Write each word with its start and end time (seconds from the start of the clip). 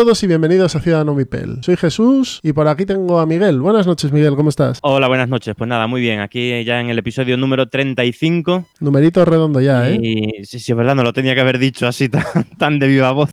Todos 0.00 0.22
y 0.22 0.26
bienvenidos 0.26 0.74
a 0.76 0.80
Ciudadano 0.80 1.14
Mipel. 1.14 1.58
Soy 1.60 1.76
Jesús 1.76 2.40
y 2.42 2.54
por 2.54 2.66
aquí 2.68 2.86
tengo 2.86 3.20
a 3.20 3.26
Miguel. 3.26 3.60
Buenas 3.60 3.86
noches, 3.86 4.10
Miguel, 4.10 4.34
¿cómo 4.34 4.48
estás? 4.48 4.78
Hola, 4.80 5.08
buenas 5.08 5.28
noches. 5.28 5.54
Pues 5.54 5.68
nada, 5.68 5.86
muy 5.88 6.00
bien. 6.00 6.20
Aquí 6.20 6.64
ya 6.64 6.80
en 6.80 6.88
el 6.88 6.98
episodio 6.98 7.36
número 7.36 7.68
35. 7.68 8.64
Numerito 8.80 9.22
redondo 9.26 9.60
ya, 9.60 9.90
¿eh? 9.90 9.98
Y 10.00 10.44
sí, 10.46 10.58
sí, 10.58 10.72
es 10.72 10.78
verdad, 10.78 10.94
no 10.94 11.02
lo 11.02 11.12
tenía 11.12 11.34
que 11.34 11.42
haber 11.42 11.58
dicho 11.58 11.86
así 11.86 12.08
tan, 12.08 12.24
tan 12.58 12.78
de 12.78 12.88
viva 12.88 13.12
voz 13.12 13.28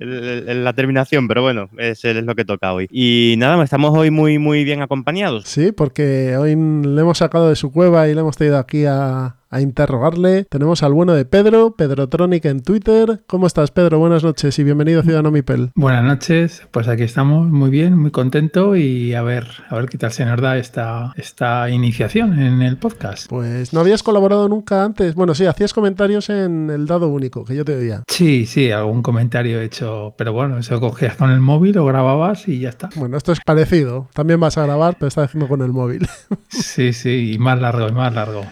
en 0.00 0.64
la 0.64 0.72
terminación, 0.72 1.28
pero 1.28 1.40
bueno, 1.42 1.68
es, 1.78 2.04
es 2.04 2.24
lo 2.24 2.34
que 2.34 2.44
toca 2.44 2.72
hoy. 2.72 2.88
Y 2.90 3.36
nada, 3.38 3.62
estamos 3.62 3.96
hoy 3.96 4.10
muy, 4.10 4.40
muy 4.40 4.64
bien 4.64 4.82
acompañados. 4.82 5.44
Sí, 5.44 5.70
porque 5.70 6.36
hoy 6.36 6.56
le 6.56 7.00
hemos 7.00 7.18
sacado 7.18 7.48
de 7.48 7.54
su 7.54 7.70
cueva 7.70 8.08
y 8.08 8.14
le 8.14 8.22
hemos 8.22 8.36
traído 8.36 8.58
aquí 8.58 8.86
a, 8.86 9.36
a 9.52 9.60
interrogarle. 9.60 10.44
Tenemos 10.44 10.82
al 10.82 10.94
bueno 10.94 11.12
de 11.12 11.26
Pedro, 11.26 11.76
Pedrotronic 11.76 12.46
en 12.46 12.62
Twitter. 12.62 13.22
¿Cómo 13.26 13.46
estás, 13.46 13.70
Pedro? 13.70 13.98
Buenas 13.98 14.24
noches 14.24 14.58
y 14.58 14.64
bienvenido 14.64 15.00
a 15.00 15.02
Ciudadano 15.02 15.30
Mipel. 15.30 15.70
Buenas 15.74 16.02
noches, 16.02 16.66
pues 16.70 16.88
aquí 16.88 17.02
estamos 17.02 17.48
muy 17.50 17.68
bien, 17.68 17.96
muy 17.96 18.10
contento 18.10 18.74
y 18.76 19.12
a 19.14 19.22
ver, 19.22 19.46
a 19.68 19.76
ver 19.76 19.90
qué 19.90 19.98
tal 19.98 20.10
se 20.10 20.24
nos 20.24 20.40
da 20.40 20.56
esta, 20.56 21.12
esta 21.16 21.68
iniciación 21.68 22.40
en 22.40 22.62
el 22.62 22.78
podcast. 22.78 23.28
Pues 23.28 23.74
no 23.74 23.80
habías 23.80 24.02
colaborado 24.02 24.48
nunca 24.48 24.84
antes. 24.84 25.14
Bueno, 25.14 25.34
sí, 25.34 25.44
hacías 25.44 25.74
comentarios 25.74 26.30
en 26.30 26.70
el 26.70 26.86
dado 26.86 27.08
único, 27.08 27.44
que 27.44 27.54
yo 27.54 27.64
te 27.64 27.76
oía. 27.76 28.02
Sí, 28.08 28.46
sí, 28.46 28.70
algún 28.70 29.02
comentario 29.02 29.60
he 29.60 29.64
hecho, 29.64 30.14
pero 30.16 30.32
bueno, 30.32 30.56
eso 30.56 30.80
cogías 30.80 31.16
con 31.16 31.30
el 31.30 31.40
móvil 31.40 31.76
o 31.76 31.84
grababas 31.84 32.48
y 32.48 32.58
ya 32.58 32.70
está. 32.70 32.88
Bueno, 32.96 33.18
esto 33.18 33.32
es 33.32 33.40
parecido. 33.44 34.08
También 34.14 34.40
vas 34.40 34.56
a 34.56 34.64
grabar, 34.64 34.96
pero 34.98 35.08
estás 35.08 35.26
haciendo 35.26 35.46
con 35.46 35.60
el 35.60 35.72
móvil. 35.72 36.08
Sí, 36.48 36.92
sí, 36.92 37.32
y 37.32 37.38
más 37.38 37.60
largo, 37.60 37.88
y 37.88 37.92
más 37.92 38.14
largo. 38.14 38.44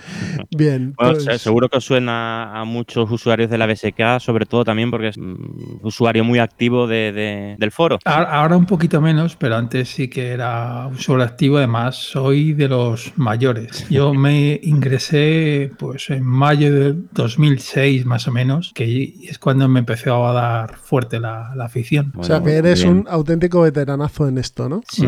Bien. 0.51 0.90
Bueno, 0.97 1.13
pues- 1.15 1.25
se- 1.25 1.39
seguro 1.39 1.69
que 1.69 1.79
os 1.79 1.85
suena 1.85 2.61
a 2.61 2.65
muchos 2.65 3.11
usuarios 3.11 3.51
de 3.51 3.59
la 3.59 3.67
BSK, 3.67 4.21
sobre 4.21 4.47
todo 4.47 4.65
también 4.65 4.91
porque 4.91 5.09
es 5.09 5.19
mm, 5.19 5.81
usuario 5.83 6.25
muy 6.25 6.39
activo 6.39 6.87
de- 6.87 7.13
de- 7.13 7.57
del 7.59 7.71
foro. 7.71 7.99
Ahora, 8.05 8.57
un 8.57 8.67
poquito 8.67 9.01
menos, 9.01 9.37
pero 9.37 9.57
antes 9.57 9.89
sí 9.89 10.09
que 10.09 10.29
era 10.29 10.87
usuario 10.89 11.25
activo. 11.25 11.59
Además, 11.59 11.97
soy 11.97 12.53
de 12.53 12.69
los 12.69 13.13
mayores. 13.17 13.87
Yo 13.91 14.15
me 14.15 14.59
ingresé 14.63 15.71
pues 15.79 16.11
en 16.11 16.25
mayo 16.25 16.73
de 16.73 16.95
2006 17.13 18.05
más 18.07 18.29
o 18.29 18.33
menos, 18.33 18.73
que 18.75 19.15
es 19.29 19.39
cuando 19.39 19.69
me 19.69 19.81
empezó 19.81 20.27
a 20.27 20.33
dar 20.33 20.77
fuerte 20.77 21.21
la, 21.21 21.53
la 21.55 21.65
afición. 21.67 22.13
o 22.17 22.25
sea, 22.25 22.43
que 22.43 22.53
eres 22.57 22.83
bien. 22.83 22.99
un 22.99 23.07
auténtico 23.09 23.63
veteranazo 23.63 24.29
en 24.29 24.39
esto, 24.39 24.69
¿no? 24.69 24.83
Sí, 24.89 25.07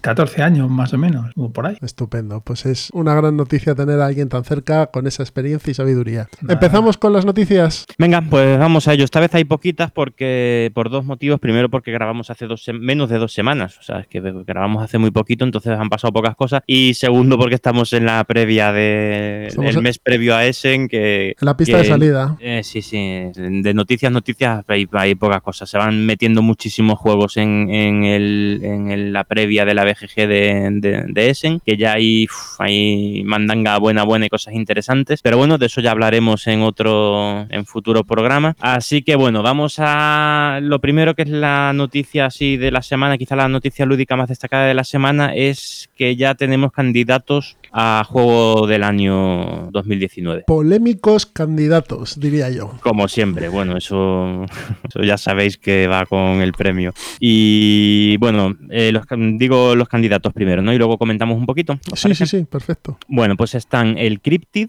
14 0.00 0.42
años 0.42 0.70
más 0.70 0.92
o 0.94 0.98
menos, 0.98 1.30
o 1.36 1.50
por 1.52 1.66
ahí. 1.66 1.76
Estupendo. 1.82 2.40
Pues 2.40 2.66
es 2.66 2.88
una 2.92 3.14
gran 3.14 3.36
noticia 3.36 3.74
tener 3.74 4.00
a 4.00 4.06
alguien 4.06 4.28
tan 4.28 4.44
cerca 4.44 4.86
con 4.86 5.06
esa 5.06 5.22
experiencia 5.22 5.70
y 5.70 5.74
sabiduría. 5.74 6.28
Nada. 6.40 6.54
Empezamos 6.54 6.96
con 6.98 7.12
las 7.12 7.24
noticias. 7.24 7.86
Venga, 7.98 8.22
pues 8.22 8.58
vamos 8.58 8.88
a 8.88 8.94
ello. 8.94 9.04
Esta 9.04 9.20
vez 9.20 9.34
hay 9.34 9.44
poquitas 9.44 9.90
porque 9.90 10.70
por 10.74 10.90
dos 10.90 11.04
motivos. 11.04 11.38
Primero 11.40 11.68
porque 11.68 11.92
grabamos 11.92 12.30
hace 12.30 12.46
dos 12.46 12.64
menos 12.72 13.10
de 13.10 13.18
dos 13.18 13.32
semanas. 13.32 13.78
O 13.78 13.82
sea, 13.82 14.00
es 14.00 14.06
que 14.06 14.20
grabamos 14.46 14.82
hace 14.82 14.98
muy 14.98 15.10
poquito, 15.10 15.44
entonces 15.44 15.72
han 15.78 15.88
pasado 15.88 16.12
pocas 16.12 16.34
cosas. 16.36 16.62
Y 16.66 16.94
segundo 16.94 17.38
porque 17.38 17.54
estamos 17.54 17.92
en 17.92 18.06
la 18.06 18.24
previa 18.24 18.72
de 18.72 19.48
el 19.62 19.82
mes 19.82 19.98
previo 19.98 20.34
a 20.34 20.44
Essen, 20.46 20.88
que 20.88 21.30
En 21.30 21.34
la 21.46 21.56
pista 21.56 21.76
que- 21.78 21.82
de 21.82 21.88
salida. 21.88 22.36
eh, 22.40 22.62
sí, 22.64 22.82
sí, 22.82 22.96
de 23.34 23.74
noticias, 23.74 24.10
noticias 24.12 24.64
hay, 24.68 24.88
hay 24.92 25.14
pocas 25.14 25.42
cosas. 25.42 25.68
Se 25.68 25.78
van 25.78 26.06
metiendo 26.06 26.42
muchísimos 26.42 26.98
juegos 26.98 27.36
en, 27.36 27.68
en 27.70 28.04
el- 28.04 28.60
en 28.62 28.90
el- 28.90 29.12
la 29.12 29.24
previa 29.24 29.64
de 29.64 29.74
la 29.74 29.84
BGG 29.92 30.28
de, 30.28 31.30
Essen, 31.30 31.60
que 31.60 31.76
ya 31.76 31.94
hay, 31.94 32.24
uf, 32.24 32.60
hay 32.60 33.22
mandanga 33.24 33.78
buena, 33.78 34.04
buena 34.04 34.26
y 34.26 34.28
cosas 34.28 34.54
interesantes. 34.54 35.22
Pero 35.22 35.36
bueno, 35.36 35.58
de 35.58 35.66
eso 35.66 35.80
ya 35.80 35.90
hablaremos 35.90 36.46
en 36.46 36.62
otro, 36.62 37.46
en 37.50 37.66
futuro 37.66 38.04
programa. 38.04 38.56
Así 38.60 39.02
que 39.02 39.16
bueno, 39.16 39.42
vamos 39.42 39.76
a 39.78 40.60
lo 40.62 40.80
primero 40.80 41.14
que 41.14 41.22
es 41.22 41.28
la 41.28 41.72
noticia 41.72 42.26
así 42.26 42.56
de 42.56 42.70
la 42.70 42.82
semana, 42.82 43.18
quizá 43.18 43.36
la 43.36 43.48
noticia 43.48 43.86
lúdica 43.86 44.16
más 44.16 44.28
destacada 44.28 44.66
de 44.66 44.74
la 44.74 44.84
semana 44.84 45.34
es 45.34 45.90
que 45.96 46.16
ya 46.16 46.34
tenemos 46.34 46.72
candidatos 46.72 47.56
a 47.72 48.04
juego 48.08 48.66
del 48.66 48.82
año 48.82 49.70
2019. 49.72 50.44
Polémicos 50.46 51.26
candidatos, 51.26 52.18
diría 52.18 52.50
yo. 52.50 52.72
Como 52.82 53.08
siempre, 53.08 53.48
bueno, 53.48 53.76
eso, 53.76 54.44
eso 54.88 55.02
ya 55.02 55.16
sabéis 55.18 55.56
que 55.58 55.86
va 55.86 56.06
con 56.06 56.40
el 56.42 56.52
premio. 56.52 56.92
Y 57.18 58.16
bueno, 58.18 58.56
eh, 58.70 58.92
los, 58.92 59.04
digo 59.38 59.74
los 59.76 59.88
candidatos 59.88 60.32
primero, 60.32 60.62
¿no? 60.62 60.72
Y 60.72 60.78
luego 60.78 60.98
comentamos 60.98 61.36
un 61.38 61.46
poquito. 61.46 61.74
¿os 61.92 61.98
Sí, 62.00 62.04
parece? 62.08 62.26
sí, 62.26 62.38
sí, 62.38 62.44
perfecto. 62.44 62.98
Bueno, 63.08 63.36
pues 63.36 63.54
están 63.54 63.98
el 63.98 64.20
Cryptid, 64.20 64.68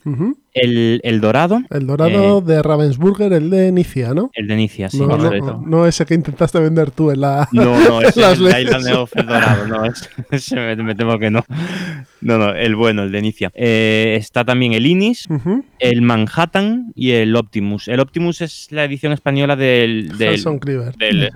el, 0.53 0.99
el 1.03 1.21
Dorado, 1.21 1.61
El 1.69 1.87
dorado 1.87 2.39
Eh, 2.39 2.41
de 2.45 2.61
Ravensburger, 2.61 3.31
el 3.33 3.49
de 3.49 3.71
Nicia, 3.71 4.13
¿no? 4.13 4.29
el 4.33 4.47
de 4.47 4.55
Nicia, 4.57 4.89
sí, 4.89 4.99
no, 4.99 5.07
no, 5.07 5.17
correcto. 5.17 5.63
no 5.65 5.85
ese 5.87 6.05
que 6.05 6.13
intentaste 6.13 6.59
vender 6.59 6.91
tú 6.91 7.09
en 7.11 7.21
la... 7.21 7.47
No, 7.53 7.79
no, 7.79 8.01
ese 8.01 8.19
Las 8.19 8.37
el 8.37 8.43
leyes. 8.45 8.63
Island 8.65 8.95
of 8.97 9.11
el 9.15 9.25
Dorado, 9.27 9.67
no, 9.67 9.85
ese, 9.85 10.09
ese 10.31 10.55
me, 10.57 10.75
me 10.75 10.93
temo 10.95 11.17
que 11.19 11.31
no. 11.31 11.43
No, 12.19 12.37
no, 12.37 12.49
el 12.53 12.75
bueno, 12.75 12.90
el 12.99 13.11
de 13.11 13.21
Nicia. 13.21 13.51
Eh, 13.55 14.15
está 14.19 14.43
también 14.45 14.73
el 14.73 14.85
Inis, 14.85 15.27
el 15.79 16.01
Manhattan 16.01 16.91
y 16.95 17.11
el 17.11 17.35
Optimus. 17.35 17.87
El 17.87 17.99
Optimus 17.99 18.41
es 18.41 18.67
la 18.71 18.83
edición 18.85 19.13
española 19.13 19.55
del, 19.55 20.17
del, 20.17 20.29
Hanson 20.35 20.59
Cleaver. 20.59 20.95
del 20.95 21.23
es. 21.23 21.31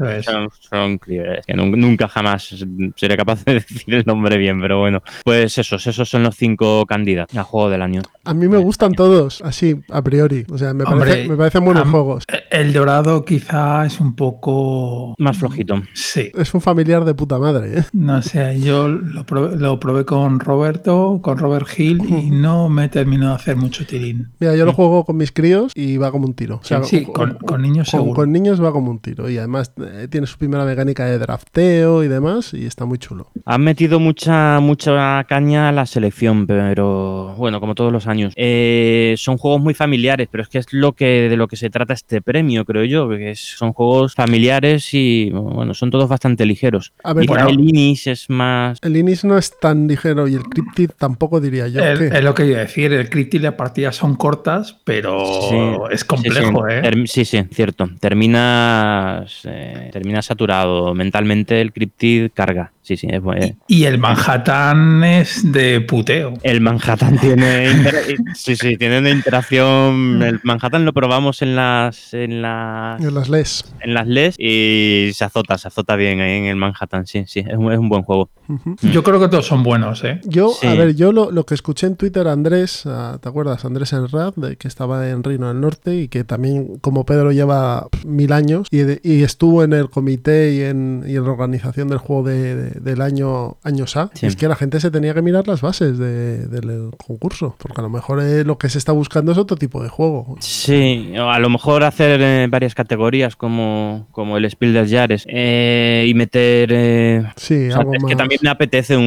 Cleaver. 1.00 1.42
Que 1.46 1.54
nun- 1.54 1.76
nunca 1.78 2.08
jamás 2.08 2.56
seré 2.96 3.18
capaz 3.18 3.44
de 3.46 3.54
decir 3.56 3.94
el 3.96 4.04
nombre 4.06 4.38
bien, 4.38 4.60
pero 4.62 4.80
bueno. 4.80 5.02
Pues 5.24 5.58
esos, 5.58 5.86
esos 5.88 6.08
son 6.08 6.24
los 6.24 6.36
cinco 6.36 6.86
candidatos 6.86 7.38
a 7.38 7.44
juego 7.44 7.70
del 7.70 7.82
año. 7.82 8.02
A 8.26 8.34
mí 8.34 8.48
me 8.48 8.58
gustan 8.58 8.94
todos, 8.94 9.42
así, 9.44 9.76
a 9.92 10.02
priori. 10.02 10.46
O 10.52 10.58
sea, 10.58 10.74
me, 10.74 10.84
Hombre, 10.84 11.10
parece- 11.12 11.30
me 11.30 11.36
parecen 11.38 11.66
buenos 11.66 11.88
juegos. 11.90 12.24
El 12.52 12.74
dorado 12.74 13.24
quizá 13.26 13.86
es 13.86 14.00
un 14.00 14.16
poco... 14.16 15.16
Más 15.18 15.38
flojito. 15.38 15.82
Sí. 15.94 16.32
Es 16.36 16.54
un 16.54 16.62
familiar 16.62 17.06
de 17.06 17.14
puta 17.14 17.38
madre, 17.40 17.80
¿eh? 17.80 17.84
No 17.94 18.22
sé, 18.22 18.60
yo 18.60 18.88
lo 18.88 19.26
probé, 19.26 19.58
lo 19.58 19.80
probé 19.80 20.06
con 20.06 20.40
Roberto, 20.40 21.20
con 21.22 21.38
Robert 21.38 21.68
Hill 21.78 22.02
y 22.08 22.30
no 22.32 22.70
me 22.70 22.90
terminó 22.90 23.30
de 23.30 23.36
hacer 23.36 23.56
mucho 23.56 23.86
tirín. 23.86 24.30
Mira, 24.40 24.56
yo 24.56 24.66
lo 24.66 24.74
juego 24.74 25.04
con 25.06 25.18
mis 25.18 25.32
críos 25.32 25.72
y 25.76 25.98
va 25.98 26.12
como 26.12 26.26
un 26.26 26.34
tiro. 26.34 26.60
O 26.62 26.64
sea, 26.66 26.84
Sí, 26.84 27.04
con- 27.06 27.36
con 27.36 27.62
niños 27.62 27.90
con, 27.92 28.00
seguro. 28.00 28.16
con 28.16 28.32
niños 28.32 28.64
va 28.64 28.72
como 28.72 28.92
un 28.92 29.00
tiro. 29.00 29.30
Y 29.30 29.38
además 29.38 29.72
eh, 29.78 30.08
tiene 30.10 30.28
su 30.28 30.38
primera 30.38 30.66
mecánica 30.66 31.06
de 31.06 31.18
drafteo 31.20 32.04
y 32.04 32.08
demás 32.08 32.54
y 32.54 32.66
está 32.66 32.86
muy 32.86 32.98
chulo. 32.98 33.30
Han 33.46 33.62
metido 33.64 34.00
mucha, 34.00 34.60
mucha 34.60 35.24
caña 35.26 35.70
a 35.70 35.72
la 35.72 35.86
selección, 35.86 36.48
pero 36.48 37.36
bueno, 37.38 37.60
como 37.60 37.76
todos 37.76 37.92
los 37.92 38.08
años. 38.08 38.15
Eh, 38.36 39.16
son 39.18 39.38
juegos 39.38 39.62
muy 39.62 39.74
familiares, 39.74 40.28
pero 40.32 40.44
es 40.44 40.50
que 40.50 40.58
es 40.60 40.72
lo 40.72 40.94
que 40.94 41.28
de 41.30 41.38
lo 41.38 41.48
que 41.48 41.56
se 41.56 41.70
trata 41.70 41.94
este 41.94 42.22
premio, 42.22 42.66
creo 42.66 42.86
yo, 42.86 43.10
que 43.10 43.32
es- 43.32 43.40
son 43.58 43.74
juegos 43.74 44.14
familiares 44.14 44.94
y 44.94 45.30
bueno, 45.32 45.74
son 45.74 45.92
todos 45.92 46.08
bastante 46.10 46.46
ligeros. 46.46 46.94
A 47.04 47.14
ver, 47.14 47.24
Quizá 47.26 47.34
bueno. 47.46 47.50
el 47.50 47.60
Inis 47.70 48.08
es 48.08 48.30
más 48.30 48.78
el 48.82 48.96
Inis 48.98 49.24
no 49.26 49.38
es 49.38 49.58
tan 49.60 49.88
ligero 49.88 50.28
y 50.28 50.36
el 50.36 50.44
Cryptid 50.44 50.92
tampoco 50.98 51.40
diría 51.42 51.68
yo. 51.68 51.84
El- 51.84 52.04
es 52.04 52.24
lo 52.24 52.34
que 52.34 52.46
iba 52.46 52.58
a 52.58 52.62
decir, 52.62 52.94
el 52.94 53.10
y 53.32 53.40
las 53.40 53.54
partidas 53.56 53.96
son 53.96 54.16
cortas, 54.16 54.78
pero 54.84 55.26
Sí, 55.50 55.58
es 55.92 56.02
Sí, 56.02 56.08
complejo, 56.08 56.66
sí, 56.68 56.74
¿eh? 56.76 56.82
Term- 56.84 57.08
sí, 57.08 57.26
sí, 57.26 57.44
cierto. 57.52 57.90
Terminas, 58.00 59.42
eh, 59.46 59.90
terminas 59.92 60.26
saturado. 60.26 60.94
Mentalmente 60.94 61.60
el 61.62 61.74
Cryptid 61.74 62.30
carga. 62.34 62.72
Sí, 62.86 62.98
sí, 62.98 63.08
es 63.10 63.20
bueno. 63.20 63.48
Y 63.68 63.86
el 63.86 63.98
Manhattan 63.98 65.04
es 65.04 65.52
de 65.52 65.82
puteo. 65.82 66.34
El 66.44 66.62
Manhattan 66.62 67.18
tiene 67.18 67.68
sí, 68.36 68.56
sí, 68.56 68.78
tiene 68.78 69.00
una 69.00 69.10
interacción. 69.10 70.22
El 70.22 70.40
Manhattan 70.44 70.86
lo 70.86 70.94
probamos 70.94 71.42
en 71.42 71.56
las 71.56 72.14
en 72.14 72.44
las 72.44 73.02
En 73.02 73.16
las 73.16 73.28
LES. 73.30 73.66
en 73.82 73.94
las 73.96 74.08
LES 74.08 74.36
y 74.38 75.10
se 75.16 75.26
azota, 75.26 75.58
se 75.58 75.68
azota 75.68 75.96
bien 75.96 76.20
ahí 76.22 76.38
en 76.38 76.46
el 76.46 76.56
Manhattan, 76.58 77.08
sí, 77.08 77.24
sí, 77.28 77.40
es 77.40 77.58
un, 77.58 77.72
es 77.72 77.80
un 77.80 77.90
buen 77.90 78.04
juego. 78.04 78.30
Ujú. 78.48 78.76
Yo 78.84 79.02
creo 79.02 79.20
que 79.20 79.30
todos 79.30 79.48
son 79.48 79.64
buenos, 79.64 80.04
¿eh? 80.04 80.22
Yo, 80.26 80.50
Sí. 80.62 80.68
a 80.68 80.76
ver, 80.76 80.96
yo 80.96 81.12
lo, 81.12 81.32
lo 81.32 81.46
que 81.48 81.56
escuché 81.56 81.88
en 81.88 81.96
Twitter 81.96 82.28
a 82.28 82.34
Andrés, 82.34 82.86
a- 82.86 83.18
¿te 83.20 83.28
acuerdas? 83.28 83.66
Andrés 83.66 83.92
Enrad, 83.94 84.34
de 84.36 84.58
que 84.58 84.68
estaba 84.68 85.10
en 85.10 85.24
Reino 85.24 85.48
del 85.48 85.60
Norte 85.60 85.96
y 85.96 86.08
que 86.08 86.24
también, 86.24 86.78
como 86.82 87.04
Pedro, 87.06 87.32
lleva 87.32 87.88
mil 88.06 88.32
años 88.32 88.68
y, 88.70 88.78
de- 88.78 89.00
y 89.04 89.24
estuvo 89.24 89.64
en 89.64 89.74
el 89.74 89.90
comité 89.90 90.54
y 90.54 90.62
en, 90.62 91.04
y 91.08 91.16
en 91.16 91.24
la 91.24 91.32
organización 91.32 91.88
del 91.88 91.98
juego 91.98 92.22
de, 92.28 92.56
de- 92.56 92.75
del 92.82 93.02
año 93.02 93.58
años 93.64 93.96
A. 93.98 94.10
Sí. 94.14 94.26
Es 94.26 94.36
que 94.36 94.48
la 94.48 94.56
gente 94.56 94.80
se 94.80 94.92
tenía 94.92 95.14
que 95.14 95.22
mirar 95.22 95.48
las 95.48 95.62
bases 95.62 95.98
de- 95.98 96.48
del 96.48 96.92
concurso, 96.98 97.56
porque 97.58 97.80
a 97.82 97.84
lo 97.84 97.90
mejor 97.90 98.22
eh, 98.22 98.44
lo 98.44 98.58
que 98.58 98.70
se 98.70 98.78
está 98.78 98.92
buscando 98.92 99.32
es 99.32 99.38
otro 99.38 99.58
tipo 99.58 99.82
de 99.84 99.90
juego. 99.90 100.36
Sí, 100.40 101.14
a 101.18 101.40
lo 101.40 101.50
mejor 101.50 101.84
hacer 101.84 102.20
eh, 102.22 102.48
varias 102.50 102.76
categorías 102.76 103.36
como, 103.36 104.08
como 104.12 104.38
el 104.38 104.50
Spiel 104.50 104.74
des 104.74 104.92
Jahres 104.92 105.26
eh, 105.28 106.06
y 106.08 106.14
meter... 106.14 106.70
eh, 106.72 107.24
Sí, 107.36 107.68
o 107.68 107.72
sea, 107.72 107.80
algo 107.80 107.94
es 107.94 108.02
más. 108.02 108.10
que 108.10 108.16
también 108.16 108.40
me 108.44 108.50
apetece 108.50 108.96
un, 108.98 109.04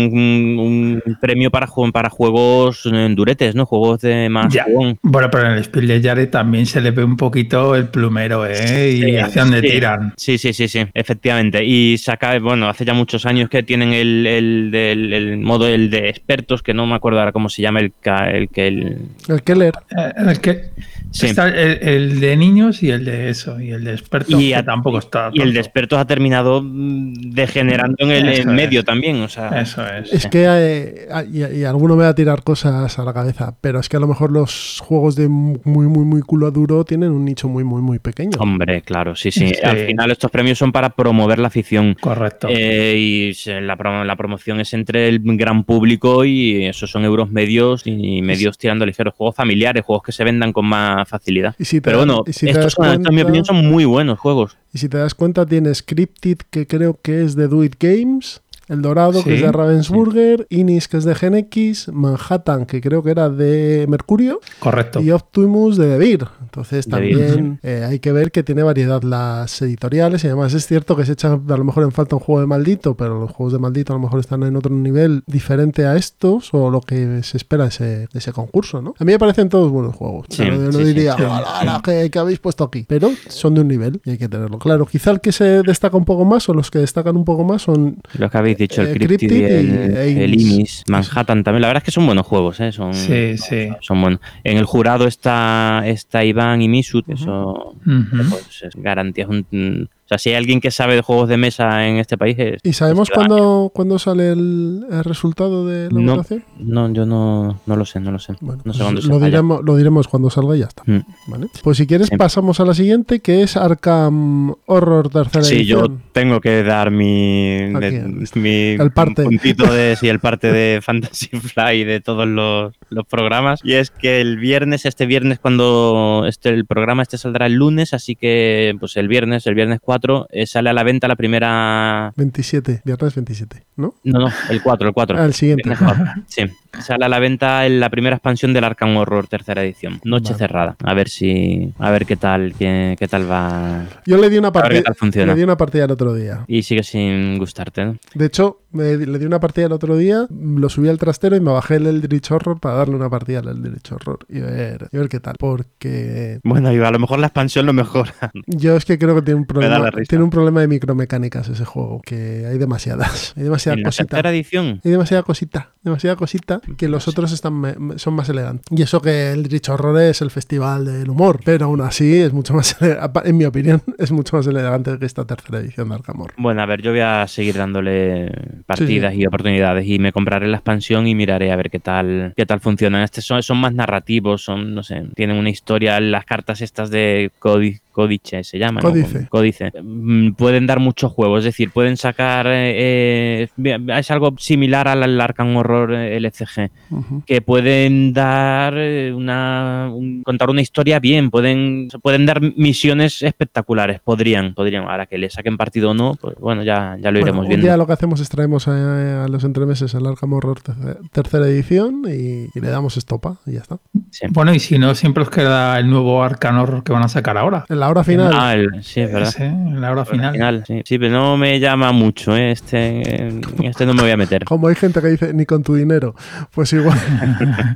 un- 0.59 1.03
un 1.05 1.19
premio 1.20 1.50
para, 1.50 1.67
para 1.93 2.11
juegos 2.11 2.82
duretes, 3.15 3.55
¿no? 3.55 3.67
Juegos 3.67 4.00
de 4.00 4.29
más 4.29 4.53
Ya. 4.53 4.67
Bueno, 5.03 5.29
pero 5.31 5.47
en 5.47 5.53
el 5.53 5.65
Spiel 5.65 5.87
de 5.87 6.00
Yare 6.00 6.26
también 6.26 6.67
se 6.67 6.81
le 6.81 6.91
ve 6.91 7.05
un 7.05 7.17
poquito 7.17 7.75
el 7.75 7.88
plumero, 7.88 8.47
¿eh? 8.47 8.91
Y 8.93 9.03
Sí, 9.03 9.17
hacia 9.17 9.43
dónde 9.43 9.61
sí. 9.61 9.69
tiran. 9.70 10.12
Sí, 10.17 10.38
sí, 10.38 10.53
sí, 10.53 10.69
sí, 10.69 10.87
efectivamente. 10.94 11.65
Y 11.65 11.99
saca, 11.99 12.38
bueno, 12.38 12.69
hace 12.69 12.85
ya 12.85 12.94
muchos 12.94 13.26
años 13.26 13.49
que 13.49 13.57
tienen 13.62 13.93
el, 13.93 14.26
el, 14.26 14.70
del- 14.70 15.12
el 15.12 15.37
modo 15.38 15.66
el 15.69 15.90
de 15.90 16.08
expertos, 16.08 16.62
que 16.62 16.75
no 16.75 16.87
me 16.87 16.94
acuerdo 16.94 17.19
ahora 17.20 17.32
cómo 17.32 17.49
se 17.49 17.62
llama, 17.62 17.81
el, 17.81 17.93
ca- 18.00 18.31
el 18.31 18.49
que 18.49 18.66
el... 18.69 18.99
El 19.28 19.43
Keller. 19.43 19.75
Eh, 19.96 20.12
el 20.28 20.40
que 20.40 20.70
Sí. 21.10 21.25
está 21.26 21.49
el, 21.49 21.78
el 21.88 22.20
de 22.20 22.37
niños 22.37 22.82
y 22.82 22.90
el 22.90 23.06
de 23.06 23.31
eso, 23.31 23.58
y 23.60 23.70
el 23.70 23.82
de 23.82 23.93
expertos, 23.93 24.38
Y 24.38 24.49
que 24.50 24.56
a- 24.56 24.62
tampoco 24.64 24.99
está. 24.99 25.31
Y 25.32 25.40
el 25.40 25.55
de 25.55 25.60
expertos 25.60 25.99
ha 25.99 26.05
terminado 26.06 26.60
mm, 26.62 27.31
degenerando 27.32 27.96
en 28.00 28.10
el 28.10 28.28
es. 28.28 28.44
medio 28.46 28.84
también, 28.84 29.16
o 29.22 29.28
sea... 29.28 29.49
Eso 29.60 29.87
es. 29.87 30.12
Es 30.12 30.26
que, 30.26 30.44
eh, 30.46 31.08
y, 31.32 31.60
y 31.60 31.64
alguno 31.64 31.96
me 31.96 32.02
va 32.02 32.10
a 32.10 32.14
tirar 32.14 32.43
cosas 32.43 32.99
a 32.99 33.05
la 33.05 33.14
cabeza, 33.14 33.56
pero 33.62 33.81
es 33.81 33.88
que 33.88 33.96
a 33.96 34.00
lo 34.00 34.06
mejor 34.06 34.31
los 34.32 34.81
juegos 34.84 35.16
de 35.16 35.28
muy, 35.28 35.87
muy, 35.87 36.05
muy 36.05 36.20
culo 36.20 36.50
duro 36.50 36.84
tienen 36.84 37.10
un 37.10 37.25
nicho 37.25 37.49
muy, 37.49 37.64
muy, 37.64 37.81
muy 37.81 37.99
pequeño. 37.99 38.32
Hombre, 38.38 38.82
claro, 38.82 39.16
sí, 39.16 39.31
sí, 39.31 39.49
Sí. 39.49 39.55
Al 39.64 39.78
final 39.78 40.10
estos 40.10 40.31
premios 40.31 40.58
son 40.58 40.72
para 40.72 40.90
promover 40.90 41.38
la 41.38 41.49
afición. 41.49 41.96
Correcto. 41.99 42.49
Eh, 42.50 42.96
y 42.99 43.34
la, 43.49 43.77
promo- 43.77 44.05
la 44.05 44.17
promoción 44.17 44.61
es 44.61 44.73
entre 44.75 45.09
el 45.09 45.21
gran 45.37 45.65
público 45.65 46.25
y 46.25 46.65
esos 46.67 46.91
son 46.91 47.05
euros 47.05 47.31
medios 47.31 47.83
y 47.87 48.23
medios 48.23 48.59
tirando 48.59 48.85
ligeros. 48.87 49.15
Juegos 49.15 49.35
familiares, 49.37 49.85
juegos 49.85 50.03
que 50.05 50.12
se 50.12 50.25
vendan 50.25 50.53
con 50.53 50.67
más 50.67 51.09
facilidad. 51.09 51.55
Y 51.59 51.65
si 51.65 51.77
te, 51.81 51.83
Pero 51.83 51.99
bueno, 51.99 52.23
y 52.27 52.33
si 52.33 52.47
te 52.47 52.53
estos, 52.53 52.67
estos, 52.67 52.85
en 52.87 52.91
mi 53.00 53.05
cuenta- 53.05 53.23
opinión, 53.23 53.45
son 53.45 53.67
muy 53.67 53.85
buenos 53.85 54.19
juegos. 54.19 54.56
Y 54.73 54.79
si 54.79 54.89
te 54.89 54.99
das 54.99 55.15
cuenta, 55.15 55.47
tiene 55.47 55.75
Scripted, 55.75 56.39
que 56.50 56.67
creo 56.67 56.99
que 57.03 57.23
es 57.25 57.35
de 57.37 57.49
Do 57.49 57.65
It 57.65 57.77
Games, 57.81 58.43
El 58.69 58.82
Dorado, 58.82 59.23
que 59.23 59.31
Sí, 59.31 59.37
es 59.37 59.43
de 59.43 59.53
Ravensburger, 59.53 60.47
Inis, 60.50 60.88
que 60.88 60.97
es 60.99 61.05
de 61.05 61.15
GenX, 61.15 61.88
Manhattan, 61.93 62.67
que 62.67 62.81
creo 62.81 63.03
que 63.03 63.11
era 63.11 63.29
de 63.31 63.87
Mercurio, 63.88 64.41
Correcto. 64.61 65.00
y 65.00 65.11
Optimus 65.11 65.76
de 65.76 65.87
Devir. 65.87 66.26
Entonces 66.43 66.87
De 66.87 66.91
también 66.91 67.61
eh, 67.62 67.85
hay 67.88 67.99
que 67.99 68.12
ver 68.12 68.31
que 68.31 68.43
tiene 68.43 68.62
variedad 68.62 69.03
las 69.03 69.61
editoriales 69.62 70.25
y 70.25 70.26
además 70.29 70.55
es 70.55 70.67
cierto 70.67 70.97
que 70.97 71.05
se 71.05 71.12
echa 71.12 71.32
a 71.32 71.56
lo 71.56 71.65
mejor 71.65 71.85
en 71.85 71.93
falta 71.93 72.17
un 72.17 72.20
juego 72.20 72.41
de 72.41 72.47
maldito, 72.47 72.94
pero 72.97 73.19
los 73.20 73.31
juegos 73.31 73.53
de 73.53 73.59
maldito 73.59 73.93
a 73.93 73.97
lo 73.97 74.03
mejor 74.03 74.20
están 74.20 74.43
en 74.43 74.56
otro 74.56 74.75
nivel 74.75 75.23
diferente 75.26 75.87
a 75.87 75.97
estos 75.97 76.50
o 76.53 76.70
lo 76.70 76.81
que 76.81 77.23
se 77.23 77.37
espera 77.37 77.65
de 77.65 77.69
ese, 77.70 78.09
ese 78.12 78.32
concurso, 78.32 78.82
¿no? 78.82 78.94
A 78.99 79.05
mí 79.05 79.12
me 79.12 79.19
parecen 79.19 79.49
todos 79.49 79.70
buenos 79.70 79.94
juegos. 79.97 80.26
Sí, 80.31 80.44
no, 80.44 80.56
no 80.56 80.73
sí, 80.73 80.79
sí, 80.79 80.85
diría, 80.85 81.15
sí. 81.17 81.23
"Ala, 81.23 81.61
ala, 81.61 81.81
que, 81.85 82.11
que 82.11 82.19
habéis 82.19 82.38
puesto 82.38 82.65
aquí, 82.65 82.85
pero 82.88 83.11
son 83.29 83.55
de 83.55 83.61
un 83.62 83.69
nivel 83.69 84.00
y 84.05 84.11
hay 84.11 84.19
que 84.19 84.29
tenerlo 84.29 84.59
claro. 84.59 84.87
Quizá 84.87 85.11
el 85.11 85.20
que 85.20 85.32
se 85.32 85.62
destaca 85.62 85.97
un 85.97 86.05
poco 86.05 86.25
más 86.25 86.49
o 86.49 86.55
los 86.55 86.70
que 86.70 86.79
destacan 86.81 87.17
un 87.17 87.25
poco 87.25 87.44
más 87.44 87.62
son 87.62 87.99
Lo 88.19 88.29
que 88.31 88.38
habéis 88.38 88.57
dicho, 88.58 88.82
el 88.82 88.88
Eh, 88.88 88.93
Cryptid, 88.93 89.28
Cryptid 89.28 89.37
y 89.37 89.44
el, 89.44 90.16
y 90.19 90.22
el 90.22 90.34
Inis. 90.40 90.84
Manhattan 90.88 91.44
también. 91.44 91.62
La 91.62 91.69
verdad 91.69 91.82
es 91.82 91.84
que 91.84 91.90
son 91.90 92.06
buenos 92.06 92.26
juegos, 92.26 92.60
¿eh? 92.60 92.72
Son, 92.72 92.93
Sí, 92.94 93.37
sí. 93.38 93.69
son 93.81 94.00
buenos. 94.00 94.20
En 94.44 94.56
el 94.58 94.64
jurado 94.64 95.06
está, 95.06 95.82
está 95.87 96.25
Iván 96.25 96.60
y 96.62 96.69
Misut, 96.69 97.08
eso 97.08 97.75
Ujú. 97.87 98.28
pues, 98.31 98.62
es 98.62 98.75
garantía. 98.76 99.25
es 99.25 99.31
un- 99.31 99.88
o 100.08 100.12
sea, 100.12 100.16
si 100.19 100.31
hay 100.31 100.37
alguien 100.37 100.60
que 100.60 100.70
sabe 100.70 100.94
de 100.94 101.02
juegos 101.02 101.28
de 101.28 101.37
mesa 101.37 101.87
en 101.87 101.96
este 101.96 102.16
país 102.16 102.37
es... 102.38 102.60
¿Y 102.64 102.72
sabemos 102.72 103.10
cuándo, 103.10 103.70
cuándo 103.75 103.99
sale 103.99 104.32
el, 104.32 104.87
el 104.90 105.05
resultado 105.05 105.66
de 105.66 105.90
la 105.93 106.00
No. 106.00 106.12
votación? 106.16 106.44
No, 106.58 106.90
yo 106.94 107.05
no, 107.05 107.60
no 107.66 107.76
lo 107.76 107.84
sé, 107.84 108.00
no 108.00 108.10
lo 108.10 108.19
sé. 108.19 108.32
Bueno, 108.40 108.62
no 108.64 108.72
sé 108.72 108.82
pues 108.90 109.05
lo, 109.05 109.20
diremos, 109.20 109.60
lo 109.62 109.76
diremos 109.76 110.08
cuando 110.08 110.31
salga 110.31 110.56
y 110.56 110.60
ya 110.60 110.66
está. 110.66 110.82
Mm. 110.87 111.00
¿vale? 111.26 111.46
Pues 111.62 111.76
si 111.76 111.87
quieres 111.87 112.08
Sí. 112.08 112.16
pasamos 112.16 112.58
a 112.58 112.64
la 112.64 112.72
siguiente, 112.72 113.20
que 113.20 113.43
es 113.43 113.58
Arkham 113.58 114.55
Horror 114.64 115.10
tercera 115.10 115.44
Sí, 115.44 115.66
yo 115.66 115.81
edición. 115.81 116.02
tengo 116.12 116.40
que 116.40 116.62
dar 116.62 116.90
mi, 116.90 117.70
de- 117.75 118.28
mi 118.34 118.82
el 118.82 118.90
parte. 118.93 119.25
puntito 119.25 119.70
de 119.70 119.94
sí, 119.96 120.08
el 120.08 120.20
parte 120.20 120.50
de 120.50 120.81
Fantasy 120.82 121.28
Fly 121.28 121.84
de 121.84 122.00
todos 122.00 122.26
los, 122.26 122.75
los 122.88 123.06
programas. 123.06 123.60
Y 123.62 123.75
es 123.75 123.90
que 123.90 124.22
el 124.22 124.38
viernes, 124.38 124.87
este 124.87 125.05
viernes, 125.05 125.38
cuando 125.38 126.25
este, 126.26 126.49
el 126.49 126.64
programa 126.64 127.02
este 127.02 127.19
saldrá 127.19 127.44
el 127.44 127.55
lunes, 127.55 127.93
así 127.93 128.16
que 128.16 128.75
pues 128.81 128.96
el 128.96 129.08
viernes, 129.08 129.46
el 129.46 129.55
viernes 129.55 129.81
4, 129.82 129.98
eh, 130.31 130.47
sale 130.47 130.71
a 130.71 130.73
la 130.73 130.83
venta 130.83 131.09
la 131.09 131.17
primera. 131.17 132.12
27, 132.17 132.83
viernes 132.85 133.15
27, 133.15 133.67
¿no? 133.77 133.95
No, 134.05 134.21
no, 134.21 134.29
el 134.50 134.62
4, 134.62 134.89
el 134.89 134.95
4. 134.95 135.19
Ah, 135.19 135.25
el 135.25 135.35
siguiente. 135.35 135.71
4, 135.79 136.05
Sí, 136.27 136.43
sale 136.81 137.05
a 137.05 137.09
la 137.09 137.19
venta 137.19 137.67
en 137.67 137.81
la 137.81 137.91
primera 137.91 138.17
expansión 138.17 138.53
del 138.53 138.65
Arkham 138.65 138.97
Horror 138.97 139.26
tercera 139.29 139.62
edición. 139.65 140.00
Noche 140.05 140.32
Vale. 140.32 140.38
cerrada. 140.38 140.76
A 140.85 140.94
ver 140.94 141.09
si, 141.09 141.73
a 141.79 141.91
ver 141.91 142.06
qué 142.06 142.17
tal, 142.17 142.55
qué, 142.59 142.97
qué 142.99 143.09
tal 143.09 143.31
va. 143.31 143.87
Yo 144.06 144.17
le 144.19 144.31
di 144.31 144.38
una 144.38 144.53
partida. 144.53 144.82
Le 145.26 145.35
di 145.35 145.43
una 145.43 145.56
partida 145.56 145.85
el 145.85 145.91
otro 145.91 146.15
día. 146.15 146.44
Y 146.47 146.62
sigue 146.62 146.82
sin 146.82 147.38
gustarte, 147.38 147.85
¿no? 147.85 147.97
De 148.15 148.26
hecho, 148.26 148.61
me- 148.73 148.97
le 148.97 149.19
di 149.19 149.25
una 149.26 149.41
partida 149.41 149.67
el 149.67 149.73
otro 149.73 149.97
día, 149.97 150.26
lo 150.31 150.69
subí 150.69 150.88
al 150.88 150.99
trastero 150.99 151.37
y 151.37 151.41
me 151.41 151.50
bajé 151.53 151.76
el 151.76 151.87
Eldritch 151.87 152.31
Horror 152.31 152.61
para 152.61 152.76
darle 152.76 152.97
una 152.97 153.09
partida 153.11 153.38
al 153.41 153.49
Eldritch 153.49 153.93
Horror 153.93 154.19
y 154.29 154.41
ver, 154.41 154.88
y 154.93 154.97
ver 154.99 155.09
qué 155.09 155.20
tal. 155.20 155.37
Porque 155.38 156.41
Bueno, 156.44 156.73
y 156.73 156.79
a 156.79 156.91
lo 156.91 156.99
mejor 156.99 157.19
la 157.19 157.26
expansión 157.29 157.67
lo 157.67 157.73
mejora. 157.73 158.12
yo 158.47 158.76
es 158.76 158.85
que 158.85 158.99
creo 158.99 159.15
que 159.15 159.23
tiene 159.23 159.41
un 159.41 159.47
problema, 159.47 159.91
tiene 160.09 160.25
un 160.25 160.31
problema 160.31 160.61
de 160.61 160.69
micromecánicas 160.69 161.49
ese 161.49 161.65
juego, 161.65 162.00
que 162.05 162.47
hay 162.47 162.59
demasiadas. 162.59 163.35
Hay 163.37 163.44
demasiada 163.44 163.75
En 163.76 163.82
la 163.82 163.88
cosita. 163.88 164.05
tercera 164.06 164.31
edición. 164.31 164.81
Hay 164.85 164.91
demasiada 164.91 165.23
cosita, 165.23 165.73
demasiada 165.88 166.17
cosita 166.17 166.61
que 166.76 166.88
los 166.88 167.08
otros 167.08 167.32
están 167.32 167.96
son 167.96 168.14
más 168.14 168.29
elegantes. 168.29 168.64
Y 168.70 168.82
eso 168.82 169.00
que 169.00 169.32
el 169.32 169.44
Rich 169.44 169.69
Horror 169.69 170.00
es 170.00 170.23
el 170.23 170.31
festival 170.31 170.85
del 170.85 171.11
humor, 171.11 171.40
pero 171.44 171.67
aún 171.67 171.81
así 171.81 172.17
es 172.17 172.32
mucho 172.32 172.55
más, 172.55 172.76
en 172.81 173.37
mi 173.37 173.44
opinión, 173.44 173.82
es 173.99 174.12
mucho 174.12 174.37
más 174.37 174.46
elegante 174.46 174.99
que 174.99 175.06
esta 175.06 175.25
tercera 175.25 175.58
edición 175.58 175.88
de 175.88 175.96
Arkham. 175.96 176.19
Bueno, 176.37 176.62
a 176.62 176.67
ver, 176.67 176.82
yo 176.82 176.90
voy 176.90 177.00
a 177.00 177.26
seguir 177.26 177.56
dándole 177.56 178.31
partidas 178.67 179.14
y 179.14 179.26
oportunidades 179.26 179.87
y 179.87 179.99
me 179.99 180.12
compraré 180.12 180.49
la 180.49 180.56
expansión 180.56 181.06
y 181.06 181.14
miraré 181.14 181.52
a 181.52 181.56
ver 181.56 181.70
qué 181.70 181.79
tal, 181.79 182.32
qué 182.37 182.46
tal 182.46 182.61
funcionan. 182.61 183.02
Estos 183.02 183.25
son, 183.25 183.43
son 183.43 183.58
más 183.58 183.73
narrativos, 183.73 184.43
son, 184.43 184.75
no 184.75 184.82
sé, 184.82 185.05
tienen 185.14 185.37
una 185.37 185.50
historia, 185.50 186.00
las 186.00 186.25
cartas 186.25 186.61
estas 186.61 186.91
de 186.91 187.31
Códice. 187.38 187.82
Códice 187.99 188.45
se 188.45 188.59
llama. 188.61 188.81
¿no? 188.81 188.89
Códice. 188.91 189.27
Códice. 189.29 189.73
Mm, 189.83 190.33
Pueden 190.35 190.67
dar 190.69 190.79
mucho 190.79 191.09
juego, 191.09 191.39
es 191.39 191.45
decir, 191.45 191.71
pueden 191.73 191.97
sacar. 191.97 192.47
eh, 192.49 193.49
eh, 193.56 193.79
es 193.99 194.11
algo 194.12 194.35
similar 194.39 194.87
al, 194.87 195.03
al 195.03 195.21
Arkham 195.21 195.56
Horror 195.56 195.93
eh, 195.95 196.17
LCG. 196.21 196.71
Ujú. 196.91 197.23
que 197.27 197.41
pueden 197.43 198.12
dar 198.12 198.75
una 199.15 199.91
un- 199.93 200.23
contar 200.23 200.49
una 200.50 200.61
historia 200.61 201.00
bien, 201.00 201.31
pueden 201.31 201.89
pueden 202.03 202.25
dar 202.27 202.41
misiones 202.56 203.23
espectaculares, 203.23 204.01
podrían, 204.01 204.55
podrían, 204.55 204.85
ahora 204.85 205.06
que 205.06 205.19
le 205.19 205.29
saquen 205.29 205.56
partido 205.56 205.91
o 205.91 205.94
no, 205.94 206.15
pues 206.21 206.37
bueno, 206.39 206.62
ya, 206.62 206.97
ya 207.01 207.11
lo 207.11 207.19
Bueno, 207.19 207.27
iremos 207.27 207.43
un 207.44 207.49
viendo. 207.49 207.67
día 207.67 207.77
lo 207.77 207.87
que 207.87 207.93
hacemos 207.94 208.21
es 208.21 208.29
traemos 208.29 208.69
a, 208.69 209.25
a 209.25 209.29
los 209.29 209.43
entremeses 209.44 209.93
el 209.94 210.06
Arkham 210.06 210.33
Horror 210.35 210.61
terce- 210.61 210.99
tercera 211.11 211.46
edición 211.49 212.03
y, 212.06 212.46
y 212.56 212.61
le 212.61 212.69
damos 212.69 212.96
estopa 212.96 213.39
y 213.46 213.53
ya 213.55 213.61
está. 213.61 213.79
Sí. 214.11 214.27
Bueno, 214.31 214.55
y 214.55 214.61
si 214.61 214.79
no, 214.79 214.94
siempre 214.94 215.22
os 215.25 215.31
queda 215.31 215.79
el 215.79 215.89
nuevo 215.91 216.22
Arcan 216.22 216.56
Horror 216.56 216.84
que 216.84 216.93
van 216.93 217.03
a 217.03 217.08
sacar 217.08 217.37
ahora. 217.39 217.65
En 217.69 217.81
la 217.89 217.93
hora 217.93 218.05
final, 218.05 218.33
Ah, 218.35 218.55
el- 218.55 218.83
sí, 218.85 219.01
es 219.01 219.13
verdad. 219.13 219.35
En 219.41 219.81
la 219.81 219.91
hora 219.93 220.05
final. 220.05 220.33
Final, 220.33 220.65
sí. 220.67 220.83
Sí, 220.85 220.99
pero 220.99 221.13
no 221.13 221.37
me 221.37 221.59
llama 221.59 221.91
mucho, 221.93 222.37
¿eh? 222.37 222.51
este, 222.53 223.29
este 223.63 223.87
no 223.87 223.95
me 223.95 224.03
voy 224.03 224.11
a 224.11 224.17
meter. 224.17 224.45
como 224.45 224.69
hay 224.69 224.75
gente 224.75 225.01
que 225.01 225.09
dice 225.09 225.33
ni 225.33 225.47
con 225.47 225.63
tu 225.63 225.75
dinero, 225.75 226.15
pues 226.53 226.73
igual. 226.73 226.99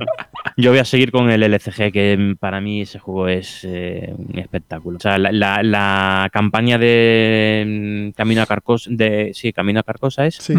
Yo 0.55 0.69
voy 0.69 0.77
a 0.79 0.85
seguir 0.85 1.11
con 1.11 1.31
el 1.31 1.41
LCG, 1.41 1.91
que 1.91 2.35
para 2.39 2.61
mí 2.61 2.81
ese 2.81 2.99
juego 2.99 3.27
es 3.27 3.61
eh, 3.63 4.13
un 4.15 4.37
espectáculo. 4.37 4.97
O 4.97 4.99
sea, 4.99 5.17
la, 5.17 5.31
la- 5.31 5.63
la 5.63 6.29
campaña 6.31 6.77
de 6.77 8.11
mm, 8.11 8.15
Camino 8.15 8.43
a 8.43 8.45
Carcosa, 8.45 8.89
de, 8.93 9.31
sí, 9.33 9.51
Camino 9.51 9.79
a 9.79 9.83
Carcosa 9.83 10.27
es. 10.27 10.35
Sí. 10.35 10.53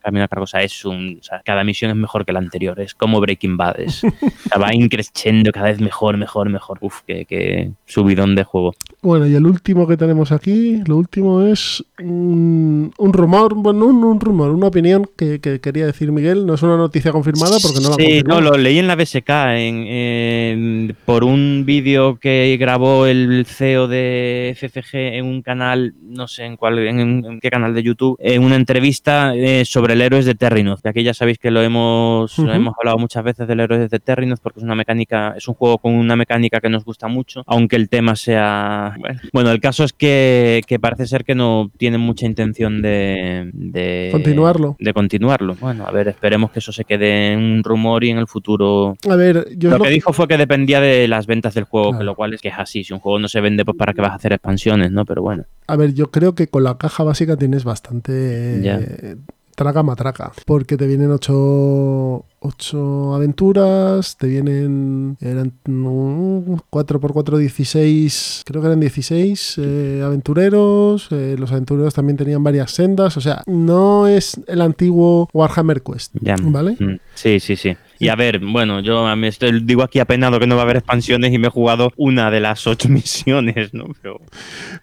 Camino 0.00 0.24
a 0.24 0.28
Carcosa 0.28 0.62
es 0.62 0.84
un. 0.84 1.18
O 1.20 1.22
sea, 1.24 1.40
cada 1.44 1.64
misión 1.64 1.90
es 1.90 1.96
mejor 1.96 2.24
que 2.24 2.32
la 2.32 2.38
anterior. 2.38 2.78
Es 2.78 2.94
como 2.94 3.20
Breaking 3.20 3.56
Bad. 3.56 3.80
Es, 3.80 4.04
o 4.04 4.10
sea, 4.48 4.58
va 4.60 4.72
increciendo 4.74 5.50
cada 5.50 5.66
vez 5.66 5.80
mejor, 5.80 6.16
mejor, 6.18 6.48
mejor. 6.48 6.78
Uf, 6.80 7.00
qué, 7.04 7.24
qué 7.24 7.72
subidón 7.86 8.36
de 8.36 8.44
juego. 8.44 8.74
Bueno, 9.00 9.26
y 9.26 9.34
el 9.34 9.46
último 9.46 9.86
que 9.86 9.96
tenemos 9.96 10.30
aquí, 10.32 10.82
lo 10.86 10.96
último 10.96 11.42
es 11.42 11.84
un, 12.00 12.92
un 12.98 13.12
rumor, 13.12 13.54
bueno, 13.54 13.86
un, 13.86 14.04
un 14.04 14.20
rumor, 14.20 14.50
una 14.50 14.68
opinión 14.68 15.08
que, 15.16 15.40
que 15.40 15.60
quería 15.60 15.86
decir 15.86 16.12
Miguel, 16.12 16.46
no 16.46 16.54
es 16.54 16.62
una 16.62 16.76
noticia 16.76 17.10
confirmada 17.12 17.56
porque 17.62 17.80
no 17.80 17.88
la 17.90 17.94
Sí, 17.96 18.22
no, 18.26 18.40
lo 18.40 18.56
leí 18.56 18.78
en 18.78 18.86
la 18.86 18.94
BSK 18.96 19.28
en, 19.56 19.86
en- 19.86 20.96
por 21.04 21.24
un 21.24 21.64
vídeo 21.66 22.18
que 22.18 22.56
grabó 22.60 23.06
el 23.06 23.44
CEO 23.46 23.88
de 23.88 24.54
FFG 24.56 24.94
en 25.16 25.24
un 25.26 25.42
canal, 25.42 25.94
no 26.02 26.28
sé 26.28 26.44
en 26.44 26.56
cuál, 26.56 26.78
en, 26.78 27.00
en 27.00 27.40
qué 27.40 27.50
canal 27.50 27.74
de 27.74 27.82
YouTube, 27.82 28.16
en 28.20 28.42
una 28.44 28.56
entrevista 28.56 29.34
eh, 29.34 29.64
sobre 29.64 29.94
el 29.94 30.00
Héroes 30.02 30.26
de 30.26 30.34
Terrinoth. 30.34 30.80
Que 30.80 30.88
aquí 30.90 31.02
ya 31.02 31.14
sabéis 31.14 31.38
que 31.38 31.50
lo 31.50 31.62
hemos, 31.62 32.38
Ujú. 32.38 32.50
hemos 32.50 32.74
hablado 32.78 32.98
muchas 32.98 33.24
veces 33.24 33.46
del 33.48 33.60
Héroes 33.60 33.90
de 33.90 33.98
Terrinoth 34.00 34.40
porque 34.40 34.60
es 34.60 34.64
una 34.64 34.74
mecánica, 34.74 35.34
es 35.36 35.48
un 35.48 35.54
juego 35.54 35.78
con 35.78 35.94
una 35.94 36.16
mecánica 36.16 36.60
que 36.60 36.68
nos 36.68 36.84
gusta 36.84 37.08
mucho, 37.08 37.42
aunque 37.46 37.76
el 37.76 37.88
tema 37.88 38.16
sea 38.16 38.71
Bueno, 38.98 39.20
Bueno, 39.32 39.50
el 39.52 39.60
caso 39.60 39.84
es 39.84 39.92
que, 39.92 40.60
que 40.66 40.78
parece 40.78 41.06
ser 41.06 41.24
que 41.24 41.34
no 41.34 41.70
tienen 41.78 42.00
mucha 42.00 42.26
intención 42.26 42.82
de, 42.82 43.50
de. 43.52 44.08
Continuarlo. 44.12 44.76
De 44.78 44.92
continuarlo. 44.92 45.56
Bueno, 45.60 45.86
a 45.86 45.90
ver, 45.90 46.08
esperemos 46.08 46.50
que 46.50 46.58
eso 46.60 46.72
se 46.72 46.84
quede 46.84 47.32
en 47.32 47.38
un 47.40 47.64
rumor 47.64 48.04
y 48.04 48.10
en 48.10 48.18
el 48.18 48.26
futuro. 48.26 48.96
A 49.08 49.16
ver, 49.16 49.46
yo 49.56 49.70
Lo 49.70 49.78
lo 49.78 49.84
que 49.84 49.90
dijo 49.90 50.12
fue 50.12 50.28
que 50.28 50.36
dependía 50.36 50.80
de 50.80 51.08
las 51.08 51.26
ventas 51.26 51.54
del 51.54 51.64
juego, 51.64 51.90
Claro. 51.90 51.98
que 51.98 52.04
lo 52.04 52.14
cual 52.14 52.34
es 52.34 52.40
que 52.40 52.48
es 52.48 52.54
así. 52.58 52.84
Si 52.84 52.92
un 52.92 53.00
juego 53.00 53.18
no 53.18 53.28
se 53.28 53.40
vende, 53.40 53.64
pues 53.64 53.76
para 53.76 53.92
qué 53.92 54.00
vas 54.00 54.12
a 54.12 54.16
hacer 54.16 54.32
expansiones, 54.32 54.90
¿no? 54.90 55.04
Pero 55.04 55.22
bueno. 55.22 55.44
A 55.66 55.76
ver, 55.76 55.94
yo 55.94 56.10
creo 56.10 56.34
que 56.34 56.48
con 56.48 56.64
la 56.64 56.76
caja 56.78 57.02
básica 57.04 57.36
tienes 57.36 57.64
bastante 57.64 58.60
Ya. 58.62 58.78
eh, 58.80 59.16
traga 59.54 59.82
matraca. 59.82 60.32
Porque 60.46 60.76
te 60.76 60.86
vienen 60.86 61.10
ocho, 61.10 62.24
ocho 62.40 63.14
aventuras, 63.14 64.16
te 64.16 64.26
vienen. 64.26 65.16
Eran 65.20 65.52
4x4, 65.64 67.36
16. 67.38 68.42
Creo 68.44 68.60
que 68.62 68.66
eran 68.66 68.80
16 68.80 69.54
eh, 69.58 70.02
aventureros. 70.04 71.08
eh, 71.10 71.36
los 71.38 71.50
aventureros 71.52 71.94
también 71.94 72.16
tenían 72.16 72.42
varias 72.42 72.70
sendas. 72.72 73.16
O 73.16 73.20
sea, 73.20 73.42
no 73.46 74.06
es 74.06 74.40
el 74.46 74.60
antiguo 74.60 75.28
Warhammer 75.32 75.82
Quest. 75.82 76.14
Ya. 76.20 76.36
¿Vale? 76.40 76.76
Mm, 76.78 76.98
Sí, 77.14 77.40
sí, 77.40 77.56
sí. 77.56 77.76
Y 78.02 78.08
a 78.08 78.16
ver, 78.16 78.40
bueno, 78.40 78.80
yo 78.80 79.06
a 79.06 79.14
mí 79.14 79.28
estoy, 79.28 79.60
digo 79.62 79.84
aquí 79.84 80.00
apenado 80.00 80.40
que 80.40 80.48
no 80.48 80.56
va 80.56 80.62
a 80.62 80.64
haber 80.64 80.78
expansiones 80.78 81.32
y 81.32 81.38
me 81.38 81.46
he 81.46 81.50
jugado 81.50 81.92
una 81.96 82.32
de 82.32 82.40
las 82.40 82.66
ocho 82.66 82.88
misiones, 82.90 83.72
¿no? 83.72 83.86
Pero 84.02 84.20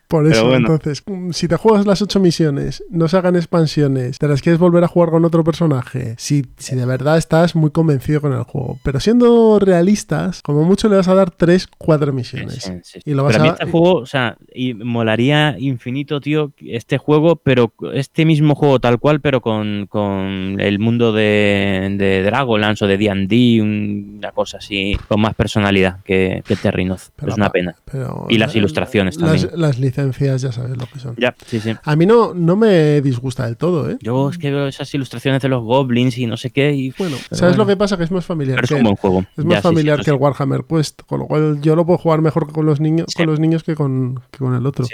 Por 0.08 0.24
Pero 0.24 0.34
eso, 0.34 0.46
bueno. 0.46 0.74
entonces, 0.74 1.04
mm, 1.06 1.32
si 1.32 1.50
te 1.50 1.58
juegas 1.58 1.86
las 1.86 2.02
ocho 2.02 2.22
misiones, 2.22 2.82
no 2.90 3.10
se 3.10 3.18
hagan 3.18 3.36
expansiones, 3.36 4.20
te 4.20 4.28
las 4.30 4.42
quieres 4.42 4.58
volver 4.58 4.86
a 4.86 4.88
jugar 4.88 5.10
con 5.10 5.26
otro 5.26 5.44
personaje, 5.44 6.16
si, 6.18 6.46
si 6.58 6.78
de 6.78 6.86
verdad 6.86 7.18
estás 7.18 7.58
muy 7.58 7.72
convencido 7.72 8.22
con 8.22 8.32
el 8.32 8.44
juego. 8.44 8.80
Pero 8.84 9.02
siendo 9.02 9.60
realistas, 9.60 10.42
como 10.42 10.64
mucho 10.64 10.88
le 10.88 10.96
vas 10.96 11.10
a 11.10 11.14
dar 11.14 11.30
tres, 11.30 11.68
cuatro 11.68 12.14
misiones. 12.14 12.54
Sí, 12.54 12.72
sí, 12.72 12.80
sí. 12.84 13.00
Y 13.04 13.16
lo 13.16 13.26
vas 13.26 13.34
pero 13.34 13.44
a 13.44 13.48
mí 13.48 13.52
este 13.52 13.70
juego, 13.70 13.96
o 13.96 14.06
sea, 14.06 14.38
y 14.54 14.76
molaría 14.76 15.58
infinito, 15.60 16.22
tío, 16.22 16.54
este 16.66 16.98
juego, 16.98 17.36
pero 17.36 17.74
este 17.94 18.24
mismo 18.24 18.56
juego 18.56 18.80
tal 18.80 18.98
cual, 18.98 19.20
pero 19.20 19.42
con, 19.42 19.88
con 19.88 20.56
el 20.62 20.80
mundo 20.80 21.12
de, 21.12 21.96
de 21.98 22.24
Dragonlance 22.24 22.86
o 22.86 22.88
de 22.88 23.09
D&D, 23.14 23.62
una 23.62 24.32
cosa 24.32 24.58
así, 24.58 24.98
con 25.08 25.22
más 25.22 25.36
personalidad 25.36 26.02
que, 26.04 26.44
que 26.46 26.56
Terrinoz. 26.56 27.12
Pero 27.16 27.32
es 27.32 27.38
una 27.38 27.50
pena. 27.50 27.76
pero 27.90 28.26
Y 28.30 28.38
las 28.38 28.56
ilustraciones 28.56 29.18
también. 29.18 29.50
las 29.56 29.80
licencias 29.80 30.42
ya 30.42 30.52
sabes 30.52 30.78
lo 30.78 30.86
que 30.86 31.00
son. 31.00 31.16
Ya, 31.18 31.36
sí, 31.46 31.60
sí. 31.60 31.74
A 31.84 31.96
mí 31.96 32.06
no, 32.06 32.34
no 32.34 32.56
me 32.56 33.02
disgusta 33.02 33.46
del 33.46 33.58
todo, 33.58 33.90
¿eh? 33.90 33.98
Yo 34.02 34.30
es 34.30 34.38
que 34.38 34.52
veo 34.52 34.68
esas 34.68 34.94
ilustraciones 34.94 35.42
de 35.42 35.50
los 35.50 35.64
goblins 35.64 36.18
y 36.18 36.26
no 36.26 36.38
sé 36.38 36.50
qué, 36.52 36.74
y 36.74 36.94
Bueno, 36.98 37.18
¿sabes 37.32 37.42
bueno. 37.42 37.58
lo 37.58 37.68
que 37.68 37.78
pasa? 37.78 37.98
Que 37.98 38.04
es 38.04 38.12
más 38.12 38.26
familiar. 38.26 38.56
pero 38.62 38.66
es 38.66 38.72
un 38.72 38.84
buen 38.84 38.96
juego. 38.96 39.20
Es 39.20 39.28
Ya, 39.38 39.44
más 39.44 39.56
sí, 39.56 39.62
sí, 39.62 39.64
familiar 39.64 40.04
que 40.04 40.12
el. 40.12 40.18
Warhammer 40.20 40.64
Quest, 40.68 41.02
con 41.08 41.20
lo 41.20 41.28
cual 41.28 41.62
yo 41.62 41.76
lo 41.76 41.86
puedo 41.86 41.98
jugar 41.98 42.22
mejor 42.22 42.52
con 42.52 42.66
los 42.66 42.80
niños, 42.80 43.08
Sí. 43.10 43.18
con 43.18 43.28
los 43.28 43.40
niños 43.40 43.64
que 43.64 43.76
con, 43.76 44.20
que 44.32 44.40
con 44.40 44.54
el 44.56 44.66
otro. 44.66 44.86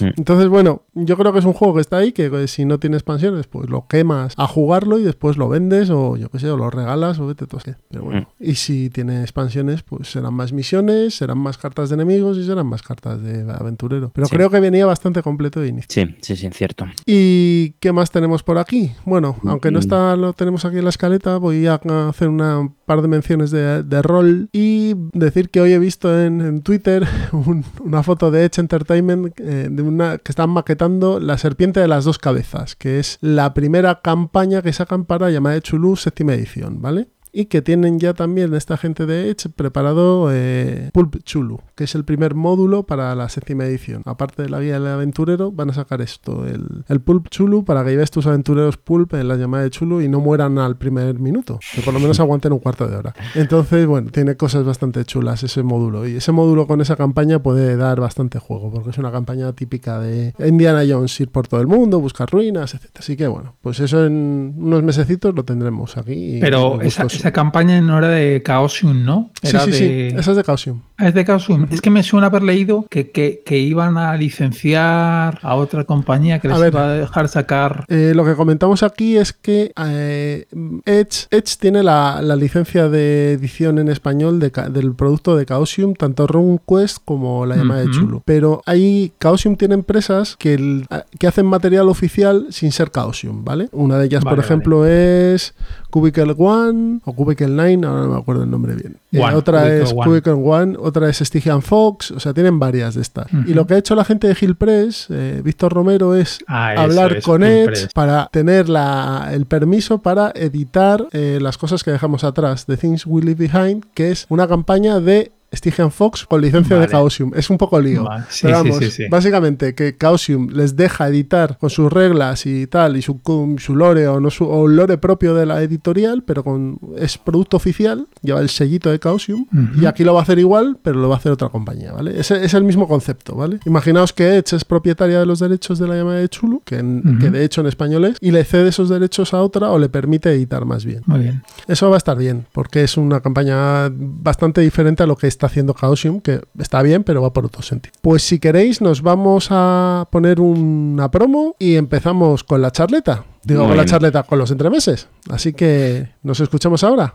Mm. 0.00 0.04
Entonces, 0.16 0.48
bueno, 0.48 0.82
yo 0.94 1.16
creo 1.16 1.32
que 1.32 1.40
es 1.40 1.44
un 1.44 1.52
juego 1.52 1.74
que 1.74 1.80
está 1.80 1.96
ahí, 1.98 2.12
que 2.12 2.46
si 2.48 2.64
no 2.64 2.78
tiene 2.78 2.96
expansiones, 2.96 3.46
pues 3.46 3.68
lo 3.68 3.86
quemas 3.88 4.34
a 4.36 4.46
jugarlo 4.46 4.98
y 4.98 5.02
después 5.02 5.36
lo 5.36 5.48
vendes 5.48 5.90
o 5.90 6.16
yo 6.16 6.28
qué 6.30 6.38
sé, 6.38 6.50
o 6.50 6.56
lo 6.56 6.70
regalas 6.70 7.18
o 7.18 7.26
vete 7.26 7.46
Pero 7.90 8.04
bueno, 8.04 8.28
y 8.38 8.54
si 8.54 8.90
tiene 8.90 9.20
expansiones, 9.22 9.82
pues 9.82 10.10
serán 10.10 10.34
más 10.34 10.52
misiones, 10.52 11.14
serán 11.14 11.38
más 11.38 11.58
cartas 11.58 11.88
de 11.90 11.94
enemigos 11.94 12.36
y 12.38 12.44
serán 12.44 12.66
más 12.66 12.82
cartas 12.82 13.22
de 13.22 13.42
aventurero. 13.52 14.10
Pero 14.14 14.26
Sí. 14.26 14.36
creo 14.36 14.50
que 14.50 14.60
venía 14.60 14.86
bastante 14.86 15.22
completo 15.22 15.60
de 15.60 15.68
inicio. 15.68 15.88
Sí, 15.88 16.16
sí, 16.20 16.36
sí, 16.36 16.48
cierto. 16.52 16.86
¿Y 17.06 17.70
qué 17.80 17.92
más 17.92 18.10
tenemos 18.10 18.42
por 18.42 18.58
aquí? 18.58 18.92
Bueno, 19.04 19.36
aunque 19.44 19.70
no 19.70 19.78
Mm. 19.78 19.80
está, 19.82 20.16
lo 20.16 20.32
tenemos 20.32 20.64
aquí 20.64 20.78
en 20.78 20.84
la 20.84 20.90
escaleta, 20.90 21.36
voy 21.38 21.66
a 21.66 21.80
hacer 22.08 22.28
una 22.28 22.70
par 22.86 23.02
de 23.02 23.08
menciones 23.08 23.50
de, 23.50 23.82
de 23.82 24.02
rol 24.02 24.48
y 24.52 24.94
decir 25.12 25.50
que 25.50 25.60
hoy 25.60 25.72
he 25.72 25.78
visto 25.78 26.20
en, 26.20 26.40
en 26.40 26.62
Twitter 26.62 27.04
un- 27.32 27.64
una 27.84 28.02
foto 28.02 28.30
de 28.30 28.44
Edge 28.44 28.58
Entertainment 28.60 29.38
eh, 29.38 29.68
de 29.70 29.82
una 29.82 30.18
que 30.18 30.32
están 30.32 30.50
maquetando 30.50 31.20
La 31.20 31.38
Serpiente 31.38 31.80
de 31.80 31.88
las 31.88 32.04
Dos 32.04 32.18
Cabezas, 32.18 32.74
que 32.76 32.98
es 32.98 33.18
la 33.20 33.54
primera 33.54 34.00
campaña 34.02 34.62
que 34.62 34.72
sacan 34.72 35.04
para 35.04 35.30
llamada 35.30 35.54
de 35.54 35.62
Chulu 35.62 35.96
séptima 35.96 36.34
edición, 36.34 36.80
¿vale? 36.82 37.08
Y 37.32 37.46
que 37.46 37.62
tienen 37.62 37.98
ya 37.98 38.14
también 38.14 38.54
esta 38.54 38.76
gente 38.76 39.06
de 39.06 39.30
Edge 39.30 39.48
preparado 39.54 40.28
eh, 40.32 40.90
Pulp 40.92 41.22
Chulu, 41.22 41.60
que 41.74 41.84
es 41.84 41.94
el 41.94 42.04
primer 42.04 42.34
módulo 42.34 42.84
para 42.84 43.14
la 43.14 43.28
séptima 43.28 43.64
edición. 43.64 44.02
Aparte 44.04 44.42
de 44.42 44.48
la 44.48 44.60
guía 44.60 44.74
del 44.74 44.86
aventurero, 44.86 45.52
van 45.52 45.70
a 45.70 45.74
sacar 45.74 46.00
esto, 46.00 46.46
el, 46.46 46.84
el 46.88 47.00
Pulp 47.00 47.28
Chulu, 47.28 47.64
para 47.64 47.84
que 47.84 47.90
lleves 47.90 48.10
tus 48.10 48.26
aventureros 48.26 48.76
Pulp 48.76 49.14
en 49.14 49.28
la 49.28 49.36
llamada 49.36 49.64
de 49.64 49.70
Chulu 49.70 50.00
y 50.00 50.08
no 50.08 50.20
mueran 50.20 50.58
al 50.58 50.76
primer 50.76 51.18
minuto, 51.18 51.60
que 51.74 51.82
por 51.82 51.94
lo 51.94 52.00
menos 52.00 52.18
aguanten 52.20 52.52
un 52.52 52.58
cuarto 52.58 52.86
de 52.86 52.96
hora. 52.96 53.14
Entonces, 53.34 53.86
bueno, 53.86 54.10
tiene 54.10 54.36
cosas 54.36 54.64
bastante 54.64 55.04
chulas 55.04 55.42
ese 55.42 55.62
módulo. 55.62 56.06
Y 56.06 56.16
ese 56.16 56.32
módulo 56.32 56.66
con 56.66 56.80
esa 56.80 56.96
campaña 56.96 57.42
puede 57.42 57.76
dar 57.76 58.00
bastante 58.00 58.38
juego, 58.38 58.70
porque 58.72 58.90
es 58.90 58.98
una 58.98 59.12
campaña 59.12 59.52
típica 59.52 59.98
de 60.00 60.34
Indiana 60.46 60.82
Jones, 60.88 61.18
ir 61.20 61.30
por 61.30 61.48
todo 61.48 61.60
el 61.60 61.66
mundo, 61.66 62.00
buscar 62.00 62.28
ruinas, 62.30 62.74
etc. 62.74 62.90
Así 62.98 63.16
que, 63.16 63.26
bueno, 63.26 63.56
pues 63.60 63.80
eso 63.80 64.04
en 64.04 64.54
unos 64.56 64.82
mesecitos 64.82 65.34
lo 65.34 65.44
tendremos 65.44 65.96
aquí. 65.96 66.38
Pero 66.40 66.80
esa. 66.80 67.06
Esa 67.20 67.32
campaña 67.32 67.80
no 67.80 67.98
era 67.98 68.08
de 68.08 68.42
Chaosium, 68.44 69.04
¿no? 69.04 69.30
Sí, 69.42 69.48
Era 69.48 69.60
sí, 69.64 69.72
sí, 69.72 69.84
de... 69.88 70.08
esa 70.08 70.30
es 70.32 70.36
de 70.36 70.42
Chaosium. 70.42 70.80
Ah, 70.98 71.08
Es 71.08 71.14
de 71.14 71.24
Chaosium. 71.24 71.66
Es 71.70 71.80
que 71.80 71.90
me 71.90 72.02
suena 72.02 72.26
haber 72.26 72.42
leído 72.42 72.86
que, 72.90 73.10
que, 73.10 73.42
que 73.44 73.58
iban 73.58 73.96
a 73.96 74.14
licenciar 74.16 75.38
a 75.42 75.54
otra 75.54 75.84
compañía 75.84 76.38
que 76.40 76.48
A 76.48 76.52
les 76.52 76.60
ver. 76.60 76.72
iba 76.72 76.84
a 76.84 76.92
dejar 76.94 77.28
sacar. 77.28 77.84
Eh, 77.88 78.12
lo 78.14 78.24
que 78.24 78.34
comentamos 78.34 78.82
aquí 78.82 79.16
es 79.16 79.32
que 79.32 79.72
eh, 79.82 80.46
Edge, 80.84 81.26
Edge 81.30 81.56
tiene 81.58 81.82
la, 81.82 82.20
la 82.22 82.36
licencia 82.36 82.88
de 82.88 83.32
edición 83.32 83.78
en 83.78 83.88
español 83.88 84.38
de 84.40 84.50
del 84.70 84.94
producto 84.94 85.36
de 85.36 85.46
Chaosium, 85.46 85.94
tanto 85.94 86.26
RuneQuest 86.26 86.98
como 87.04 87.46
la 87.46 87.56
llamada 87.56 87.80
de. 87.82 87.90
Chulu. 87.90 88.22
Pero 88.24 88.62
ahí 88.66 89.12
Chaosium 89.20 89.56
tiene 89.56 89.74
empresas 89.74 90.36
que, 90.36 90.54
el- 90.54 90.86
que 91.18 91.26
hacen 91.26 91.46
material 91.46 91.88
oficial 91.88 92.46
sin 92.50 92.72
ser 92.72 92.90
Chaosium, 92.90 93.44
¿vale? 93.44 93.68
Una 93.72 93.96
de 93.98 94.06
ellas, 94.06 94.22
por 94.22 94.32
Vale, 94.32 94.42
ejemplo, 94.42 94.86
es 94.86 95.54
Cubicle 95.90 96.34
One 96.38 97.00
o 97.04 97.12
Cubicle 97.12 97.48
Nine, 97.48 97.86
ahora 97.86 98.02
no 98.04 98.08
me 98.14 98.18
acuerdo 98.18 98.44
el 98.44 98.50
nombre 98.50 98.74
bien. 98.74 98.96
Eh, 99.12 99.20
otra 99.34 99.60
Cubicle 99.60 99.82
es 99.82 99.92
One. 99.92 100.04
Cubicle 100.04 100.32
One, 100.32 100.76
otra 100.78 101.08
es 101.08 101.18
Stygian 101.18 101.62
Fox, 101.62 102.10
o 102.12 102.20
sea, 102.20 102.32
tienen 102.32 102.58
varias 102.58 102.94
de 102.94 103.02
estas. 103.02 103.26
Y 103.46 103.54
lo 103.54 103.66
que 103.66 103.74
ha 103.74 103.78
hecho 103.78 103.94
la 103.94 104.04
gente 104.04 104.28
de 104.28 104.36
Hill 104.40 104.54
Press, 104.56 105.06
eh, 105.10 105.40
Víctor 105.44 105.72
Romero, 105.72 106.14
es 106.14 106.38
Ah, 106.46 106.74
hablar 106.76 107.16
es, 107.18 107.24
con 107.24 107.42
Edge 107.42 107.66
Press. 107.66 107.88
para 107.92 108.28
tener 108.32 108.68
la- 108.68 109.30
el 109.32 109.46
permiso 109.46 109.98
para 109.98 110.30
editar 110.34 111.06
eh, 111.12 111.38
las 111.42 111.58
cosas 111.58 111.82
que 111.84 111.90
dejamos 111.90 112.24
atrás 112.24 112.66
de 112.66 112.76
Things 112.76 113.04
We 113.06 113.22
Leave 113.22 113.48
Behind, 113.48 113.84
que 113.94 114.10
es 114.10 114.26
una 114.28 114.46
campaña 114.48 115.00
de 115.00 115.32
Stygian 115.54 115.90
Fox 115.90 116.26
con 116.26 116.40
licencia 116.40 116.78
de. 116.78 116.86
Chaosium. 116.88 117.32
Es 117.34 117.50
un 117.50 117.58
poco 117.58 117.80
lío. 117.80 118.04
Vale, 118.04 118.24
sí, 118.28 118.40
Pero 118.42 118.56
vamos, 118.58 118.76
sí, 118.78 118.90
sí. 118.90 119.04
básicamente 119.10 119.74
que 119.74 119.96
Chaosium 119.96 120.48
les 120.50 120.76
deja 120.76 121.08
editar 121.08 121.58
con 121.58 121.70
sus 121.70 121.92
reglas 121.92 122.46
y 122.46 122.66
tal, 122.66 122.96
y 122.96 123.02
su, 123.02 123.20
su 123.58 123.74
lore 123.76 124.06
o, 124.08 124.20
no 124.20 124.30
su, 124.30 124.44
o 124.48 124.68
lore 124.68 124.98
propio 124.98 125.34
de 125.34 125.46
la 125.46 125.60
editorial, 125.62 126.22
pero 126.24 126.44
con 126.44 126.78
es 126.96 127.18
producto 127.18 127.56
oficial, 127.56 128.06
lleva 128.22 128.40
el 128.40 128.48
sellito 128.48 128.90
de 128.90 128.98
Chaosium, 128.98 129.46
y 129.80 129.86
aquí 129.86 130.04
lo 130.04 130.14
va 130.14 130.20
a 130.20 130.22
hacer 130.22 130.38
igual, 130.38 130.78
pero 130.82 131.00
lo 131.00 131.08
va 131.08 131.16
a 131.16 131.18
hacer 131.18 131.32
otra 131.32 131.48
compañía, 131.48 131.92
¿vale? 131.92 132.18
Ese 132.18 132.44
es 132.44 132.54
el 132.54 132.64
mismo 132.64 132.86
concepto, 132.86 133.34
¿vale? 133.34 133.58
Imaginaos 133.66 134.12
que 134.12 134.36
Edge 134.36 134.54
es 134.56 134.64
propietaria 134.64 135.18
de 135.20 135.26
los 135.26 135.40
derechos 135.40 135.78
de 135.78 135.88
la 135.88 135.96
llamada 135.96 136.18
de 136.18 136.28
Chulu, 136.28 136.62
que, 136.64 136.78
en- 136.78 137.18
que 137.20 137.30
de 137.30 137.44
hecho 137.44 137.60
en 137.60 137.66
español 137.66 138.04
es, 138.04 138.16
y 138.20 138.30
le 138.30 138.44
cede 138.44 138.68
esos 138.68 138.88
derechos 138.88 139.34
a 139.34 139.42
otra 139.42 139.70
o 139.72 139.78
le 139.78 139.88
permite 139.88 140.30
editar 140.30 140.64
más 140.64 140.84
bien. 140.84 141.02
Muy 141.06 141.20
bien. 141.20 141.42
Eso 141.66 141.88
va 141.90 141.96
a 141.96 141.98
estar 141.98 142.16
bien, 142.16 142.46
porque 142.52 142.84
es 142.84 142.96
una 142.96 143.20
campaña 143.20 143.90
bastante 143.92 144.60
diferente 144.60 145.02
a 145.02 145.06
lo 145.06 145.16
que 145.16 145.26
está 145.40 145.46
haciendo 145.46 145.72
Chaosium, 145.72 146.20
que 146.20 146.42
está 146.58 146.82
bien, 146.82 147.02
pero 147.02 147.22
va 147.22 147.32
por 147.32 147.46
otro 147.46 147.62
sentido. 147.62 147.94
Pues 148.02 148.22
si 148.22 148.38
queréis, 148.38 148.82
nos 148.82 149.00
vamos 149.00 149.48
a 149.50 150.06
poner 150.12 150.38
una 150.38 151.10
promo 151.10 151.56
y 151.58 151.76
empezamos 151.76 152.44
con 152.44 152.60
la 152.60 152.70
charleta. 152.70 153.24
Digo, 153.42 153.60
Muy 153.62 153.68
con 153.70 153.76
la 153.78 153.84
bien. 153.84 153.90
charleta, 153.90 154.22
con 154.24 154.38
los 154.38 154.50
entremeses. 154.50 155.08
Así 155.30 155.54
que 155.54 156.10
nos 156.22 156.40
escuchamos 156.40 156.84
ahora. 156.84 157.14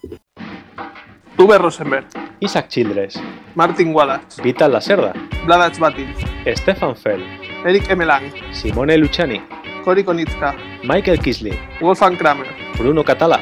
Uwe 1.37 1.57
Rosenberg, 1.59 2.07
Isaac 2.39 2.69
Childress, 2.69 3.19
Martin 3.53 3.93
Wallace, 3.93 4.41
Vital 4.41 4.71
Lacerda, 4.71 5.13
Vladac 5.45 5.77
Batin, 5.77 6.07
Stefan 6.55 6.95
Fell, 6.95 7.21
Eric 7.63 7.87
Emelang, 7.91 8.23
Simone 8.53 8.97
Luciani, 8.97 9.39
Cory 9.83 10.03
Konitska, 10.03 10.55
Michael 10.83 11.19
Kisley, 11.19 11.53
Wolfgang 11.79 12.17
Kramer, 12.17 12.47
Bruno 12.79 13.03
Catala, 13.03 13.39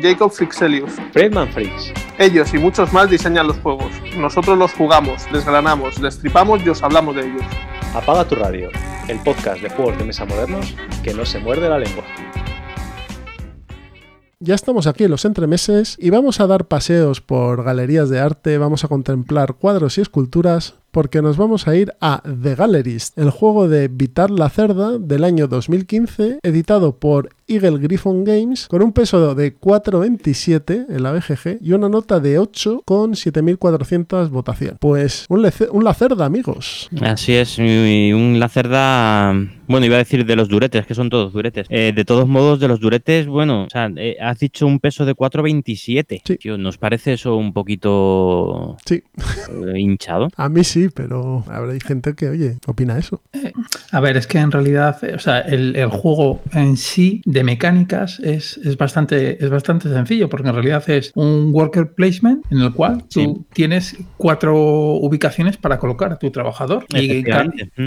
Jacob 0.00 0.32
Fixelius. 0.32 0.92
Fredman 1.12 1.48
Fritz. 1.48 1.92
Ellos 2.18 2.52
y 2.54 2.58
muchos 2.58 2.92
más 2.92 3.10
diseñan 3.10 3.46
los 3.46 3.58
juegos. 3.58 3.92
Nosotros 4.16 4.58
los 4.58 4.72
jugamos, 4.72 5.24
desgranamos, 5.32 6.00
destripamos 6.00 6.64
y 6.64 6.68
os 6.70 6.82
hablamos 6.82 7.16
de 7.16 7.26
ellos. 7.26 7.42
Apaga 7.94 8.26
tu 8.26 8.34
radio, 8.34 8.70
el 9.08 9.18
podcast 9.20 9.62
de 9.62 9.70
juegos 9.70 9.98
de 9.98 10.04
mesa 10.04 10.24
modernos 10.24 10.74
que 11.02 11.14
no 11.14 11.24
se 11.24 11.38
muerde 11.38 11.68
la 11.68 11.78
lengua. 11.78 12.04
Ya 14.38 14.54
estamos 14.54 14.86
aquí 14.86 15.04
en 15.04 15.10
los 15.10 15.24
entremeses 15.24 15.96
y 15.98 16.10
vamos 16.10 16.40
a 16.40 16.46
dar 16.46 16.66
paseos 16.66 17.22
por 17.22 17.64
galerías 17.64 18.10
de 18.10 18.20
arte, 18.20 18.58
vamos 18.58 18.84
a 18.84 18.88
contemplar 18.88 19.54
cuadros 19.54 19.96
y 19.96 20.02
esculturas 20.02 20.74
porque 20.96 21.20
nos 21.20 21.36
vamos 21.36 21.68
a 21.68 21.76
ir 21.76 21.92
a 22.00 22.22
The 22.22 22.54
Gallerist, 22.54 23.18
el 23.18 23.28
juego 23.28 23.68
de 23.68 23.88
Vitar 23.88 24.30
la 24.30 24.48
Cerda 24.48 24.96
del 24.96 25.24
año 25.24 25.46
2015, 25.46 26.38
editado 26.42 26.96
por 26.96 27.28
Eagle 27.48 27.78
Griffon 27.78 28.24
Games, 28.24 28.66
con 28.66 28.82
un 28.82 28.92
peso 28.92 29.34
de 29.34 29.54
4,27 29.54 30.86
en 30.88 31.02
la 31.02 31.12
BGG 31.12 31.58
y 31.60 31.72
una 31.72 31.88
nota 31.88 32.18
de 32.18 32.38
8 32.38 32.82
con 32.84 33.12
7.400 33.12 34.30
votaciones. 34.30 34.78
Pues 34.80 35.26
un, 35.28 35.48
un 35.70 35.84
Lacerda, 35.84 36.24
amigos. 36.24 36.88
Así 37.00 37.34
es, 37.34 37.58
y 37.58 38.12
un 38.12 38.40
Lacerda, 38.40 39.34
bueno, 39.68 39.86
iba 39.86 39.96
a 39.96 39.98
decir 39.98 40.26
de 40.26 40.34
los 40.34 40.48
duretes, 40.48 40.86
que 40.86 40.94
son 40.94 41.08
todos 41.10 41.32
duretes. 41.32 41.66
Eh, 41.70 41.92
de 41.94 42.04
todos 42.04 42.26
modos, 42.26 42.58
de 42.58 42.68
los 42.68 42.80
duretes, 42.80 43.26
bueno, 43.26 43.64
o 43.64 43.70
sea, 43.70 43.90
eh, 43.96 44.16
has 44.20 44.38
dicho 44.38 44.66
un 44.66 44.80
peso 44.80 45.04
de 45.04 45.14
4,27. 45.14 46.22
Sí. 46.24 46.36
Tío, 46.36 46.58
¿nos 46.58 46.78
parece 46.78 47.12
eso 47.12 47.36
un 47.36 47.52
poquito 47.52 48.76
Sí, 48.84 49.02
eh, 49.26 49.78
hinchado? 49.78 50.28
a 50.36 50.48
mí 50.48 50.64
sí, 50.64 50.85
pero 50.94 51.44
habrá 51.48 51.72
gente 51.84 52.14
que, 52.14 52.28
oye, 52.28 52.58
opina 52.66 52.98
eso. 52.98 53.22
A 53.92 54.00
ver, 54.00 54.16
es 54.16 54.26
que 54.26 54.38
en 54.38 54.50
realidad, 54.50 54.96
eh, 55.04 55.14
o 55.14 55.18
sea, 55.18 55.40
el, 55.40 55.76
el 55.76 55.88
juego 55.88 56.40
en 56.52 56.76
sí 56.76 57.22
de 57.24 57.44
mecánicas 57.44 58.20
es, 58.20 58.58
es, 58.58 58.76
bastante, 58.76 59.42
es 59.44 59.50
bastante 59.50 59.88
sencillo, 59.88 60.28
porque 60.28 60.48
en 60.48 60.54
realidad 60.54 60.88
es 60.90 61.12
un 61.14 61.50
worker 61.52 61.92
placement 61.94 62.44
en 62.50 62.58
el 62.58 62.72
cual 62.72 63.02
tú 63.02 63.08
Sí. 63.20 63.34
tienes 63.52 63.96
cuatro 64.16 64.54
ubicaciones 64.56 65.56
para 65.56 65.78
colocar 65.78 66.12
a 66.12 66.18
tu 66.18 66.30
trabajador. 66.30 66.84
En, 66.92 67.24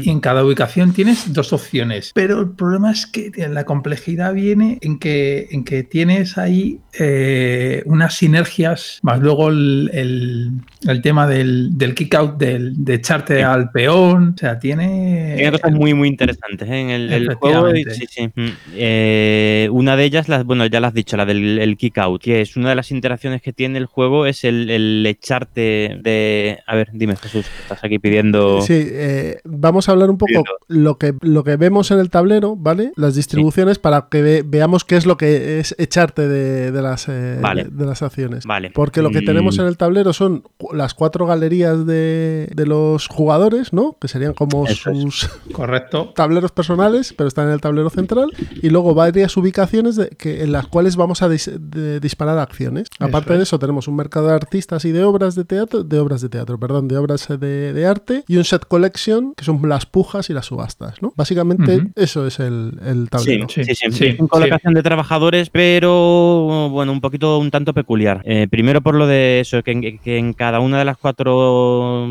y 0.03 0.09
en 0.09 0.19
cada 0.19 0.43
ubicación 0.43 0.93
tienes 0.93 1.33
dos 1.33 1.53
opciones. 1.53 2.11
Pero 2.13 2.39
el 2.41 2.51
problema 2.51 2.91
es 2.91 3.05
que 3.05 3.31
la 3.49 3.63
complejidad 3.65 4.33
viene 4.33 4.77
en 4.81 4.99
que, 4.99 5.47
en 5.51 5.63
que 5.63 5.83
tienes 5.83 6.37
ahí 6.37 6.79
eh, 6.99 7.83
unas 7.85 8.15
sinergias, 8.15 8.99
más 9.01 9.19
luego 9.19 9.49
el, 9.49 9.89
el- 9.93 10.51
el 10.87 11.01
tema 11.01 11.27
del, 11.27 11.77
del 11.77 11.93
kick 11.93 12.15
out, 12.15 12.37
del, 12.37 12.73
de 12.81 12.93
echarte 12.93 13.35
Sí. 13.37 13.41
al 13.41 13.71
peón. 13.71 14.33
O 14.35 14.37
sea, 14.37 14.57
tiene. 14.57 15.33
Tiene 15.35 15.51
cosas 15.51 15.71
muy, 15.73 15.93
muy 15.93 16.07
interesantes 16.07 16.67
¿eh? 16.69 16.79
en 16.79 16.89
el, 16.89 17.11
el 17.11 17.33
juego. 17.35 17.67
y- 17.75 17.81
Efectivamente. 17.81 17.93
Sí, 17.95 18.05
sí. 18.09 18.27
Mm. 18.33 18.49
Eh, 18.75 19.67
una 19.71 19.97
de 19.97 20.05
ellas, 20.05 20.29
las, 20.29 20.45
bueno, 20.45 20.65
ya 20.65 20.79
la 20.79 20.87
has 20.87 20.93
dicho, 20.93 21.17
la 21.17 21.25
del 21.25 21.59
el 21.59 21.75
kick 21.75 21.97
out, 21.97 22.21
que 22.21 22.39
es 22.41 22.55
una 22.55 22.69
de 22.69 22.75
las 22.75 22.91
interacciones 22.91 23.41
que 23.41 23.51
tiene 23.51 23.77
el 23.79 23.85
juego, 23.85 24.25
es 24.25 24.43
el, 24.45 24.69
el 24.69 25.05
echarte 25.05 25.97
de. 26.01 26.59
A 26.67 26.75
ver, 26.75 26.89
dime, 26.93 27.15
Jesús, 27.17 27.45
estás 27.63 27.83
aquí 27.83 27.99
pidiendo. 27.99 28.61
Sí, 28.61 28.73
eh, 28.75 29.39
vamos 29.43 29.89
a 29.89 29.91
hablar 29.91 30.09
un 30.09 30.17
poco 30.17 30.43
lo 30.69 30.97
que, 30.97 31.13
lo 31.21 31.43
que 31.43 31.57
vemos 31.57 31.91
en 31.91 31.99
el 31.99 32.09
tablero, 32.09 32.55
¿vale? 32.55 32.93
Las 32.95 33.15
distribuciones 33.15 33.77
para 33.77 34.07
que 34.09 34.21
ve- 34.21 34.43
veamos 34.45 34.85
qué 34.85 34.95
es 34.95 35.05
lo 35.05 35.17
que 35.17 35.59
es 35.59 35.75
echarte 35.77 36.27
de, 36.29 36.71
de 36.71 36.81
las, 36.81 37.09
eh, 37.09 37.37
Vale. 37.41 37.65
de, 37.65 37.69
de 37.71 37.85
las 37.85 38.01
acciones. 38.03 38.45
Vale. 38.45 38.71
Porque 38.73 39.01
lo 39.01 39.09
que 39.11 39.19
Mm, 39.21 39.25
tenemos 39.25 39.59
en 39.59 39.65
el 39.65 39.75
tablero 39.75 40.13
son 40.13 40.43
las 40.73 40.93
cuatro 40.93 41.25
galerías 41.25 41.85
de, 41.85 42.47
de 42.55 42.65
los 42.69 43.07
jugadores, 43.07 43.73
¿no? 43.73 43.97
Que 43.99 44.07
serían 44.07 44.33
como 44.33 44.65
Eso 44.65 44.93
sus 44.95 45.27
Correcto. 45.51 46.11
tableros 46.15 46.51
personales, 46.51 47.13
pero 47.17 47.27
están 47.27 47.47
en 47.47 47.53
el 47.53 47.61
tablero 47.61 47.89
central. 47.89 48.29
Y 48.61 48.69
luego 48.69 48.93
varias 48.93 49.35
ubicaciones 49.35 49.95
de, 49.95 50.09
que, 50.09 50.43
en 50.43 50.51
las 50.51 50.67
cuales 50.67 50.95
vamos 50.95 51.21
a 51.21 51.27
dis- 51.27 51.51
de- 51.59 51.99
disparar 51.99 52.37
acciones. 52.39 52.87
Aparte 52.99 53.33
de 53.33 53.39
es. 53.39 53.49
eso, 53.49 53.59
tenemos 53.59 53.87
un 53.87 53.95
mercado 53.95 54.27
de 54.27 54.33
artistas 54.35 54.85
y 54.85 54.91
de 54.91 55.03
obras 55.03 55.35
de 55.35 55.43
teatro, 55.45 55.83
de 55.83 55.99
obras 55.99 56.21
de 56.21 56.29
teatro, 56.29 56.59
perdón, 56.59 56.87
de 56.87 56.97
obras 56.97 57.27
de, 57.27 57.73
de 57.73 57.85
arte 57.85 58.23
y 58.27 58.37
un 58.37 58.43
set 58.45 58.65
collection, 58.67 59.33
que 59.35 59.43
son 59.43 59.59
las 59.67 59.85
pujas 59.85 60.29
y 60.29 60.33
las 60.33 60.45
subastas, 60.45 61.01
¿no? 61.01 61.11
Básicamente, 61.15 61.87
eso 61.95 62.25
es 62.27 62.39
el, 62.39 62.79
el 62.85 63.03
Sí, 63.03 63.09
tablero. 63.09 63.49
sí, 63.49 63.63
sí, 63.65 63.75
Sí, 63.75 63.91
sí, 63.91 64.05
Es 64.07 64.19
una 64.19 64.27
colocación 64.29 64.73
de 64.73 64.83
trabajadores, 64.83 65.49
pero 65.49 66.69
bueno, 66.69 66.91
un 66.91 67.01
poquito, 67.01 67.37
un 67.39 67.51
tanto 67.51 67.73
peculiar. 67.73 68.21
Eh, 68.25 68.47
primero 68.49 68.81
por 68.81 68.95
lo 68.95 69.07
de 69.07 69.39
eso, 69.39 69.63
que 69.63 69.71
en, 69.71 69.99
que 69.99 70.17
en 70.17 70.33
cada 70.33 70.59
una 70.59 70.79
de 70.79 70.85
las 70.85 70.97
cuatro 70.97 72.05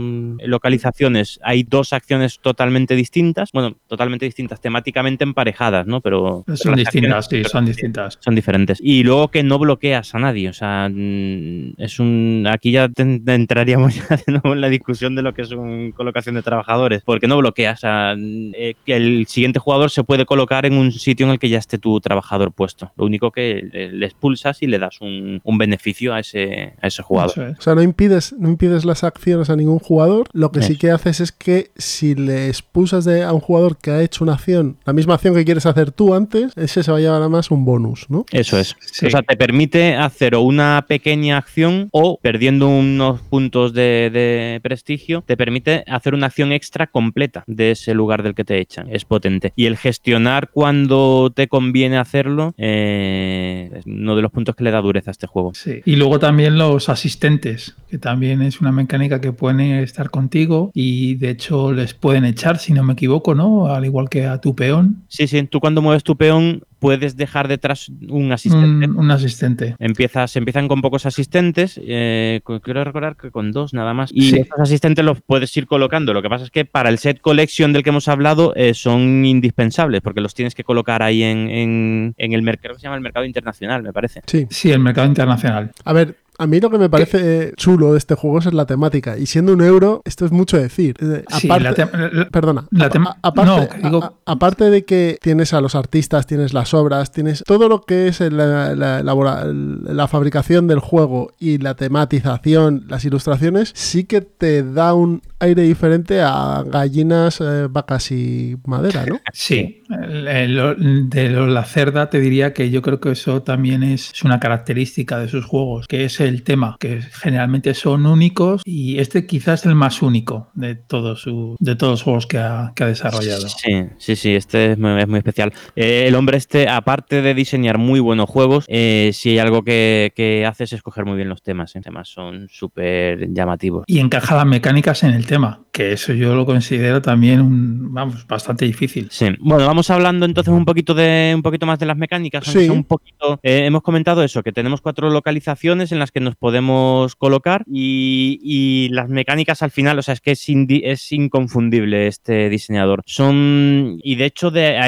localizaciones 0.49 1.39
hay 1.43 1.63
dos 1.63 1.93
acciones 1.93 2.39
totalmente 2.41 2.95
distintas, 2.95 3.53
bueno, 3.53 3.77
totalmente 3.87 4.27
distintas, 4.27 4.61
temáticamente 4.61 5.25
emparejadas, 5.25 5.87
¿no? 5.87 6.01
Pero 6.01 6.45
Son 6.55 6.75
distintas, 6.75 7.27
sí, 7.29 7.45
son 7.45 7.65
distintas. 7.65 8.19
son 8.21 8.35
diferentes. 8.35 8.79
Y 8.83 9.03
luego 9.03 9.29
que 9.29 9.43
no 9.43 9.59
bloqueas 9.59 10.15
a 10.15 10.19
nadie. 10.19 10.49
O 10.49 10.53
sea, 10.53 10.89
mm, 10.91 11.75
es 11.79 11.99
un. 11.99 12.47
Aquí 12.51 12.73
ya 12.73 12.91
entraríamos 12.97 13.95
ya 14.11 14.17
de 14.17 14.33
nuevo 14.33 14.53
en 14.53 14.61
la 14.61 14.69
discusión 14.69 15.15
de 15.15 15.23
lo 15.23 15.35
que 15.35 15.43
es 15.43 15.51
una 15.51 15.93
colocación 15.93 16.35
de 16.35 16.43
trabajadores. 16.43 17.03
Porque 17.05 17.29
no 17.29 17.39
bloqueas. 17.39 17.79
O 17.79 17.81
sea, 17.81 18.15
mm, 18.17 18.53
eh, 18.55 18.75
que 18.85 18.97
el 18.97 19.27
siguiente 19.27 19.59
jugador 19.59 19.91
se 19.91 20.05
puede 20.05 20.27
colocar 20.27 20.67
en 20.67 20.75
un 20.75 20.93
sitio 20.93 21.27
en 21.27 21.33
el 21.33 21.39
que 21.39 21.49
ya 21.49 21.59
esté 21.59 21.79
tu 21.79 22.01
trabajador 22.01 22.53
puesto. 22.53 22.93
Lo 22.97 23.05
único 23.05 23.31
que 23.31 23.91
le, 23.93 24.07
expulsas 24.07 24.63
y 24.63 24.67
le 24.67 24.79
das 24.79 25.01
un, 25.01 25.41
un 25.45 25.59
beneficio 25.59 26.15
a 26.15 26.21
ese, 26.21 26.75
a 26.81 26.87
ese 26.87 27.03
jugador. 27.03 27.51
Es. 27.51 27.59
O 27.59 27.63
sea, 27.63 27.75
no 27.75 27.83
impides, 27.83 28.35
no 28.39 28.49
impides 28.49 28.85
las 28.85 29.05
acciones 29.05 29.51
a 29.51 29.57
ningún 29.57 29.79
jugador. 29.79 30.29
Lo 30.39 30.53
que 30.53 30.63
sí 30.63 30.77
que 30.77 30.93
haces 30.93 31.19
es 31.19 31.33
que 31.33 31.73
si 31.77 32.15
le 32.15 32.47
expulsas 32.47 33.05
de, 33.05 33.25
a 33.25 33.33
un 33.33 33.41
jugador 33.41 33.77
que 33.77 33.91
ha 33.91 34.03
hecho 34.03 34.23
una 34.23 34.35
acción, 34.35 34.77
la 34.87 34.93
misma 34.93 35.15
acción 35.15 35.35
que 35.35 35.45
quieres 35.45 35.67
hacer 35.67 35.91
tú 35.91 36.15
antes, 36.15 36.53
ese 36.57 36.85
se 36.85 36.93
va 36.93 36.99
a 36.99 37.01
llevar 37.01 37.21
además 37.21 37.51
un 37.51 37.65
bonus, 37.65 38.07
¿no? 38.09 38.25
Eso 38.31 38.57
es. 38.57 38.77
Sí. 38.93 39.07
O 39.07 39.11
sea, 39.11 39.23
te 39.23 39.37
permite 39.37 39.97
hacer 39.97 40.37
o 40.37 40.43
una 40.43 40.85
pequeña 40.87 41.39
acción 41.39 41.89
o 41.91 42.21
perdiendo 42.23 42.69
unos 42.69 43.21
puntos 43.23 43.73
de, 43.73 44.11
de 44.13 44.61
prestigio, 44.63 45.25
te 45.27 45.37
permite 45.37 45.83
hacer 45.89 46.15
una 46.15 46.27
acción 46.27 46.53
extra 46.53 46.87
completa 46.87 47.43
de 47.49 47.73
ese 47.73 47.93
lugar 47.93 48.23
del 48.23 48.37
que 48.37 48.45
te 48.45 48.61
echan. 48.61 48.87
Es 48.91 49.05
potente. 49.05 49.53
Y 49.57 49.67
el 49.67 49.77
gestionar 49.77 50.51
cuando 50.51 51.33
te 51.35 51.49
conviene 51.49 51.99
hacerlo 51.99 52.55
eh, 52.59 53.71
es 53.75 53.87
uno 53.87 54.15
de 54.15 54.23
los 54.23 54.31
puntos 54.31 54.55
que 54.55 54.63
le 54.63 54.71
da 54.71 54.81
dureza 54.81 55.11
a 55.11 55.13
este 55.13 55.27
juego. 55.27 55.53
Sí. 55.55 55.81
Y 55.85 55.97
luego 55.97 56.21
también 56.21 56.59
los 56.59 56.89
asistentes, 56.89 57.75
que 57.91 57.99
también 57.99 58.43
es 58.43 58.61
una 58.61 58.71
mecánica 58.71 59.21
que 59.21 59.33
pueden 59.33 59.61
estar 59.61 60.11
contigo 60.29 60.71
y 60.75 61.15
de 61.15 61.31
hecho 61.31 61.73
les 61.73 61.95
pueden 61.95 62.25
echar, 62.27 62.59
si 62.59 62.73
no 62.75 62.83
me 62.85 62.93
equivoco, 62.93 63.35
¿no? 63.35 63.67
Al 63.73 63.85
igual 63.87 64.09
que 64.11 64.27
a 64.27 64.41
tu 64.41 64.55
peón, 64.55 65.03
Sí, 65.09 65.27
sí, 65.27 65.43
tú 65.45 65.59
cuando 65.61 65.81
mueves 65.81 66.05
tu 66.05 66.17
peón 66.17 66.63
puedes 66.79 67.17
dejar 67.17 67.49
detrás 67.49 67.91
un 68.09 68.31
asistente. 68.31 68.87
un, 68.87 68.99
un 68.99 69.11
asistente. 69.11 69.75
Empiezas, 69.81 70.37
empiezan 70.37 70.69
con 70.69 70.81
pocos 70.83 71.07
asistentes, 71.07 71.81
eh, 71.83 72.41
quiero 72.63 72.85
recordar 72.85 73.17
que 73.17 73.31
con 73.31 73.51
dos 73.53 73.73
nada 73.75 73.95
más. 73.95 74.11
Y 74.13 74.31
Sí. 74.31 74.37
estos 74.37 74.61
asistentes 74.61 75.05
los 75.05 75.21
puedes 75.23 75.57
ir 75.57 75.67
colocando. 75.67 76.13
Lo 76.13 76.23
que 76.23 76.29
pasa 76.29 76.45
es 76.45 76.51
que 76.51 76.65
para 76.65 76.89
el 76.91 76.99
set 76.99 77.21
collection 77.21 77.73
del 77.73 77.83
que 77.83 77.89
hemos 77.91 78.07
hablado 78.07 78.53
eh, 78.55 78.75
son 78.75 79.25
indispensables 79.25 80.03
porque 80.03 80.21
los 80.21 80.35
tienes 80.35 80.55
que 80.55 80.63
colocar 80.63 81.03
ahí 81.03 81.23
en, 81.23 81.49
en- 81.51 82.15
en 82.17 82.33
el 82.33 82.43
mercado 82.43 82.75
que 82.75 82.81
se 82.81 82.85
llama 82.85 82.97
el 82.97 83.03
mercado 83.03 83.25
internacional, 83.25 83.83
me 83.83 83.93
parece. 83.93 84.21
Sí. 84.27 84.47
Sí, 84.51 84.71
el 84.71 84.79
mercado 84.81 85.07
internacional. 85.09 85.73
A 85.85 85.93
ver, 85.93 86.17
a 86.39 86.47
mí 86.47 86.61
lo 86.61 86.71
que 86.71 86.79
me 86.79 86.89
parece 86.89 87.53
chulo 87.57 87.93
de 87.93 87.99
este 87.99 88.15
juego 88.15 88.39
es 88.39 88.53
la 88.53 88.65
temática. 88.67 89.19
Y 89.19 89.27
siendo 89.27 89.53
un 89.53 89.61
euro, 89.63 90.03
esto 90.05 90.25
es 90.25 90.33
mucho 90.33 90.57
decir. 90.57 90.97
Sí, 91.31 91.49
aparte- 91.49 91.65
la 91.65 91.75
tem- 91.75 92.13
la- 92.13 92.29
Perdona, 92.31 92.65
la 92.71 92.87
aparte, 93.23 93.51
no, 93.51 93.69
que 93.69 93.79
digo- 93.83 94.03
a- 94.03 94.07
a- 94.07 94.33
aparte 94.33 94.71
de 94.71 94.85
que 94.85 95.19
tienes 95.21 95.53
a 95.53 95.61
los 95.61 95.75
artistas, 95.75 96.27
tienes 96.27 96.53
las 96.55 96.73
obras, 96.75 97.11
tienes 97.13 97.43
todo 97.47 97.69
lo 97.69 97.83
que 97.83 98.09
es 98.09 98.21
la, 98.21 98.75
la- 98.75 99.01
elabora- 99.01 99.45
la 99.47 100.07
fabricación 100.09 100.67
del 100.69 100.79
juego 100.79 101.33
y 101.39 101.59
la 101.59 101.75
tematización, 101.75 102.85
las 102.89 103.05
ilustraciones, 103.05 103.73
sí 103.75 104.05
que 104.05 104.21
te 104.21 104.63
da 104.63 104.95
un 104.95 105.23
aire 105.41 105.63
diferente 105.63 106.21
a 106.23 106.65
gallinas, 106.67 107.41
eh, 107.41 107.67
vacas 107.71 108.11
y 108.13 108.57
madera, 108.67 109.05
¿no? 109.07 109.21
Sí, 109.33 109.83
de 109.89 111.29
lo- 111.29 111.47
la 111.47 111.65
cerda 111.65 112.11
te 112.11 112.21
diría 112.21 112.53
que 112.53 112.71
yo 112.71 112.83
creo 112.83 113.01
que 113.01 113.11
eso 113.13 113.43
también 113.43 113.83
es 113.83 114.13
una 114.25 114.41
característica 114.41 115.19
de 115.19 115.29
sus 115.29 115.45
juegos, 115.45 115.87
que 115.89 116.05
es 116.05 116.21
el 116.21 116.28
tema, 116.45 116.77
que 116.79 117.01
generalmente 117.01 117.75
son 117.75 118.07
únicos 118.07 118.63
y 118.65 118.99
este 118.99 119.27
quizás 119.27 119.61
es 119.61 119.67
el 119.67 119.75
más 119.75 120.03
único 120.03 120.51
de 120.55 120.75
todos 120.75 121.23
su, 121.23 121.57
de 121.59 121.77
todos 121.77 121.93
los 121.93 122.03
juegos 122.03 122.27
que 122.27 122.39
ha, 122.39 122.73
que 122.75 122.85
ha 122.85 122.87
desarrollado. 122.87 123.49
Sí, 123.49 123.85
sí, 123.99 124.17
sí, 124.17 124.35
este 124.35 124.73
es 124.73 124.79
muy, 124.79 125.01
es 125.01 125.09
muy 125.09 125.19
especial. 125.19 125.53
Eh, 125.77 126.05
el 126.07 126.15
hombre 126.15 126.37
este, 126.37 126.69
aparte 126.69 127.23
de 127.23 127.35
diseñar 127.35 127.79
muy 127.79 128.01
buenos 128.01 128.29
juegos, 128.29 128.65
eh, 128.69 129.11
si 129.13 129.31
hay 129.31 129.39
algo 129.39 129.63
que, 129.63 130.13
que 130.15 130.47
hace 130.47 130.65
es 130.65 130.73
escoger 130.73 131.05
muy 131.05 131.17
bien 131.17 131.29
los 131.29 131.43
temas. 131.43 131.75
¿eh? 131.75 131.79
Los 131.79 131.85
temas 131.85 132.09
son 132.09 132.49
súper 132.51 133.33
llamativos. 133.33 133.85
Y 133.87 133.99
encaja 133.99 134.37
las 134.37 134.47
mecánicas 134.47 135.03
en 135.03 135.11
el 135.11 135.27
tema, 135.27 135.63
que 135.73 135.93
eso 135.93 136.13
yo 136.13 136.35
lo 136.35 136.47
considero 136.47 137.03
también 137.03 137.41
un, 137.41 137.93
vamos, 137.93 138.27
bastante 138.27 138.65
difícil. 138.65 139.09
Sí, 139.11 139.27
bueno, 139.41 139.67
vamos 139.67 139.91
hablando 139.91 140.27
entonces 140.27 140.53
un 140.53 140.65
poquito 140.65 140.95
de 140.95 141.33
un 141.35 141.43
poquito 141.43 141.67
más 141.67 141.79
de 141.79 141.87
las 141.87 141.97
mecánicas. 141.97 142.45
Sí. 142.47 142.69
Un 142.69 142.85
poquito, 142.85 143.39
eh, 143.43 143.65
hemos 143.67 143.83
comentado 143.83 144.23
eso, 144.23 144.43
que 144.43 144.53
tenemos 144.53 144.81
cuatro 144.81 145.11
localizaciones 145.11 145.93
en 145.93 145.99
las 145.99 146.11
que 146.11 146.18
nos 146.21 146.37
podemos 146.37 147.17
colocar 147.17 147.65
y, 147.67 148.89
las 148.91 149.09
mecánicas 149.09 149.63
al 149.63 149.71
final, 149.71 149.99
o 149.99 150.03
sea, 150.03 150.15
es 150.15 150.21
que 150.21 150.33
es, 150.33 150.47
es 150.49 151.13
inconfundible 151.13 152.07
este 152.07 152.49
diseñador. 152.49 153.03
Son, 153.07 153.99
y 154.03 154.17
de 154.17 154.25
hecho 154.25 154.51
de, 154.51 154.79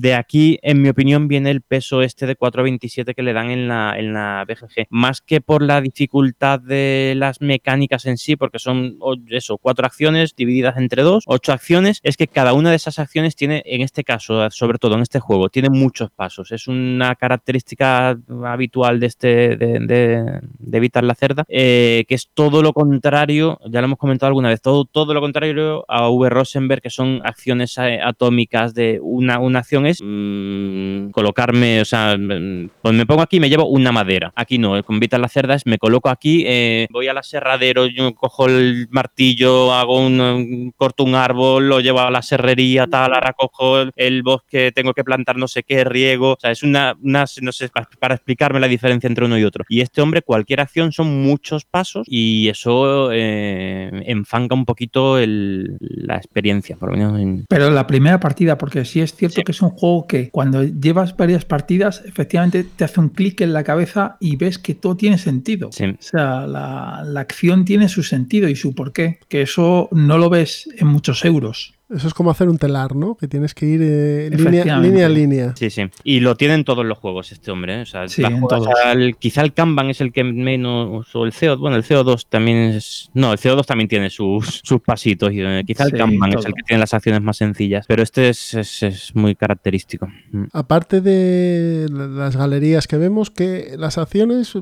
de 0.00 0.14
aquí, 0.14 0.58
en 0.62 0.82
mi 0.82 0.88
opinión, 0.88 1.28
viene 1.28 1.50
el 1.50 1.60
peso 1.60 2.02
este 2.02 2.26
de 2.26 2.36
4.27 2.36 3.14
que 3.14 3.22
le 3.22 3.32
dan 3.32 3.50
en 3.50 3.68
la, 3.68 3.94
en 3.98 4.12
la 4.12 4.44
BGG. 4.46 4.86
Más 4.90 5.20
que 5.20 5.40
por 5.40 5.62
la 5.62 5.80
dificultad 5.80 6.60
de 6.60 7.14
las 7.16 7.40
mecánicas 7.40 8.06
en 8.06 8.16
sí, 8.16 8.36
porque 8.36 8.58
son 8.58 8.98
eso, 9.28 9.58
cuatro 9.58 9.86
acciones 9.86 10.34
divididas 10.36 10.76
entre 10.76 11.02
dos, 11.02 11.24
ocho 11.26 11.52
acciones, 11.52 12.00
es 12.02 12.16
que 12.16 12.28
cada 12.28 12.52
una 12.52 12.70
de 12.70 12.76
esas 12.76 12.98
acciones 12.98 13.36
tiene, 13.36 13.62
en 13.66 13.82
este 13.82 14.04
caso, 14.04 14.50
sobre 14.50 14.78
todo 14.78 14.94
en 14.94 15.02
este 15.02 15.20
juego, 15.20 15.48
tiene 15.48 15.70
muchos 15.70 16.10
pasos. 16.10 16.52
Es 16.52 16.68
una 16.68 17.14
característica 17.14 18.18
habitual 18.44 19.00
de 19.00 19.06
este, 19.06 19.56
de- 19.56 20.40
de 20.72 20.80
Vitas 20.80 21.04
la 21.04 21.14
Cerda, 21.14 21.44
eh, 21.48 22.04
que 22.08 22.14
es 22.16 22.30
todo 22.34 22.62
lo 22.62 22.72
contrario, 22.72 23.60
ya 23.70 23.80
lo 23.80 23.84
hemos 23.86 23.98
comentado 23.98 24.28
alguna 24.28 24.48
vez, 24.48 24.60
todo, 24.60 24.84
todo 24.84 25.14
lo 25.14 25.20
contrario 25.20 25.84
a 25.88 26.08
V. 26.08 26.30
Rosenberg, 26.30 26.82
que 26.82 26.90
son 26.90 27.20
acciones 27.24 27.76
eh, 27.78 28.00
atómicas 28.02 28.74
de 28.74 28.98
una, 29.02 29.38
una 29.38 29.60
acción 29.60 29.86
es 29.86 30.00
mm, 30.02 31.10
colocarme, 31.10 31.80
o 31.80 31.84
sea, 31.84 32.16
mm, 32.18 32.70
pues 32.82 32.94
me 32.94 33.06
pongo 33.06 33.22
aquí 33.22 33.36
y 33.36 33.40
me 33.40 33.48
llevo 33.50 33.66
una 33.66 33.92
madera. 33.92 34.32
Aquí 34.34 34.58
no, 34.58 34.82
con 34.82 34.98
Vitas 34.98 35.20
la 35.20 35.28
Cerda 35.28 35.54
es 35.54 35.66
me 35.66 35.78
coloco 35.78 36.08
aquí, 36.08 36.44
eh, 36.46 36.86
voy 36.90 37.08
al 37.08 37.18
aserradero, 37.18 37.86
yo 37.86 38.14
cojo 38.14 38.46
el 38.46 38.88
martillo, 38.90 39.72
hago 39.72 39.98
un, 40.04 40.72
corto 40.76 41.04
un 41.04 41.14
árbol, 41.14 41.68
lo 41.68 41.80
llevo 41.80 42.00
a 42.00 42.10
la 42.10 42.22
serrería, 42.22 42.86
tal, 42.86 43.12
ahora 43.14 43.32
cojo 43.34 43.80
el, 43.80 43.92
el 43.96 44.22
bosque, 44.22 44.72
tengo 44.74 44.94
que 44.94 45.04
plantar 45.04 45.36
no 45.36 45.48
sé 45.48 45.62
qué, 45.62 45.84
riego. 45.84 46.32
O 46.32 46.36
sea, 46.40 46.50
es 46.50 46.62
una, 46.62 46.96
una 47.02 47.24
no 47.42 47.52
sé, 47.52 47.68
pa- 47.68 47.88
para 47.98 48.14
explicarme 48.14 48.60
la 48.60 48.68
diferencia 48.68 49.06
entre 49.06 49.26
uno 49.26 49.38
y 49.38 49.44
otro. 49.44 49.64
Y 49.68 49.80
este 49.82 50.00
hombre, 50.00 50.22
cualquier 50.22 50.60
acción 50.62 50.92
son 50.92 51.22
muchos 51.22 51.64
pasos 51.64 52.06
y 52.08 52.48
eso 52.48 53.10
eh, 53.12 53.90
enfanga 54.06 54.54
un 54.54 54.64
poquito 54.64 55.18
el- 55.18 55.76
la 55.80 56.16
experiencia, 56.16 56.76
por 56.76 56.90
lo 56.90 56.96
menos 56.96 57.20
en, 57.20 57.44
Pero 57.48 57.70
la 57.70 57.86
primera 57.86 58.18
partida, 58.20 58.58
porque 58.58 58.84
sí 58.84 59.00
es 59.00 59.14
cierto 59.14 59.36
Sí. 59.36 59.42
que 59.44 59.52
es 59.52 59.62
un 59.62 59.70
juego 59.70 60.06
que 60.06 60.30
cuando 60.30 60.62
llevas 60.64 61.16
varias 61.16 61.44
partidas, 61.44 62.02
efectivamente 62.06 62.64
te 62.64 62.84
hace 62.84 63.00
un 63.00 63.08
clic 63.10 63.40
en 63.40 63.52
la 63.52 63.64
cabeza 63.64 64.16
y 64.20 64.36
ves 64.36 64.58
que 64.58 64.74
todo 64.74 64.96
tiene 64.96 65.18
sentido. 65.18 65.70
Sí. 65.72 65.84
O 65.84 65.96
sea, 65.98 66.46
la, 66.46 67.02
la 67.06 67.20
acción 67.20 67.64
tiene 67.64 67.88
su 67.88 68.02
sentido 68.02 68.48
y 68.48 68.56
su 68.56 68.74
porqué, 68.74 69.18
que 69.28 69.42
eso 69.42 69.88
no 69.92 70.18
lo 70.18 70.30
ves 70.30 70.68
en 70.78 70.86
muchos 70.88 71.24
euros. 71.24 71.74
Eso 71.94 72.08
es 72.08 72.14
como 72.14 72.30
hacer 72.30 72.48
un 72.48 72.58
telar, 72.58 72.96
¿no? 72.96 73.16
Que 73.16 73.28
tienes 73.28 73.54
que 73.54 73.66
ir 73.66 73.80
eh, 73.82 74.30
línea, 74.30 74.76
a 75.06 75.08
línea. 75.08 75.54
Sí, 75.56 75.68
sí. 75.70 75.82
Y 76.04 76.20
lo 76.20 76.36
tienen 76.36 76.64
todos 76.64 76.86
los 76.86 76.96
juegos 76.98 77.32
este 77.32 77.50
hombre. 77.50 77.80
¿eh? 77.80 77.82
O 77.82 77.86
sea, 77.86 78.08
Sí, 78.08 78.22
todos. 78.48 78.66
al- 78.84 79.16
quizá 79.18 79.42
el 79.42 79.52
Kanban 79.52 79.90
es 79.90 80.00
el 80.00 80.12
que 80.12 80.24
menos. 80.24 81.14
O 81.14 81.24
el 81.26 81.32
CO. 81.32 81.58
Bueno, 81.58 81.76
el 81.76 81.84
CO2 81.84 82.26
también 82.28 82.56
es. 82.58 83.10
No, 83.14 83.32
el 83.32 83.38
CO2 83.38 83.66
también 83.66 83.88
tiene 83.88 84.08
sus, 84.10 84.60
sus 84.64 84.80
pasitos. 84.80 85.32
y, 85.32 85.40
eh, 85.42 85.62
quizá 85.66 85.84
el 85.84 85.90
Sí, 85.90 85.96
Kanban 85.98 86.30
es 86.38 86.44
el 86.46 86.54
que 86.54 86.62
tiene 86.62 86.80
las 86.80 86.94
acciones 86.94 87.20
más 87.20 87.36
sencillas. 87.36 87.84
Pero 87.86 88.02
este 88.02 88.28
es, 88.30 88.54
es- 88.54 88.82
es 88.82 89.14
muy 89.14 89.34
característico. 89.34 90.08
Mm. 90.30 90.44
Aparte 90.52 91.00
de 91.00 91.88
la- 91.92 92.06
las 92.06 92.36
galerías 92.36 92.86
que 92.86 92.96
vemos, 92.96 93.30
que 93.30 93.74
las 93.76 93.98
acciones, 93.98 94.54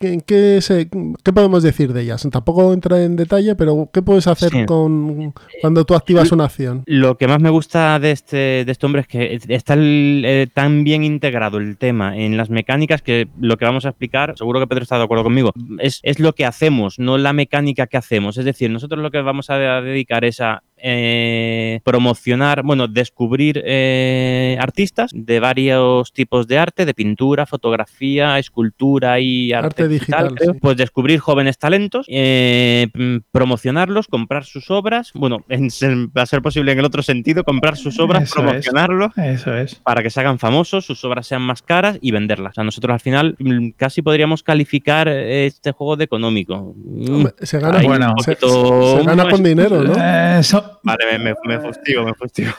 ¿en 0.00 0.20
qué, 0.22 0.60
se- 0.62 0.88
qué 1.22 1.32
podemos 1.32 1.62
decir 1.62 1.92
de 1.92 2.02
ellas? 2.02 2.26
Tampoco 2.30 2.72
entra 2.72 3.02
en 3.02 3.16
detalle, 3.16 3.54
pero 3.56 3.90
¿qué 3.92 4.00
puedes 4.02 4.26
hacer 4.26 4.50
Sí. 4.52 4.64
con 4.64 5.34
cuando 5.60 5.84
tú 5.84 5.94
activas 5.94 6.32
una 6.32 6.44
acción? 6.44 6.61
Lo 6.86 7.16
que 7.16 7.28
más 7.28 7.40
me 7.40 7.50
gusta 7.50 7.98
de 7.98 8.10
este, 8.10 8.64
de 8.64 8.72
este 8.72 8.86
hombre 8.86 9.02
es 9.02 9.08
que 9.08 9.38
está 9.48 9.74
eh, 9.76 10.46
tan 10.52 10.84
bien 10.84 11.04
integrado 11.04 11.58
el 11.58 11.76
tema 11.76 12.16
en 12.16 12.36
las 12.36 12.50
mecánicas 12.50 13.02
que 13.02 13.28
lo 13.40 13.56
que 13.56 13.64
vamos 13.64 13.86
a 13.86 13.90
explicar, 13.90 14.34
seguro 14.36 14.60
que 14.60 14.66
Pedro 14.66 14.82
está 14.82 14.98
de 14.98 15.04
acuerdo 15.04 15.24
conmigo, 15.24 15.52
es, 15.78 16.00
es 16.02 16.20
lo 16.20 16.34
que 16.34 16.44
hacemos, 16.44 16.98
no 16.98 17.18
la 17.18 17.32
mecánica 17.32 17.86
que 17.86 17.96
hacemos. 17.96 18.38
Es 18.38 18.44
decir, 18.44 18.70
nosotros 18.70 19.00
lo 19.00 19.10
que 19.10 19.20
vamos 19.20 19.50
a 19.50 19.56
dedicar 19.80 20.24
es 20.24 20.40
a 20.40 20.62
eh, 20.82 21.80
promocionar, 21.84 22.62
bueno, 22.62 22.88
descubrir 22.88 23.62
eh, 23.64 24.56
artistas 24.60 25.10
de 25.14 25.40
varios 25.40 26.12
tipos 26.12 26.46
de 26.48 26.58
arte, 26.58 26.84
de 26.84 26.94
pintura, 26.94 27.46
fotografía, 27.46 28.38
escultura 28.38 29.20
y 29.20 29.52
arte, 29.52 29.82
Arte 29.84 29.88
digital, 29.88 30.34
creo. 30.34 30.52
sí. 30.54 30.58
Pues 30.60 30.76
descubrir 30.76 31.20
jóvenes 31.20 31.58
talentos, 31.58 32.06
eh, 32.08 32.88
mm, 32.94 33.16
promocionarlos, 33.30 34.08
comprar 34.08 34.44
sus 34.44 34.70
obras, 34.70 35.12
bueno, 35.14 35.44
en, 35.48 35.68
va 36.16 36.22
a 36.22 36.26
ser 36.26 36.42
posible 36.42 36.72
en 36.72 36.78
el 36.80 36.84
otro 36.84 37.02
sentido, 37.02 37.44
comprar 37.44 37.76
sus 37.76 37.98
obras, 38.00 38.24
Eso 38.24 38.40
es. 38.40 38.44
promocionarlos 38.44 39.16
Eso 39.16 39.56
es. 39.56 39.76
para 39.76 40.02
que 40.02 40.10
se 40.10 40.20
hagan 40.20 40.38
famosos, 40.38 40.84
sus 40.84 41.04
obras 41.04 41.26
sean 41.26 41.42
más 41.42 41.62
caras 41.62 41.98
y 42.00 42.10
venderlas. 42.10 42.52
O 42.52 42.54
sea, 42.54 42.64
nosotros 42.64 42.92
al 42.94 43.00
final 43.00 43.36
mm, 43.38 43.70
casi 43.76 44.02
podríamos 44.02 44.42
calificar 44.42 45.08
eh, 45.08 45.46
este 45.46 45.72
juego 45.72 45.96
de 45.96 46.04
económico. 46.04 46.74
Hombre, 47.08 47.32
se 47.42 47.58
gana, 47.58 47.82
bueno, 47.82 48.14
se, 48.24 48.34
se 48.36 49.04
gana 49.04 49.28
con 49.30 49.42
dinero, 49.42 49.82
¿no? 49.82 49.94
Eh, 49.96 50.38
Eso, 50.40 50.71
Vale, 50.84 51.04
me, 51.18 51.18
me, 51.18 51.34
me 51.46 51.60
fustigo, 51.60 52.04
me 52.04 52.14
fustigo. 52.14 52.50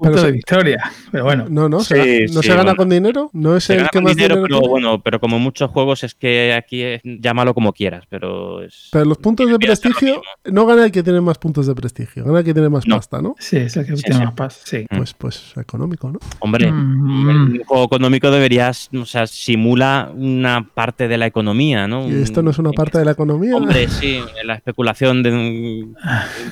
Pero 0.00 0.18
se- 0.18 0.26
de 0.26 0.32
victoria. 0.32 0.90
Pero 1.10 1.24
bueno, 1.24 1.46
no, 1.48 1.68
no, 1.68 1.80
se, 1.80 1.94
Sí, 1.94 2.00
ga- 2.00 2.34
no 2.34 2.42
sí, 2.42 2.48
se 2.48 2.54
gana 2.54 2.62
bueno. 2.62 2.76
con 2.76 2.88
dinero, 2.88 3.30
no 3.32 3.56
es 3.56 3.64
Se 3.64 3.72
el 3.74 3.78
gana 3.80 3.88
que 3.90 3.98
con 3.98 4.04
más 4.04 4.16
dinero, 4.16 4.34
dinero, 4.36 4.46
pero 4.48 4.58
tiene. 4.60 4.70
bueno, 4.70 5.02
pero 5.02 5.20
como 5.20 5.38
muchos 5.38 5.70
juegos 5.70 6.04
es 6.04 6.14
que 6.14 6.52
aquí 6.54 6.82
es- 6.82 7.00
llámalo 7.04 7.54
como 7.54 7.72
quieras, 7.72 8.04
pero 8.08 8.62
es... 8.62 8.88
Pero 8.92 9.04
los 9.04 9.18
puntos 9.18 9.48
de 9.50 9.58
prestigio 9.58 10.22
no 10.44 10.66
gana 10.66 10.84
el 10.84 10.92
que 10.92 11.02
tiene 11.02 11.20
más 11.20 11.38
puntos 11.38 11.66
de 11.66 11.74
prestigio, 11.74 12.24
gana 12.24 12.38
el 12.40 12.44
que 12.44 12.52
tiene 12.54 12.68
más 12.68 12.86
No. 12.86 12.96
pasta, 12.96 13.20
¿no? 13.20 13.34
sí, 13.38 13.56
es 13.56 13.76
el 13.76 13.86
que 13.86 13.96
Sí, 13.96 14.02
tiene 14.04 14.20
sí. 14.20 14.24
más 14.26 14.34
paz. 14.34 14.60
Sí. 14.64 14.86
Mm. 14.90 14.96
Pues, 14.98 15.14
pues 15.14 15.52
económico, 15.56 16.10
¿no? 16.10 16.18
Hombre, 16.40 16.70
Mm. 16.70 17.52
un 17.52 17.64
juego 17.66 17.84
económico 17.84 18.30
deberías, 18.30 18.88
o 18.94 19.04
sea, 19.04 19.26
simula 19.26 20.10
una 20.14 20.68
parte 20.74 21.08
de 21.08 21.18
la 21.18 21.26
economía, 21.26 21.88
¿no? 21.88 22.08
Y 22.08 22.22
esto 22.22 22.42
no 22.42 22.50
es 22.50 22.58
una 22.58 22.70
parte 22.72 22.98
de 22.98 23.04
la 23.04 23.12
economía. 23.12 23.56
Hombre, 23.56 23.88
sí, 23.88 24.20
la 24.44 24.54
especulación 24.54 25.22
de 25.22 25.30
un- 25.32 25.96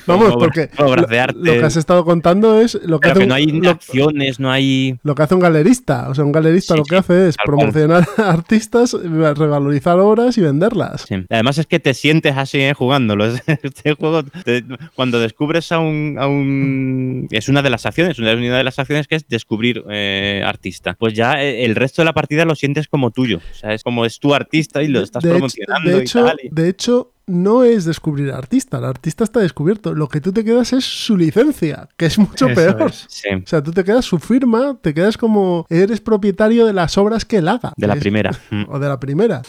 Vamos, 0.05 0.33
porque 0.37 0.69
obras 0.89 1.03
lo, 1.03 1.07
de 1.07 1.19
arte. 1.19 1.39
lo 1.41 1.53
que 1.53 1.63
has 1.65 1.75
estado 1.75 2.03
contando 2.05 2.59
es 2.59 2.75
lo 2.85 2.99
que, 2.99 3.09
pero 3.09 3.11
hace 3.11 3.19
que 3.19 3.23
un, 3.23 3.29
no 3.29 3.35
hay 3.35 3.45
lo- 3.47 3.69
acciones, 3.69 4.39
no 4.39 4.51
hay. 4.51 4.97
lo 5.03 5.15
que 5.15 5.23
hace 5.23 5.35
un 5.35 5.41
galerista. 5.41 6.09
O 6.09 6.15
sea, 6.15 6.23
un 6.25 6.31
galerista 6.31 6.73
Sí, 6.73 6.77
lo 6.79 6.83
que 6.83 6.95
sí, 6.95 6.99
hace 6.99 7.27
es 7.29 7.37
cual. 7.37 7.45
promocionar 7.57 8.07
artistas, 8.17 8.93
revalorizar 8.93 9.99
obras 9.99 10.37
y 10.37 10.41
venderlas. 10.41 11.05
Sí. 11.07 11.15
Además 11.29 11.57
es 11.57 11.65
que 11.67 11.79
te 11.79 11.93
sientes 11.93 12.35
así 12.37 12.59
eh, 12.59 12.73
jugándolo. 12.73 13.25
Es- 13.29 13.41
Este 13.47 13.93
juego, 13.95 14.23
te- 14.23 14.63
cuando 14.95 15.19
descubres 15.19 15.71
a 15.71 15.79
un, 15.79 16.17
a 16.19 16.27
un- 16.27 17.27
Es 17.31 17.49
una 17.49 17.61
de 17.61 17.69
las 17.69 17.85
acciones, 17.85 18.17
una 18.19 18.35
de 18.35 18.63
las 18.63 18.79
acciones 18.79 19.07
que 19.07 19.15
es 19.15 19.27
descubrir 19.27 19.83
eh, 19.89 20.43
artista. 20.45 20.95
Pues 20.99 21.13
ya 21.13 21.41
eh, 21.43 21.65
el 21.65 21.75
resto 21.75 22.01
de 22.01 22.05
la 22.05 22.13
partida 22.13 22.45
lo 22.45 22.55
sientes 22.55 22.87
como 22.87 23.11
tuyo. 23.11 23.37
O 23.37 23.55
sea, 23.55 23.73
es 23.73 23.83
como 23.83 24.05
es 24.05 24.19
tu 24.19 24.33
artista 24.33 24.81
y 24.83 24.87
lo 24.87 25.01
estás 25.01 25.23
de, 25.23 25.29
hecho, 25.29 25.37
promocionando 25.37 25.89
de, 25.91 25.97
y 25.97 26.01
hecho, 26.01 26.25
tal. 26.25 26.37
y- 26.43 26.49
de 26.51 26.69
hecho, 26.69 27.11
no 27.29 27.63
es 27.63 27.85
descubrir 27.85 28.31
artista. 28.31 28.79
El 28.79 28.85
artista 28.85 29.23
está 29.23 29.39
descubierto. 29.39 29.93
Lo 29.93 30.07
que 30.09 30.19
tú 30.19 30.31
te 30.33 30.43
quedas 30.43 30.73
es 30.73 30.83
su 30.83 31.15
licencia, 31.15 31.87
que 31.95 32.07
es 32.07 32.17
mucho 32.17 32.47
Eso 32.47 32.55
peor. 32.55 32.89
es. 32.89 33.05
Sí, 33.07 33.29
O 33.29 33.47
sea, 33.47 33.63
tú 33.63 33.71
te 33.71 33.83
quedas 33.83 34.03
su 34.05 34.19
firma, 34.19 34.77
te 34.81 34.93
quedas 34.93 35.17
como 35.17 35.65
eres 35.69 36.01
propietario 36.01 36.65
de 36.65 36.73
las 36.73 36.97
obras 36.97 37.23
que 37.25 37.37
él 37.37 37.47
haga. 37.47 37.73
de 37.77 37.87
la 37.87 37.93
Es- 37.93 37.99
primera. 37.99 38.31
O 38.67 38.79
de 38.79 38.87
la 38.87 38.99
primera. 38.99 39.41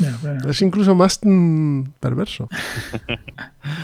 Es 0.49 0.63
incluso 0.63 0.95
más 0.95 1.19
mm, 1.23 1.83
perverso. 1.99 2.49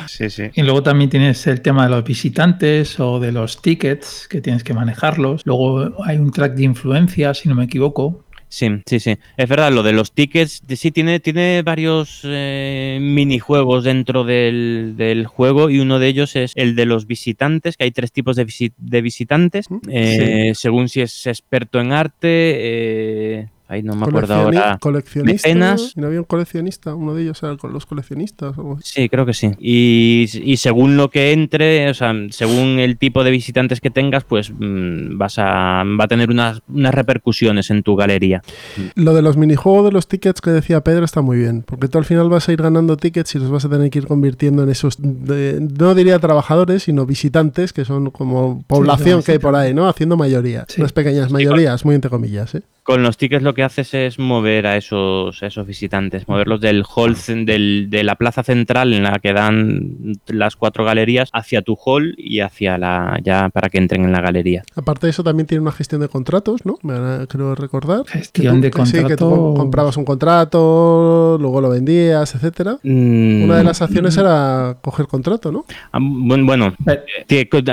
Sí, 0.07 0.31
sí. 0.31 0.45
Y 0.55 0.63
luego 0.63 0.83
también 0.83 1.11
tienes 1.11 1.47
el 1.47 1.61
tema 1.61 1.85
de 1.85 1.91
los 1.91 2.03
visitantes 2.05 2.99
o 3.01 3.21
de 3.21 3.33
los 3.33 3.61
tickets 3.61 4.27
que 4.29 4.41
tienes 4.41 4.65
que 4.65 4.73
manejarlos. 4.73 5.43
Luego 5.45 6.03
hay 6.05 6.17
un 6.17 6.31
track 6.31 6.55
de 6.55 6.65
influencia, 6.65 7.35
si 7.35 7.49
no 7.49 7.55
me 7.55 7.65
equivoco. 7.65 8.25
Sí, 8.49 8.69
sí, 8.87 9.01
sí. 9.01 9.17
Es 9.37 9.49
verdad, 9.49 9.73
lo 9.73 9.83
de 9.83 9.93
los 9.93 10.13
tickets, 10.13 10.63
sí, 10.77 10.91
tiene, 10.91 11.21
tiene 11.21 11.63
varios 11.63 12.21
eh, 12.25 12.99
minijuegos 13.01 13.85
dentro 13.85 14.25
del, 14.25 14.95
del 14.97 15.27
juego 15.27 15.69
y 15.69 15.81
uno 15.81 15.99
de 15.99 16.09
ellos 16.09 16.37
es 16.37 16.53
el 16.55 16.77
de 16.77 16.87
los 16.87 17.07
visitantes, 17.07 17.77
que 17.77 17.85
hay 17.85 17.91
tres 17.91 18.13
tipos 18.13 18.37
de, 18.37 18.47
de 18.77 19.03
visitantes, 19.03 19.67
eh, 19.89 20.53
según 20.55 20.89
si 20.89 21.01
es 21.01 21.27
experto 21.27 21.81
en 21.81 21.93
arte, 21.93 22.19
eh, 22.23 23.49
ahí 23.69 23.83
no 23.83 23.95
me 23.97 24.07
acuerdo 24.07 24.35
ahora. 24.35 24.79
Coleccionista. 24.81 25.49
Mecenas. 25.49 25.93
¿Y 25.97 26.01
no 26.01 26.07
había 26.09 26.21
un 26.21 26.25
coleccionista? 26.25 26.95
Uno 26.95 27.15
de 27.15 27.23
ellos 27.23 27.43
era 27.43 27.57
con 27.57 27.73
los 27.73 27.87
coleccionistas. 27.87 28.57
o. 28.59 28.79
Sí, 28.83 29.09
creo 29.09 29.27
que 29.27 29.35
sí. 29.35 29.51
Y, 29.59 30.29
y 30.43 30.57
según 30.59 30.97
lo 30.97 31.11
que 31.11 31.33
entre, 31.33 31.89
o 31.91 31.95
sea, 31.95 32.13
según 32.31 32.79
el 32.79 32.97
tipo 32.99 33.25
de 33.25 33.31
visitantes 33.31 33.81
que 33.81 33.91
tengas, 33.91 34.25
pues 34.25 34.51
mm, 34.51 35.19
vas 35.19 35.39
a, 35.39 35.83
va 35.99 36.05
a 36.05 36.09
tener 36.09 36.31
unas, 36.31 36.61
unas 36.69 36.95
repercusiones 36.95 37.71
en 37.71 37.83
tu 37.83 37.97
galería. 37.97 38.43
Lo 38.95 39.15
de 39.15 39.23
los 39.23 39.37
minijuegos 39.37 39.85
de 39.87 39.93
los 39.93 40.09
tickets 40.09 40.41
que 40.41 40.51
decía 40.51 40.83
Pedro 40.83 41.05
está 41.05 41.21
muy 41.23 41.39
bien, 41.39 41.63
porque 41.67 41.89
tú 41.89 41.99
al 41.99 42.05
final 42.05 42.29
vas 42.29 42.49
a 42.49 42.53
ir 42.53 42.63
ganando 42.63 42.97
tickets 42.97 43.35
y 43.35 43.39
los 43.39 43.51
vas 43.51 43.65
a 43.65 43.69
tener 43.69 43.91
que 43.91 43.99
ir 43.99 44.07
convirtiendo 44.07 44.63
en 44.63 44.69
esos, 44.71 44.97
de- 44.99 45.59
no 45.79 45.95
diría 45.95 46.19
trabajadores, 46.19 46.85
sino 46.85 47.07
visitantes, 47.07 47.73
que 47.73 47.85
son 47.85 48.11
como 48.11 48.63
población 48.67 49.23
que 49.23 49.33
hay 49.33 49.39
por 49.39 49.55
ahí, 49.57 49.75
¿no? 49.75 49.89
Haciendo 49.89 50.17
mayoría, 50.17 50.65
Sí. 50.69 50.81
unas 50.81 50.93
pequeñas 50.93 51.31
mayorías, 51.31 51.85
muy 51.85 51.95
entre 51.95 52.11
comillas, 52.11 52.55
¿eh? 52.55 52.63
Con 52.87 53.03
los 53.03 53.17
tickets 53.17 53.43
lo 53.43 53.53
que 53.53 53.65
haces 53.65 53.93
es 53.95 54.19
mover 54.21 54.65
a 54.69 54.77
esos, 54.77 55.43
a 55.43 55.47
esos 55.49 55.67
visitantes, 55.67 56.29
moverlos 56.29 56.61
del 56.61 56.85
hall, 56.85 57.17
del- 57.45 57.89
de 57.91 58.05
la 58.05 58.15
plaza 58.15 58.45
central 58.45 58.93
en 58.95 59.03
la 59.03 59.19
que 59.19 59.33
dan 59.33 60.13
las 60.29 60.55
cuatro 60.55 60.85
galerías 60.85 61.29
hacia 61.33 61.63
tu 61.63 61.75
hall 61.85 62.15
y 62.17 62.39
hacia 62.41 62.79
la 62.79 63.19
ya 63.25 63.49
para 63.49 63.71
que 63.71 63.79
entren 63.79 64.05
en 64.05 64.13
la 64.13 64.21
galería. 64.21 64.63
Aparte 64.77 65.09
de 65.09 65.11
eso 65.11 65.25
también 65.25 65.49
tiene 65.49 65.63
una 65.63 65.73
gestión 65.73 66.01
de 66.01 66.09
contratos, 66.09 66.65
¿no? 66.65 66.79
Me 66.83 66.97
van 66.97 67.27
creo 67.27 67.57
recordar. 67.57 68.05
Gestión 68.07 68.61
Que 68.61 68.69
de 68.69 68.71
tú- 68.71 68.87
Sí, 68.87 69.05
que 69.05 69.17
tú 69.17 69.55
comprabas 69.57 69.97
un 69.97 70.05
contrato, 70.05 71.39
luego 71.41 71.61
lo 71.61 71.71
vendías, 71.71 72.35
etcétera. 72.37 72.79
Mm, 72.85 73.43
Una 73.45 73.57
de 73.57 73.65
las 73.65 73.83
acciones 73.83 74.17
era 74.17 74.77
coger 74.81 75.07
contrato, 75.09 75.51
¿no? 75.51 75.65
ah, 75.93 75.99
buen- 76.01 76.47
bueno, 76.47 76.73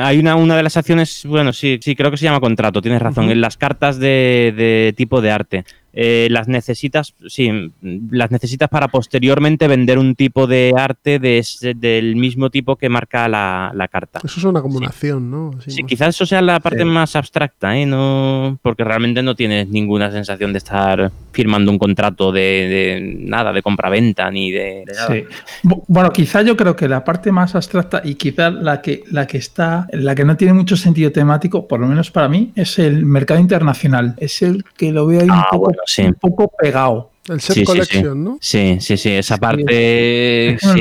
hay 0.01 0.17
una, 0.19 0.35
una 0.35 0.55
de 0.57 0.63
las 0.63 0.75
acciones, 0.77 1.23
bueno, 1.27 1.53
sí, 1.53 1.77
sí, 1.81 1.95
creo 1.95 2.09
que 2.09 2.17
se 2.17 2.25
llama 2.25 2.39
contrato, 2.39 2.81
tienes 2.81 3.01
razón, 3.01 3.29
en 3.29 3.41
las 3.41 3.57
cartas 3.57 3.99
de, 3.99 4.53
de 4.57 4.93
tipo 5.03 5.21
de 5.21 5.31
arte. 5.31 5.65
Eh, 5.93 6.27
las 6.31 6.47
necesitas, 6.47 7.13
sí, 7.27 7.71
las 8.09 8.31
necesitas 8.31 8.67
para 8.69 8.87
posteriormente 8.87 9.67
vender 9.67 9.97
un 9.99 10.15
tipo 10.15 10.47
de 10.47 10.73
arte 10.75 11.19
de 11.19 11.37
ese- 11.37 11.73
del 11.75 12.15
mismo 12.15 12.49
tipo 12.49 12.75
que 12.75 12.89
marca 12.89 13.27
la, 13.27 13.71
la 13.75 13.87
carta. 13.87 14.19
Eso 14.23 14.39
es 14.39 14.43
una 14.43 14.59
acumulación, 14.59 15.29
¿no? 15.29 15.51
Así 15.57 15.71
Sí, 15.71 15.83
más- 15.83 15.89
quizás 15.89 16.09
eso 16.09 16.25
sea 16.25 16.41
la 16.41 16.59
parte 16.59 16.79
Sí. 16.79 16.85
más 16.85 17.15
abstracta, 17.15 17.77
¿eh? 17.77 17.85
No, 17.85 18.57
porque 18.61 18.83
realmente 18.83 19.21
no 19.21 19.35
tienes 19.35 19.67
ninguna 19.69 20.11
sensación 20.11 20.51
de 20.51 20.57
estar 20.57 21.11
firmando 21.31 21.71
un 21.71 21.79
contrato 21.79 22.31
de, 22.31 22.41
de 22.41 23.15
nada, 23.19 23.51
de 23.53 23.61
compraventa 23.61 24.29
ni 24.31 24.51
de, 24.51 24.83
de 24.85 24.93
nada. 24.95 25.07
Sí. 25.13 25.23
Bu- 25.63 25.83
Bueno, 25.87 26.11
quizá 26.11 26.41
yo 26.41 26.55
creo 26.57 26.75
que 26.75 26.87
la 26.87 27.03
parte 27.03 27.31
más 27.31 27.55
abstracta 27.55 28.01
y 28.03 28.15
quizá 28.15 28.49
la 28.49 28.81
que, 28.81 29.03
la 29.11 29.27
que 29.27 29.37
está, 29.37 29.87
la 29.93 30.15
que 30.15 30.25
no 30.25 30.37
tiene 30.37 30.53
mucho 30.53 30.75
sentido 30.77 31.11
temático, 31.11 31.67
por 31.67 31.79
lo 31.79 31.87
menos 31.87 32.11
para 32.11 32.27
mí, 32.29 32.51
es 32.55 32.79
el 32.79 33.05
mercado 33.05 33.39
internacional. 33.39 34.15
Es 34.17 34.41
el 34.41 34.63
que 34.77 34.91
lo 34.91 35.05
veo 35.07 35.21
ahí 35.21 35.25
un, 35.29 35.31
Ah, 35.31 35.45
poco, 35.51 35.65
bueno, 35.65 35.81
un 35.99 36.13
poco 36.15 36.47
pegado. 36.47 37.12
El 37.29 37.39
set 37.39 37.53
Sí, 37.53 37.59
sí, 37.61 37.65
collection, 37.65 38.21
¿no? 38.23 38.37
Sí, 38.41 38.77
sí, 38.81 38.97
sí, 38.97 39.11
esa 39.11 39.35
Sí. 39.35 39.39
parte. 39.41 40.49
Es- 40.55 40.61
sí. 40.61 40.79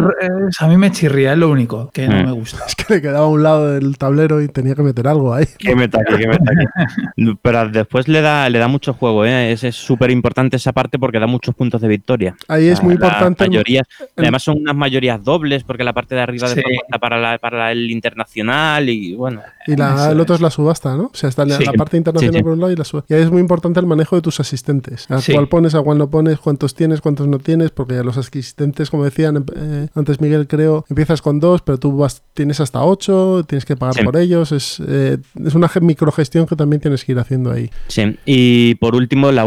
es- 0.49 0.61
a 0.61 0.67
mí 0.67 0.77
me 0.77 0.91
chirría, 0.91 1.33
es 1.33 1.39
lo 1.39 1.49
único 1.51 1.91
que 1.93 2.09
no 2.09 2.17
Mm. 2.17 2.27
me 2.27 2.33
gusta. 2.33 2.65
Es 2.67 2.75
que 2.75 2.95
le 2.95 3.01
quedaba 3.01 3.27
a 3.27 3.29
un 3.29 3.43
lado 3.45 3.71
del 3.73 3.97
tablero 3.97 4.43
y 4.43 4.49
tenía 4.49 4.75
que 4.75 4.83
meter 4.83 5.07
algo 5.07 5.33
ahí. 5.35 5.47
Que 5.59 5.77
meta 5.77 6.01
aquí, 6.01 6.17
que 6.21 6.27
meta 6.27 6.45
aquí. 6.53 6.67
Pero 7.43 7.69
después 7.71 8.09
le 8.09 8.21
da, 8.23 8.49
le 8.51 8.59
da 8.59 8.67
mucho 8.69 8.93
juego, 8.95 9.25
¿eh? 9.25 9.53
Es 9.53 9.63
es 9.63 9.77
súper 9.77 10.11
importante 10.11 10.57
esa 10.57 10.73
parte 10.73 10.99
porque 10.99 11.21
da 11.21 11.27
muchos 11.29 11.55
puntos 11.55 11.81
de 11.81 11.87
victoria. 11.89 12.35
Ahí 12.49 12.67
es 12.67 12.83
muy 12.83 12.95
Las 12.97 13.05
importante. 13.05 13.45
mayorías- 13.49 13.87
el- 14.17 14.25
además 14.25 14.43
son 14.43 14.59
unas 14.59 14.75
mayorías 14.75 15.23
dobles 15.23 15.63
porque 15.65 15.85
la 15.85 15.93
parte 15.93 16.15
de 16.17 16.23
arriba 16.23 16.49
Sí. 16.49 16.57
después 16.57 16.77
está 16.85 16.99
para, 16.99 17.19
la- 17.21 17.39
para 17.39 17.71
el 17.71 17.91
internacional 17.91 18.89
y 18.89 19.15
bueno. 19.15 19.43
Y 19.67 19.77
la- 19.77 20.11
el 20.11 20.19
otro 20.21 20.35
es. 20.35 20.39
es 20.41 20.43
la 20.43 20.51
subasta, 20.51 20.97
¿no? 20.97 21.05
O 21.05 21.11
sea, 21.15 21.29
está 21.29 21.45
la, 21.45 21.57
Sí. 21.57 21.65
la 21.65 21.73
parte 21.75 21.97
internacional 21.97 22.33
Sí, 22.35 22.39
sí. 22.39 22.43
por 22.43 22.53
un 22.53 22.61
lado 22.61 22.73
y 22.73 22.77
la 22.77 22.85
subasta. 22.85 23.15
Y 23.15 23.17
ahí 23.17 23.23
es 23.23 23.31
muy 23.31 23.41
importante 23.41 23.79
el 23.81 23.87
manejo 23.87 24.17
de 24.17 24.23
tus 24.23 24.41
asistentes. 24.41 25.09
A 25.11 25.21
Sí. 25.21 25.33
cuál 25.33 25.49
pones, 25.49 25.75
a 25.75 25.83
cuál 25.83 25.99
no 25.99 26.11
pones, 26.11 26.32
cuántos 26.39 26.75
tienes, 26.75 27.01
cuántos 27.01 27.27
no 27.29 27.39
tienes, 27.39 27.71
porque 27.71 27.95
los 28.03 28.17
asistentes, 28.19 28.91
como 28.91 29.05
decían 29.05 29.45
eh, 29.57 29.89
antes 29.95 30.21
Miguel, 30.21 30.47
creo, 30.47 30.85
empiezas 30.89 31.23
con 31.23 31.41
dos, 31.41 31.63
pero 31.63 31.79
tú 31.79 31.97
vas, 31.97 32.23
tienes 32.35 32.61
hasta 32.61 32.83
ocho, 32.83 33.45
tienes 33.49 33.65
que 33.65 33.77
pagar 33.77 33.95
Sí. 33.95 34.05
por 34.05 34.17
ellos. 34.17 34.53
Es, 34.53 34.81
eh, 34.87 35.19
es 35.45 35.55
una 35.55 35.69
ge- 35.69 35.81
microgestión 35.81 36.47
que 36.47 36.57
también 36.57 36.81
tienes 36.81 37.05
que 37.05 37.13
ir 37.13 37.19
haciendo 37.19 37.51
ahí. 37.51 37.71
Sí, 37.89 38.17
y 38.25 38.75
por 38.77 38.95
último, 38.95 39.31
la, 39.33 39.45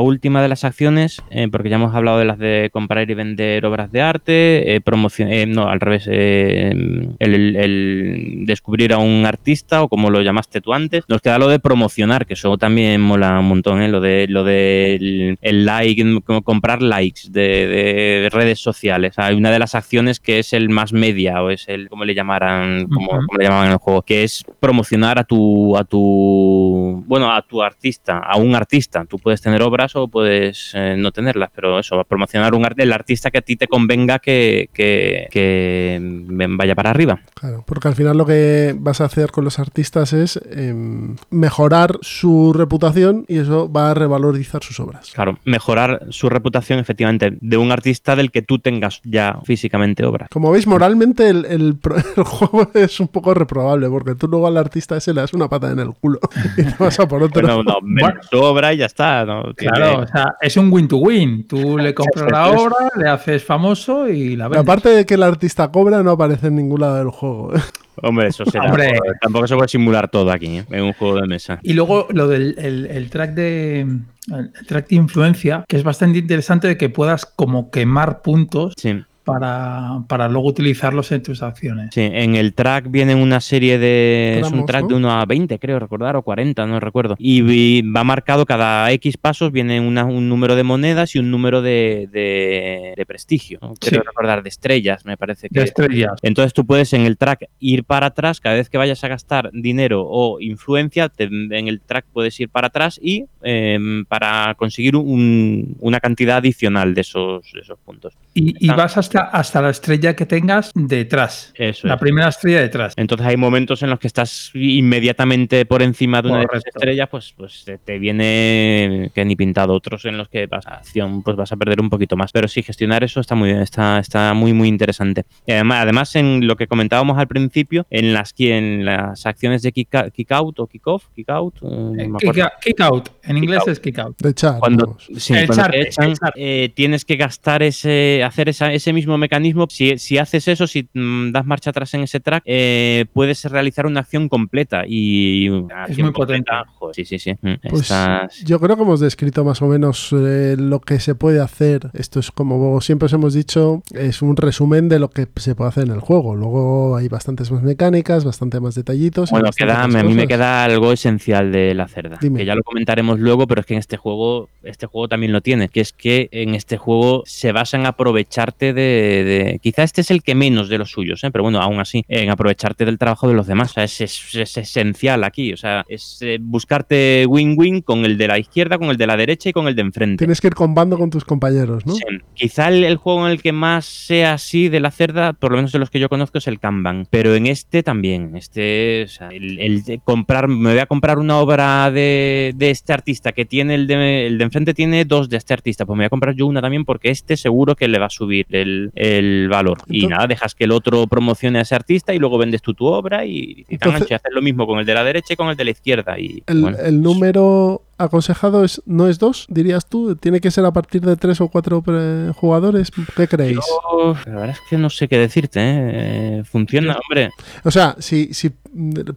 última 0.00 0.42
de 0.42 0.48
las 0.48 0.64
acciones, 0.64 1.20
eh, 1.30 1.48
porque 1.50 1.68
ya 1.68 1.76
hemos 1.76 1.94
hablado 1.94 2.18
de 2.18 2.24
las 2.24 2.38
de 2.38 2.70
comprar 2.72 3.10
y 3.10 3.14
vender 3.14 3.64
obras 3.66 3.90
de 3.92 4.00
arte, 4.02 4.80
promoción, 4.84 5.52
no, 5.52 5.68
al 5.68 5.80
revés, 5.80 6.06
el, 6.06 7.10
el- 7.18 7.56
el 7.56 8.42
descubrir 8.46 8.92
a 8.92 8.98
un 8.98 9.24
artista 9.26 9.82
o 9.82 9.88
como 9.88 10.10
lo 10.10 10.20
llamaste 10.22 10.60
tú 10.60 10.72
antes, 10.72 11.04
nos 11.08 11.20
queda 11.20 11.38
lo 11.38 11.48
de 11.48 11.58
promocionar, 11.58 12.26
que 12.26 12.34
eso 12.34 12.56
también 12.58 13.00
mola 13.00 13.38
un 13.38 13.46
montón, 13.46 13.82
¿eh? 13.82 13.88
lo 13.88 14.00
de 14.00 14.26
lo 14.28 14.44
del 14.44 15.38
el 15.40 15.64
like, 15.64 16.01
como 16.24 16.42
comprar 16.42 16.82
likes 16.82 17.22
de, 17.30 17.66
de 17.66 18.28
redes 18.30 18.60
sociales. 18.60 19.18
Hay 19.18 19.34
una 19.34 19.50
de 19.50 19.58
las 19.58 19.74
acciones 19.74 20.20
que 20.20 20.38
es 20.38 20.52
el 20.52 20.68
más 20.68 20.92
media 20.92 21.42
o 21.42 21.50
es 21.50 21.68
el, 21.68 21.88
como 21.88 22.04
le 22.04 22.14
llamaran, 22.14 22.88
como, 22.88 23.20
le 23.38 23.44
llamaban 23.44 23.66
en 23.66 23.72
el 23.72 23.78
juego, 23.78 24.02
que 24.02 24.24
es 24.24 24.44
promocionar 24.60 25.18
a 25.18 25.24
tu, 25.24 25.76
a 25.76 25.84
tu, 25.84 27.02
bueno, 27.06 27.32
a 27.32 27.42
tu 27.42 27.62
artista, 27.62 28.18
a 28.18 28.36
un 28.36 28.54
artista. 28.54 29.04
Tú 29.04 29.18
puedes 29.18 29.40
tener 29.40 29.62
obras 29.62 29.96
o 29.96 30.08
puedes 30.08 30.72
eh, 30.74 30.96
no 30.98 31.12
tenerlas, 31.12 31.50
pero 31.54 31.78
eso, 31.78 32.02
promocionar 32.04 32.54
un 32.54 32.64
arte, 32.64 32.82
el 32.82 32.92
artista 32.92 33.30
que 33.30 33.38
a 33.38 33.42
ti 33.42 33.56
te 33.56 33.68
convenga 33.68 34.18
que, 34.18 34.70
que, 34.72 35.28
que 35.30 35.98
mm, 36.00 36.56
vaya 36.56 36.74
para 36.74 36.90
arriba. 36.90 37.20
Claro, 37.34 37.64
porque 37.66 37.88
al 37.88 37.94
final 37.94 38.16
lo 38.16 38.26
que 38.26 38.74
vas 38.78 39.00
a 39.00 39.04
hacer 39.04 39.30
con 39.30 39.44
los 39.44 39.58
artistas 39.58 40.12
es 40.12 40.40
em, 40.50 41.16
mejorar 41.30 41.98
su 42.02 42.52
reputación 42.52 43.24
y 43.28 43.38
eso 43.38 43.70
va 43.70 43.90
a 43.90 43.94
revalorizar 43.94 44.62
sus 44.62 44.80
obras. 44.80 45.10
Claro, 45.12 45.38
mejorar 45.44 45.91
su 46.10 46.28
reputación 46.28 46.78
efectivamente 46.78 47.36
de 47.40 47.56
un 47.56 47.72
artista 47.72 48.16
del 48.16 48.30
que 48.30 48.42
tú 48.42 48.58
tengas 48.58 49.00
ya 49.04 49.38
físicamente 49.44 50.04
obras. 50.04 50.28
Como 50.30 50.50
veis, 50.50 50.66
moralmente 50.66 51.28
el, 51.28 51.44
el 51.46 51.76
pro- 51.76 51.96
el 52.16 52.22
juego 52.24 52.70
es 52.74 53.00
un 53.00 53.08
poco 53.08 53.34
reprobable, 53.34 53.88
porque 53.88 54.14
tú 54.14 54.28
luego 54.28 54.46
al 54.46 54.56
artista 54.56 54.96
ese 54.96 55.12
le 55.14 55.20
das 55.20 55.32
una 55.34 55.48
pata 55.48 55.70
en 55.70 55.78
el 55.78 55.92
culo 55.94 56.18
y 56.56 56.62
te 56.64 56.74
vas 56.78 56.98
a 57.00 57.06
por 57.08 57.22
otro. 57.22 57.42
Bueno, 57.42 57.62
no, 57.62 57.76
Bueno. 57.82 58.20
su 58.30 58.38
obra 58.40 58.72
y 58.72 58.78
ya 58.78 58.86
está. 58.86 59.24
¿no? 59.24 59.52
Tiene- 59.54 59.72
Claro, 59.76 60.02
o 60.02 60.06
sea, 60.06 60.34
es 60.40 60.56
un 60.56 60.72
win 60.72 60.88
to 60.88 60.96
win. 60.98 61.46
Tú 61.46 61.78
le 61.78 61.94
compras 61.94 62.30
la 62.30 62.50
obra, 62.50 62.76
le 62.98 63.08
haces 63.08 63.44
famoso 63.44 64.08
y 64.08 64.36
la 64.36 64.48
vendes. 64.48 64.62
aparte 64.62 64.88
de 64.90 65.06
que 65.06 65.14
el 65.14 65.22
artista 65.22 65.70
cobra, 65.70 66.02
no 66.02 66.12
aparece 66.12 66.48
en 66.48 66.56
ningún 66.56 66.80
lado 66.80 66.96
del 66.96 67.10
juego. 67.10 67.52
Hombre, 67.96 68.28
eso 68.28 68.44
será. 68.46 68.66
Hombre. 68.66 68.98
tampoco 69.20 69.46
se 69.46 69.54
puede 69.54 69.68
simular 69.68 70.08
todo 70.08 70.30
aquí, 70.30 70.58
¿eh? 70.58 70.64
en 70.70 70.82
un 70.82 70.92
juego 70.92 71.20
de 71.20 71.26
mesa. 71.26 71.58
Y 71.62 71.74
luego 71.74 72.06
lo 72.10 72.28
del 72.28 72.54
el, 72.58 72.86
el 72.86 73.10
track 73.10 73.34
de 73.34 73.80
el 73.80 74.66
track 74.66 74.88
de 74.88 74.96
influencia, 74.96 75.64
que 75.68 75.76
es 75.76 75.82
bastante 75.82 76.18
interesante 76.18 76.68
de 76.68 76.76
que 76.76 76.88
puedas 76.88 77.26
como 77.26 77.70
quemar 77.70 78.22
puntos 78.22 78.74
Sí. 78.76 79.04
Para, 79.24 80.02
para 80.08 80.28
luego 80.28 80.48
utilizarlos 80.48 81.12
en 81.12 81.22
tus 81.22 81.42
acciones. 81.42 81.90
Sí, 81.92 82.00
en 82.02 82.34
el 82.36 82.54
track 82.54 82.90
vienen 82.90 83.18
una 83.18 83.40
serie 83.40 83.78
de. 83.78 84.40
es 84.40 84.50
un 84.50 84.66
track 84.66 84.82
¿no? 84.82 84.88
de 84.88 84.94
1 84.96 85.10
a 85.20 85.24
20, 85.26 85.58
creo 85.58 85.78
recordar, 85.78 86.16
o 86.16 86.22
40, 86.22 86.66
no 86.66 86.80
recuerdo. 86.80 87.14
Y 87.18 87.82
va 87.82 88.04
marcado 88.04 88.46
cada 88.46 88.90
X 88.92 89.16
pasos, 89.16 89.52
viene 89.52 89.80
una- 89.80 90.04
un 90.04 90.28
número 90.28 90.56
de 90.56 90.62
monedas 90.64 91.14
y 91.14 91.18
un 91.18 91.30
número 91.30 91.62
de, 91.62 92.08
de- 92.12 92.94
de 92.96 93.06
prestigio. 93.06 93.58
¿no? 93.62 93.74
Creo 93.80 94.00
Sí. 94.02 94.06
recordar 94.06 94.42
de 94.42 94.48
estrellas, 94.48 95.04
me 95.04 95.16
parece 95.16 95.48
que. 95.48 95.58
De 95.60 95.64
estrellas. 95.66 96.12
Entonces 96.22 96.52
tú 96.52 96.66
puedes 96.66 96.92
en 96.92 97.02
el 97.02 97.16
track 97.16 97.48
ir 97.60 97.84
para 97.84 98.06
atrás 98.06 98.40
cada 98.40 98.56
vez 98.56 98.68
que 98.70 98.78
vayas 98.78 99.02
a 99.04 99.08
gastar 99.08 99.50
dinero 99.52 100.04
o 100.06 100.40
influencia, 100.40 101.08
te- 101.08 101.24
en 101.24 101.68
el 101.68 101.80
track 101.80 102.06
puedes 102.12 102.38
ir 102.40 102.48
para 102.48 102.68
atrás 102.68 102.98
y 103.02 103.26
em, 103.42 104.04
para 104.06 104.54
conseguir 104.56 104.96
un- 104.96 105.76
una 105.80 106.00
cantidad 106.00 106.38
adicional 106.38 106.94
de 106.94 107.00
esos, 107.02 107.50
de 107.52 107.60
esos 107.60 107.78
puntos. 107.78 108.14
Y, 108.34 108.54
y 108.64 108.68
vas 108.68 108.96
hasta, 108.96 109.11
hasta 109.20 109.60
la 109.62 109.70
estrella 109.70 110.14
que 110.16 110.26
tengas 110.26 110.70
detrás. 110.74 111.52
Eso 111.56 111.86
La 111.88 111.94
es. 111.94 112.00
primera 112.00 112.28
estrella 112.28 112.60
detrás. 112.60 112.94
Entonces 112.96 113.26
hay 113.26 113.36
momentos 113.36 113.82
en 113.82 113.90
los 113.90 113.98
que 113.98 114.06
estás 114.06 114.50
inmediatamente 114.54 115.64
por 115.66 115.82
encima 115.82 116.22
de 116.22 116.28
una 116.28 116.38
de 116.40 116.44
esas 116.44 116.66
estrellas, 116.66 117.08
pues, 117.10 117.32
pues 117.36 117.62
te- 117.64 117.78
te 117.78 117.98
viene 117.98 119.10
que 119.14 119.24
ni 119.24 119.36
pintado. 119.36 119.72
Otros 119.74 120.04
en 120.04 120.18
los 120.18 120.28
que 120.28 120.46
vas 120.46 120.66
a 120.66 120.74
acción, 120.76 121.22
pues 121.22 121.36
vas 121.36 121.50
a 121.52 121.56
perder 121.56 121.80
un 121.80 121.90
poquito 121.90 122.16
más. 122.16 122.32
Pero 122.32 122.46
sí, 122.48 122.62
gestionar 122.62 123.02
eso 123.04 123.20
está 123.20 123.34
muy 123.34 123.48
bien, 123.50 123.62
está, 123.62 123.98
está 123.98 124.34
muy, 124.34 124.52
muy 124.52 124.68
interesante. 124.68 125.24
Y 125.46 125.52
además, 125.52 125.82
además, 125.82 126.16
en 126.16 126.46
lo 126.46 126.56
que 126.56 126.66
comentábamos 126.66 127.18
al 127.18 127.26
principio, 127.28 127.86
en 127.90 128.12
las, 128.12 128.32
que- 128.32 128.56
en 128.56 128.84
las 128.84 129.26
acciones 129.26 129.62
de 129.62 129.72
kick, 129.72 130.12
kick 130.12 130.32
out 130.32 130.58
o 130.60 130.66
kick 130.66 130.86
off, 130.86 131.06
kick 131.14 131.28
out, 131.30 131.54
eh, 131.62 132.06
no 132.08 132.18
kick, 132.18 132.38
out- 132.38 132.52
kick 132.60 132.80
out. 132.80 133.08
En 133.24 133.36
inglés 133.38 133.60
out. 133.60 133.68
es 133.68 133.80
kick 133.80 133.98
out. 133.98 134.16
De 134.20 134.30
echar. 134.30 134.58
Cuando, 134.58 134.96
sí, 135.16 135.34
El 135.34 135.46
cuando 135.46 135.62
charte, 135.64 135.78
te 135.82 135.88
echan, 135.88 136.10
el 136.10 136.18
charte. 136.18 136.64
eh, 136.64 136.68
tienes 136.70 137.04
que 137.04 137.16
gastar 137.16 137.62
ese, 137.62 138.22
hacer 138.24 138.48
esa- 138.48 138.72
ese 138.72 138.92
mismo 138.92 139.01
mecanismo. 139.06 139.66
Si, 139.70 139.98
si 139.98 140.18
haces 140.18 140.48
eso, 140.48 140.66
si 140.66 140.88
mm, 140.94 141.30
das 141.32 141.46
marcha 141.46 141.70
atrás 141.70 141.92
en 141.94 142.02
ese 142.02 142.20
track, 142.20 142.42
eh, 142.46 143.04
puedes 143.12 143.44
realizar 143.44 143.86
una 143.86 144.00
acción 144.00 144.28
completa 144.28 144.84
y 144.86 145.48
una 145.48 145.84
Es 145.84 145.90
acción 145.90 146.06
muy 146.08 146.14
potente. 146.14 146.50
joder, 146.74 146.94
sí, 146.94 147.04
sí, 147.04 147.18
sí. 147.18 147.32
Mm, 147.40 147.54
Pues 147.68 147.82
estás- 147.82 148.42
yo 148.44 148.58
creo 148.60 148.76
que 148.76 148.82
hemos 148.82 149.00
descrito 149.00 149.44
más 149.44 149.62
o 149.62 149.66
menos 149.66 150.12
eh, 150.12 150.56
lo 150.58 150.80
que 150.80 151.00
se 151.00 151.14
puede 151.14 151.40
hacer. 151.40 151.90
Esto 151.94 152.20
es 152.20 152.30
como 152.30 152.80
siempre 152.80 153.06
os 153.06 153.12
hemos 153.12 153.34
dicho, 153.34 153.82
es 153.94 154.22
un 154.22 154.36
resumen 154.36 154.88
de 154.88 154.98
lo 154.98 155.10
que 155.10 155.26
se 155.36 155.54
puede 155.54 155.68
hacer 155.68 155.84
en 155.84 155.92
el 155.92 156.00
juego. 156.00 156.34
Luego 156.34 156.96
hay 156.96 157.08
bastantes 157.08 157.50
más 157.50 157.62
mecánicas, 157.62 158.24
bastante 158.24 158.60
más 158.60 158.74
detallitos. 158.74 159.30
Bueno, 159.30 159.50
queda, 159.56 159.86
más 159.86 160.02
a 160.02 160.04
mí 160.04 160.14
me 160.14 160.26
queda 160.26 160.64
algo 160.64 160.92
esencial 160.92 161.52
de 161.52 161.74
la 161.74 161.88
cerda, 161.88 162.18
Dime. 162.20 162.38
que 162.40 162.44
ya 162.44 162.54
lo 162.54 162.62
comentaremos 162.62 163.18
luego, 163.20 163.46
pero 163.46 163.60
es 163.60 163.66
que 163.66 163.74
en 163.74 163.80
este 163.80 163.96
juego, 163.96 164.48
este 164.62 164.86
juego 164.86 165.08
también 165.08 165.32
lo 165.32 165.40
tiene, 165.40 165.68
que 165.68 165.80
es 165.80 165.92
que 165.92 166.28
en 166.32 166.54
este 166.54 166.76
juego 166.78 167.22
se 167.26 167.52
basa 167.52 167.76
en 167.76 167.86
aprovecharte 167.86 168.72
de, 168.72 168.91
de- 168.92 169.58
quizá 169.62 169.82
este 169.82 170.00
es 170.02 170.10
el 170.10 170.22
que 170.22 170.34
menos 170.34 170.68
de 170.68 170.78
los 170.78 170.90
suyos, 170.90 171.22
¿eh? 171.24 171.30
pero 171.30 171.42
bueno, 171.44 171.60
aún 171.60 171.80
así, 171.80 172.04
en 172.08 172.30
aprovecharte 172.30 172.84
del 172.84 172.98
trabajo 172.98 173.28
de 173.28 173.34
los 173.34 173.46
demás, 173.46 173.70
o 173.70 173.74
sea, 173.74 173.84
es, 173.84 174.00
es- 174.00 174.34
es 174.34 174.56
esencial 174.56 175.24
aquí, 175.24 175.52
o 175.52 175.56
sea, 175.56 175.84
es 175.88 176.18
eh, 176.22 176.38
buscarte 176.40 177.26
win-win 177.28 177.80
con 177.82 178.04
el 178.04 178.16
de 178.18 178.28
la 178.28 178.38
izquierda, 178.38 178.78
con 178.78 178.88
el 178.90 178.96
de 178.96 179.06
la 179.06 179.16
derecha 179.16 179.48
y 179.48 179.52
con 179.52 179.68
el 179.68 179.74
de 179.74 179.82
enfrente. 179.82 180.18
Tienes 180.18 180.40
que 180.40 180.46
ir 180.48 180.54
combando 180.54 180.96
con 180.98 181.10
tus 181.10 181.24
compañeros, 181.24 181.84
¿no? 181.86 181.94
Sí. 181.94 182.02
Quizá 182.34 182.68
el, 182.68 182.84
el 182.84 182.96
juego 182.96 183.26
en 183.26 183.32
el 183.32 183.42
que 183.42 183.52
más 183.52 183.84
sea 183.84 184.34
así 184.34 184.68
de 184.68 184.80
la 184.80 184.90
cerda, 184.90 185.32
por 185.32 185.50
lo 185.52 185.56
menos 185.58 185.72
de 185.72 185.78
los 185.78 185.90
que 185.90 185.98
yo 186.00 186.08
conozco, 186.08 186.38
es 186.38 186.46
el 186.48 186.58
Kanban. 186.58 187.06
Pero 187.10 187.34
en 187.34 187.46
este 187.46 187.82
también. 187.82 188.36
Este, 188.36 189.04
o 189.04 189.08
sea, 189.08 189.28
el, 189.28 189.58
el 189.60 189.82
de 189.84 189.98
comprar, 189.98 190.48
me 190.48 190.70
voy 190.70 190.78
a 190.78 190.86
comprar 190.86 191.18
una 191.18 191.38
obra 191.38 191.90
de, 191.90 192.52
de 192.56 192.70
este 192.70 192.92
artista 192.92 193.32
que 193.32 193.44
tiene 193.44 193.74
el 193.74 193.86
de, 193.86 194.26
el 194.26 194.38
de 194.38 194.44
enfrente, 194.44 194.74
tiene 194.74 195.04
dos 195.04 195.28
de 195.28 195.36
este 195.36 195.54
artista. 195.54 195.86
Pues 195.86 195.96
me 195.96 196.02
voy 196.02 196.06
a 196.06 196.10
comprar 196.10 196.34
yo 196.34 196.46
una 196.46 196.60
también 196.60 196.84
porque 196.84 197.10
este 197.10 197.36
seguro 197.36 197.76
que 197.76 197.88
le 197.88 197.98
va 197.98 198.06
a 198.06 198.10
subir 198.10 198.46
el, 198.50 198.81
el 198.94 199.48
valor. 199.48 199.78
Y 199.88 200.06
nada, 200.06 200.26
dejas 200.26 200.54
que 200.54 200.64
el 200.64 200.72
otro 200.72 201.06
promocione 201.06 201.58
a 201.58 201.62
ese 201.62 201.74
artista 201.74 202.14
y 202.14 202.18
luego 202.18 202.38
vendes 202.38 202.62
tú 202.62 202.74
tu 202.74 202.86
obra 202.86 203.24
y, 203.24 203.64
Entonces-. 203.68 204.10
Y 204.10 204.14
haces 204.14 204.32
lo 204.32 204.42
mismo 204.42 204.66
con 204.66 204.78
el 204.78 204.86
de 204.86 204.94
la 204.94 205.04
derecha 205.04 205.34
y 205.34 205.36
con 205.36 205.48
el 205.48 205.56
de 205.56 205.64
la 205.64 205.70
izquierda. 205.70 206.18
Y 206.18 206.42
El, 206.46 206.60
bueno, 206.60 206.78
el 206.78 207.00
número 207.00 207.82
aconsejado 207.98 208.64
es 208.64 208.82
no 208.86 209.08
es 209.08 209.18
dos, 209.18 209.46
dirías 209.48 209.86
tú. 209.86 210.16
Tiene 210.16 210.40
que 210.40 210.50
ser 210.50 210.64
a 210.64 210.72
partir 210.72 211.02
de 211.02 211.16
tres 211.16 211.40
o 211.40 211.48
cuatro 211.48 211.82
eh, 211.86 212.32
jugadores. 212.34 212.90
¿Qué 213.16 213.28
creéis? 213.28 213.56
Yo, 213.56 214.16
la 214.26 214.32
verdad 214.32 214.50
es 214.50 214.60
que 214.68 214.78
no 214.78 214.90
sé 214.90 215.08
qué 215.08 215.18
decirte. 215.18 215.60
¿eh? 215.62 216.42
Funciona, 216.44 216.96
hombre. 216.96 217.30
O 217.64 217.70
sea, 217.70 217.96
si, 217.98 218.32
si 218.34 218.50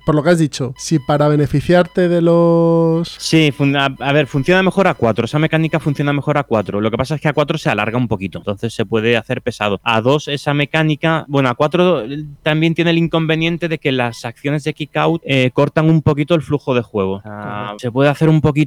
por 0.06 0.16
lo 0.16 0.24
que 0.24 0.30
has 0.30 0.40
dicho, 0.40 0.74
si 0.78 1.00
para 1.00 1.28
beneficiarte 1.28 2.10
de 2.10 2.22
los. 2.22 3.08
Sí, 3.08 3.54
a, 3.78 3.86
a 4.00 4.14
ver, 4.14 4.28
funciona 4.28 4.62
mejor 4.62 4.88
a 4.88 4.94
4. 4.94 5.26
Esa 5.26 5.40
mecánica 5.40 5.80
funciona 5.80 6.14
mejor 6.14 6.38
a 6.38 6.44
4. 6.44 6.82
Lo 6.82 6.92
que 6.92 6.98
pasa 6.98 7.16
es 7.16 7.22
que 7.22 7.28
a 7.28 7.34
4 7.34 7.58
se 7.58 7.70
alarga 7.70 7.98
un 7.98 8.08
poquito. 8.08 8.40
Entonces 8.40 8.74
se 8.74 8.86
puede 8.86 9.18
hacer 9.18 9.42
pesado. 9.42 9.80
A 9.84 10.02
2, 10.02 10.28
esa 10.30 10.54
mecánica. 10.54 11.26
Bueno, 11.28 11.50
a 11.50 11.56
4 11.56 12.04
también 12.44 12.76
tiene 12.76 12.92
el 12.92 12.98
inconveniente 12.98 13.68
de 13.68 13.78
que 13.78 13.92
las 13.92 14.26
acciones 14.26 14.64
de 14.64 14.74
kick 14.74 14.96
out 14.98 15.22
eh, 15.26 15.52
cortan 15.54 15.90
un 15.90 16.02
poquito 16.02 16.36
el 16.36 16.42
flujo 16.42 16.76
de 16.76 16.82
juego. 16.82 17.16
O 17.16 17.22
sea, 17.22 17.74
se 17.78 17.92
puede 17.92 18.10
hacer 18.10 18.30
un 18.30 18.42
poquito 18.42 18.65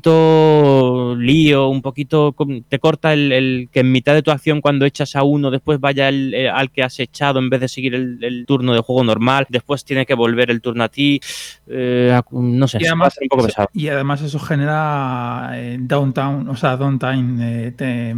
lío, 1.18 1.68
un 1.68 1.82
poquito. 1.82 2.34
Te 2.68 2.78
corta 2.78 3.12
el, 3.12 3.32
el 3.32 3.68
que 3.72 3.80
en 3.80 3.92
mitad 3.92 4.14
de 4.14 4.22
tu 4.22 4.30
acción, 4.30 4.60
cuando 4.60 4.84
echas 4.86 5.16
a 5.16 5.22
uno, 5.22 5.50
después 5.50 5.80
vaya 5.80 6.08
el, 6.08 6.34
al 6.52 6.70
que 6.70 6.82
has 6.82 6.98
echado 7.00 7.38
en 7.38 7.50
vez 7.50 7.60
de 7.60 7.68
seguir 7.68 7.94
el, 7.94 8.18
el 8.22 8.46
turno 8.46 8.72
de 8.74 8.80
juego 8.80 9.04
normal. 9.04 9.46
Después 9.48 9.84
tiene 9.84 10.06
que 10.06 10.14
volver 10.14 10.50
el 10.50 10.60
turno 10.60 10.84
a 10.84 10.88
ti. 10.88 11.20
Eh, 11.66 12.12
a- 12.14 12.24
no 12.32 12.68
sé, 12.68 12.78
Y 12.80 12.86
además, 12.86 13.08
hacer 13.08 13.22
un 13.24 13.28
poco 13.28 13.44
pesado. 13.46 13.68
y 13.72 13.88
además 13.88 14.22
eso 14.22 14.38
genera 14.38 15.50
eh, 15.54 15.76
downtown, 15.80 16.48
o 16.48 16.56
sea, 16.56 16.76
downtime, 16.76 17.66
eh, 17.68 17.72
te- 17.72 18.14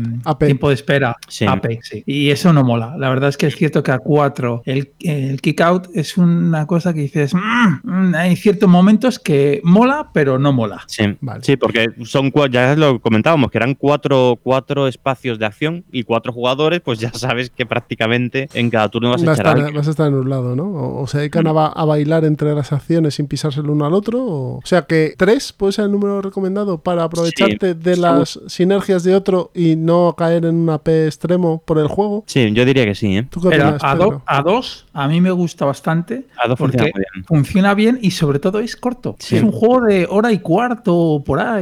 tiempo 0.47 0.69
de 0.69 0.75
espera, 0.75 1.17
Sí. 1.29 1.47
Sí. 1.83 2.03
Y 2.07 2.31
eso 2.31 2.53
no 2.53 2.65
mola. 2.65 2.95
La 2.99 3.09
verdad 3.09 3.29
es 3.29 3.37
que 3.37 3.47
es 3.47 3.57
cierto 3.57 3.83
que 3.83 3.93
a 3.93 3.99
4 3.99 4.63
el, 4.67 4.93
el 5.01 5.41
kick 5.41 5.61
out 5.61 5.89
es 5.95 6.17
una 6.17 6.67
cosa 6.67 6.93
que 6.95 7.01
dices, 7.01 7.35
"Mm, 7.35 7.81
mm", 7.83 8.15
hay 8.15 8.37
ciertos 8.37 8.69
momentos 8.69 9.19
que 9.19 9.61
mola, 9.65 10.11
pero 10.13 10.39
no 10.39 10.53
mola. 10.53 10.83
Sí, 10.87 11.05
Vale. 11.21 11.43
sí, 11.43 11.57
porque 11.73 12.05
son 12.07 12.33
ya 12.51 12.75
lo 12.77 13.01
comentábamos, 13.01 13.51
que 13.51 13.59
eran 13.59 13.75
cuatro, 13.75 14.39
cuatro 14.43 14.89
espacios 14.89 15.39
de 15.39 15.47
acción 15.47 15.85
y 15.93 16.05
cuatro 16.05 16.33
jugadores, 16.33 16.81
pues 16.81 16.99
ya 16.99 17.13
sabes 17.15 17.51
que 17.51 17.67
prácticamente 17.67 18.49
en 18.55 18.71
cada 18.71 18.89
turno 18.89 19.11
vas 19.11 19.23
a 19.23 19.27
Vas 19.27 19.39
a, 19.39 19.43
echar 19.43 19.57
a 19.57 19.59
estar, 19.61 19.75
vas 19.75 19.87
a 19.87 19.91
estar 19.91 20.09
en 20.09 20.15
un 20.15 20.29
lado, 20.31 20.57
¿no? 20.57 20.65
O, 20.65 21.03
o 21.03 21.07
se 21.07 21.19
dedican 21.19 21.47
a, 21.47 21.53
ba- 21.53 21.69
a 21.69 21.85
bailar 21.85 22.25
entre 22.25 22.55
las 22.55 22.73
acciones 22.73 23.15
sin 23.15 23.27
pisarse 23.27 23.61
el 23.61 23.71
uno 23.71 23.87
al 23.87 23.95
otro. 23.95 24.23
O, 24.25 24.57
o 24.59 24.63
sea 24.65 24.83
que 24.83 25.15
tres 25.17 25.53
puede 25.53 25.73
ser 25.73 25.85
el 25.87 25.93
número 25.93 26.21
recomendado 26.23 26.79
para 26.83 27.05
aprovecharte 27.05 27.75
de 27.75 27.95
sí. 27.95 28.01
las 28.01 28.41
sinergias 28.47 29.05
de 29.05 29.15
otro 29.15 29.51
y 29.55 29.77
no 29.77 30.15
caer 30.17 30.45
en 30.47 30.57
un 30.57 30.71
AP 30.71 30.89
extremo 31.07 31.63
por 31.65 31.79
el 31.79 31.87
juego. 31.87 32.25
Sí, 32.27 32.51
yo 32.53 32.65
diría 32.65 32.85
que 32.85 32.95
sí, 32.95 33.17
¿eh? 33.17 33.27
¿Tú 33.31 33.41
qué 33.41 33.51
Pero 33.51 33.65
opinas, 33.65 33.85
a, 33.85 33.95
do- 33.95 34.23
a 34.27 34.43
dos, 34.43 34.87
a 34.93 35.07
mí 35.09 35.21
me 35.21 35.31
gusta 35.31 35.65
bastante. 35.65 36.27
A 36.43 36.49
dos 36.49 36.59
porque 36.59 36.79
funciona 36.79 36.99
bien. 37.15 37.25
funciona 37.27 37.75
bien 37.75 37.99
y 38.03 38.11
sobre 38.13 38.39
todo 38.39 38.59
es 38.61 38.77
corto. 38.77 39.17
Sí. 39.19 39.37
Es 39.37 39.43
un 39.43 39.53
juego 39.53 39.83
de 39.83 40.07
hora 40.11 40.33
y 40.33 40.39
cuarto 40.39 40.97
o 40.97 41.25
por 41.25 41.39
ahí, 41.41 41.60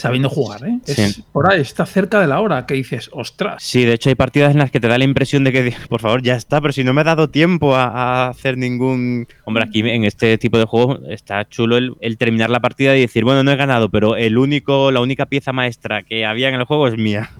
sabiendo 0.00 0.28
jugar, 0.28 0.64
¿eh? 0.66 0.78
Es 0.86 0.96
Sí. 0.96 1.24
por 1.32 1.50
ahí, 1.50 1.60
está 1.60 1.86
cerca 1.86 2.20
de 2.20 2.26
la 2.26 2.40
hora 2.40 2.66
que 2.66 2.74
dices, 2.74 3.10
ostras. 3.12 3.62
Sí, 3.62 3.84
de 3.84 3.94
hecho 3.94 4.08
hay 4.08 4.14
partidas 4.14 4.52
en 4.52 4.58
las 4.58 4.70
que 4.70 4.80
te 4.80 4.88
da 4.88 4.98
la 4.98 5.04
impresión 5.04 5.44
de 5.44 5.52
que, 5.52 5.74
por 5.88 6.00
favor, 6.00 6.22
ya 6.22 6.34
está, 6.36 6.60
pero 6.60 6.72
si 6.72 6.84
no 6.84 6.92
me 6.92 7.00
ha 7.00 7.04
dado 7.04 7.28
tiempo 7.30 7.74
a, 7.76 7.84
a 7.86 8.28
hacer 8.28 8.56
ningún... 8.56 9.26
Hombre, 9.44 9.64
aquí 9.64 9.80
en 9.80 10.04
este 10.04 10.36
tipo 10.38 10.58
de 10.58 10.64
juegos 10.64 11.00
está 11.08 11.48
chulo 11.48 11.76
el, 11.76 11.94
el 12.00 12.16
terminar 12.18 12.50
la 12.50 12.60
partida 12.60 12.96
y 12.96 13.00
decir, 13.00 13.24
bueno, 13.24 13.42
no 13.42 13.50
he 13.52 13.56
ganado, 13.56 13.88
pero 13.90 14.16
el 14.16 14.38
único, 14.38 14.90
la 14.90 15.00
única 15.00 15.26
pieza 15.26 15.52
maestra 15.52 16.02
que 16.02 16.24
había 16.24 16.48
en 16.48 16.54
el 16.54 16.64
juego 16.64 16.88
es 16.88 16.96
mía. 16.96 17.30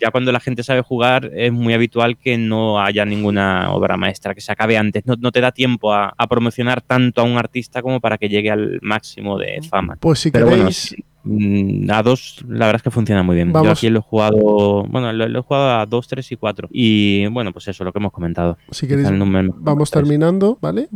Ya 0.00 0.10
cuando 0.10 0.32
la 0.32 0.40
gente 0.40 0.62
sabe 0.62 0.82
jugar 0.82 1.30
es 1.34 1.52
muy 1.52 1.74
habitual 1.74 2.16
que 2.18 2.38
no 2.38 2.80
haya 2.80 3.04
ninguna 3.04 3.72
obra 3.72 3.96
maestra, 3.96 4.34
que 4.34 4.40
se 4.40 4.52
acabe 4.52 4.76
antes. 4.76 5.06
No, 5.06 5.14
no 5.18 5.32
te 5.32 5.40
da 5.40 5.52
tiempo 5.52 5.92
a, 5.92 6.14
a 6.16 6.26
promocionar 6.26 6.80
tanto 6.80 7.20
a 7.20 7.24
un 7.24 7.36
artista 7.36 7.82
como 7.82 8.00
para 8.00 8.18
que 8.18 8.28
llegue 8.28 8.50
al 8.50 8.78
máximo 8.82 9.38
de 9.38 9.60
fama. 9.68 9.96
Pues 10.00 10.20
si 10.20 10.30
Pero 10.30 10.48
queréis, 10.48 10.94
A 11.90 12.02
dos, 12.02 12.44
la 12.48 12.66
verdad 12.66 12.76
es 12.76 12.82
que 12.82 12.90
funciona 12.90 13.22
muy 13.22 13.34
bien. 13.36 13.52
Yo 13.52 13.70
aquí 13.70 13.88
lo 13.88 14.00
he 14.00 14.02
jugado, 14.02 14.84
bueno, 14.88 15.12
lo, 15.12 15.26
lo 15.28 15.38
he 15.38 15.42
jugado 15.42 15.80
a 15.80 15.86
2, 15.86 16.08
3 16.08 16.32
y 16.32 16.36
4. 16.36 16.68
Y 16.70 17.26
bueno, 17.28 17.52
pues 17.52 17.66
eso, 17.68 17.82
lo 17.84 17.92
que 17.92 17.98
hemos 17.98 18.12
comentado. 18.12 18.58
si 18.70 18.86
queréis 18.86 19.08
vamos 19.10 19.90
tres. 19.90 20.02
terminando, 20.02 20.58
¿vale? 20.60 20.88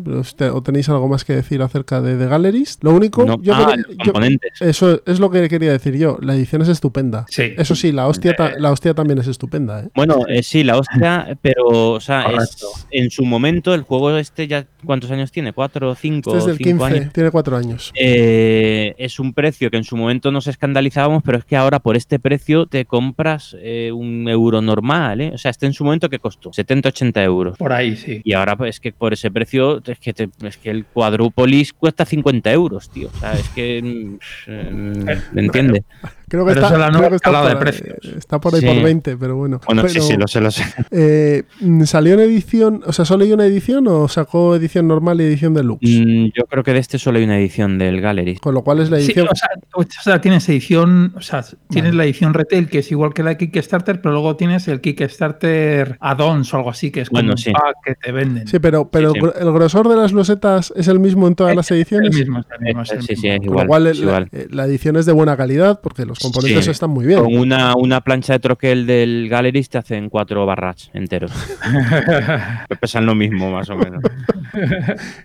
¿O 0.52 0.62
tenéis 0.62 0.88
algo 0.88 1.08
más 1.08 1.24
que 1.24 1.34
decir 1.34 1.62
acerca 1.62 2.00
de 2.00 2.16
The 2.16 2.26
Galleries? 2.26 2.78
Lo 2.82 2.92
único, 2.92 3.24
No, 3.24 3.40
yo, 3.40 3.54
ah, 3.54 3.66
quería- 3.70 3.84
los 3.88 3.96
yo- 3.96 4.04
componentes. 4.12 4.52
eso 4.60 5.00
es 5.06 5.18
lo 5.20 5.30
que 5.30 5.48
quería 5.48 5.72
decir 5.72 5.96
yo. 5.96 6.18
La 6.20 6.34
edición 6.34 6.62
es 6.62 6.68
estupenda. 6.68 7.24
Sí. 7.28 7.52
Eso 7.56 7.74
sí, 7.74 7.92
la 7.92 8.06
hostia, 8.06 8.34
ta- 8.36 8.52
la 8.58 8.70
hostia 8.70 8.94
también 8.94 9.18
es 9.18 9.26
estupenda, 9.28 9.84
¿eh? 9.84 9.88
Bueno, 9.94 10.26
eh, 10.28 10.42
sí, 10.42 10.62
la 10.64 10.76
hostia, 10.76 11.38
pero, 11.40 11.66
o 11.92 12.00
sea, 12.00 12.24
es- 12.32 12.86
en 12.90 13.10
su 13.10 13.24
momento 13.24 13.74
el 13.74 13.82
juego 13.82 14.16
este 14.16 14.46
ya, 14.46 14.66
¿cuántos 14.84 15.10
años 15.10 15.32
tiene? 15.32 15.52
¿Cuatro, 15.52 15.94
cinco, 15.94 16.30
Este 16.30 16.38
es 16.40 16.46
del 16.46 16.56
cinco 16.58 16.84
15, 16.84 17.00
años? 17.00 17.12
tiene 17.12 17.30
cuatro 17.30 17.56
años. 17.56 17.92
Eh, 17.94 18.94
es 18.98 19.18
un 19.20 19.32
precio 19.32 19.70
que 19.70 19.76
en 19.76 19.84
su 19.84 19.96
momento 19.96 20.17
nos 20.24 20.46
escandalizábamos, 20.46 21.22
pero 21.22 21.38
es 21.38 21.44
que 21.44 21.57
ahora 21.57 21.78
por 21.78 21.96
este 21.96 22.18
precio 22.18 22.66
te 22.66 22.85
compras 22.85 23.57
eh, 23.61 23.90
un 23.92 24.28
euro 24.28 24.61
normal, 24.61 25.20
¿eh? 25.20 25.31
O 25.35 25.38
sea, 25.38 25.50
este 25.50 25.66
en 25.66 25.72
su 25.72 25.85
momento 25.85 26.09
que 26.09 26.18
costó 26.18 26.52
70, 26.52 26.88
80 26.90 27.22
euros. 27.24 27.59
Por 27.59 27.72
ahí, 27.72 27.96
sí. 27.96 28.20
Y 28.24 28.33
ahora 28.35 28.57
pues, 28.57 28.76
es 28.76 28.81
que 28.81 28.92
por 28.92 29.12
ese 29.12 29.31
precio 29.31 29.83
es 29.85 29.98
que, 29.98 30.12
te- 30.12 30.28
es 30.42 30.57
que 30.57 30.70
el 30.70 30.85
cuadrupolis 30.85 31.72
cuesta 31.72 32.04
50 32.04 32.52
euros, 32.52 32.90
tío. 32.90 33.09
O 33.14 33.18
sea, 33.18 33.33
es 33.35 33.48
que... 33.50 33.83
mm, 33.83 34.18
eh, 34.48 35.20
¿Me 35.33 35.40
entiende? 35.42 35.85
Creo 36.28 36.44
que 36.46 36.52
Pero 36.54 36.66
está, 36.66 36.78
la 36.78 36.88
creo 36.90 37.10
que 37.10 37.18
por, 37.18 37.32
de 37.32 37.48
ahí- 37.50 37.56
precios. 37.56 37.98
está 38.16 38.40
por 38.40 38.54
ahí 38.54 38.60
Sí. 38.60 38.66
por 38.66 38.82
20, 38.82 39.16
pero 39.16 39.36
bueno. 39.36 39.60
Bueno, 39.66 39.82
Pero, 39.82 39.94
sí, 39.94 40.00
sí, 40.00 40.16
lo 40.16 40.28
sé, 40.28 40.40
lo 40.40 40.50
sé. 40.50 40.64
eh, 40.90 41.44
¿Salió 41.84 42.14
en 42.14 42.20
edición, 42.20 42.82
o 42.86 42.92
sea, 42.92 43.04
solo 43.04 43.24
hay 43.24 43.32
una 43.32 43.46
edición 43.46 43.86
o 43.88 44.08
sacó 44.08 44.54
edición 44.56 44.86
normal 44.88 45.20
y 45.20 45.24
edición 45.24 45.54
deluxe? 45.54 46.00
Mm, 46.04 46.26
yo 46.36 46.44
creo 46.48 46.62
que 46.64 46.72
de 46.72 46.78
este 46.80 46.98
solo 46.98 47.18
hay 47.18 47.24
una 47.24 47.38
edición 47.38 47.78
del 47.78 48.00
Gallery. 48.00 48.36
Con 48.36 48.54
lo 48.54 48.62
cual 48.62 48.80
es 48.80 48.90
la 48.90 48.98
Sí, 48.98 49.06
edición... 49.06 49.28
o, 49.30 49.34
sea, 49.34 49.48
o 49.74 49.84
sea, 50.02 50.20
tienes 50.20 50.48
edición, 50.48 51.12
o 51.16 51.20
sea, 51.20 51.42
tienes 51.68 51.92
Vale. 51.92 51.96
la 51.96 52.04
edición 52.04 52.34
retail 52.34 52.68
que 52.68 52.78
es 52.80 52.90
igual 52.92 53.14
que 53.14 53.22
la 53.22 53.30
de 53.30 53.38
Kickstarter, 53.38 54.00
pero 54.00 54.12
luego 54.12 54.36
tienes 54.36 54.68
el 54.68 54.80
Kickstarter 54.80 55.96
add-ons 56.00 56.52
o 56.54 56.56
algo 56.56 56.70
así, 56.70 56.90
que 56.90 57.00
es 57.02 57.08
como 57.08 57.18
Bueno, 57.20 57.32
un 57.32 57.38
sí. 57.38 57.52
pack 57.52 57.76
que 57.84 57.94
te 57.94 58.12
venden. 58.12 58.46
Sí, 58.46 58.58
pero, 58.58 58.88
pero 58.90 59.12
sí. 59.12 59.18
el 59.18 59.24
gro- 59.24 59.34
el 59.40 59.52
grosor 59.52 59.88
de 59.88 59.96
las 59.96 60.12
losetas 60.12 60.72
es 60.76 60.88
el 60.88 60.98
mismo 61.00 61.26
en 61.26 61.34
todas 61.34 61.54
las 61.56 61.70
el 61.70 61.78
ediciones. 61.78 62.14
mismo, 62.14 62.40
es 62.40 62.46
el 62.58 62.60
mismo, 62.64 62.82
es 62.82 62.92
el 62.92 63.02
Sí, 63.02 63.08
mismo. 63.12 63.22
sí, 63.22 63.28
es 63.28 63.36
Con 63.38 63.44
igual. 63.46 63.64
lo 63.64 63.68
cual 63.68 63.86
es 63.86 63.98
la, 63.98 64.04
igual. 64.04 64.28
eh, 64.32 64.46
la 64.50 64.64
edición 64.66 64.96
es 64.96 65.06
de 65.06 65.12
buena 65.12 65.36
calidad 65.36 65.80
porque 65.82 66.04
los 66.06 66.17
componentes 66.20 66.64
Sí. 66.64 66.70
están 66.70 66.90
muy 66.90 67.07
bien. 67.07 67.20
Con 67.22 67.37
una, 67.37 67.74
una 67.76 68.00
plancha 68.00 68.35
de 68.35 68.38
troquel 68.40 68.87
del 68.87 69.28
Gallery 69.28 69.62
te 69.64 69.78
hacen 69.78 70.09
cuatro 70.09 70.44
barras 70.46 70.90
enteros. 70.94 71.33
pesan 72.81 73.07
lo 73.07 73.14
mismo, 73.14 73.50
más 73.50 73.68
o 73.70 73.76
menos. 73.76 74.02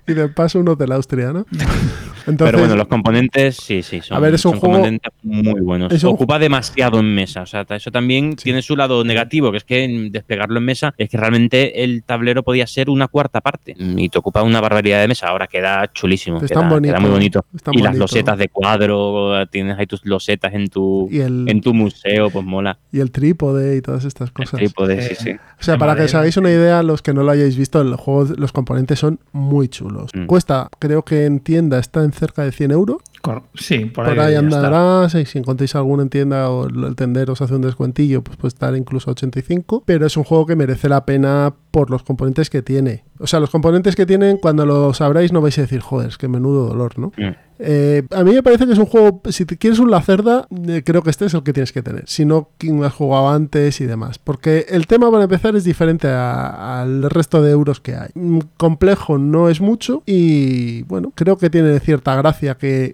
Y 0.07 0.13
de 0.13 0.27
paso 0.27 0.59
uno 0.59 0.75
de 0.75 0.85
la 0.87 0.95
Austria, 0.95 1.31
¿no? 1.31 1.45
Entonces, 2.25 2.51
Pero 2.53 2.59
bueno, 2.59 2.75
los 2.77 2.87
componentes 2.87 3.57
sí, 3.57 3.83
sí, 3.83 3.99
son, 4.01 4.15
A 4.15 4.19
ver, 4.21 4.33
es 4.33 4.45
un 4.45 4.51
son 4.51 4.59
juego- 4.59 4.75
componentes 4.75 5.11
muy 5.23 5.59
buenos. 5.59 5.91
es 5.91 6.03
un- 6.05 6.11
Ocupa 6.13 6.39
demasiado 6.39 6.99
en 6.99 7.13
mesa. 7.13 7.41
O 7.41 7.45
sea, 7.45 7.65
eso 7.69 7.91
también 7.91 8.35
tiene 8.37 8.61
su 8.61 8.77
lado 8.77 9.03
negativo, 9.03 9.51
que 9.51 9.57
es 9.57 9.63
que 9.65 9.83
en 9.83 10.11
desplegarlo 10.11 10.57
en 10.59 10.65
mesa 10.65 10.93
es 10.97 11.09
que 11.09 11.17
realmente 11.17 11.83
el 11.83 12.03
tablero 12.03 12.43
podía 12.43 12.65
ser 12.67 12.89
una 12.89 13.07
cuarta 13.09 13.41
parte 13.41 13.75
y 13.77 14.07
te 14.09 14.19
ocupa 14.19 14.41
una 14.43 14.61
barbaridad 14.61 15.01
de 15.01 15.07
mesa. 15.09 15.27
Ahora 15.27 15.47
queda 15.47 15.89
chulísimo. 15.93 16.37
Está 16.37 16.59
Queda, 16.61 16.69
bonito, 16.69 16.93
queda 16.93 16.99
muy 17.01 17.09
bonito. 17.11 17.45
y 17.73 17.81
las 17.81 17.95
losetas 17.97 18.37
de 18.37 18.47
cuadro, 18.49 19.45
tienes 19.47 19.77
ahí 19.77 19.85
tus 19.87 20.05
losetas 20.05 20.53
en 20.53 20.67
tu, 20.67 20.82
y 21.09 21.19
el, 21.19 21.47
en 21.49 21.61
tu 21.61 21.73
museo, 21.73 22.29
pues 22.29 22.45
mola. 22.45 22.77
y 22.91 22.99
el 22.99 23.11
trípode 23.11 23.77
y 23.77 23.81
todas 23.81 24.05
estas 24.05 24.31
cosas. 24.31 24.53
El 24.53 24.67
trípode, 24.67 25.01
sí, 25.01 25.15
sí. 25.15 25.31
O 25.31 25.63
sea, 25.63 25.77
para 25.77 25.95
que 25.95 26.03
os 26.03 26.15
hagáis 26.15 26.37
una 26.37 26.51
idea, 26.51 26.83
los 26.83 27.01
que 27.01 27.13
no 27.13 27.23
lo 27.23 27.31
hayáis 27.31 27.57
visto, 27.57 27.81
el 27.81 27.95
juego, 27.95 28.33
los 28.37 28.51
componentes 28.51 28.99
son 28.99 29.19
muy 29.31 29.67
chulos. 29.67 30.11
Mm. 30.13 30.25
Cuesta, 30.25 30.69
creo 30.79 31.03
que 31.03 31.25
en 31.25 31.39
tienda 31.39 31.79
está 31.79 32.03
en 32.03 32.11
cerca 32.11 32.43
de 32.43 32.51
100 32.51 32.71
euros. 32.71 32.97
Cor- 33.23 33.43
Sí, 33.55 33.85
por 33.85 34.05
Por 34.05 34.19
ahí, 34.19 34.27
ahí 34.27 34.33
ya 34.33 34.39
está. 34.41 34.57
andará. 34.67 35.09
Si, 35.09 35.25
si 35.25 35.39
encontréis 35.39 35.73
alguno 35.75 36.03
en 36.03 36.09
tienda 36.09 36.49
o 36.49 36.67
el 36.67 36.83
el 36.83 36.95
tender 36.97 37.31
os 37.31 37.41
hace 37.41 37.55
un 37.55 37.61
descuentillo, 37.61 38.21
pues 38.21 38.35
puede 38.37 38.49
estar 38.49 38.75
incluso 38.75 39.09
a 39.09 39.13
85. 39.13 39.83
Pero 39.85 40.05
es 40.05 40.17
un 40.17 40.25
juego 40.25 40.45
que 40.45 40.55
merece 40.57 40.89
la 40.89 41.05
pena 41.05 41.53
por 41.71 41.89
los 41.89 42.03
componentes 42.03 42.49
que 42.49 42.61
tiene. 42.61 43.05
O 43.19 43.25
sea, 43.27 43.39
los 43.39 43.49
componentes 43.49 43.95
que 43.95 44.05
tienen, 44.05 44.37
cuando 44.37 44.65
los 44.65 44.97
sabráis, 44.97 45.31
no 45.31 45.39
vais 45.41 45.57
a 45.57 45.61
decir, 45.61 45.79
joder, 45.79 46.09
es 46.09 46.17
que 46.17 46.27
menudo 46.27 46.67
dolor, 46.67 46.99
¿no? 46.99 47.13
Mm. 47.17 47.31
Eh, 47.59 48.03
a 48.11 48.23
mí 48.23 48.33
me 48.33 48.43
parece 48.43 48.65
que 48.65 48.73
es 48.73 48.79
un 48.79 48.87
juego, 48.87 49.21
si 49.29 49.45
te 49.45 49.57
quieres 49.57 49.79
un 49.79 49.89
Lacerda, 49.89 50.47
eh, 50.67 50.81
creo 50.83 51.01
que 51.01 51.11
este 51.11 51.25
es 51.25 51.33
el 51.33 51.43
que 51.43 51.53
tienes 51.53 51.71
que 51.71 51.81
tener. 51.81 52.03
Si 52.07 52.25
no, 52.25 52.49
quien 52.57 52.83
has 52.83 52.93
jugado 52.93 53.29
antes 53.29 53.79
y 53.79 53.85
demás. 53.85 54.19
Porque 54.19 54.65
el 54.69 54.85
tema, 54.87 55.09
para 55.11 55.23
empezar, 55.23 55.55
es 55.55 55.63
diferente 55.63 56.09
a- 56.09 56.81
al 56.81 57.03
resto 57.09 57.41
de 57.41 57.51
euros 57.51 57.79
que 57.79 57.95
hay. 57.95 58.09
Mm, 58.15 58.39
Complejo 58.57 59.17
no 59.17 59.49
es 59.49 59.61
mucho 59.61 60.03
y, 60.05 60.81
bueno, 60.83 61.11
creo 61.15 61.37
que 61.37 61.49
tiene 61.49 61.79
cierta 61.79 62.15
gracia 62.15 62.55
que 62.55 62.91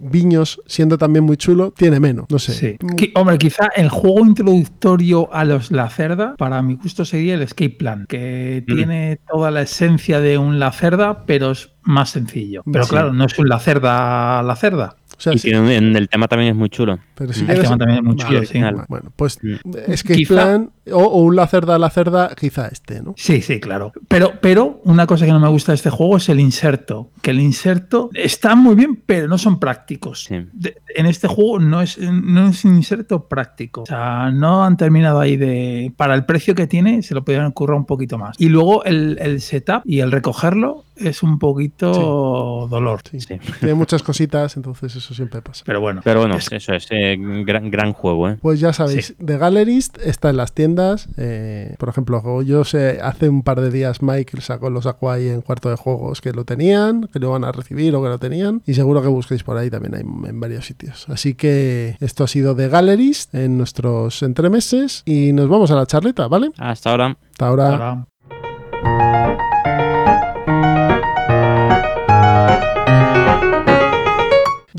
Siendo 0.65 0.97
también 0.97 1.23
muy 1.25 1.37
chulo, 1.37 1.71
tiene 1.75 1.99
menos. 1.99 2.25
No 2.29 2.39
sé. 2.39 2.53
Sí. 2.53 2.77
Hombre, 3.15 3.37
quizá 3.37 3.67
el 3.75 3.89
juego 3.89 4.19
introductorio 4.25 5.33
a 5.33 5.45
los 5.45 5.71
Lacerda, 5.71 6.35
para 6.37 6.61
mi 6.61 6.75
gusto, 6.75 7.05
sería 7.05 7.35
el 7.35 7.41
Escape 7.41 7.71
Plan, 7.71 8.05
que 8.07 8.63
Mm. 8.67 8.75
tiene 8.75 9.19
toda 9.31 9.51
la 9.51 9.61
esencia 9.61 10.19
de 10.19 10.37
un 10.37 10.59
Lacerda, 10.59 11.25
pero 11.25 11.51
es 11.51 11.71
más 11.83 12.09
sencillo. 12.11 12.63
Pero 12.71 12.83
Sí. 12.85 12.89
claro, 12.91 13.13
no 13.13 13.25
es 13.25 13.37
un 13.39 13.49
Lacerda 13.49 14.43
Lacerda. 14.43 14.95
O 15.17 15.21
sea, 15.21 15.33
Y 15.33 15.39
sí, 15.39 15.49
en 15.49 15.95
el 15.95 16.07
tema 16.07 16.27
también 16.27 16.51
es 16.51 16.55
muy 16.57 16.69
chulo. 16.69 16.97
Pero 17.19 17.33
si. 17.33 17.41
El 17.41 17.47
quieres- 17.47 17.69
también 17.69 17.91
es 17.91 18.03
muy 18.03 18.15
chulo, 18.15 18.33
Vale, 18.33 18.45
sí. 18.47 18.53
final. 18.53 18.85
Bueno, 18.87 19.11
pues 19.15 19.37
Mm. 19.43 19.55
Escape 19.87 20.15
Quizá- 20.15 20.27
Plan 20.33 20.71
o, 20.91 20.97
o 21.03 21.21
un 21.23 21.35
La 21.35 21.45
Cerda, 21.45 21.77
La 21.77 21.89
Cerda, 21.91 22.31
quizá 22.35 22.67
este, 22.69 23.03
¿no? 23.03 23.13
Sí, 23.17 23.41
sí, 23.41 23.59
claro. 23.59 23.91
Pero, 24.07 24.33
pero 24.41 24.81
una 24.85 25.05
cosa 25.05 25.25
que 25.27 25.31
no 25.31 25.39
me 25.39 25.49
gusta 25.49 25.71
de 25.73 25.75
este 25.75 25.89
juego 25.91 26.17
es 26.17 26.29
el 26.29 26.39
inserto. 26.39 27.11
Que 27.21 27.29
el 27.31 27.39
inserto 27.39 28.09
está 28.15 28.55
muy 28.55 28.73
bien, 28.75 29.03
pero 29.05 29.27
no 29.27 29.37
son 29.37 29.59
prácticos. 29.59 30.23
Sí. 30.23 30.47
De- 30.53 30.77
en 30.95 31.05
este 31.05 31.27
juego 31.27 31.59
no 31.59 31.81
es, 31.81 31.97
no 31.99 32.47
es 32.47 32.65
un 32.65 32.75
inserto 32.77 33.27
práctico. 33.27 33.81
O 33.83 33.85
sea, 33.85 34.31
no 34.31 34.63
han 34.63 34.77
terminado 34.77 35.19
ahí 35.19 35.37
de. 35.37 35.93
Para 35.97 36.15
el 36.15 36.25
precio 36.25 36.55
que 36.55 36.65
tiene, 36.65 37.03
se 37.03 37.13
lo 37.13 37.23
podrían 37.23 37.51
currar 37.51 37.77
un 37.77 37.85
poquito 37.85 38.17
más. 38.17 38.35
Y 38.39 38.49
luego 38.49 38.83
el, 38.85 39.17
el 39.21 39.41
setup 39.41 39.81
y 39.85 39.99
el 39.99 40.11
recogerlo 40.11 40.85
es 40.95 41.21
un 41.23 41.37
poquito 41.39 42.67
dolor. 42.69 43.01
Sí. 43.09 43.19
Sí. 43.21 43.37
Tiene 43.59 43.73
muchas 43.73 44.03
cositas, 44.03 44.55
entonces 44.57 44.95
eso 44.95 45.13
siempre 45.13 45.41
pasa. 45.41 45.63
Pero 45.65 45.79
bueno. 45.81 46.01
Pero 46.03 46.21
bueno, 46.21 46.35
Es- 46.35 46.51
eso 46.51 46.73
es 46.73 46.87
eh, 46.91 47.08
gran, 47.17 47.71
gran 47.71 47.93
juego, 47.93 48.29
¿eh? 48.29 48.37
Pues 48.41 48.59
ya 48.59 48.73
sabéis, 48.73 49.15
The 49.23 49.37
Gallerist 49.37 49.97
está 50.03 50.29
en 50.29 50.37
las 50.37 50.53
tiendas. 50.53 51.07
eh, 51.17 51.75
por 51.77 51.89
ejemplo, 51.89 52.41
yo 52.41 52.63
sé, 52.63 52.99
hace 53.01 53.29
un 53.29 53.43
par 53.43 53.61
de 53.61 53.71
días 53.71 54.01
Mike 54.01 54.39
sacó, 54.41 54.69
lo 54.69 54.81
sacó 54.81 55.11
ahí 55.11 55.27
en 55.29 55.41
cuarto 55.41 55.69
de 55.69 55.75
juegos 55.75 56.21
que 56.21 56.31
lo 56.33 56.45
tenían, 56.45 57.07
que 57.11 57.19
lo 57.19 57.31
van 57.31 57.43
a 57.43 57.51
recibir 57.51 57.95
o 57.95 58.01
que 58.03 58.09
lo 58.09 58.17
tenían. 58.19 58.61
Y 58.65 58.73
seguro 58.73 59.01
que 59.01 59.07
busquéis 59.07 59.43
por 59.43 59.57
ahí 59.57 59.69
también 59.69 59.95
hay 59.95 60.01
en 60.01 60.39
varios 60.39 60.65
sitios. 60.65 61.07
Así 61.09 61.33
que 61.35 61.95
esto 61.99 62.23
ha 62.23 62.27
sido 62.27 62.55
The 62.55 62.67
Gallerist 62.69 63.33
en 63.35 63.57
nuestros 63.57 64.21
entremeses. 64.23 65.03
Y 65.05 65.33
nos 65.33 65.47
vamos 65.49 65.71
a 65.71 65.75
la 65.75 65.85
charleta, 65.85 66.27
¿vale? 66.27 66.51
Hasta 66.57 66.91
ahora. 66.91 67.17
Hasta 67.31 67.47
ahora. 67.47 67.67
ahora- 67.69 68.05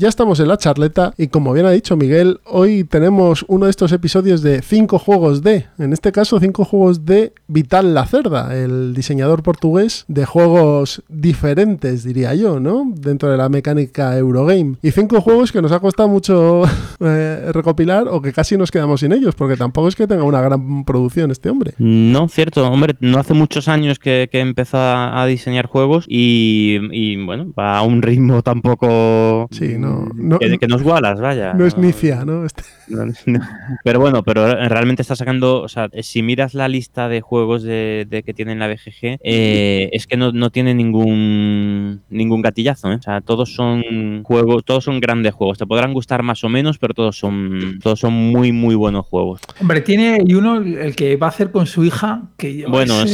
Ya 0.01 0.09
estamos 0.09 0.39
en 0.39 0.47
la 0.47 0.57
charleta 0.57 1.13
y 1.15 1.27
como 1.27 1.53
bien 1.53 1.67
ha 1.67 1.69
dicho 1.69 1.95
Miguel, 1.95 2.39
hoy 2.45 2.83
tenemos 2.85 3.45
uno 3.47 3.65
de 3.65 3.69
estos 3.69 3.91
episodios 3.91 4.41
de 4.41 4.63
cinco 4.63 4.97
juegos 4.97 5.43
de, 5.43 5.67
en 5.77 5.93
este 5.93 6.11
caso 6.11 6.39
cinco 6.39 6.65
juegos 6.65 7.05
de 7.05 7.33
Vital 7.47 7.93
Lacerda, 7.93 8.57
el 8.57 8.95
diseñador 8.95 9.43
portugués 9.43 10.05
de 10.07 10.25
juegos 10.25 11.03
diferentes, 11.07 12.03
diría 12.03 12.33
yo, 12.33 12.59
¿no? 12.59 12.91
Dentro 12.95 13.29
de 13.29 13.37
la 13.37 13.47
mecánica 13.49 14.17
Eurogame. 14.17 14.77
Y 14.81 14.89
cinco 14.89 15.21
juegos 15.21 15.51
que 15.51 15.61
nos 15.61 15.71
ha 15.71 15.79
costado 15.79 16.09
mucho 16.09 16.63
eh, 16.99 17.51
recopilar 17.53 18.07
o 18.07 18.23
que 18.23 18.33
casi 18.33 18.57
nos 18.57 18.71
quedamos 18.71 19.01
sin 19.01 19.11
ellos, 19.11 19.35
porque 19.35 19.55
tampoco 19.55 19.87
es 19.87 19.95
que 19.95 20.07
tenga 20.07 20.23
una 20.23 20.41
gran 20.41 20.83
producción 20.83 21.29
este 21.29 21.51
hombre. 21.51 21.75
No, 21.77 22.27
cierto, 22.27 22.67
hombre, 22.67 22.95
no 23.01 23.19
hace 23.19 23.35
muchos 23.35 23.67
años 23.67 23.99
que, 23.99 24.29
que 24.31 24.39
empezó 24.39 24.77
a, 24.77 25.21
a 25.21 25.27
diseñar 25.27 25.67
juegos 25.67 26.05
y, 26.07 26.79
y, 26.91 27.23
bueno, 27.23 27.53
va 27.53 27.77
a 27.77 27.83
un 27.83 28.01
ritmo 28.01 28.41
tampoco 28.41 29.47
Sí, 29.51 29.75
no- 29.77 29.90
no- 30.15 30.39
que, 30.39 30.57
que 30.57 30.67
no 30.67 30.75
es 30.77 30.81
Wallace, 30.83 31.21
vaya. 31.21 31.53
No 31.53 31.65
es 31.65 31.77
Nicia, 31.77 32.23
¿no? 32.25 32.45
Este- 32.45 32.63
No, 32.87 33.05
no. 33.05 33.39
Pero 33.83 33.99
bueno, 33.99 34.21
pero 34.23 34.45
realmente 34.67 35.01
está 35.01 35.15
sacando, 35.15 35.61
o 35.61 35.67
sea, 35.69 35.89
si 36.01 36.21
miras 36.23 36.53
la 36.53 36.67
lista 36.67 37.07
de 37.07 37.21
juegos 37.21 37.63
de, 37.63 38.05
de 38.09 38.23
que 38.23 38.33
tiene 38.33 38.55
la 38.55 38.67
BGG, 38.67 39.19
eh, 39.23 39.89
es 39.93 40.07
que 40.07 40.17
no, 40.17 40.31
no 40.33 40.49
tiene 40.49 40.73
ningún 40.73 42.01
ningún 42.09 42.41
gatillazo, 42.41 42.91
¿eh? 42.91 42.95
O 42.95 43.01
sea, 43.01 43.21
todos 43.21 43.53
son 43.53 44.23
juegos, 44.23 44.65
todos 44.65 44.83
son 44.83 44.99
grandes 44.99 45.33
juegos. 45.33 45.57
Te 45.57 45.65
podrán 45.65 45.93
gustar 45.93 46.21
más 46.23 46.43
o 46.43 46.49
menos, 46.49 46.77
pero 46.77 46.93
todos 46.93 47.17
son 47.17 47.79
todos 47.81 47.99
son 47.99 48.13
muy 48.13 48.51
muy 48.51 48.75
buenos 48.75 49.05
juegos. 49.05 49.39
Hombre, 49.61 49.81
tiene 49.81 50.19
y 50.25 50.33
uno 50.33 50.57
el 50.57 50.95
que 50.95 51.15
va 51.15 51.27
a 51.27 51.29
hacer 51.29 51.51
con 51.51 51.65
su 51.67 51.83
hija. 51.85 52.23
Que 52.37 52.57
yo 52.57 52.69
Bueno, 52.69 53.01
es- 53.03 53.11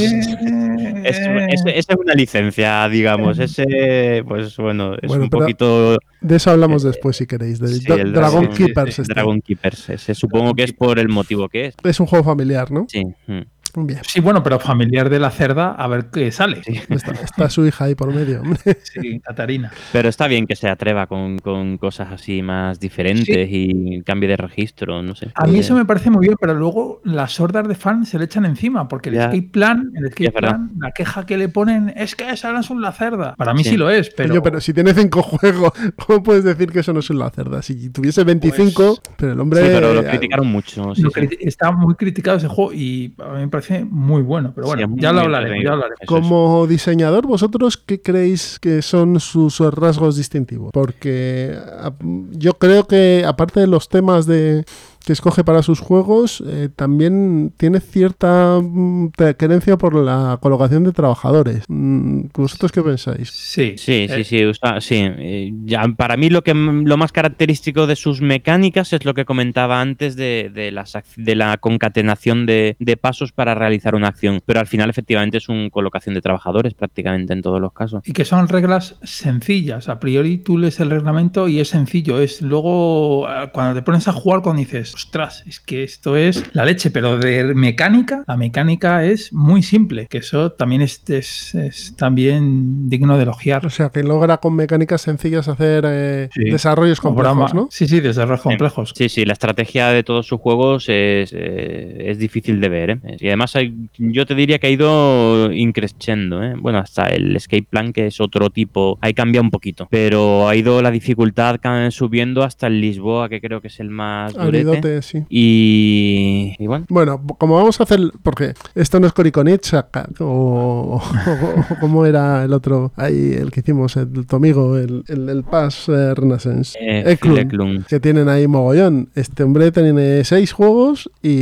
Es, 1.04 1.18
es- 1.20 1.64
esa 1.66 1.94
es 1.94 1.98
una 2.00 2.14
licencia, 2.14 2.88
digamos. 2.90 3.40
Ese, 3.40 4.24
pues 4.28 4.56
bueno, 4.58 4.96
es 5.02 5.08
Bueno, 5.08 5.24
un 5.26 5.30
pero- 5.30 5.42
poquito 5.42 5.98
De 6.28 6.36
eso 6.36 6.52
hablamos 6.52 6.84
después 6.84 7.16
si 7.18 7.26
queréis. 7.26 7.60
De 7.60 7.68
sí, 7.70 7.86
Dra- 7.86 8.00
el 8.00 8.12
Dragon 8.14 8.44
Dragon- 8.46 8.56
Keepers. 8.58 8.96
sí, 8.96 9.02
este. 9.02 9.14
Dragon 9.14 9.42
Keepers. 9.42 9.90
Ese 9.90 10.14
supongo 10.16 10.54
que 10.54 10.64
es 10.64 10.74
por 10.74 11.00
el 11.00 11.10
motivo 11.10 11.48
que 11.50 11.68
es. 11.68 11.76
Es 11.84 12.00
un 12.00 12.06
juego 12.08 12.26
familiar, 12.26 12.72
¿no? 12.72 12.86
Sí. 12.90 13.04
mm. 13.28 13.40
Bien. 13.86 14.00
Sí, 14.04 14.22
bueno, 14.22 14.42
pero 14.42 14.60
familiar 14.60 15.10
de 15.10 15.20
la 15.20 15.30
cerda, 15.30 15.72
a 15.72 15.88
ver 15.88 16.08
qué 16.12 16.32
sale. 16.32 16.64
Sí, 16.64 16.80
Está, 16.90 17.12
está 17.12 17.50
su 17.50 17.66
hija 17.68 17.86
ahí 17.86 17.96
por 17.96 18.14
medio. 18.14 18.42
hombre. 18.42 18.60
Catarina. 19.24 19.72
Pero 19.92 20.10
está 20.10 20.28
bien 20.28 20.48
que 20.48 20.56
se 20.56 20.68
atreva 20.70 21.08
con, 21.08 21.38
con 21.40 21.78
cosas 21.78 22.12
así 22.12 22.42
más 22.42 22.80
diferentes 22.80 23.48
y 23.52 24.02
cambie 24.04 24.30
de 24.30 24.38
registro, 24.38 25.02
no 25.04 25.16
sé. 25.16 25.32
A 25.36 25.46
mí 25.48 25.58
Eh, 25.58 25.60
eso 25.60 25.76
me 25.76 25.86
parece 25.86 26.10
muy 26.10 26.26
bien, 26.28 26.38
pero 26.40 26.54
luego 26.54 27.02
las 27.04 27.40
hordas 27.40 27.68
de 27.68 27.76
fans 27.76 28.10
se 28.10 28.18
le 28.18 28.26
echan 28.26 28.46
encima, 28.46 28.88
porque 28.88 29.10
el 29.10 29.16
Ya. 29.16 29.26
escape 29.26 29.50
plan, 29.52 29.92
el 29.96 30.06
escape 30.08 30.32
plan, 30.32 30.72
la 30.80 30.92
queja 30.92 31.26
que 31.26 31.38
le 31.38 31.50
ponen 31.50 31.94
es 31.96 32.16
que 32.16 32.30
esa 32.30 32.52
no 32.52 32.60
es 32.62 32.70
un 32.70 32.82
la 32.82 32.92
cerda. 32.92 33.36
Para 33.36 33.54
mí 33.54 33.64
sí, 33.64 33.72
Sí. 33.72 33.78
lo 33.78 33.90
es, 33.90 34.10
pero, 34.10 34.30
Coño, 34.30 34.42
pero 34.44 34.62
si 34.62 34.74
tiene 34.74 34.94
cinco 34.94 35.22
juegos, 35.22 35.72
¿cómo 36.08 36.24
puedes 36.24 36.44
decir 36.44 36.72
que 36.72 36.80
eso 36.80 36.94
no 36.94 37.00
es 37.00 37.10
una 37.10 37.30
cerda? 37.30 37.62
Si 37.62 37.90
tuviese 37.90 38.24
25, 38.24 39.00
pero 39.18 39.34
el 39.34 39.40
hombre. 39.40 39.62
Sí, 39.62 39.68
pero 39.72 39.94
lo 39.94 40.02
eh, 40.02 40.08
criticaron 40.10 40.48
mucho. 40.48 40.96
sí, 40.96 41.02
lo 41.02 41.10
sí. 41.12 41.28
está 41.42 41.72
muy 41.72 41.96
criticado 41.96 42.38
ese 42.38 42.48
juego 42.48 42.74
y 42.74 43.14
a 43.20 43.34
mí 43.34 43.40
me 43.42 43.48
parece 43.48 43.67
muy 43.90 44.22
bueno. 44.22 44.52
Pero 44.56 44.68
bueno, 44.68 44.88
ya 44.98 45.12
lo 45.14 45.22
es. 45.22 46.08
Como 46.08 46.66
diseñador, 46.68 47.28
¿vosotros 47.28 47.78
qué 47.78 48.02
creéis 48.02 48.60
que 48.60 48.82
son 48.82 49.20
sus 49.20 49.60
rasgos 49.60 50.16
distintivos? 50.18 50.72
Porque 50.74 51.58
a- 51.80 51.94
yo 52.32 52.54
creo 52.54 52.88
que, 52.88 53.24
aparte 53.28 53.60
de 53.60 53.68
los 53.68 53.90
temas 53.90 54.26
de 54.26 54.64
que 55.08 55.14
escoge 55.14 55.46
para 55.46 55.64
sus 55.64 55.80
juegos, 55.80 56.44
eh, 56.46 56.68
también 56.76 57.54
tiene 57.56 57.80
cierta 57.80 58.60
mm, 58.62 59.12
querencia 59.40 59.78
por 59.78 59.96
la 59.96 60.38
colocación 60.42 60.84
de 60.84 60.92
trabajadores. 60.92 61.64
Mm, 61.70 62.24
¿Vosotros 62.34 62.74
qué 62.74 62.82
pensáis? 62.82 63.30
Sí, 63.32 63.76
Sí, 63.78 64.06
eh, 64.10 64.10
sí, 64.18 64.24
sí, 64.26 64.46
usa- 64.46 64.82
sí. 64.82 64.96
Eh, 65.00 65.54
Ya, 65.64 65.88
para 65.96 66.18
mí 66.18 66.30
lo 66.30 66.44
que 66.44 66.54
lo 66.54 66.98
más 66.98 67.14
característico 67.14 67.88
de 67.88 67.96
sus 67.96 68.20
mecánicas 68.20 68.92
es 68.92 69.06
lo 69.06 69.14
que 69.14 69.24
comentaba 69.24 69.80
antes 69.80 70.18
de, 70.18 70.52
de 70.54 70.72
las 70.74 70.96
ac- 70.96 71.16
de 71.16 71.36
la 71.36 71.56
concatenación 71.58 72.46
de, 72.46 72.76
de 72.78 72.98
pasos 72.98 73.32
para 73.32 73.56
realizar 73.56 73.96
una 73.96 74.10
acción. 74.10 74.42
Pero 74.46 74.60
al 74.60 74.68
final 74.68 74.90
efectivamente 74.90 75.38
es 75.38 75.48
una 75.48 75.70
colocación 75.70 76.16
de 76.16 76.22
trabajadores 76.22 76.74
prácticamente 76.74 77.32
en 77.32 77.42
todos 77.42 77.62
los 77.62 77.72
casos. 77.72 78.02
Y 78.06 78.12
que 78.12 78.26
son 78.26 78.50
reglas 78.50 78.98
sencillas. 79.04 79.88
A 79.88 80.02
priori 80.02 80.38
tú 80.40 80.58
lees 80.58 80.82
el 80.82 80.90
reglamento 80.90 81.48
y 81.48 81.62
es 81.62 81.70
sencillo. 81.70 82.20
Es 82.20 82.42
luego 82.42 83.26
cuando 83.54 83.74
te 83.76 83.82
pones 83.84 84.06
a 84.10 84.12
jugar 84.12 84.42
cuando 84.42 84.60
dices, 84.60 84.97
ostras, 84.98 85.44
es 85.46 85.60
que 85.60 85.84
esto 85.84 86.16
es 86.18 86.44
la 86.54 86.66
leche, 86.66 86.90
pero 86.90 87.18
de 87.20 87.54
mecánica, 87.54 88.24
la 88.28 88.36
mecánica 88.36 89.06
es 89.06 89.32
muy 89.32 89.62
simple. 89.62 90.08
Que 90.10 90.18
eso 90.18 90.52
también 90.54 90.82
es, 90.82 91.08
es- 91.10 91.54
es 91.56 91.96
también 91.96 92.90
digno 92.90 93.16
de 93.18 93.24
elogiar. 93.24 93.66
O 93.66 93.70
sea, 93.70 93.90
que 93.90 94.02
logra 94.04 94.38
con 94.38 94.56
mecánicas 94.56 95.02
sencillas 95.02 95.48
hacer 95.48 95.84
eh, 95.88 96.30
Sí. 96.34 96.46
desarrollos 96.50 97.00
complejos, 97.00 97.54
¿no? 97.54 97.68
Sí, 97.72 97.88
sí, 97.88 98.00
desarrollos 98.00 98.42
complejos. 98.42 98.94
Sí, 98.96 99.08
sí, 99.10 99.24
la 99.26 99.34
estrategia 99.34 99.90
de 99.90 100.04
todos 100.04 100.26
sus 100.26 100.40
juegos 100.40 100.86
es, 100.90 101.32
eh, 101.34 102.06
es 102.10 102.18
difícil 102.18 102.60
de 102.60 102.70
ver. 102.70 102.90
¿eh? 102.90 103.00
Y 103.20 103.28
además 103.28 103.56
hay- 103.56 103.74
yo 104.00 104.26
te 104.26 104.34
diría 104.34 104.58
que 104.58 104.68
ha 104.68 104.72
ido 104.72 105.52
increciendo. 105.54 106.44
¿eh? 106.44 106.56
Bueno, 106.58 106.80
hasta 106.80 107.04
el 107.10 107.36
Escape 107.36 107.68
Plan, 107.70 107.94
que 107.94 108.08
es 108.08 108.20
otro 108.20 108.50
tipo, 108.50 108.98
ahí 109.02 109.14
cambia 109.14 109.42
un 109.42 109.52
poquito. 109.52 109.88
Pero 109.92 110.48
ha 110.48 110.56
ido 110.56 110.82
la 110.82 110.90
dificultad 110.92 111.60
subiendo 111.92 112.44
hasta 112.44 112.68
el 112.68 112.82
Lisboa, 112.82 113.30
que 113.30 113.40
creo 113.42 113.62
que 113.62 113.68
es 113.68 113.80
el 113.80 113.90
más 113.90 114.34
durete. 114.34 114.66
Sí. 115.02 115.24
Y, 115.30 116.56
y 116.60 116.68
bueno, 116.68 116.86
Bueno, 116.90 117.22
como 117.38 117.56
vamos 117.56 117.80
a 117.80 117.84
hacer, 117.84 118.00
porque 118.24 118.54
esto 118.76 119.00
no 119.00 119.08
es 119.08 119.14
Coriconitsa 119.14 119.88
o, 120.20 120.24
o, 120.26 120.96
o 120.98 121.80
como 121.80 122.06
era 122.06 122.44
el 122.44 122.54
otro, 122.54 122.92
ahí 122.96 123.34
el 123.34 123.52
que 123.52 123.60
hicimos, 123.62 123.96
el, 123.98 124.26
tu 124.26 124.36
amigo, 124.36 124.78
el, 124.78 125.04
el, 125.08 125.30
el 125.30 125.44
Pass 125.44 125.88
eh, 125.90 126.14
Renaissance, 126.16 126.78
eh, 126.82 127.04
Eklund, 127.08 127.38
Eklund. 127.40 127.86
que 127.86 128.00
tienen 128.00 128.30
ahí 128.30 128.48
mogollón. 128.48 129.10
Este 129.16 129.44
hombre 129.44 129.72
tiene 129.72 130.24
seis 130.24 130.52
juegos 130.52 131.10
y 131.22 131.36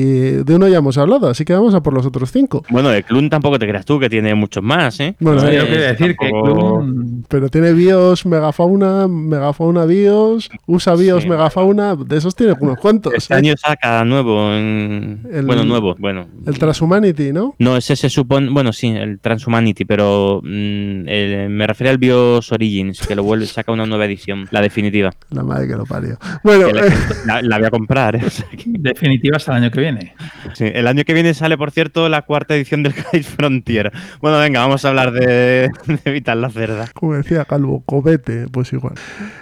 de 0.43 0.55
uno 0.55 0.67
ya 0.67 0.77
hemos 0.77 0.97
hablado, 0.97 1.27
así 1.29 1.45
que 1.45 1.53
vamos 1.53 1.73
a 1.73 1.81
por 1.81 1.93
los 1.93 2.05
otros 2.05 2.31
cinco. 2.31 2.63
Bueno, 2.69 2.93
Eklund 2.93 3.29
tampoco 3.29 3.59
te 3.59 3.67
creas 3.67 3.85
tú, 3.85 3.99
que 3.99 4.09
tiene 4.09 4.33
muchos 4.35 4.63
más, 4.63 4.99
¿eh? 4.99 5.15
Bueno, 5.19 5.41
eh, 5.47 5.55
yo 5.57 5.65
quería 5.65 5.87
decir 5.93 6.15
que 6.17 6.29
Clun- 6.29 7.25
Pero 7.27 7.49
tiene 7.49 7.73
BIOS, 7.73 8.25
Megafauna, 8.25 9.07
Megafauna 9.07 9.85
BIOS, 9.85 10.49
USA 10.67 10.95
BIOS, 10.95 11.23
Sí. 11.23 11.29
Megafauna, 11.29 11.95
de 11.95 12.17
esos 12.17 12.35
tiene 12.35 12.53
unos 12.59 12.77
cuantos. 12.77 13.13
Año 13.35 13.53
saca 13.57 14.03
nuevo. 14.05 14.53
en- 14.53 15.21
El- 15.31 15.45
Bueno, 15.45 15.63
nuevo, 15.65 15.95
bueno. 15.99 16.27
El 16.45 16.57
Transhumanity, 16.57 17.31
¿no? 17.33 17.55
No, 17.59 17.77
ese 17.77 17.95
se 17.95 18.09
supone, 18.09 18.49
bueno, 18.49 18.73
sí, 18.73 18.87
el 18.87 19.19
Transhumanity, 19.19 19.85
pero 19.85 20.41
mm, 20.43 21.07
el- 21.07 21.49
me 21.49 21.67
refiero 21.67 21.91
al 21.91 21.97
BIOS 21.97 22.51
Origins, 22.51 23.05
que 23.05 23.15
lo 23.15 23.23
vuelve, 23.23 23.45
saca 23.45 23.71
una 23.71 23.85
nueva 23.85 24.05
edición, 24.05 24.47
la 24.51 24.61
definitiva. 24.61 25.11
La 25.29 25.43
madre 25.43 25.67
que 25.67 25.75
lo 25.75 25.85
parió. 25.85 26.17
Bueno, 26.43 26.71
la, 26.71 26.85
eh, 26.87 26.91
la- 27.25 27.41
la 27.41 27.57
voy 27.57 27.67
a 27.67 27.71
comprar. 27.71 28.15
¿eh? 28.15 28.21
Definitiva 28.65 29.37
hasta 29.37 29.55
el 29.57 29.63
año 29.63 29.71
que 29.71 29.79
viene. 29.81 30.13
sí, 30.53 30.65
el 30.73 30.87
año 30.87 31.03
que 31.03 31.13
viene 31.13 31.33
sale, 31.33 31.57
por 31.57 31.71
cierto, 31.71 32.09
la 32.09 32.21
cuarta 32.23 32.55
edición 32.55 32.83
del 32.83 32.93
Guide 33.11 33.23
Frontier. 33.23 33.91
Bueno, 34.21 34.39
venga, 34.39 34.59
vamos 34.61 34.85
a 34.85 34.89
hablar 34.89 35.11
de, 35.11 35.69
de 36.03 36.11
Vital 36.11 36.41
la 36.41 36.49
Cerda. 36.49 36.87
como 36.93 37.13
decía 37.15 37.45
Calvo, 37.45 37.81
cobete, 37.85 38.47
pues 38.51 38.71
igual. 38.73 38.93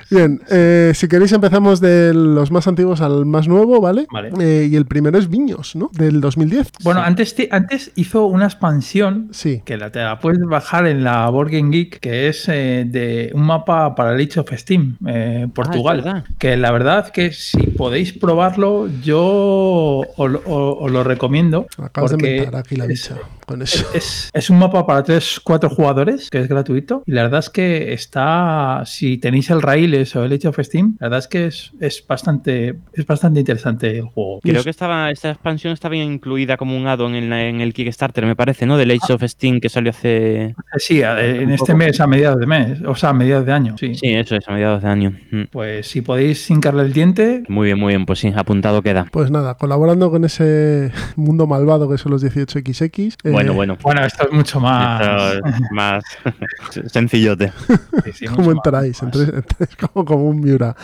Bien, 0.09 0.41
eh, 0.51 0.91
si 0.93 1.07
queréis 1.07 1.31
empezamos 1.31 1.79
de 1.81 2.13
los 2.13 2.51
más 2.51 2.67
antiguos 2.67 3.01
al 3.01 3.25
más 3.25 3.47
nuevo 3.47 3.72
juego, 3.74 3.82
¿vale? 3.84 4.07
Vale. 4.11 4.32
Eh, 4.39 4.67
y 4.71 4.76
el 4.76 4.86
primero 4.86 5.17
es 5.17 5.30
Viños, 5.30 5.76
¿no? 5.76 5.89
Del 5.93 6.21
2010. 6.21 6.71
Bueno, 6.84 7.01
antes, 7.01 7.36
te- 7.36 7.49
antes 7.51 7.91
hizo 7.95 8.26
una 8.28 8.45
expansión 8.45 9.30
Sí. 9.32 9.61
que 9.65 9.78
la, 9.78 9.91
te 9.91 9.99
la 9.99 10.19
puedes 10.19 10.39
bajar 10.41 10.88
en 10.88 11.03
la 11.03 11.30
Board 11.30 11.51
Game 11.51 11.71
Geek, 11.76 11.99
que 11.99 12.28
es 12.28 12.47
eh, 12.49 12.86
de 12.88 13.32
un 13.34 13.43
mapa 13.43 13.95
para 13.95 14.13
el 14.15 14.21
Age 14.28 14.39
of 14.39 14.51
Steam, 14.53 14.97
eh, 15.07 15.47
Portugal. 15.53 16.01
verdad. 16.01 16.24
que 16.39 16.57
la 16.57 16.71
verdad 16.71 17.09
que 17.09 17.32
si 17.32 17.57
podéis 17.67 18.13
probarlo, 18.13 18.88
yo 19.03 20.01
os, 20.17 20.32
lo- 20.32 20.41
os- 20.45 20.78
os 20.82 20.91
lo 20.91 21.03
recomiendo. 21.03 21.67
Acabas 21.78 22.11
de 22.11 22.17
porque 22.17 22.36
inventar 22.38 22.59
aquí 22.61 22.76
la 22.76 22.84
es- 22.86 22.89
bicha 22.89 23.15
con 23.45 23.61
eso. 23.61 23.85
Es, 23.93 24.29
es 24.33 24.49
un 24.49 24.59
mapa 24.59 24.85
para 24.85 25.03
3-4 25.03 25.69
jugadores, 25.69 26.29
que 26.29 26.39
es 26.39 26.47
gratuito. 26.47 27.03
Y 27.05 27.11
la 27.11 27.23
verdad 27.23 27.39
es 27.39 27.49
que 27.49 27.93
está, 27.93 28.83
si 28.85 29.17
tenéis 29.17 29.49
el 29.49 29.61
Raíles 29.61 30.15
o 30.15 30.23
el 30.23 30.33
Age 30.33 30.47
of 30.47 30.59
Steam, 30.61 30.95
la 30.99 31.07
verdad 31.07 31.19
es 31.19 31.27
que 31.27 31.45
es, 31.47 31.71
es 31.79 32.03
bastante 32.07 32.75
es 32.93 33.05
bastante 33.05 33.39
interesante 33.41 33.97
el 33.97 34.03
juego. 34.05 34.39
Creo 34.41 34.63
que 34.63 34.69
estaba 34.69 35.11
esta 35.11 35.31
expansión 35.31 35.73
estaba 35.73 35.95
incluida 35.95 36.57
como 36.57 36.75
un 36.77 36.87
add-on 36.87 37.15
en, 37.15 37.29
la- 37.29 37.43
en 37.47 37.61
el 37.61 37.73
Kickstarter, 37.73 38.25
me 38.25 38.35
parece, 38.35 38.65
¿no? 38.65 38.77
Del 38.77 38.91
Age 38.91 39.13
of 39.13 39.23
Steam 39.23 39.59
que 39.59 39.69
salió 39.69 39.91
hace. 39.91 40.43
Eh, 40.43 40.55
Sí, 40.77 41.01
en 41.01 41.51
este 41.51 41.73
mes, 41.75 41.99
a 41.99 42.07
mediados 42.07 42.39
de 42.39 42.45
mes, 42.45 42.79
o 42.85 42.95
sea, 42.95 43.09
a 43.09 43.13
mediados 43.13 43.45
de 43.45 43.51
año. 43.51 43.75
Sí. 43.77 43.95
Sí, 43.95 44.13
eso 44.13 44.35
es, 44.35 44.47
a 44.47 44.51
mediados 44.53 44.81
de 44.83 44.89
año. 44.89 45.13
Mm. 45.31 45.43
Pues 45.51 45.87
si 45.87 46.01
podéis 46.01 46.49
hincarle 46.49 46.83
el 46.83 46.93
diente, 46.93 47.43
Muy 47.47 47.65
bien, 47.67 47.79
muy 47.79 47.93
bien, 47.93 48.05
pues 48.05 48.19
sí, 48.19 48.31
apuntado 48.35 48.81
queda. 48.81 49.07
Pues 49.11 49.31
nada, 49.31 49.55
colaborando 49.55 50.09
con 50.11 50.25
ese 50.25 50.91
mundo 51.15 51.47
malvado 51.47 51.89
que 51.89 51.97
son 51.97 52.11
los 52.11 52.23
18XX. 52.23 53.15
eh, 53.23 53.31
Bueno, 53.34 53.53
bueno. 53.53 53.77
bueno, 53.81 54.05
esto 54.05 54.25
es 54.27 54.31
mucho 54.31 54.59
más. 54.59 55.01
Es 55.36 55.71
más 55.71 56.03
sencillote. 56.91 57.51
sí, 58.05 58.11
sí, 58.13 58.25
¿Cómo 58.27 58.51
entráis? 58.51 59.01
más. 59.03 59.13
Entráis- 59.13 59.34
entráis 59.36 59.75
como, 59.75 60.05
como 60.05 60.25
un 60.29 60.39
Miura. 60.41 60.75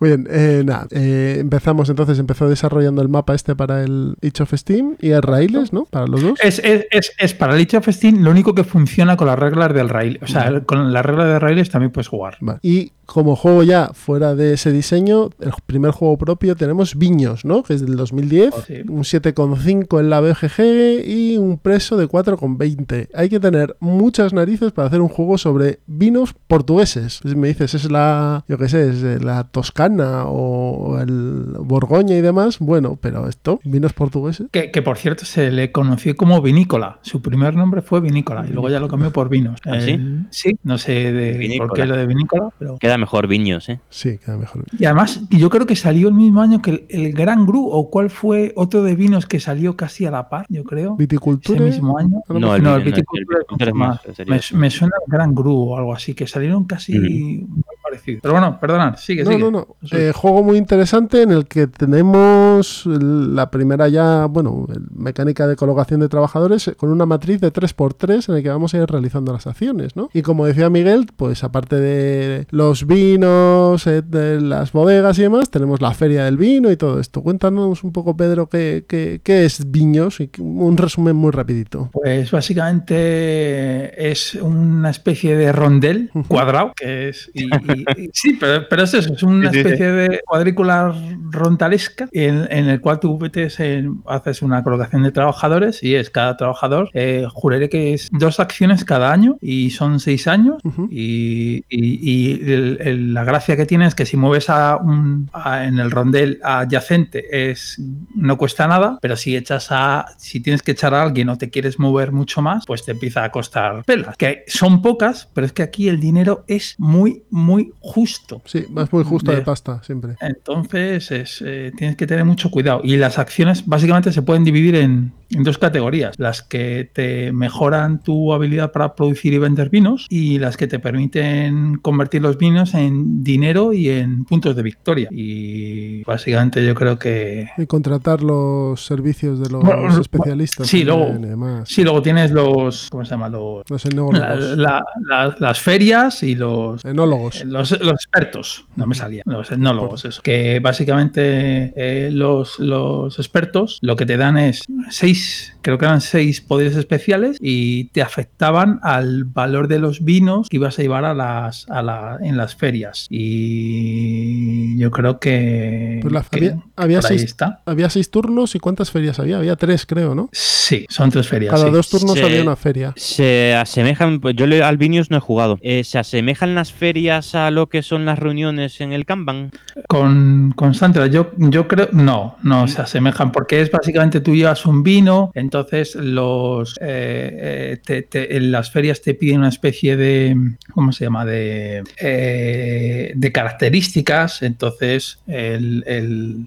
Muy 0.00 0.08
bien, 0.10 0.26
eh, 0.30 0.62
nada, 0.64 0.86
eh, 0.90 1.36
empezamos 1.40 1.88
entonces, 1.88 2.18
empezó 2.18 2.48
desarrollando 2.48 3.02
el 3.02 3.08
mapa 3.08 3.34
este 3.34 3.54
para 3.56 3.82
el 3.82 4.16
Age 4.22 4.42
of 4.42 4.52
Steam 4.54 4.96
y 5.00 5.10
el 5.10 5.22
Raíles, 5.22 5.72
¿no? 5.72 5.84
Para 5.86 6.06
los 6.06 6.22
dos. 6.22 6.38
Es, 6.42 6.58
es, 6.60 6.86
es, 6.90 7.12
es 7.18 7.34
para 7.34 7.54
el 7.56 7.62
Age 7.62 7.76
of 7.78 7.88
Steam 7.88 8.22
lo 8.22 8.30
único 8.30 8.54
que 8.54 8.64
funciona 8.64 9.16
con 9.16 9.26
las 9.26 9.38
reglas 9.38 9.72
del 9.74 9.88
rail. 9.88 10.18
O 10.22 10.26
sea, 10.26 10.60
con 10.64 10.92
las 10.92 11.04
reglas 11.04 11.26
de 11.26 11.38
raíles 11.38 11.70
también 11.70 11.90
puedes 11.92 12.08
jugar. 12.08 12.36
Vale. 12.40 12.58
Y 12.62 12.92
como 13.06 13.36
juego 13.36 13.62
ya 13.62 13.90
fuera 13.94 14.34
de 14.34 14.52
ese 14.54 14.70
diseño, 14.70 15.30
el 15.40 15.52
primer 15.64 15.92
juego 15.92 16.18
propio 16.18 16.56
tenemos 16.56 16.96
Viños, 16.96 17.44
¿no? 17.46 17.62
Que 17.62 17.74
es 17.74 17.80
del 17.80 17.96
2010, 17.96 18.54
Sí. 18.66 18.74
un 18.88 19.02
7,5 19.04 20.00
en 20.00 20.10
la 20.10 20.20
BGG 20.20 21.06
y 21.06 21.38
un 21.38 21.58
preso 21.58 21.87
de 21.96 22.08
4,20. 22.08 23.08
Hay 23.14 23.28
que 23.28 23.40
tener 23.40 23.76
muchas 23.80 24.32
narices 24.32 24.72
para 24.72 24.88
hacer 24.88 25.00
un 25.00 25.08
juego 25.08 25.38
sobre 25.38 25.80
vinos 25.86 26.34
portugueses. 26.46 27.20
Si 27.24 27.34
me 27.36 27.48
dices, 27.48 27.74
es 27.74 27.90
la, 27.90 28.44
yo 28.48 28.58
qué 28.58 28.68
sé, 28.68 28.90
es 28.90 29.02
eh, 29.02 29.18
la 29.20 29.44
Toscana 29.44 30.24
o 30.26 30.98
el 31.00 31.44
Borgoña 31.60 32.16
y 32.16 32.20
demás, 32.20 32.58
bueno, 32.58 32.98
pero 33.00 33.28
esto, 33.28 33.60
vinos 33.64 33.92
portugueses. 33.92 34.48
Que, 34.50 34.70
que, 34.70 34.82
por 34.82 34.96
cierto 34.98 35.24
se 35.24 35.50
le 35.50 35.72
conoció 35.72 36.16
como 36.16 36.40
vinícola. 36.42 36.98
Su 37.02 37.22
primer 37.22 37.54
nombre 37.54 37.82
fue 37.82 38.00
vinícola 38.00 38.44
y 38.48 38.52
luego 38.52 38.68
ya 38.68 38.80
lo 38.80 38.88
cambió 38.88 39.12
por 39.12 39.28
vinos. 39.28 39.60
¿Ah, 39.64 39.80
sí? 39.80 39.92
El- 39.92 40.26
sí, 40.30 40.58
no 40.62 40.78
sé 40.78 41.12
de 41.12 41.32
Vinícola. 41.32 41.68
por 41.68 41.76
qué 41.76 41.86
lo 41.86 41.96
de 41.96 42.06
vinícola, 42.06 42.48
pero. 42.58 42.78
Queda 42.78 42.98
mejor 42.98 43.26
Viños, 43.28 43.68
¿eh? 43.68 43.80
Sí, 43.90 44.18
queda 44.18 44.36
mejor. 44.36 44.64
Y 44.78 44.84
además, 44.84 45.20
yo 45.30 45.50
creo 45.50 45.66
que 45.66 45.76
salió 45.76 46.08
el 46.08 46.14
mismo 46.14 46.40
año 46.40 46.62
que 46.62 46.70
el, 46.70 46.86
el 46.88 47.12
Gran 47.12 47.46
Gru, 47.46 47.68
o 47.70 47.90
cuál 47.90 48.10
fue 48.10 48.52
otro 48.56 48.82
de 48.82 48.94
vinos 48.94 49.26
que 49.26 49.40
salió 49.40 49.76
casi 49.76 50.06
a 50.06 50.10
la 50.10 50.28
par, 50.28 50.46
yo 50.48 50.64
creo. 50.64 50.96
Viticultura. 50.96 51.58
Mismo 51.82 51.98
año. 51.98 52.22
No, 52.28 52.36
el 52.36 52.40
no, 52.40 52.54
el 52.54 52.60
Viño 52.62 52.70
no, 52.70 52.76
el 52.76 52.84
viticultura 52.84 53.38
es 53.38 53.38
Viticultura 53.38 53.40
es 53.40 53.50
mucho 53.50 53.74
más, 53.74 54.06
más. 54.06 54.16
sería 54.16 54.42
Me, 54.52 54.70
suena 54.70 54.96
el 55.06 55.12
Gran 55.12 55.34
Gru 55.34 55.70
o 55.70 55.76
algo 55.76 55.94
así, 55.94 56.14
que 56.14 56.26
salieron 56.26 56.64
casi 56.64 56.98
muy 56.98 57.77
parecidos. 57.88 58.20
Pero 58.22 58.34
bueno, 58.34 58.58
perdonad, 58.60 58.96
sigue, 58.96 59.24
No, 59.24 59.30
sigue. 59.30 59.42
no, 59.42 59.50
no. 59.50 59.66
Eso 59.82 59.96
Eh, 59.96 60.12
juego 60.12 60.42
muy 60.42 60.56
interesante 60.58 61.22
en 61.22 61.30
el 61.32 61.46
que 61.46 61.66
tenemos 61.66 62.84
la 62.86 63.50
primera 63.50 63.88
ya, 63.88 64.26
bueno, 64.26 64.66
mecánica 64.94 65.46
de 65.46 65.56
colocación 65.56 66.00
de 66.00 66.08
trabajadores 66.08 66.70
con 66.76 66.90
una 66.90 67.06
matriz 67.06 67.40
de 67.40 67.52
3x3 67.52 68.28
en 68.28 68.36
el 68.36 68.42
que 68.42 68.48
vamos 68.50 68.74
a 68.74 68.78
ir 68.78 68.86
realizando 68.86 69.32
las 69.32 69.46
acciones, 69.46 69.96
¿no? 69.96 70.10
Y 70.12 70.22
como 70.22 70.46
decía 70.46 70.68
Miguel, 70.70 71.06
pues 71.16 71.44
aparte 71.44 71.76
de 71.76 72.46
los 72.50 72.86
vinos, 72.86 73.86
eh, 73.86 74.02
de 74.02 74.40
las 74.40 74.72
bodegas 74.72 75.18
y 75.18 75.22
demás, 75.22 75.50
tenemos 75.50 75.80
la 75.80 75.92
feria 75.92 76.24
del 76.24 76.36
vino 76.36 76.70
y 76.70 76.76
todo 76.76 77.00
esto. 77.00 77.22
Cuéntanos 77.22 77.84
un 77.84 77.92
poco, 77.92 78.16
Pedro, 78.16 78.48
qué, 78.48 78.84
qué- 78.88 79.20
qué 79.22 79.44
es 79.44 79.70
Viños 79.70 80.20
y 80.20 80.30
un 80.38 80.76
resumen 80.76 81.16
muy 81.16 81.30
rapidito. 81.30 81.90
Pues 81.92 82.30
básicamente 82.30 84.10
es 84.10 84.34
una 84.34 84.90
especie 84.90 85.36
de 85.36 85.52
rondel 85.52 86.10
cuadrado, 86.28 86.72
que 86.76 87.08
es... 87.10 87.30
y- 87.34 87.44
y- 87.46 87.77
y- 87.96 88.08
sí, 88.12 88.36
pero, 88.38 88.66
pero 88.68 88.82
es 88.84 88.94
eso, 88.94 89.12
es 89.14 89.22
una 89.22 89.50
especie 89.62 89.86
de 89.92 90.20
cuadrícula 90.26 90.94
rondalesca 91.30 92.08
en, 92.12 92.46
en 92.50 92.68
el 92.68 92.80
cual 92.80 93.00
tú 93.00 93.18
metes 93.18 93.58
en- 93.60 94.00
haces 94.06 94.42
una 94.42 94.62
colocación 94.62 95.02
de 95.02 95.12
trabajadores 95.12 95.82
y 95.82 95.94
es 95.94 96.10
cada 96.10 96.36
trabajador, 96.36 96.90
eh, 96.94 97.26
juraré 97.32 97.68
que 97.68 97.94
es 97.94 98.08
dos 98.12 98.40
acciones 98.40 98.84
cada 98.84 99.12
año 99.12 99.36
y 99.40 99.70
son 99.70 100.00
seis 100.00 100.26
años 100.26 100.56
y, 100.90 101.64
y- 101.68 102.10
y 102.10 102.32
el- 102.52 102.78
el- 102.80 103.14
la 103.14 103.24
gracia 103.24 103.56
que 103.56 103.66
tiene 103.66 103.86
es 103.86 103.94
que 103.94 104.06
si 104.06 104.16
mueves 104.16 104.50
a 104.50 104.76
un 104.76 105.28
a- 105.32 105.64
en 105.64 105.78
el 105.78 105.90
rondel 105.90 106.40
adyacente 106.42 107.50
es 107.50 107.80
no 108.14 108.36
cuesta 108.36 108.66
nada, 108.66 108.98
pero 109.00 109.16
si 109.16 109.36
echas 109.36 109.68
a 109.70 110.06
si 110.18 110.40
tienes 110.40 110.62
que 110.62 110.72
echar 110.72 110.94
a 110.94 111.02
alguien 111.02 111.28
o 111.28 111.38
te 111.38 111.50
quieres 111.50 111.78
mover 111.78 112.12
mucho 112.12 112.42
más, 112.42 112.64
pues 112.66 112.84
te 112.84 112.92
empieza 112.92 113.24
a 113.24 113.30
costar 113.30 113.84
pelas. 113.84 114.16
Que 114.16 114.44
son 114.46 114.82
pocas, 114.82 115.28
pero 115.34 115.46
es 115.46 115.52
que 115.52 115.62
aquí 115.62 115.88
el 115.88 116.00
dinero 116.00 116.44
es 116.48 116.74
muy 116.78 117.22
muy 117.30 117.67
justo. 117.80 118.42
Sí, 118.44 118.64
vas 118.68 118.92
muy 118.92 119.04
justo 119.04 119.30
de 119.30 119.38
De- 119.38 119.42
pasta, 119.44 119.82
siempre. 119.82 120.16
Entonces 120.20 121.10
es, 121.10 121.42
eh, 121.46 121.72
tienes 121.76 121.96
que 121.96 122.06
tener 122.06 122.24
mucho 122.24 122.50
cuidado. 122.50 122.80
Y 122.84 122.96
las 122.96 123.18
acciones 123.18 123.66
básicamente 123.66 124.12
se 124.12 124.22
pueden 124.22 124.44
dividir 124.44 124.74
en, 124.76 125.12
en 125.30 125.42
dos 125.44 125.58
categorías. 125.58 126.14
Las 126.18 126.42
que 126.42 126.90
te 126.92 127.32
mejoran 127.32 128.02
tu 128.02 128.32
habilidad 128.32 128.72
para 128.72 128.94
producir 128.94 129.32
y 129.34 129.38
vender 129.38 129.70
vinos 129.70 130.06
y 130.08 130.38
las 130.38 130.56
que 130.56 130.66
te 130.66 130.78
permiten 130.78 131.76
convertir 131.82 132.22
los 132.22 132.38
vinos 132.38 132.74
en 132.74 133.22
dinero 133.22 133.72
y 133.72 133.88
en 133.90 134.24
puntos 134.24 134.56
de 134.56 134.62
victoria. 134.62 135.08
Y 135.10 136.02
básicamente 136.04 136.64
yo 136.64 136.74
creo 136.74 136.98
que... 136.98 137.48
Y 137.58 137.66
contratar 137.66 138.22
los 138.22 138.84
servicios 138.84 139.40
de 139.40 139.50
los 139.50 139.62
Bueno, 139.62 140.00
especialistas. 140.00 140.66
sí, 140.66 140.84
luego- 140.84 141.06
también. 141.06 141.66
Sí, 141.66 141.82
luego 141.84 142.02
tienes 142.02 142.30
los... 142.30 142.88
¿Cómo 142.90 143.04
se 143.04 143.10
llama? 143.10 143.28
Los, 143.28 143.62
Los 143.68 143.84
enólogos. 143.86 144.18
la- 144.18 144.34
la- 144.34 144.84
la- 145.08 145.36
las 145.38 145.60
ferias 145.60 146.22
y 146.22 146.34
los... 146.34 146.84
Enólogos. 146.84 147.44
Los, 147.44 147.70
los 147.80 147.92
expertos, 147.94 148.66
no 148.76 148.86
me 148.86 148.94
salía, 148.94 149.22
los 149.26 149.50
etnólogos, 149.50 150.04
eso. 150.04 150.22
Que 150.22 150.60
básicamente 150.60 151.72
eh, 151.76 152.10
los, 152.10 152.58
los 152.58 153.18
expertos 153.18 153.78
lo 153.82 153.96
que 153.96 154.06
te 154.06 154.16
dan 154.16 154.36
es 154.38 154.62
seis, 154.90 155.17
Peace. 155.18 155.57
Creo 155.62 155.78
que 155.78 155.84
eran 155.84 156.00
seis 156.00 156.40
poderes 156.40 156.76
especiales 156.76 157.36
y 157.40 157.84
te 157.90 158.02
afectaban 158.02 158.80
al 158.82 159.24
valor 159.24 159.68
de 159.68 159.78
los 159.78 160.04
vinos 160.04 160.48
que 160.48 160.56
ibas 160.56 160.78
a 160.78 160.82
llevar 160.82 161.04
a 161.04 161.14
las, 161.14 161.68
a 161.68 161.82
la, 161.82 162.18
en 162.22 162.36
las 162.36 162.54
ferias. 162.56 163.06
Y 163.08 164.78
yo 164.78 164.90
creo 164.90 165.18
que. 165.18 165.98
Pues 166.02 166.12
la- 166.12 166.22
que 166.22 166.36
había- 166.38 166.62
había 166.76 167.02
seis- 167.02 167.22
está. 167.22 167.60
Había 167.66 167.90
seis 167.90 168.10
turnos 168.10 168.54
y 168.54 168.58
¿cuántas 168.60 168.90
ferias 168.90 169.18
había? 169.18 169.38
Había 169.38 169.56
tres, 169.56 169.86
creo, 169.86 170.14
¿no? 170.14 170.28
Sí, 170.32 170.86
son 170.88 171.10
tres 171.10 171.28
ferias. 171.28 171.52
Cada 171.54 171.66
sí. 171.66 171.70
dos 171.72 171.88
turnos 171.88 172.14
Sí. 172.18 172.22
había 172.24 172.42
una 172.42 172.56
feria. 172.56 172.92
Se 172.96 173.54
asemejan, 173.54 174.20
pues 174.20 174.36
yo 174.36 174.46
al 174.64 174.76
Viños 174.76 175.10
no 175.10 175.16
he 175.16 175.20
jugado. 175.20 175.58
Eh, 175.62 175.84
¿Se 175.84 175.98
asemejan 175.98 176.54
las 176.54 176.72
ferias 176.72 177.34
a 177.34 177.50
lo 177.50 177.68
que 177.68 177.82
son 177.82 178.04
las 178.04 178.18
reuniones 178.18 178.80
en 178.80 178.92
el 178.92 179.04
Kanban? 179.04 179.50
Con 179.88 180.52
Constante, 180.56 180.98
yo, 181.10 181.30
yo 181.36 181.68
creo, 181.68 181.88
no, 181.92 182.36
no 182.42 182.68
se 182.68 182.80
asemejan, 182.82 183.32
porque 183.32 183.60
es 183.60 183.70
básicamente 183.70 184.20
tú 184.20 184.34
llevas 184.34 184.64
un 184.66 184.82
vino, 184.82 185.30
entonces 185.34 185.57
los 185.96 186.78
eh, 186.80 187.78
eh, 187.86 188.06
en 188.12 188.52
las 188.52 188.70
ferias 188.70 189.00
te 189.02 189.14
piden 189.14 189.38
una 189.38 189.48
especie 189.48 189.96
de, 189.96 190.36
¿cómo 190.72 190.92
se 190.92 191.04
llama? 191.04 191.24
De, 191.24 191.82
eh, 192.00 193.12
de 193.14 193.32
características, 193.32 194.42
entonces 194.42 195.18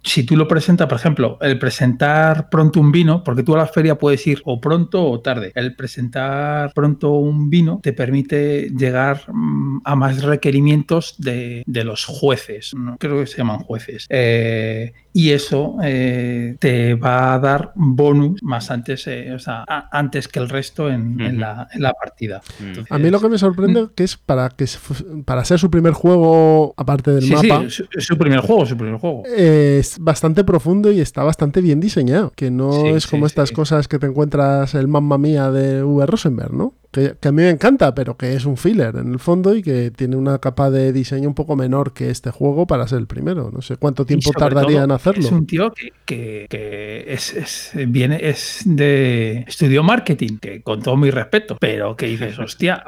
si 0.04 0.24
tú 0.24 0.36
lo 0.36 0.48
presentas, 0.48 0.88
por 0.88 0.98
ejemplo, 0.98 1.38
el 1.42 1.58
presentar 1.60 2.50
pronto 2.50 2.80
un 2.80 2.92
vino, 2.92 3.24
porque 3.24 3.44
tú 3.44 3.56
a 3.56 3.60
la 3.60 3.68
feria 3.68 3.96
puedes 3.98 4.26
ir 4.28 4.42
o 4.46 4.60
pronto 4.60 5.10
o 5.10 5.20
tarde, 5.20 5.52
el 5.56 5.76
presentar 5.76 6.74
pronto 6.74 7.12
un 7.14 7.50
vino 7.50 7.80
te 7.82 7.94
permite 7.94 8.70
llegar 8.70 9.24
mm, 9.32 9.82
a 9.84 9.96
más 9.96 10.24
requerimientos 10.24 11.16
de, 11.18 11.64
los 11.82 12.06
jueces, 12.06 12.76
¿no? 12.76 12.98
creo 13.00 13.20
que 13.22 13.28
se 13.28 13.38
llaman 13.38 13.60
jueces. 13.60 14.08
Y 15.14 15.32
eso 15.32 15.78
te 15.82 16.94
va 16.96 17.34
a 17.34 17.40
dar 17.40 17.72
bonus 17.76 18.42
más 18.44 18.72
antes, 18.72 18.91
eh, 19.08 19.34
o 19.34 19.40
sea, 19.40 19.64
a- 19.68 19.90
antes 19.98 20.28
que 20.28 20.40
el 20.40 20.50
resto 20.50 20.90
en, 20.90 21.18
la, 21.40 21.68
en 21.72 21.82
la 21.82 21.94
partida. 21.94 22.42
Mm. 22.60 22.64
Entonces, 22.66 22.92
A 22.92 22.98
mí 22.98 23.10
lo 23.10 23.20
que 23.20 23.30
me 23.30 23.38
sorprende 23.38 23.88
que 23.96 24.04
es 24.04 24.18
para 24.18 24.50
que 24.50 24.66
para 25.26 25.44
ser 25.46 25.60
su 25.60 25.70
primer 25.70 25.94
juego, 25.94 26.74
aparte 26.78 27.12
del 27.12 27.24
sí, 27.24 27.34
mapa, 27.34 27.64
sí, 27.70 27.84
su, 27.92 28.02
su 28.02 28.18
primer 28.18 28.40
juego, 28.40 28.66
su 28.66 28.78
primer 28.78 29.00
juego. 29.00 29.24
eh, 29.28 29.78
es 29.80 29.98
bastante 30.00 30.44
profundo 30.44 30.92
y 30.92 31.00
está 31.02 31.24
bastante 31.24 31.62
bien 31.62 31.80
diseñado. 31.80 32.32
Que 32.36 32.52
no 32.52 32.72
Sí, 32.74 32.88
es 32.90 33.04
sí, 33.04 33.10
como 33.10 33.26
estas 33.26 33.50
sí. 33.50 33.56
cosas 33.56 33.88
que 33.88 34.00
te 34.00 34.08
encuentras 34.08 34.74
el 34.76 34.88
Mamma 34.88 35.18
Mía 35.18 35.52
de 35.52 35.84
V. 35.84 36.06
Rosenberg, 36.06 36.54
¿no? 36.54 36.74
Que, 36.92 37.16
que 37.20 37.28
a 37.28 37.32
mí 37.32 37.42
me 37.44 37.50
encanta, 37.50 37.96
pero 37.96 38.18
que 38.18 38.34
es 38.36 38.46
un 38.46 38.58
filler 38.58 38.96
en 38.98 39.14
el 39.14 39.20
fondo 39.20 39.56
y 39.56 39.62
que 39.64 39.92
tiene 39.92 40.16
una 40.18 40.40
capa 40.40 40.70
de 40.70 40.92
diseño 40.92 41.28
un 41.30 41.34
poco 41.36 41.56
menor 41.56 41.94
que 41.94 42.10
este 42.10 42.32
juego 42.32 42.68
para 42.68 42.88
ser 42.88 43.00
el 43.00 43.08
primero. 43.08 43.50
No 43.54 43.62
sé 43.62 43.78
cuánto 43.78 44.06
tiempo 44.06 44.32
tardaría 44.32 44.78
todo, 44.78 44.84
en 44.86 44.92
hacerlo. 44.92 45.24
Es 45.26 45.32
un 45.32 45.46
tío 45.48 45.72
que, 45.72 45.92
que- 46.06 46.46
que 46.50 47.06
es, 47.08 47.34
es- 47.34 47.72
viene, 47.88 48.20
es 48.22 48.64
de 48.66 49.46
estudio 49.48 49.84
marketing, 49.84 50.38
que 50.40 50.62
con 50.62 50.82
todo 50.82 50.98
mi 50.98 51.10
respeto, 51.12 51.58
pero 51.60 51.96
que 51.96 52.08
dices, 52.08 52.38
hostia, 52.40 52.84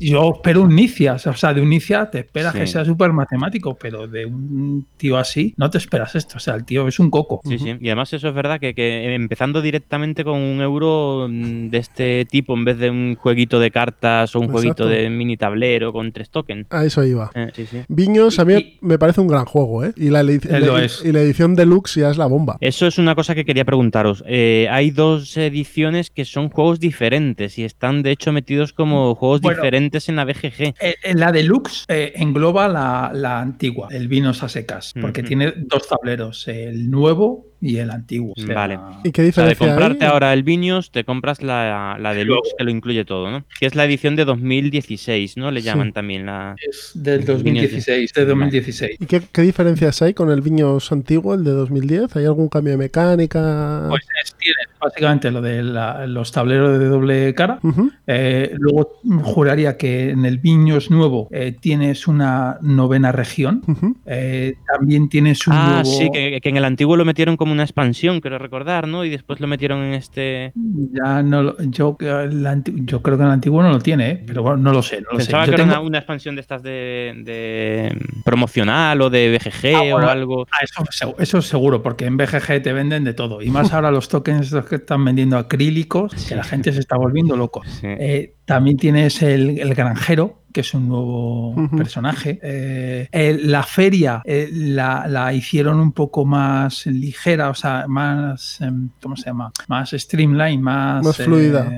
yo 0.00 0.32
espero 0.34 0.62
un 0.62 0.74
Nicias, 0.76 1.26
o 1.26 1.32
sea, 1.34 1.54
de 1.54 1.60
un 1.60 1.70
Nicias 1.70 2.10
te 2.10 2.18
esperas 2.20 2.52
Sí. 2.52 2.58
que 2.60 2.66
sea 2.66 2.84
súper 2.84 3.12
matemático, 3.12 3.76
pero 3.80 4.06
de 4.06 4.26
un 4.26 4.86
tío 4.96 5.16
así 5.16 5.54
no 5.56 5.70
te 5.70 5.78
esperas 5.78 6.14
esto, 6.14 6.36
o 6.36 6.40
sea, 6.40 6.54
el 6.54 6.64
tío 6.64 6.86
es 6.88 6.98
un 6.98 7.10
coco. 7.10 7.40
Sí, 7.44 7.58
sí. 7.58 7.76
Y 7.80 7.88
además 7.88 8.12
eso 8.12 8.28
es 8.28 8.34
verdad 8.34 8.60
que, 8.60 8.74
que 8.74 9.14
empezando 9.14 9.62
directamente 9.62 10.24
con 10.24 10.34
un 10.40 10.60
euro 10.60 11.26
mm, 11.30 11.68
de 11.70 11.78
este 11.78 12.24
tipo 12.26 12.54
en 12.54 12.64
vez 12.64 12.78
de 12.78 12.90
un 12.90 13.05
jueguito 13.14 13.60
de 13.60 13.70
cartas 13.70 14.34
o 14.34 14.40
un 14.40 14.46
Exacto. 14.46 14.52
jueguito 14.60 14.86
de 14.88 15.08
mini 15.10 15.36
tablero 15.36 15.92
con 15.92 16.12
tres 16.12 16.30
tokens. 16.30 16.66
A 16.70 16.84
eso 16.84 17.04
iba. 17.04 17.30
Eh, 17.34 17.50
sí, 17.54 17.66
sí. 17.66 17.82
Viños 17.88 18.38
a 18.38 18.44
mí 18.44 18.54
Y- 18.54 18.78
me 18.80 18.98
parece 18.98 19.20
un 19.20 19.28
gran 19.28 19.44
juego, 19.44 19.84
¿eh? 19.84 19.92
Y 19.96 20.10
la, 20.10 20.20
es. 20.22 21.02
y 21.04 21.12
la 21.12 21.20
edición 21.20 21.54
deluxe 21.54 22.00
ya 22.00 22.10
es 22.10 22.16
la 22.18 22.26
bomba. 22.26 22.56
Eso 22.60 22.86
es 22.86 22.98
una 22.98 23.14
cosa 23.14 23.34
que 23.34 23.44
quería 23.44 23.64
preguntaros. 23.64 24.24
Eh, 24.26 24.66
hay 24.70 24.90
dos 24.90 25.36
ediciones 25.36 26.10
que 26.10 26.24
son 26.24 26.48
juegos 26.50 26.80
diferentes 26.80 27.58
y 27.58 27.64
están 27.64 28.02
de 28.02 28.10
hecho 28.10 28.32
metidos 28.32 28.72
como 28.72 29.14
juegos 29.14 29.40
Bueno. 29.40 29.56
diferentes 29.58 30.08
en 30.08 30.16
la 30.16 30.24
BGG. 30.24 30.74
Eh, 30.80 30.94
eh, 31.02 31.14
La 31.14 31.32
deluxe 31.32 31.84
eh, 31.88 32.12
engloba 32.16 32.68
la, 32.68 33.10
la 33.14 33.40
antigua, 33.40 33.88
el 33.90 34.08
vinos 34.08 34.42
a 34.42 34.48
secas, 34.48 34.92
porque 35.00 35.20
Ujú. 35.20 35.28
tiene 35.28 35.52
dos 35.56 35.88
tableros, 35.88 36.48
el 36.48 36.90
nuevo 36.90 37.46
y 37.60 37.76
el 37.78 37.90
antiguo. 37.90 38.32
o 38.36 38.40
sea, 38.40 38.54
Vale. 38.54 38.78
¿Y 39.04 39.10
qué 39.12 39.22
O 39.28 39.32
sea, 39.32 39.44
de 39.44 39.50
diferencia 39.50 39.66
comprarte 39.66 40.04
hay? 40.04 40.10
ahora 40.10 40.32
el 40.32 40.42
Viños, 40.42 40.90
te 40.90 41.04
compras 41.04 41.42
la, 41.42 41.96
la 42.00 42.14
deluxe 42.14 42.54
que 42.56 42.64
lo 42.64 42.70
incluye 42.70 43.04
todo, 43.04 43.30
¿no? 43.30 43.44
Que 43.58 43.66
es 43.66 43.74
la 43.74 43.84
edición 43.84 44.14
de 44.16 44.24
2016, 44.24 45.36
¿no? 45.36 45.50
Le 45.50 45.60
Sí. 45.60 45.66
llaman 45.66 45.92
también 45.92 46.26
la... 46.26 46.54
Es 46.68 46.92
del 46.94 47.24
2016, 47.24 48.12
de 48.14 48.24
2016. 48.24 48.96
¿Y 49.00 49.06
qué, 49.06 49.22
qué 49.32 49.42
diferencias 49.42 50.00
hay 50.02 50.14
con 50.14 50.30
el 50.30 50.40
Viños 50.42 50.90
antiguo, 50.92 51.34
el 51.34 51.44
de 51.44 51.50
2010? 51.52 52.14
¿Hay 52.16 52.24
algún 52.24 52.48
cambio 52.48 52.72
de 52.72 52.78
mecánica? 52.78 53.86
Pues 53.88 54.02
es- 54.24 54.34
tiene 54.36 54.56
básicamente 54.80 55.30
lo 55.30 55.40
de 55.40 55.62
la- 55.62 56.06
los 56.06 56.30
tableros 56.30 56.78
de 56.78 56.86
doble 56.86 57.34
cara. 57.34 57.58
Eh, 58.06 58.52
luego 58.58 59.00
juraría 59.22 59.76
que 59.76 60.10
en 60.10 60.24
el 60.24 60.38
Viños 60.38 60.90
nuevo 60.90 61.28
eh, 61.32 61.56
tienes 61.58 62.06
una 62.06 62.58
novena 62.60 63.12
región. 63.12 63.62
Eh, 64.06 64.54
también 64.72 65.08
tienes 65.08 65.46
un 65.46 65.54
Ah, 65.56 65.82
nuevo. 65.82 65.98
sí, 65.98 66.08
que, 66.12 66.40
que 66.40 66.48
en 66.48 66.56
el 66.56 66.64
antiguo 66.64 66.96
lo 66.96 67.04
metieron 67.04 67.36
como 67.36 67.45
una 67.52 67.62
expansión, 67.62 68.20
quiero 68.20 68.38
recordar, 68.38 68.86
¿no? 68.88 69.04
Y 69.04 69.10
después 69.10 69.40
lo 69.40 69.46
metieron 69.46 69.80
en 69.82 69.94
este... 69.94 70.52
Ya 70.92 71.22
no 71.22 71.42
lo- 71.42 71.56
yo, 71.62 71.96
yo 71.98 73.02
creo 73.02 73.16
que 73.18 73.24
el 73.24 73.30
antiguo 73.30 73.62
no 73.62 73.70
lo 73.70 73.78
tiene, 73.80 74.10
¿eh? 74.10 74.24
pero 74.26 74.42
bueno, 74.42 74.58
no 74.58 74.72
lo 74.72 74.82
sé. 74.82 75.00
No 75.00 75.08
lo 75.12 75.20
sé. 75.20 75.26
Pensaba 75.26 75.44
que 75.46 75.54
era 75.54 75.64
una, 75.64 75.80
una 75.80 75.98
expansión 75.98 76.34
de 76.34 76.40
estas 76.40 76.62
de, 76.62 77.12
de 77.24 77.96
promocional 78.24 79.00
o 79.02 79.10
de 79.10 79.38
BGG 79.38 79.74
Ah, 79.76 79.80
bueno, 79.92 80.06
o 80.06 80.10
algo. 80.10 80.46
Ah, 80.50 80.64
eso, 80.90 81.14
eso 81.18 81.42
seguro, 81.42 81.82
porque 81.82 82.06
en 82.06 82.16
BGG 82.16 82.62
te 82.62 82.72
venden 82.72 83.04
de 83.04 83.14
todo. 83.14 83.42
Y 83.42 83.50
más 83.50 83.72
ahora 83.72 83.90
los 83.90 84.08
tokens 84.08 84.54
que 84.68 84.76
están 84.76 85.04
vendiendo 85.04 85.38
acrílicos, 85.38 86.12
que 86.28 86.34
la 86.36 86.44
gente 86.44 86.72
se 86.72 86.80
está 86.80 86.96
volviendo 86.96 87.36
loco. 87.36 87.62
Sí. 87.64 87.86
Eh, 87.88 88.34
también 88.44 88.76
tienes 88.76 89.22
el, 89.22 89.58
el 89.58 89.74
granjero, 89.74 90.42
que 90.56 90.62
es 90.62 90.72
un 90.72 90.88
nuevo 90.88 91.54
personaje. 91.76 92.38
Eh, 92.42 93.38
la 93.42 93.62
feria 93.62 94.22
eh, 94.24 94.48
la, 94.50 95.06
la 95.06 95.30
hicieron 95.34 95.78
un 95.78 95.92
poco 95.92 96.24
más 96.24 96.86
ligera, 96.86 97.50
o 97.50 97.54
sea, 97.54 97.84
más, 97.86 98.58
em, 98.62 98.88
¿cómo 99.02 99.16
se 99.16 99.26
llama? 99.26 99.52
Más 99.68 99.90
streamline, 99.90 100.62
más... 100.62 101.04
Más 101.04 101.16
fluida. 101.18 101.70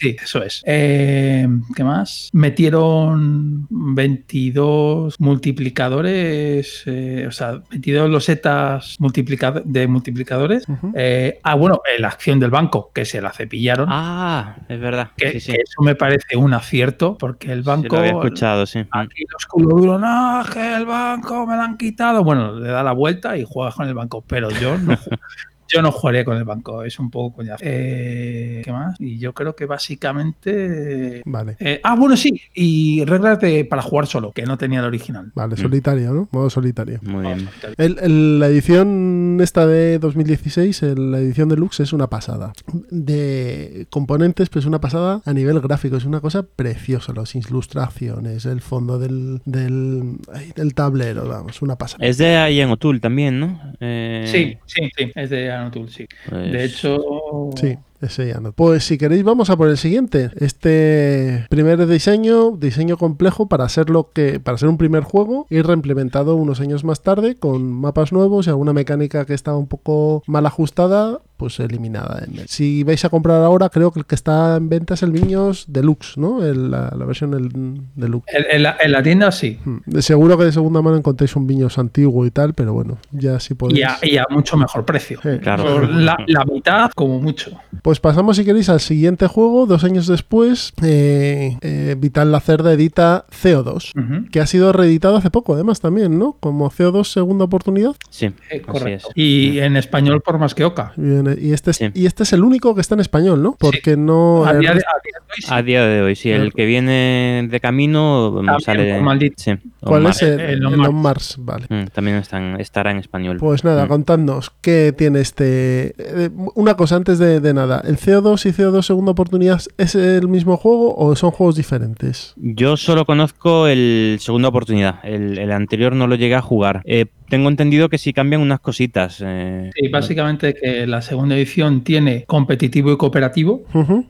Sí, 0.00 0.16
eso 0.22 0.42
es. 0.42 0.62
Eh, 0.64 1.46
¿Qué 1.76 1.84
más? 1.84 2.30
Metieron 2.32 3.66
22 3.68 5.20
multiplicadores, 5.20 6.82
eh, 6.86 7.26
o 7.28 7.30
sea, 7.32 7.60
22 7.70 8.08
losetas 8.08 8.96
multiplicado- 8.98 9.62
de 9.62 9.86
multiplicadores. 9.86 10.64
Eh, 10.94 11.38
ah, 11.42 11.54
bueno, 11.54 11.80
la 11.98 12.08
acción 12.08 12.40
del 12.40 12.50
banco, 12.50 12.90
que 12.94 13.04
se 13.04 13.20
la 13.20 13.30
cepillaron. 13.32 13.88
Ah, 13.90 14.56
es 14.70 14.80
verdad. 14.80 15.10
que, 15.18 15.32
sí, 15.32 15.40
sí. 15.40 15.52
que 15.52 15.58
eso 15.62 15.82
me 15.82 15.94
parece 15.94 16.34
un 16.36 16.54
acierto, 16.54 17.18
porque 17.18 17.52
el 17.52 17.60
Sí, 17.62 17.66
banco. 17.68 17.94
lo 17.96 17.98
había 17.98 18.12
escuchado, 18.12 18.64
sí. 18.64 18.78
Aquí 18.92 19.24
los 19.30 19.44
culo 19.46 19.76
duro, 19.76 19.98
no, 19.98 20.42
que 20.50 20.76
el 20.76 20.86
banco 20.86 21.46
me 21.46 21.56
lo 21.56 21.62
han 21.62 21.76
quitado. 21.76 22.24
Bueno, 22.24 22.54
le 22.58 22.68
da 22.70 22.82
la 22.82 22.92
vuelta 22.92 23.36
y 23.36 23.44
juegas 23.46 23.74
con 23.74 23.86
el 23.86 23.92
banco, 23.94 24.24
pero 24.26 24.48
yo 24.50 24.78
no, 24.78 24.96
yo 25.72 25.82
no 25.82 25.92
jugaría 25.92 26.24
con 26.24 26.36
el 26.36 26.44
banco, 26.44 26.82
es 26.84 26.98
un 26.98 27.10
poco 27.10 27.36
coñazo. 27.36 27.62
Eh, 27.66 28.62
¿Qué 28.64 28.72
más? 28.72 28.96
Y 28.98 29.18
yo 29.18 29.32
creo 29.32 29.54
que 29.56 29.66
básicamente. 29.66 31.22
Vale. 31.24 31.56
eh, 31.60 31.80
ah, 31.82 31.96
bueno, 31.96 32.16
sí, 32.16 32.40
y 32.54 33.04
reglas 33.04 33.40
de, 33.40 33.64
para 33.64 33.82
jugar 33.82 34.06
solo, 34.06 34.32
que 34.32 34.42
no 34.42 34.58
tenía 34.58 34.80
el 34.80 34.84
original. 34.86 35.30
Vale, 35.34 35.56
solitario, 35.56 36.12
¿no? 36.12 36.28
Modo 36.32 36.50
solitario. 36.50 36.98
Muy 37.02 37.26
bien. 37.26 37.48
El- 37.76 37.98
el- 38.00 38.38
la 38.38 38.48
edición 38.48 39.38
esta 39.40 39.66
de 39.66 39.98
2016, 39.98 40.82
el- 40.82 41.12
la 41.12 41.18
edición 41.18 41.48
deluxe, 41.48 41.80
es 41.80 41.92
una 41.92 42.08
pasada. 42.08 42.52
De 42.90 43.86
componentes, 43.90 44.48
pues 44.50 44.64
una 44.66 44.80
pasada 44.80 45.22
a 45.24 45.32
nivel 45.32 45.60
gráfico. 45.60 45.96
Es 45.96 46.04
una 46.04 46.20
cosa 46.20 46.42
preciosa. 46.44 47.12
Las 47.14 47.34
ilustraciones, 47.34 48.46
el 48.46 48.60
fondo 48.60 48.98
del, 48.98 49.40
del, 49.44 50.16
ay, 50.32 50.52
del 50.54 50.74
tablero, 50.74 51.26
vamos, 51.28 51.62
una 51.62 51.76
pasada. 51.76 52.06
Es 52.06 52.18
de 52.18 52.52
Ian 52.54 52.70
O'Toole 52.70 53.00
también, 53.00 53.40
¿no? 53.40 53.60
Eh, 53.80 54.24
Sí, 54.26 54.56
sí, 54.66 54.90
sí, 54.96 55.12
es 55.14 55.30
de 55.30 55.50
Anotul, 55.60 55.90
sí. 55.90 56.06
pues- 56.28 56.52
De 56.52 56.64
hecho. 56.64 57.50
Sí, 57.56 57.76
ese 58.00 58.28
ya 58.28 58.40
no. 58.40 58.52
Pues 58.52 58.84
si 58.84 58.98
queréis 58.98 59.24
vamos 59.24 59.50
a 59.50 59.56
por 59.56 59.68
el 59.68 59.76
siguiente. 59.76 60.30
Este 60.36 61.46
primer 61.50 61.86
diseño, 61.86 62.52
diseño 62.52 62.96
complejo 62.96 63.46
para 63.48 63.68
ser 63.68 63.90
lo 63.90 64.10
que 64.12 64.40
para 64.40 64.58
ser 64.58 64.68
un 64.68 64.78
primer 64.78 65.02
juego 65.02 65.46
y 65.50 65.62
reimplementado 65.62 66.34
unos 66.36 66.60
años 66.60 66.84
más 66.84 67.02
tarde 67.02 67.36
con 67.36 67.70
mapas 67.72 68.12
nuevos 68.12 68.46
y 68.46 68.50
alguna 68.50 68.72
mecánica 68.72 69.24
que 69.24 69.34
estaba 69.34 69.56
un 69.58 69.66
poco 69.66 70.22
mal 70.26 70.46
ajustada, 70.46 71.20
pues 71.36 71.58
eliminada. 71.60 72.22
Si 72.46 72.84
vais 72.84 73.04
a 73.04 73.08
comprar 73.08 73.42
ahora, 73.42 73.70
creo 73.70 73.90
que 73.92 74.00
el 74.00 74.06
que 74.06 74.14
está 74.14 74.56
en 74.56 74.68
venta 74.68 74.94
es 74.94 75.02
el 75.02 75.10
Viños 75.12 75.64
Deluxe, 75.68 76.18
¿no? 76.18 76.44
El- 76.44 76.70
la, 76.70 76.92
la 76.96 77.04
versión 77.06 77.32
el 77.34 77.48
Deluxe. 77.96 78.26
En, 78.36 78.44
en 78.56 78.62
la, 78.62 78.76
en 78.80 78.92
la 78.92 79.02
tienda 79.02 79.32
sí. 79.32 79.58
Hmm. 79.64 79.78
De 79.86 80.02
seguro 80.02 80.36
que 80.36 80.44
de 80.44 80.52
segunda 80.52 80.82
mano 80.82 80.96
encontréis 80.98 81.34
un 81.36 81.46
Viños 81.46 81.78
antiguo 81.78 82.26
y 82.26 82.30
tal, 82.30 82.52
pero 82.54 82.74
bueno, 82.74 82.98
ya 83.10 83.40
si 83.40 83.54
podéis. 83.54 83.80
Y 83.80 83.82
a, 83.82 83.98
y 84.02 84.16
a 84.18 84.26
mucho 84.30 84.56
mejor 84.58 84.84
precio. 84.84 85.18
Sí. 85.22 85.38
Claro. 85.40 85.64
Por 85.64 85.88
la, 85.88 86.16
la 86.26 86.44
mitad, 86.44 86.90
como 86.94 87.18
mucho. 87.18 87.52
Pues 87.82 87.89
pasamos, 87.98 88.36
si 88.36 88.44
queréis, 88.44 88.68
al 88.68 88.78
siguiente 88.80 89.26
juego. 89.26 89.66
Dos 89.66 89.82
años 89.82 90.06
después, 90.06 90.72
eh, 90.82 91.56
eh, 91.62 91.96
Vital 91.98 92.30
Lacerda 92.30 92.72
edita 92.72 93.24
CO2, 93.42 93.92
Ujú. 93.96 94.30
que 94.30 94.40
ha 94.40 94.46
sido 94.46 94.72
reeditado 94.72 95.16
hace 95.16 95.30
poco, 95.30 95.54
además, 95.54 95.80
también, 95.80 96.18
¿no? 96.18 96.36
Como 96.38 96.70
CO2 96.70 97.08
segunda 97.10 97.46
oportunidad. 97.46 97.96
Sí, 98.10 98.30
Eh, 98.50 98.60
correcto. 98.60 99.08
es. 99.08 99.16
Y 99.16 99.58
en 99.58 99.76
español 99.76 100.20
por 100.20 100.38
más 100.38 100.54
que 100.54 100.64
Oca. 100.64 100.92
Y, 100.96 101.00
en- 101.00 101.38
y 101.40 101.52
este, 101.52 101.72
es, 101.72 101.78
Sí. 101.78 101.86
y 101.94 102.06
este 102.06 102.22
es 102.22 102.32
el 102.34 102.44
único 102.44 102.74
que 102.74 102.82
está 102.82 102.94
en 102.94 103.00
español, 103.00 103.42
¿no? 103.42 103.56
Porque 103.58 103.96
no. 103.96 104.44
A 104.44 104.54
día 104.54 104.74
de, 104.74 104.80
resto- 104.80 104.86
a 104.90 105.00
día 105.02 105.10
de 105.18 105.22
hoy 105.32 105.36
sí. 105.42 105.48
A 105.50 105.62
día 105.62 105.84
de 105.86 106.02
hoy, 106.02 106.14
sí. 106.16 106.30
El 106.30 106.52
que 106.52 106.66
viene 106.66 107.48
de 107.50 107.60
camino 107.60 108.30
mm, 108.32 108.36
También, 108.46 108.60
sale. 108.60 109.00
maldito. 109.00 109.34
Sí, 109.38 109.52
¿Cuál 109.80 110.06
es 110.06 110.22
el, 110.22 110.38
el 110.40 110.50
el 110.50 110.66
On 110.66 110.76
Mars. 110.76 110.92
Mars? 110.92 111.36
Vale. 111.38 111.66
Mm, 111.68 111.86
También 111.88 112.22
estará 112.58 112.90
en 112.90 112.98
español. 112.98 113.38
Pues 113.38 113.64
nada, 113.64 113.86
Mm. 113.86 113.88
contadnos 113.88 114.52
qué 114.60 114.92
tiene 114.96 115.20
este. 115.20 115.94
eh, 115.98 116.30
una 116.54 116.74
cosa 116.76 116.96
antes 116.96 117.18
de, 117.18 117.40
de 117.40 117.54
nada: 117.54 117.79
¿el 117.84 117.96
CO2 117.96 118.46
y 118.46 118.52
CO2 118.52 118.82
segunda 118.82 119.12
oportunidad 119.12 119.60
es 119.78 119.94
el 119.94 120.28
mismo 120.28 120.56
juego 120.56 120.96
o 120.96 121.14
son 121.16 121.30
juegos 121.30 121.56
diferentes? 121.56 122.34
Yo 122.36 122.76
solo 122.76 123.04
conozco 123.04 123.66
el 123.66 124.18
segunda 124.20 124.48
oportunidad. 124.48 125.00
El, 125.04 125.50
anterior 125.50 125.94
no 125.94 126.06
lo 126.06 126.14
llegué 126.14 126.34
a 126.34 126.42
jugar. 126.42 126.82
Eh, 126.84 127.06
tengo 127.30 127.48
entendido 127.48 127.88
que 127.88 127.96
sí 127.96 128.12
cambian 128.12 128.42
unas 128.42 128.60
cositas. 128.60 129.22
eh, 129.24 129.70
Sí, 129.74 129.88
básicamente 129.88 130.52
que 130.52 130.86
la 130.86 131.00
segunda 131.00 131.36
edición 131.36 131.82
tiene 131.82 132.24
competitivo 132.26 132.92
y 132.92 132.96
cooperativo, 132.98 133.62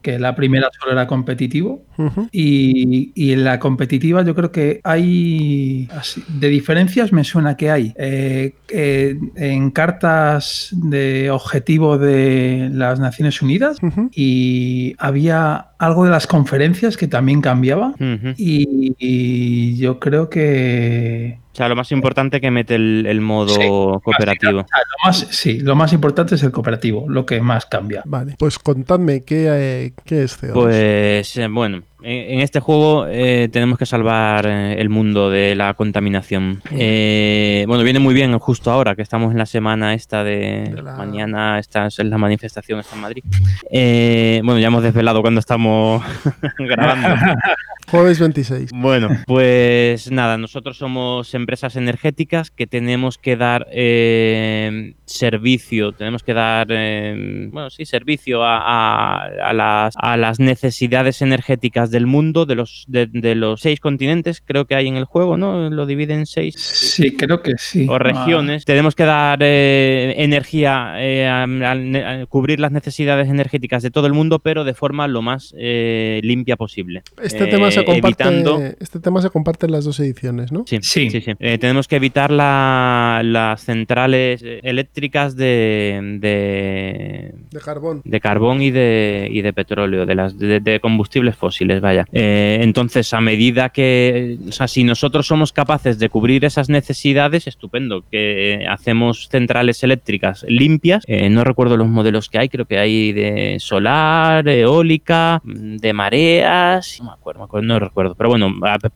que 0.03 0.18
la 0.18 0.35
primera 0.35 0.68
solo 0.81 0.93
era 0.93 1.07
competitivo. 1.07 1.85
Y, 2.33 3.12
y 3.14 3.33
en 3.33 3.45
la 3.45 3.59
competitiva 3.59 4.25
yo 4.25 4.35
creo 4.35 4.51
que 4.51 4.81
hay, 4.85 5.87
así, 5.93 6.25
de 6.29 6.49
diferencias 6.49 7.12
me 7.12 7.25
suena 7.25 7.59
que 7.59 7.71
hay 7.71 7.93
eh, 7.99 8.55
eh, 8.71 9.18
en 9.37 9.71
cartas 9.71 10.71
de 10.73 11.31
objetivo 11.31 11.99
de 11.99 12.71
las 12.73 12.99
Naciones 13.01 13.43
Unidas 13.43 13.77
y 14.14 14.95
había 14.99 15.66
algo 15.79 16.05
de 16.07 16.11
las 16.11 16.27
conferencias 16.27 16.97
que 16.97 17.07
también 17.07 17.43
cambiaba. 17.43 17.95
Y, 18.39 18.95
y 18.99 19.77
yo 19.77 20.01
creo 20.01 20.31
que 20.31 21.39
sea, 21.61 21.69
lo 21.69 21.77
más 21.77 21.93
importante 21.93 22.41
que 22.41 22.51
mete 22.51 22.75
el, 22.75 23.07
el 23.07 23.21
modo 23.21 23.55
Sí, 23.55 23.67
cooperativo. 24.03 24.53
Lo 24.53 24.65
más, 25.05 25.19
sí, 25.31 25.61
lo 25.61 25.77
más 25.77 25.93
importante 25.93 26.35
es 26.35 26.43
el 26.43 26.51
cooperativo, 26.51 27.07
lo 27.09 27.27
que 27.27 27.41
más 27.41 27.67
cambia. 27.67 28.03
Vale, 28.07 28.35
pues 28.39 28.59
contadme 28.59 29.23
qué, 29.23 29.47
eh, 29.51 29.93
qué 30.05 30.23
es 30.25 30.43
CO2. 30.43 30.53
Pues 30.53 31.37
eh, 31.37 31.49
bueno, 31.49 31.83
en, 32.03 32.35
en 32.35 32.41
este 32.41 32.61
juego 32.61 33.07
eh, 33.09 33.49
tenemos 33.53 33.79
que 33.79 33.87
salvar 33.87 34.47
eh, 34.47 34.81
el 34.81 34.89
mundo 34.89 35.31
de 35.31 35.55
la 35.55 35.75
contaminación. 35.75 36.63
Eh, 36.73 37.65
bueno, 37.67 37.83
viene 37.85 37.99
muy 37.99 38.15
bien 38.15 38.39
justo 38.39 38.71
ahora 38.71 38.95
que 38.97 39.03
estamos 39.03 39.33
en 39.33 39.39
la 39.39 39.47
semana 39.47 39.95
esta 39.95 40.25
de, 40.25 40.71
De 40.75 40.83
la- 40.83 40.97
mañana, 40.97 41.59
esta 41.59 41.87
es 41.87 41.99
la 41.99 42.19
manifestación 42.19 42.81
esta 42.81 42.95
en 42.97 43.03
Madrid. 43.03 43.23
Eh, 43.71 44.41
bueno, 44.45 44.61
ya 44.61 44.69
hemos 44.69 44.83
desvelado 44.83 45.21
cuando 45.23 45.41
estamos 45.41 46.03
grabando. 46.59 47.09
Jueves 47.91 48.21
26. 48.21 48.71
Bueno, 48.73 49.09
pues 49.27 50.13
nada, 50.13 50.39
nosotros 50.39 50.77
somos 50.79 51.35
empresas 51.35 51.75
energéticas 51.75 52.53
que 52.53 52.69
tenemos 52.69 53.19
que 53.19 53.37
dar 53.37 53.67
eh, 53.73 54.95
servicio, 55.07 55.91
tenemos 55.91 56.23
que 56.23 56.33
dar, 56.33 56.69
eh, 56.71 57.49
bueno, 57.51 57.69
sí, 57.69 57.85
servicio 57.85 58.45
a, 58.45 58.59
a- 58.59 59.27
a 59.43 59.53
las, 59.53 59.95
a 59.97 60.17
las 60.17 60.39
necesidades 60.39 61.21
energéticas 61.21 61.89
del 61.91 62.07
mundo, 62.07 62.47
de 62.47 62.55
los, 62.55 62.84
de, 62.88 63.07
de 63.07 63.34
los 63.34 63.61
seis 63.61 63.80
continentes, 63.80 64.43
creo 64.45 64.64
que 64.66 64.74
hay 64.74 64.88
en 64.88 64.97
el 64.97 65.05
juego, 65.05 65.36
¿no? 65.36 65.70
Lo 65.70 65.86
divide 65.86 66.14
en 66.14 66.26
seis 66.26 66.55
Sí, 66.59 67.16
creo 67.16 67.43
que 67.43 67.55
sí. 67.59 67.86
o 67.88 67.99
regiones. 67.99 68.64
Tenemos 68.64 68.95
que 68.95 69.05
dar 69.05 69.38
eh, 69.43 70.14
energía, 70.18 70.95
eh, 70.99 71.26
a- 71.26 71.45
a- 71.45 72.22
a 72.22 72.26
cubrir 72.26 72.61
las 72.61 72.72
necesidades 72.72 73.28
energéticas 73.28 73.82
de 73.82 73.91
todo 73.91 74.07
el 74.07 74.12
mundo, 74.12 74.38
pero 74.38 74.64
de 74.64 74.74
forma 74.74 75.09
lo 75.09 75.22
más 75.22 75.55
eh, 75.59 76.20
limpia 76.22 76.57
posible. 76.57 77.03
Este, 77.22 77.45
Eh, 77.45 77.47
tema 77.49 77.70
se 77.70 77.84
comparte, 77.84 78.22
evitando- 78.24 78.61
este 78.80 79.01
tema 79.01 79.20
se 79.22 79.30
comparte 79.30 79.66
en 79.66 79.72
las 79.72 79.84
dos 79.84 79.99
ediciones, 80.01 80.53
¿no? 80.53 80.64
Sí, 80.66 80.78
Sí. 80.82 81.11
sí, 81.11 81.20
sí. 81.20 81.32
Eh, 81.38 81.59
tenemos 81.59 81.88
que 81.88 81.97
evitar 81.97 82.30
la- 82.30 83.22
las 83.24 83.64
centrales 83.64 84.43
eh, 84.43 84.61
eléctricas 84.62 85.36
de, 85.36 86.18
de, 86.20 87.34
De 87.51 87.61
carbón. 87.61 88.03
de 88.05 88.20
carbón 88.20 88.62
y 88.62 88.70
de, 88.70 89.28
y 89.30 89.43
de 89.43 89.53
petróleo, 89.53 90.07
de, 90.07 90.14
las, 90.14 90.38
de, 90.38 90.61
de 90.61 90.80
combustibles 90.80 91.36
fósiles, 91.36 91.80
vaya. 91.81 92.05
Eh, 92.12 92.59
entonces, 92.62 93.12
a 93.14 93.20
medida 93.20 93.70
que, 93.70 94.39
o 94.49 94.53
sea, 94.53 94.68
si 94.68 94.85
nosotros 94.85 95.26
somos 95.26 95.53
capaces 95.53 95.99
de 95.99 96.09
cubrir 96.09 96.45
esas 96.45 96.68
necesidades, 96.68 97.47
estupendo, 97.47 98.05
que 98.11 98.66
hacemos 98.68 99.28
centrales 99.28 99.83
eléctricas 99.83 100.45
limpias. 100.49 101.05
Eh, 101.07 101.28
no 101.31 101.45
recuerdo 101.45 101.76
los 101.76 101.89
modelos 101.89 102.28
que 102.28 102.39
hay, 102.39 102.49
creo 102.49 102.66
que 102.66 102.78
hay 102.78 103.12
de 103.12 103.57
solar, 103.61 104.49
eólica, 104.49 105.41
de 105.45 105.93
mareas, 105.93 106.99
no 107.01 107.07
me 107.07 107.12
acuerdo, 107.12 107.41
me 107.41 107.45
acuerdo, 107.45 107.66
no 107.66 107.78
recuerdo, 107.78 108.14
pero 108.14 108.28
bueno, 108.31 108.53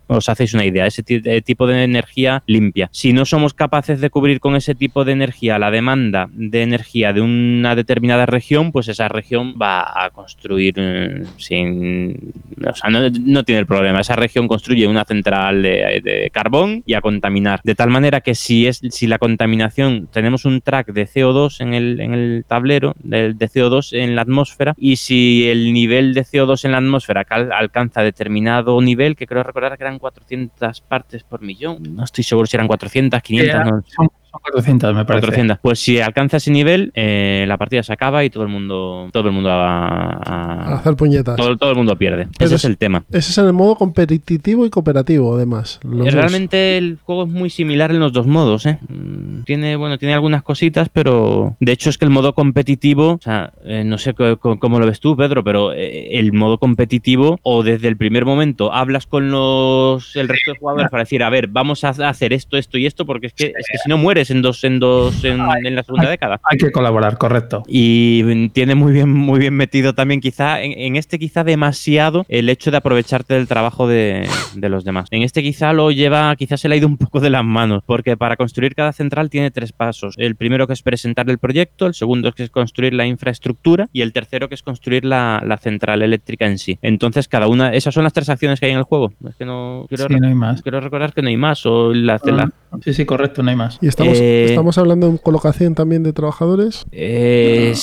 os 0.06 0.28
hacéis 0.28 0.54
una 0.54 0.64
idea, 0.64 0.86
ese 0.86 1.02
de 1.02 1.42
tipo 1.42 1.66
de 1.66 1.84
energía 1.84 2.42
limpia. 2.46 2.88
Si 2.92 3.12
no 3.12 3.24
somos 3.24 3.54
capaces 3.54 4.00
de 4.00 4.10
cubrir 4.10 4.40
con 4.40 4.56
ese 4.56 4.74
tipo 4.74 5.04
de 5.04 5.12
energía 5.12 5.58
la 5.58 5.70
demanda 5.70 6.28
de 6.32 6.62
energía 6.62 7.12
de 7.12 7.20
una 7.20 7.74
determinada 7.74 8.26
región, 8.26 8.72
pues 8.72 8.88
esa 8.88 9.08
región 9.08 9.54
va 9.60 10.04
a 10.04 10.10
construir 10.10 10.74
eh, 10.76 11.24
sin... 11.36 12.32
O 12.74 12.76
sea, 12.76 12.90
no, 12.90 13.00
no 13.08 13.44
tiene 13.44 13.60
el 13.60 13.66
problema. 13.66 14.00
Esa 14.00 14.16
región 14.16 14.48
construye 14.48 14.86
una 14.86 15.04
central 15.04 15.62
de, 15.62 16.00
de 16.04 16.30
carbón 16.32 16.82
y 16.84 16.94
a 16.94 17.00
contaminar. 17.00 17.60
De 17.64 17.74
tal 17.74 17.90
manera 17.90 18.20
que 18.20 18.34
si, 18.34 18.66
es, 18.66 18.80
si 18.90 19.06
la 19.06 19.18
contaminación, 19.18 20.08
tenemos 20.12 20.44
un 20.44 20.60
track 20.60 20.92
de 20.92 21.06
CO2 21.06 21.60
en 21.60 21.74
el, 21.74 22.00
en 22.00 22.14
el 22.14 22.44
tablero 22.46 22.94
de, 22.98 23.34
de 23.34 23.48
CO2 23.48 23.92
en 23.98 24.16
la 24.16 24.22
atmósfera 24.22 24.74
y 24.76 24.96
si 24.96 25.48
el 25.48 25.72
nivel 25.72 26.14
de 26.14 26.22
CO2 26.24 26.64
en 26.64 26.72
la 26.72 26.78
atmósfera 26.78 27.24
cal- 27.24 27.52
alcanza 27.52 28.02
determinado 28.02 28.80
nivel, 28.80 29.16
que 29.16 29.26
creo 29.26 29.42
recordar 29.42 29.76
que 29.78 29.84
eran 29.84 29.98
400 29.98 30.80
partes 30.82 31.22
por 31.22 31.40
millón, 31.42 31.78
no 31.94 32.04
estoy 32.04 32.24
seguro 32.24 32.46
si 32.46 32.56
eran 32.56 32.66
400, 32.66 33.22
500, 33.22 33.54
Eh, 33.54 33.64
no, 33.64 33.82
son 33.86 34.08
400, 34.42 34.94
me 34.94 35.04
parece. 35.04 35.26
400. 35.26 35.58
Pues 35.62 35.78
si 35.78 36.00
alcanza 36.00 36.36
ese 36.38 36.50
nivel, 36.50 36.90
eh, 36.94 37.44
la 37.48 37.56
partida 37.58 37.82
se 37.82 37.92
acaba 37.92 38.24
y 38.24 38.30
todo 38.30 38.42
el 38.44 38.48
mundo, 38.48 39.08
todo 39.12 39.28
el 39.28 39.34
mundo 39.34 39.48
va 39.50 39.86
A 40.10 40.72
a, 40.72 40.74
hacer 40.76 40.96
puñetas. 40.96 41.36
todo, 41.36 41.56
todo 41.56 41.70
el 41.70 41.76
mundo 41.76 41.96
pierde. 41.96 42.28
Pero 42.38 42.46
Ese 42.46 42.54
es- 42.56 42.64
es 42.64 42.70
el 42.70 42.76
tema. 42.78 43.04
Ese 43.10 43.30
es 43.30 43.38
en 43.38 43.46
el 43.46 43.52
modo 43.52 43.76
competitivo 43.76 44.66
y 44.66 44.70
cooperativo, 44.70 45.34
además. 45.36 45.80
Eh, 45.84 45.88
dos. 45.88 46.12
Realmente 46.14 46.76
el 46.78 46.98
juego 47.02 47.24
es 47.24 47.28
muy 47.30 47.50
similar 47.50 47.90
en 47.90 48.00
los 48.00 48.12
dos 48.12 48.26
modos, 48.26 48.66
¿eh? 48.66 48.78
Mm, 48.88 49.42
Tiene, 49.44 49.76
bueno, 49.76 49.98
tiene 49.98 50.14
algunas 50.14 50.42
cositas, 50.42 50.88
pero 50.88 51.56
de 51.60 51.72
hecho 51.72 51.90
es 51.90 51.98
que 51.98 52.04
el 52.04 52.10
modo 52.10 52.34
competitivo, 52.34 53.12
o 53.12 53.20
sea, 53.20 53.52
eh, 53.64 53.84
no 53.84 53.98
sé 53.98 54.14
cómo 54.14 54.78
lo 54.78 54.86
ves 54.86 55.00
tú, 55.00 55.16
Pedro, 55.16 55.44
pero 55.44 55.72
eh, 55.72 56.18
el 56.18 56.32
modo 56.32 56.58
competitivo 56.58 57.38
o 57.42 57.62
desde 57.62 57.88
el 57.88 57.96
primer 57.96 58.24
momento 58.24 58.72
hablas 58.72 59.06
con 59.06 59.30
los 59.30 60.14
el 60.16 60.28
resto 60.28 60.52
de 60.52 60.58
jugadores 60.58 60.90
para 60.90 61.02
decir, 61.02 61.22
a 61.22 61.30
ver, 61.30 61.48
vamos 61.48 61.84
a 61.84 61.90
hacer 61.90 62.32
esto, 62.32 62.56
esto 62.56 62.78
y 62.78 62.86
esto, 62.86 63.04
porque 63.06 63.26
es 63.28 63.32
que, 63.32 63.46
es 63.46 63.66
que 63.70 63.78
si 63.78 63.88
no 63.88 63.98
mueres 63.98 64.23
en 64.30 64.42
dos, 64.42 64.62
en 64.64 64.78
dos, 64.80 65.24
en, 65.24 65.40
en 65.64 65.74
la 65.74 65.82
segunda 65.82 66.08
década. 66.10 66.40
Hay 66.44 66.58
que 66.58 66.70
colaborar, 66.72 67.18
correcto. 67.18 67.62
Y 67.66 68.48
tiene 68.50 68.74
muy 68.74 68.92
bien, 68.92 69.10
muy 69.10 69.38
bien 69.40 69.54
metido 69.54 69.94
también, 69.94 70.20
quizá, 70.20 70.62
en, 70.62 70.72
en 70.78 70.96
este 70.96 71.18
quizá 71.18 71.44
demasiado 71.44 72.24
el 72.28 72.48
hecho 72.48 72.70
de 72.70 72.76
aprovecharte 72.76 73.34
del 73.34 73.48
trabajo 73.48 73.86
de, 73.88 74.26
de 74.54 74.68
los 74.68 74.84
demás. 74.84 75.08
En 75.10 75.22
este 75.22 75.42
quizá 75.42 75.72
lo 75.72 75.90
lleva, 75.90 76.34
quizá 76.36 76.56
se 76.56 76.68
le 76.68 76.74
ha 76.74 76.78
ido 76.78 76.86
un 76.88 76.96
poco 76.96 77.20
de 77.20 77.30
las 77.30 77.44
manos, 77.44 77.82
porque 77.86 78.16
para 78.16 78.36
construir 78.36 78.74
cada 78.74 78.92
central 78.92 79.30
tiene 79.30 79.50
tres 79.50 79.72
pasos. 79.72 80.14
El 80.18 80.36
primero 80.36 80.66
que 80.66 80.72
es 80.72 80.82
presentar 80.82 81.28
el 81.30 81.38
proyecto, 81.38 81.86
el 81.86 81.94
segundo 81.94 82.32
que 82.32 82.44
es 82.44 82.50
construir 82.50 82.94
la 82.94 83.06
infraestructura 83.06 83.88
y 83.92 84.02
el 84.02 84.12
tercero 84.12 84.48
que 84.48 84.54
es 84.54 84.62
construir 84.62 85.04
la, 85.04 85.42
la 85.46 85.58
central 85.58 86.02
eléctrica 86.02 86.46
en 86.46 86.58
sí. 86.58 86.78
Entonces, 86.82 87.28
cada 87.28 87.48
una, 87.48 87.72
esas 87.72 87.94
son 87.94 88.04
las 88.04 88.12
tres 88.12 88.28
acciones 88.28 88.60
que 88.60 88.66
hay 88.66 88.72
en 88.72 88.78
el 88.78 88.84
juego. 88.84 89.12
Es 89.28 89.34
que 89.36 89.44
no 89.44 89.86
quiero, 89.88 90.06
Sí, 90.08 90.14
no 90.20 90.28
hay 90.28 90.34
más. 90.34 90.62
quiero 90.62 90.80
recordar 90.80 91.12
que 91.12 91.22
no 91.22 91.28
hay 91.28 91.36
más. 91.36 91.64
O 91.66 91.92
la, 91.92 92.20
la- 92.24 92.50
Sí, 92.82 92.92
sí, 92.92 93.04
correcto, 93.04 93.42
no 93.42 93.50
hay 93.50 93.56
más. 93.56 93.78
Y 93.80 93.86
estamos, 93.86 94.13
Eh, 94.20 94.46
estamos 94.48 94.78
hablando 94.78 95.10
de 95.12 95.18
colocación 95.18 95.74
también 95.74 96.02
de 96.02 96.12
trabajadores. 96.12 96.84
Eh, 96.92 97.74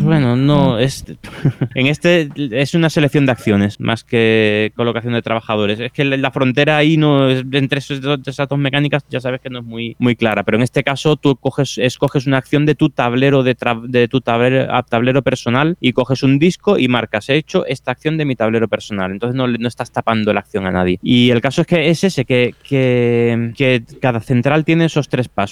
bueno, 0.00 0.36
no, 0.36 0.78
es, 0.78 1.04
en 1.74 1.86
este 1.86 2.28
es 2.36 2.74
una 2.74 2.90
selección 2.90 3.26
de 3.26 3.32
acciones 3.32 3.80
más 3.80 4.04
que 4.04 4.72
colocación 4.76 5.14
de 5.14 5.22
trabajadores. 5.22 5.80
Es 5.80 5.92
que 5.92 6.04
la 6.04 6.30
frontera 6.30 6.76
ahí 6.76 6.96
no 6.96 7.28
es, 7.28 7.44
entre 7.52 7.78
esos 7.78 8.00
dos- 8.00 8.20
esas 8.26 8.48
dos 8.48 8.58
mecánicas 8.58 9.04
ya 9.10 9.20
sabes 9.20 9.40
que 9.40 9.50
no 9.50 9.60
es 9.60 9.64
muy, 9.64 9.96
muy 9.98 10.16
clara, 10.16 10.42
pero 10.44 10.56
en 10.56 10.62
este 10.62 10.82
caso 10.82 11.16
tú 11.16 11.36
coges, 11.36 11.78
escoges 11.78 12.26
una 12.26 12.38
acción 12.38 12.66
de 12.66 12.74
tu 12.74 12.90
tablero 12.90 13.42
de, 13.42 13.56
tra- 13.56 13.86
de 13.86 14.08
tu 14.08 14.20
tablero, 14.20 15.22
personal 15.22 15.76
y 15.80 15.92
coges 15.92 16.22
un 16.22 16.38
disco 16.38 16.78
y 16.78 16.88
marcas, 16.88 17.28
he 17.28 17.36
hecho 17.36 17.66
esta 17.66 17.90
acción 17.90 18.16
de 18.16 18.24
mi 18.24 18.36
tablero 18.36 18.68
personal. 18.68 19.10
Entonces 19.10 19.36
no, 19.36 19.46
no 19.46 19.68
estás 19.68 19.90
tapando 19.92 20.32
la 20.32 20.40
acción 20.40 20.66
a 20.66 20.70
nadie. 20.70 20.98
Y 21.02 21.30
el 21.30 21.40
caso 21.40 21.60
es 21.62 21.66
que 21.66 21.90
es 21.90 22.04
ese, 22.04 22.24
que, 22.24 22.54
que, 22.68 23.52
que 23.56 23.82
cada 24.00 24.20
central 24.20 24.64
tiene 24.64 24.86
esos 24.86 25.08
tres 25.08 25.28
pasos, 25.28 25.51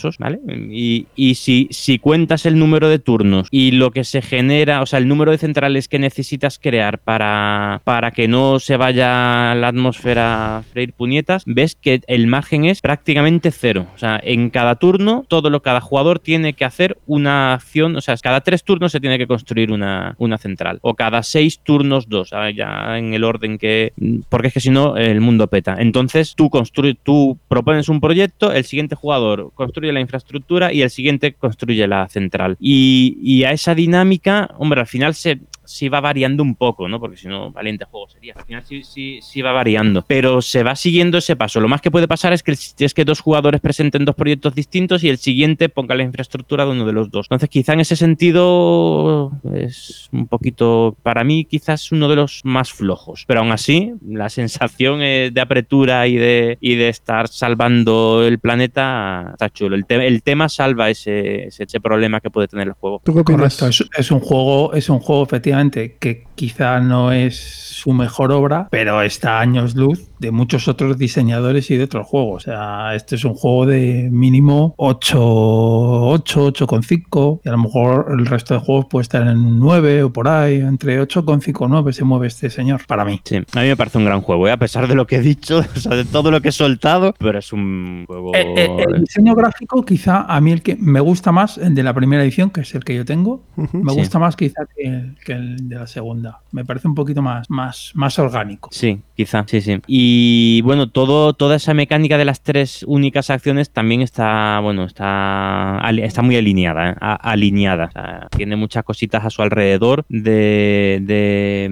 Y, 0.70 1.06
si, 1.34 1.98
cuentas 1.98 2.46
el 2.46 2.58
número 2.58 2.88
de 2.88 2.98
turnos 2.98 3.48
y 3.50 3.72
lo 3.72 3.90
que 3.90 4.04
se 4.04 4.22
genera, 4.22 4.82
o 4.82 4.86
sea, 4.86 4.98
el 4.98 5.08
número 5.08 5.30
de 5.30 5.38
centrales 5.38 5.88
que 5.88 5.98
necesitas 5.98 6.58
crear 6.58 6.98
para, 6.98 7.80
para 7.84 8.10
que 8.10 8.28
no 8.28 8.58
se 8.58 8.76
vaya 8.76 9.54
la 9.54 9.68
atmósfera 9.68 10.58
a 10.58 10.62
freír 10.62 10.92
puñetas, 10.92 11.42
ves 11.46 11.74
que 11.74 12.00
el 12.06 12.26
margen 12.26 12.64
es 12.64 12.80
prácticamente 12.80 13.50
cero. 13.50 13.86
O 13.94 13.98
sea, 13.98 14.20
en 14.22 14.50
cada 14.50 14.76
turno, 14.76 15.24
todo 15.28 15.50
lo 15.50 15.60
cada 15.62 15.80
jugador 15.80 16.18
tiene 16.18 16.54
que 16.54 16.64
hacer 16.64 16.98
una 17.06 17.54
acción, 17.54 17.96
o 17.96 18.00
sea, 18.00 18.16
cada 18.16 18.40
tres 18.40 18.64
turnos 18.64 18.92
se 18.92 19.00
tiene 19.00 19.18
que 19.18 19.26
construir 19.26 19.72
una, 19.72 20.14
una 20.18 20.38
central. 20.38 20.78
O 20.82 20.94
cada 20.94 21.22
seis 21.22 21.60
turnos, 21.60 22.08
dos, 22.08 22.30
ya 22.54 22.98
en 22.98 23.14
el 23.14 23.24
orden 23.24 23.58
que. 23.58 23.92
Porque 24.28 24.48
es 24.48 24.54
que 24.54 24.60
si 24.60 24.70
no, 24.70 24.96
el 24.96 25.20
mundo 25.20 25.46
peta. 25.48 25.76
Entonces, 25.78 26.34
tú 26.36 26.50
construyes, 26.50 26.96
tú 27.02 27.38
propones 27.48 27.88
un 27.88 28.00
proyecto, 28.00 28.52
el 28.52 28.64
siguiente 28.64 28.94
jugador 28.94 29.50
construye 29.54 29.89
la 29.92 30.00
infraestructura 30.00 30.72
y 30.72 30.82
el 30.82 30.90
siguiente 30.90 31.34
construye 31.34 31.86
la 31.86 32.08
central. 32.08 32.56
Y, 32.60 33.18
y 33.22 33.44
a 33.44 33.52
esa 33.52 33.74
dinámica, 33.74 34.50
hombre, 34.58 34.80
al 34.80 34.86
final 34.86 35.14
se, 35.14 35.40
sí 35.70 35.88
va 35.88 36.00
variando 36.00 36.42
un 36.42 36.56
poco, 36.56 36.88
¿no? 36.88 36.98
Porque 36.98 37.16
si 37.16 37.28
no, 37.28 37.52
valiente 37.52 37.84
juego 37.84 38.08
sería. 38.08 38.34
Al 38.36 38.44
final 38.44 38.64
sí, 38.66 38.82
sí, 38.82 39.20
sí 39.22 39.40
va 39.40 39.52
variando. 39.52 40.04
Pero 40.06 40.42
se 40.42 40.62
va 40.62 40.74
siguiendo 40.74 41.18
ese 41.18 41.36
paso. 41.36 41.60
Lo 41.60 41.68
más 41.68 41.80
que 41.80 41.90
puede 41.90 42.08
pasar 42.08 42.32
es 42.32 42.42
que, 42.42 42.52
es 42.52 42.94
que 42.94 43.04
dos 43.04 43.20
jugadores 43.20 43.60
presenten 43.60 44.04
dos 44.04 44.16
proyectos 44.16 44.54
distintos 44.54 45.04
y 45.04 45.08
el 45.08 45.18
siguiente 45.18 45.68
ponga 45.68 45.94
la 45.94 46.02
infraestructura 46.02 46.64
de 46.64 46.72
uno 46.72 46.86
de 46.86 46.92
los 46.92 47.10
dos. 47.10 47.26
Entonces, 47.26 47.48
quizá 47.48 47.74
en 47.74 47.80
ese 47.80 47.96
sentido 47.96 49.32
es 49.54 50.08
un 50.12 50.26
poquito, 50.26 50.96
para 51.02 51.22
mí, 51.22 51.44
quizás 51.44 51.92
uno 51.92 52.08
de 52.08 52.16
los 52.16 52.40
más 52.44 52.72
flojos. 52.72 53.24
Pero 53.26 53.40
aún 53.40 53.52
así, 53.52 53.92
la 54.06 54.28
sensación 54.28 55.02
eh, 55.02 55.30
de 55.32 55.40
apertura 55.40 56.08
y 56.08 56.16
de, 56.16 56.58
y 56.60 56.74
de 56.74 56.88
estar 56.88 57.28
salvando 57.28 58.24
el 58.26 58.40
planeta 58.40 59.30
está 59.32 59.48
chulo. 59.70 59.76
El, 59.76 59.86
te- 59.86 60.06
el 60.06 60.22
tema 60.22 60.48
salva 60.48 60.90
ese, 60.90 61.48
ese, 61.48 61.64
ese 61.64 61.80
problema 61.80 62.20
que 62.20 62.30
puede 62.30 62.48
tener 62.48 62.68
el 62.68 62.74
juego. 62.74 63.00
¿Tú 63.04 63.14
qué 63.14 63.20
opinas? 63.20 63.56
Correcto, 63.58 63.84
es, 63.84 63.88
es 63.98 64.10
un 64.10 64.20
juego, 64.20 64.74
es 64.74 64.88
un 64.88 64.98
juego 65.00 65.22
efectivamente 65.24 65.40
efectivamente, 65.40 65.96
que 65.98 66.24
quizá 66.34 66.80
no 66.80 67.12
es 67.12 67.36
su 67.38 67.92
mejor 67.92 68.30
obra, 68.32 68.68
pero 68.70 69.00
está 69.02 69.38
a 69.38 69.40
años 69.40 69.74
luz 69.74 70.08
de 70.18 70.30
muchos 70.30 70.68
otros 70.68 70.98
diseñadores 70.98 71.70
y 71.70 71.76
de 71.78 71.84
otros 71.84 72.06
juegos. 72.06 72.42
O 72.42 72.44
sea, 72.50 72.94
este 72.94 73.16
es 73.16 73.24
un 73.24 73.32
juego 73.34 73.64
de 73.66 74.08
mínimo 74.12 74.74
8, 74.76 75.18
8, 75.18 76.52
8,5 76.52 77.40
y 77.44 77.48
a 77.48 77.52
lo 77.52 77.58
mejor 77.58 78.06
el 78.18 78.26
resto 78.26 78.54
de 78.54 78.60
juegos 78.60 78.86
puede 78.90 79.02
estar 79.02 79.26
en 79.26 79.58
9 79.58 80.02
o 80.02 80.12
por 80.12 80.28
ahí, 80.28 80.56
entre 80.56 81.00
8,5 81.00 81.66
y 81.66 81.70
9 81.70 81.92
se 81.92 82.04
mueve 82.04 82.26
este 82.26 82.50
señor, 82.50 82.82
para 82.86 83.04
mí. 83.04 83.20
Sí, 83.24 83.36
a 83.36 83.60
mí 83.60 83.68
me 83.68 83.76
parece 83.76 83.98
un 83.98 84.04
gran 84.04 84.20
juego, 84.20 84.46
¿eh? 84.48 84.52
a 84.52 84.56
pesar 84.58 84.86
de 84.88 84.94
lo 84.94 85.06
que 85.06 85.16
he 85.16 85.20
dicho, 85.20 85.58
o 85.76 85.80
sea, 85.80 85.96
de 85.96 86.04
todo 86.04 86.30
lo 86.30 86.40
que 86.40 86.48
he 86.48 86.52
soltado, 86.52 87.14
pero 87.18 87.38
es 87.38 87.52
un 87.52 88.04
juego... 88.06 88.34
Eh, 88.34 88.54
eh, 88.56 88.84
el 88.88 89.00
diseño 89.00 89.34
gráfico 89.34 89.59
quizá 89.86 90.22
a 90.22 90.40
mí 90.40 90.52
el 90.52 90.62
que 90.62 90.76
me 90.76 91.00
gusta 91.00 91.32
más, 91.32 91.58
el 91.58 91.74
de 91.74 91.82
la 91.82 91.92
primera 91.94 92.22
edición, 92.22 92.50
que 92.50 92.62
es 92.62 92.74
el 92.74 92.84
que 92.84 92.94
yo 92.94 93.04
tengo, 93.04 93.42
me 93.72 93.92
Sí. 93.92 93.98
gusta 93.98 94.18
más 94.18 94.36
quizá 94.36 94.62
que, 94.76 95.12
que 95.24 95.32
el 95.32 95.68
de 95.68 95.76
la 95.76 95.86
segunda. 95.86 96.40
Me 96.52 96.64
parece 96.64 96.88
un 96.88 96.94
poquito 96.94 97.22
más, 97.22 97.48
más, 97.50 97.92
más 97.94 98.18
orgánico. 98.18 98.68
Sí, 98.72 99.00
quizá, 99.16 99.44
sí, 99.46 99.60
sí. 99.60 99.80
Y 99.86 100.60
bueno, 100.62 100.88
todo, 100.88 101.32
toda 101.34 101.56
esa 101.56 101.74
mecánica 101.74 102.18
de 102.18 102.24
las 102.24 102.42
tres 102.42 102.84
únicas 102.86 103.30
acciones 103.30 103.70
también 103.70 104.00
está, 104.02 104.60
bueno, 104.60 104.84
está, 104.84 105.80
está 106.02 106.22
muy 106.22 106.36
alineada, 106.36 106.90
¿eh? 106.90 106.94
A- 107.00 107.30
alineada. 107.32 107.86
O 107.86 107.90
sea, 107.92 108.28
tiene 108.36 108.56
muchas 108.56 108.84
cositas 108.84 109.24
a 109.24 109.30
su 109.30 109.42
alrededor 109.42 110.04
de, 110.08 111.00
de, 111.02 111.68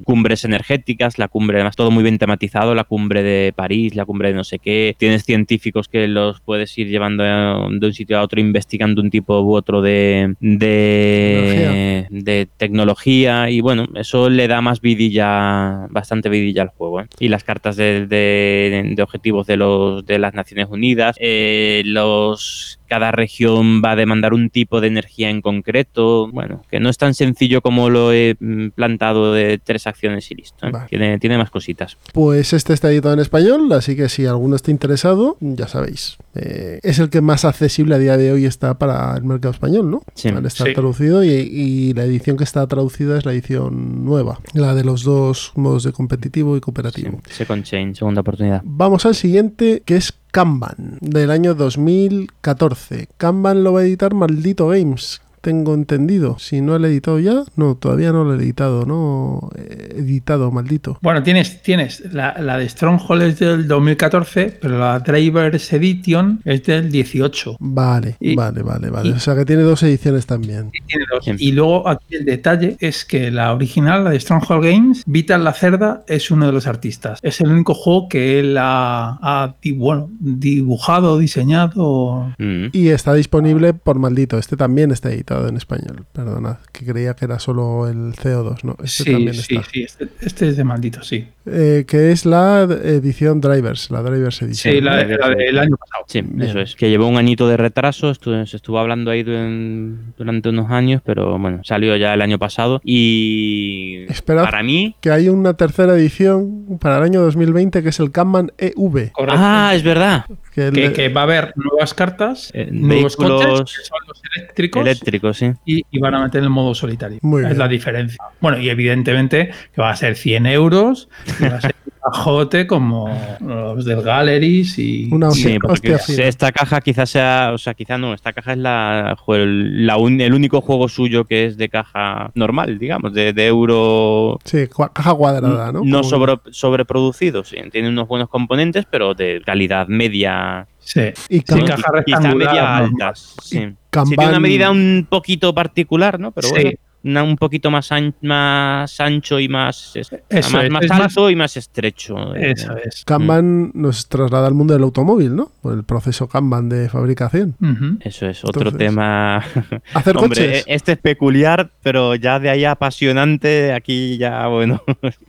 mm, 0.00 0.02
cumbres 0.04 0.44
energéticas, 0.44 1.18
la 1.18 1.28
cumbre, 1.28 1.56
además 1.58 1.76
todo 1.76 1.90
muy 1.90 2.02
bien 2.02 2.18
tematizado, 2.18 2.74
la 2.74 2.84
cumbre 2.84 3.22
de 3.22 3.52
París, 3.54 3.94
la 3.94 4.04
cumbre 4.04 4.28
de 4.28 4.34
no 4.34 4.44
sé 4.44 4.58
qué. 4.58 4.94
Tienes 4.98 5.24
científicos 5.24 5.88
que 5.88 6.06
los 6.08 6.40
puedes 6.40 6.76
ir 6.78 6.85
llevando 6.88 7.24
eh, 7.24 7.78
de 7.78 7.86
un 7.86 7.92
sitio 7.92 8.18
a 8.18 8.22
otro 8.22 8.40
investigando 8.40 9.00
un 9.02 9.10
tipo 9.10 9.40
u 9.40 9.54
otro 9.54 9.82
de, 9.82 10.34
de, 10.40 12.06
de 12.10 12.48
tecnología 12.56 13.50
y 13.50 13.60
bueno, 13.60 13.86
eso 13.94 14.28
le 14.30 14.48
da 14.48 14.60
más 14.60 14.80
vidilla, 14.80 15.86
bastante 15.90 16.28
vidilla 16.28 16.62
al 16.62 16.68
juego. 16.68 17.00
¿eh? 17.00 17.06
Y 17.18 17.28
las 17.28 17.44
cartas 17.44 17.76
de, 17.76 18.06
de- 18.06 18.92
de 18.94 19.02
objetivos 19.02 19.46
de, 19.46 19.56
los, 19.56 20.04
de 20.06 20.18
las 20.18 20.34
Naciones 20.34 20.68
Unidas, 20.70 21.16
eh, 21.20 21.82
los 21.84 22.78
cada 22.86 23.10
región 23.12 23.82
va 23.84 23.92
a 23.92 23.96
demandar 23.96 24.32
un 24.34 24.50
tipo 24.50 24.80
de 24.80 24.88
energía 24.88 25.30
en 25.30 25.42
concreto, 25.42 26.28
bueno, 26.32 26.62
que 26.70 26.80
no 26.80 26.88
es 26.88 26.98
tan 26.98 27.14
sencillo 27.14 27.60
como 27.60 27.90
lo 27.90 28.12
he 28.12 28.36
mm, 28.38 28.68
plantado 28.70 29.32
de 29.32 29.58
tres 29.62 29.86
acciones 29.86 30.30
y 30.30 30.34
listo. 30.36 30.66
¿eh? 30.66 30.70
Vale. 30.70 30.86
Tiene, 30.88 31.18
tiene 31.18 31.38
más 31.38 31.50
cositas. 31.50 31.96
Pues 32.12 32.52
este 32.52 32.72
está 32.72 32.90
editado 32.90 33.14
en 33.14 33.20
español, 33.20 33.70
así 33.72 33.96
que 33.96 34.08
si 34.08 34.26
alguno 34.26 34.56
está 34.56 34.70
interesado, 34.70 35.36
ya 35.40 35.68
sabéis. 35.68 36.16
eh, 36.34 36.80
es 36.82 36.98
el 36.98 37.10
que 37.10 37.20
más 37.20 37.44
accesible 37.44 37.94
a 37.94 37.98
día 37.98 38.16
de 38.16 38.30
hoy 38.32 38.44
está 38.44 38.78
para 38.78 39.16
el 39.16 39.24
mercado 39.24 39.52
español, 39.52 39.90
¿no? 39.90 40.02
Sí. 40.14 40.28
Al 40.28 40.44
estar 40.46 40.66
Sí. 40.66 40.74
traducido 40.74 41.24
y, 41.24 41.28
y 41.30 41.92
la 41.94 42.04
edición 42.04 42.36
que 42.36 42.44
está 42.44 42.66
traducida 42.66 43.16
es 43.18 43.24
la 43.24 43.32
edición 43.32 44.04
nueva, 44.04 44.40
la 44.52 44.74
de 44.74 44.84
los 44.84 45.02
dos 45.02 45.52
modos 45.56 45.82
de 45.84 45.92
competitivo 45.92 46.54
y 46.56 46.58
Sí, 46.58 46.60
cooperativo. 46.60 47.20
Second 47.30 47.64
Chain, 47.64 47.94
segunda 47.94 48.20
oportunidad. 48.20 48.62
Vamos 48.64 49.06
al 49.06 49.14
siguiente, 49.14 49.82
que 49.86 49.96
es 49.96 50.12
Kanban, 50.36 50.98
del 51.00 51.30
año 51.30 51.54
2014. 51.54 53.08
Kanban 53.16 53.64
lo 53.64 53.72
va 53.72 53.80
a 53.80 53.84
editar 53.84 54.12
Maldito 54.12 54.68
Games, 54.68 55.22
tengo 55.46 55.74
entendido. 55.74 56.40
Si 56.40 56.60
no 56.60 56.76
lo 56.76 56.88
he 56.88 56.90
editado 56.90 57.20
ya, 57.20 57.44
no, 57.54 57.76
todavía 57.76 58.10
no 58.10 58.24
lo 58.24 58.34
he 58.34 58.36
editado, 58.36 58.84
no 58.84 59.48
he 59.56 60.00
editado, 60.00 60.50
maldito. 60.50 60.98
Bueno, 61.02 61.22
tienes, 61.22 61.62
tienes 61.62 62.02
la, 62.12 62.34
la 62.40 62.58
de 62.58 62.68
Stronghold 62.68 63.22
es 63.22 63.38
del 63.38 63.68
2014, 63.68 64.58
pero 64.60 64.76
la 64.76 64.98
Drivers 64.98 65.72
Edition 65.72 66.40
es 66.44 66.64
del 66.64 66.90
18. 66.90 67.58
Vale, 67.60 68.16
Y- 68.18 68.34
vale, 68.34 68.62
vale, 68.62 68.90
vale. 68.90 69.10
y- 69.10 69.12
o 69.12 69.20
sea 69.20 69.36
que 69.36 69.44
tiene 69.44 69.62
dos 69.62 69.84
ediciones 69.84 70.26
también. 70.26 70.72
Tiene 70.88 71.04
dos. 71.12 71.24
Sí. 71.24 71.30
Y 71.38 71.52
luego 71.52 71.86
aquí 71.88 72.16
el 72.16 72.24
detalle 72.24 72.76
es 72.80 73.04
que 73.04 73.30
la 73.30 73.54
original, 73.54 74.02
la 74.02 74.10
de 74.10 74.18
Stronghold 74.18 74.64
Games, 74.64 75.04
Vital 75.06 75.44
La 75.44 75.52
Cerda 75.52 76.02
es 76.08 76.32
uno 76.32 76.46
de 76.46 76.52
los 76.52 76.66
artistas. 76.66 77.20
Es 77.22 77.40
el 77.40 77.52
único 77.52 77.72
juego 77.72 78.08
que 78.08 78.40
él 78.40 78.56
ha, 78.58 79.16
ha 79.22 79.54
bueno, 79.76 80.10
dibujado, 80.18 81.18
diseñado. 81.18 82.32
Mm. 82.38 82.66
Y 82.72 82.88
está 82.88 83.14
disponible 83.14 83.74
por 83.74 84.00
maldito. 84.00 84.38
Este 84.38 84.56
también 84.56 84.90
está 84.90 85.12
editado 85.12 85.35
en 85.48 85.56
español. 85.56 86.04
Perdonad, 86.12 86.56
que 86.72 86.84
creía 86.86 87.14
que 87.14 87.24
era 87.26 87.38
solo 87.38 87.88
el 87.88 88.12
CO2. 88.14 88.64
No, 88.64 88.76
este 88.82 89.04
sí, 89.04 89.12
también 89.12 89.34
sí, 89.34 89.56
está. 89.56 89.68
sí. 89.72 89.82
Este, 89.82 90.08
este 90.20 90.48
es 90.48 90.56
de 90.56 90.64
maldito, 90.64 91.02
sí. 91.02 91.26
Eh, 91.48 91.84
que 91.86 92.10
es 92.10 92.26
la 92.26 92.62
edición 92.62 93.40
Drivers, 93.40 93.90
la 93.90 94.02
Drivers 94.02 94.42
Edition. 94.42 94.74
Sí, 94.74 94.80
la, 94.80 94.96
de- 95.04 95.16
la 95.16 95.28
del 95.30 95.58
año 95.58 95.76
pasado. 95.76 96.04
Sí, 96.08 96.22
Bien. 96.22 96.48
eso 96.50 96.60
es. 96.60 96.74
Que 96.74 96.90
llevó 96.90 97.06
un 97.06 97.16
añito 97.18 97.46
de 97.48 97.56
retraso, 97.56 98.10
estu- 98.10 98.44
se 98.46 98.56
estuvo 98.56 98.78
hablando 98.78 99.10
ahí 99.10 99.22
durante 99.22 100.48
unos 100.48 100.70
años, 100.70 101.02
pero 101.04 101.38
bueno, 101.38 101.60
salió 101.64 101.96
ya 101.96 102.14
el 102.14 102.22
año 102.22 102.38
pasado. 102.38 102.80
Y 102.84 104.04
Esperad. 104.08 104.44
para 104.44 104.62
mí. 104.62 104.96
Que 105.00 105.10
hay 105.10 105.28
una 105.28 105.54
tercera 105.54 105.94
edición 105.94 106.78
para 106.80 106.98
el 106.98 107.04
año 107.04 107.20
2020 107.22 107.82
que 107.82 107.88
es 107.90 108.00
el 108.00 108.10
Kanban 108.10 108.52
EV. 108.58 109.12
Correcto. 109.12 109.38
Ah, 109.38 109.72
es 109.74 109.82
verdad. 109.82 110.24
Que 110.56 110.66
el- 110.68 110.72
que, 110.74 110.92
que 110.92 111.08
va 111.10 111.20
a 111.20 111.24
haber 111.24 111.52
nuevas 111.54 111.94
cartas, 111.94 112.50
Eh, 112.54 112.68
nuevos 112.72 113.16
vehículos 113.16 113.46
coches, 113.46 113.76
que 113.78 113.84
son 113.84 113.98
los 114.08 114.22
eléctricos, 114.34 114.80
Eléctricos, 114.82 115.36
sí. 115.36 115.52
y, 115.66 115.82
y 115.90 115.98
van 116.00 116.14
a 116.14 116.24
meter 116.24 116.42
el 116.42 116.48
modo 116.50 116.74
solitario. 116.74 117.18
Muy 117.22 117.42
es 117.42 117.48
bien. 117.50 117.58
la 117.58 117.68
diferencia. 117.68 118.16
Bueno, 118.40 118.58
y 118.58 118.68
evidentemente 118.70 119.50
que 119.74 119.80
va 119.80 119.90
a 119.90 119.96
ser 119.96 120.16
100 120.16 120.46
euros, 120.46 121.08
y 121.38 121.44
va 121.44 121.56
a 121.56 121.60
ser 121.60 121.74
cajote 122.12 122.66
como 122.66 123.08
los 123.40 123.84
del 123.84 124.02
Galleries 124.02 124.78
y, 124.78 125.08
Una 125.12 125.28
hostia. 125.28 125.50
Sí, 125.52 125.58
porque 125.58 125.94
hostia 125.94 125.98
fina. 126.16 126.24
esta 126.28 126.52
caja 126.52 126.80
quizás 126.80 127.10
sea, 127.10 127.50
o 127.54 127.58
sea, 127.58 127.74
quizás 127.74 127.98
no, 127.98 128.14
esta 128.14 128.32
caja 128.32 128.52
es 128.52 128.58
la, 128.58 129.16
la 129.26 129.96
un- 129.96 130.20
el 130.20 130.34
único 130.34 130.60
juego 130.60 130.88
suyo 130.88 131.24
que 131.24 131.46
es 131.46 131.56
de 131.56 131.68
caja 131.68 132.30
normal, 132.34 132.78
digamos, 132.78 133.12
de, 133.12 133.32
de 133.32 133.46
euro 133.46 134.38
Sí, 134.44 134.66
caja 134.92 135.14
cuadrada, 135.14 135.72
¿no? 135.72 135.82
no 135.84 136.02
sobre, 136.04 136.38
sobreproducido, 136.50 137.44
sí, 137.44 137.56
tiene 137.70 137.88
unos 137.88 138.08
buenos 138.08 138.28
componentes, 138.28 138.86
pero 138.90 139.14
de 139.14 139.42
calidad 139.44 139.88
media, 139.88 140.66
sí. 140.78 141.00
Y 141.28 141.38
Sí, 141.38 141.44
caja 141.44 141.74
quizá 141.76 141.90
rectangular, 141.92 142.36
media 142.36 142.62
normal. 142.62 142.84
alta, 142.84 143.12
sí. 143.14 143.68
Kanban- 143.90 144.08
Sí, 144.10 144.16
tiene 144.16 144.30
una 144.30 144.40
medida 144.40 144.70
un 144.70 145.06
poquito 145.08 145.54
particular, 145.54 146.20
¿no? 146.20 146.30
Pero 146.32 146.48
Sí. 146.48 146.54
bueno, 146.54 146.70
un 147.06 147.36
poquito 147.36 147.70
más, 147.70 147.92
an- 147.92 148.14
más 148.22 149.00
ancho 149.00 149.38
y 149.38 149.48
más, 149.48 149.92
es- 149.94 150.10
Eso 150.28 150.50
más, 150.50 150.64
es, 150.64 150.70
más 150.70 150.82
es 150.84 150.90
más- 150.90 151.16
y 151.30 151.36
más 151.36 151.56
estrecho. 151.56 152.34
Eso 152.34 152.76
es. 152.76 153.04
Kanban 153.04 153.70
nos 153.74 154.08
traslada 154.08 154.46
al 154.46 154.54
mundo 154.54 154.74
del 154.74 154.82
automóvil, 154.82 155.34
¿no? 155.36 155.52
O 155.62 155.72
el 155.72 155.84
proceso 155.84 156.28
Kanban 156.28 156.68
de 156.68 156.88
fabricación. 156.88 157.54
Eso 158.00 158.26
es, 158.26 158.44
otro 158.44 158.70
Entonces, 158.70 158.78
tema. 158.88 159.36
Hacer 159.94 160.16
Hombre, 160.16 160.28
coches. 160.46 160.64
este 160.66 160.92
es 160.92 160.98
peculiar, 160.98 161.70
pero 161.82 162.14
ya 162.14 162.38
de 162.38 162.50
ahí 162.50 162.64
apasionante, 162.64 163.72
aquí 163.72 164.18
ya, 164.18 164.46
bueno. 164.48 164.82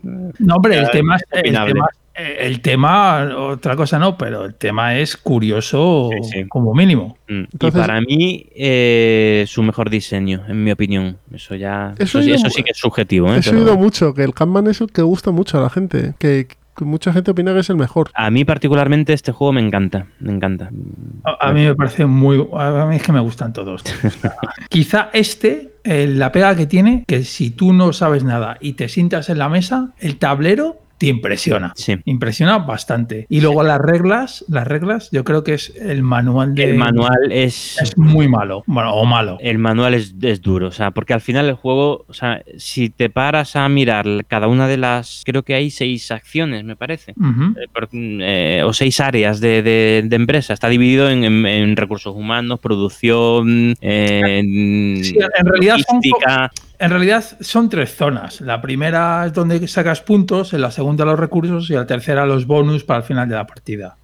No, 0.04 0.56
hombre, 0.56 0.80
el 0.80 0.90
tema, 0.90 1.16
es 1.18 1.24
el 1.32 1.44
tema, 1.54 1.88
el 2.18 2.62
tema, 2.62 3.30
otra 3.38 3.76
cosa 3.76 4.00
no, 4.00 4.18
pero 4.18 4.46
el 4.46 4.56
tema 4.56 4.98
es 4.98 5.16
curioso 5.18 6.10
Sí, 6.24 6.30
sí. 6.32 6.48
como 6.48 6.74
mínimo. 6.74 7.18
Mm. 7.28 7.44
Entonces- 7.54 7.78
y 7.80 7.82
para 7.82 8.02
mí, 8.02 8.46
eh, 8.56 9.46
su 9.48 9.62
mejor 9.64 9.90
diseño, 9.90 10.44
en 10.48 10.64
mi 10.64 10.72
opinión. 10.72 11.18
Eso 11.34 11.56
ya. 11.56 11.94
Eso, 12.00 12.22
sí- 12.22 12.32
eso 12.32 12.48
que 12.64 12.72
es 12.72 12.78
subjetivo, 12.78 13.32
¿eh? 13.34 13.38
He 13.38 13.42
Pero 13.42 13.58
oído 13.60 13.78
mucho 13.78 14.14
que 14.14 14.24
el 14.24 14.34
Kanban 14.34 14.68
es 14.68 14.82
el 14.82 14.92
que 14.92 15.02
gusta 15.02 15.32
mucho 15.32 15.58
a 15.60 15.62
la 15.62 15.70
gente. 15.70 16.16
Que, 16.18 16.48
que 16.76 16.86
mucha 16.86 17.12
gente 17.12 17.32
opina 17.32 17.54
que 17.54 17.60
es 17.60 17.70
el 17.70 17.76
mejor. 17.76 18.10
A 18.14 18.30
mí, 18.30 18.46
particularmente, 18.46 19.14
este 19.14 19.32
juego 19.32 19.52
me 19.54 19.62
encanta. 19.62 20.08
Me 20.20 20.32
encanta. 20.32 20.70
A, 21.24 21.50
a 21.50 21.54
mí 21.54 21.66
me 21.66 21.76
parece 21.76 22.06
muy. 22.06 22.48
A 22.56 22.86
mí 22.88 22.96
es 22.98 23.04
que 23.04 23.12
me 23.12 23.20
gustan 23.20 23.52
todos. 23.54 23.84
Quizá 24.70 25.10
este, 25.14 25.74
eh, 25.84 26.08
la 26.08 26.32
pega 26.32 26.56
que 26.56 26.66
tiene, 26.66 27.04
que 27.08 27.24
si 27.24 27.50
tú 27.52 27.74
no 27.74 27.94
sabes 27.94 28.24
nada 28.24 28.58
y 28.60 28.74
te 28.74 28.90
sientas 28.90 29.30
en 29.30 29.38
la 29.40 29.50
mesa, 29.50 29.94
el 30.00 30.18
tablero 30.18 30.78
te 30.98 31.08
impresiona. 31.08 31.74
Sí. 31.76 31.96
Impresiona 32.06 32.58
bastante. 32.60 33.26
Y 33.30 33.42
luego 33.42 33.64
las 33.64 33.80
reglas, 33.80 34.44
las 34.48 34.68
reglas, 34.68 35.10
yo 35.12 35.24
creo 35.24 35.44
que 35.44 35.54
es 35.54 35.74
el 35.80 36.02
manual 36.04 36.56
de. 36.56 36.64
El 36.72 36.76
manual 36.78 37.32
es. 37.32 37.78
es 37.82 37.98
muy 37.98 38.28
malo. 38.28 38.64
Bueno, 38.68 38.94
o 38.96 39.06
malo. 39.06 39.38
El 39.40 39.58
manual 39.60 39.94
es, 39.94 40.16
es 40.22 40.42
duro, 40.42 40.68
o 40.68 40.72
sea, 40.72 40.92
porque 40.92 41.14
al 41.14 41.22
final 41.22 41.48
el 41.48 41.56
juego, 41.56 42.06
o 42.08 42.14
sea, 42.14 42.42
si 42.58 42.90
te 42.90 43.10
paras 43.10 43.56
a 43.56 43.68
mirar 43.70 44.06
cada 44.28 44.48
una 44.48 44.68
de 44.68 44.78
las, 44.78 45.24
creo 45.26 45.44
que 45.44 45.54
hay 45.56 45.70
seis 45.70 46.10
acciones, 46.12 46.64
me 46.64 46.76
parece, 46.76 47.12
eh, 47.12 47.68
por- 47.74 47.90
eh, 47.94 48.64
o 48.66 48.74
seis 48.74 49.00
áreas 49.00 49.40
de, 49.40 49.62
de- 49.62 50.04
de 50.06 50.16
empresa, 50.16 50.54
está 50.54 50.70
dividido 50.70 51.10
en, 51.10 51.24
en- 51.24 51.46
en 51.46 51.76
recursos 51.76 52.16
humanos, 52.16 52.60
producción, 52.60 53.76
Sí, 53.80 55.16
en 55.40 55.46
realidad 55.46 55.78
son. 55.88 56.02
En 56.80 56.92
realidad 56.92 57.24
son 57.42 57.70
tres 57.70 57.96
zonas. 57.96 58.40
La 58.42 58.62
primera 58.62 59.26
es 59.26 59.34
donde 59.34 59.68
sacas 59.68 60.02
puntos, 60.02 60.54
en 60.54 60.62
la 60.62 60.70
segunda 60.72 61.06
los 61.06 61.20
recursos 61.20 61.70
y 61.70 61.74
en 61.74 61.80
la 61.80 61.88
tercera 61.88 62.26
los 62.26 62.46
bonus 62.46 62.84
para 62.84 63.00
el 63.00 63.04
final 63.06 63.28
de 63.28 63.36
la 63.36 63.48
partida. 63.48 63.98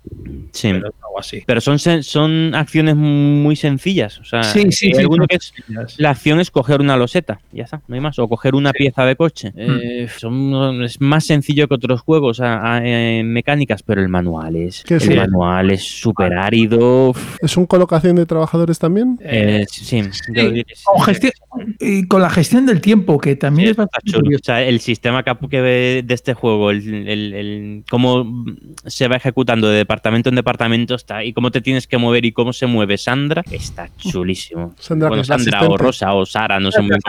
Sí. 0.51 0.71
Pero 0.73 0.87
algo 0.87 1.19
así. 1.19 1.43
Pero 1.45 1.61
son, 1.61 1.77
son 1.77 2.55
acciones 2.55 2.95
muy 2.95 3.55
sencillas. 3.55 4.19
O 4.19 4.25
sea, 4.25 4.41
Sí, 4.43 4.71
sí, 4.71 4.91
sí, 4.93 5.05
que 5.29 5.35
es- 5.35 5.53
la 5.97 6.09
acción 6.09 6.39
es 6.39 6.49
coger 6.49 6.81
una 6.81 6.97
loseta, 6.97 7.39
ya 7.51 7.63
está, 7.65 7.81
no 7.87 7.93
hay 7.95 8.01
más. 8.01 8.17
O 8.17 8.27
coger 8.27 8.55
una 8.55 8.71
pieza 8.73 9.05
de 9.05 9.15
coche. 9.15 9.51
Mm. 9.51 9.79
Eh, 9.83 10.07
son- 10.17 10.83
es 10.83 10.99
más 10.99 11.25
sencillo 11.25 11.67
que 11.67 11.75
otros 11.75 12.01
juegos 12.01 12.39
a- 12.41 12.73
a- 12.77 12.85
en 12.87 13.31
mecánicas, 13.31 13.83
pero 13.83 14.01
el 14.01 14.09
manual 14.09 14.55
es, 14.55 14.83
el 14.89 14.99
sí. 14.99 15.13
manual 15.15 15.69
es 15.69 15.83
súper 15.83 16.33
árido. 16.33 17.13
¿Es 17.41 17.55
un 17.55 17.67
colocación 17.67 18.15
de 18.15 18.25
trabajadores 18.25 18.79
también? 18.79 19.19
eh, 19.23 19.65
sí, 19.69 20.01
yo 20.01 20.11
Sí, 20.11 20.31
diría 20.33 20.63
que 20.63 20.75
sí. 20.75 20.83
con, 20.85 21.01
gestión- 21.05 21.33
y 21.79 22.07
con 22.07 22.21
la 22.21 22.29
gestión 22.31 22.62
gestión 22.63 22.75
del 22.75 22.81
tiempo, 22.81 23.17
que 23.19 23.35
también 23.35 23.67
Sí, 23.67 23.71
es 23.71 23.77
bastante 23.77 24.11
chulo. 24.11 24.35
O 24.35 24.39
sea, 24.43 24.61
el 24.63 24.79
sistema 24.79 25.23
que, 25.23 25.61
ve 25.61 26.03
de 26.05 26.13
este 26.13 26.33
juego, 26.33 26.71
el, 26.71 27.07
el- 27.07 27.33
el- 27.33 27.83
cómo 27.89 28.45
se 28.85 29.07
va 29.07 29.15
ejecutando 29.17 29.67
de 29.69 29.77
departamento 29.77 30.29
en 30.29 30.35
departamento 30.35 30.95
está 30.95 31.23
y 31.23 31.33
cómo 31.33 31.51
te 31.51 31.61
tienes 31.61 31.87
que 31.87 31.97
mover 31.97 32.25
y 32.25 32.31
cómo 32.31 32.53
se 32.53 32.65
mueve 32.65 32.97
Sandra, 32.97 33.43
está 33.51 33.89
chulísimo. 33.97 34.73
Sandra, 34.79 35.09
bueno, 35.09 35.23
Sandra 35.23 35.63
o. 35.63 35.77
Rosa 35.77 36.13
o 36.13 36.25
Sara, 36.25 36.59
no 36.59 36.71
sé 36.71 36.81
muy 36.81 36.89
bien 36.89 37.01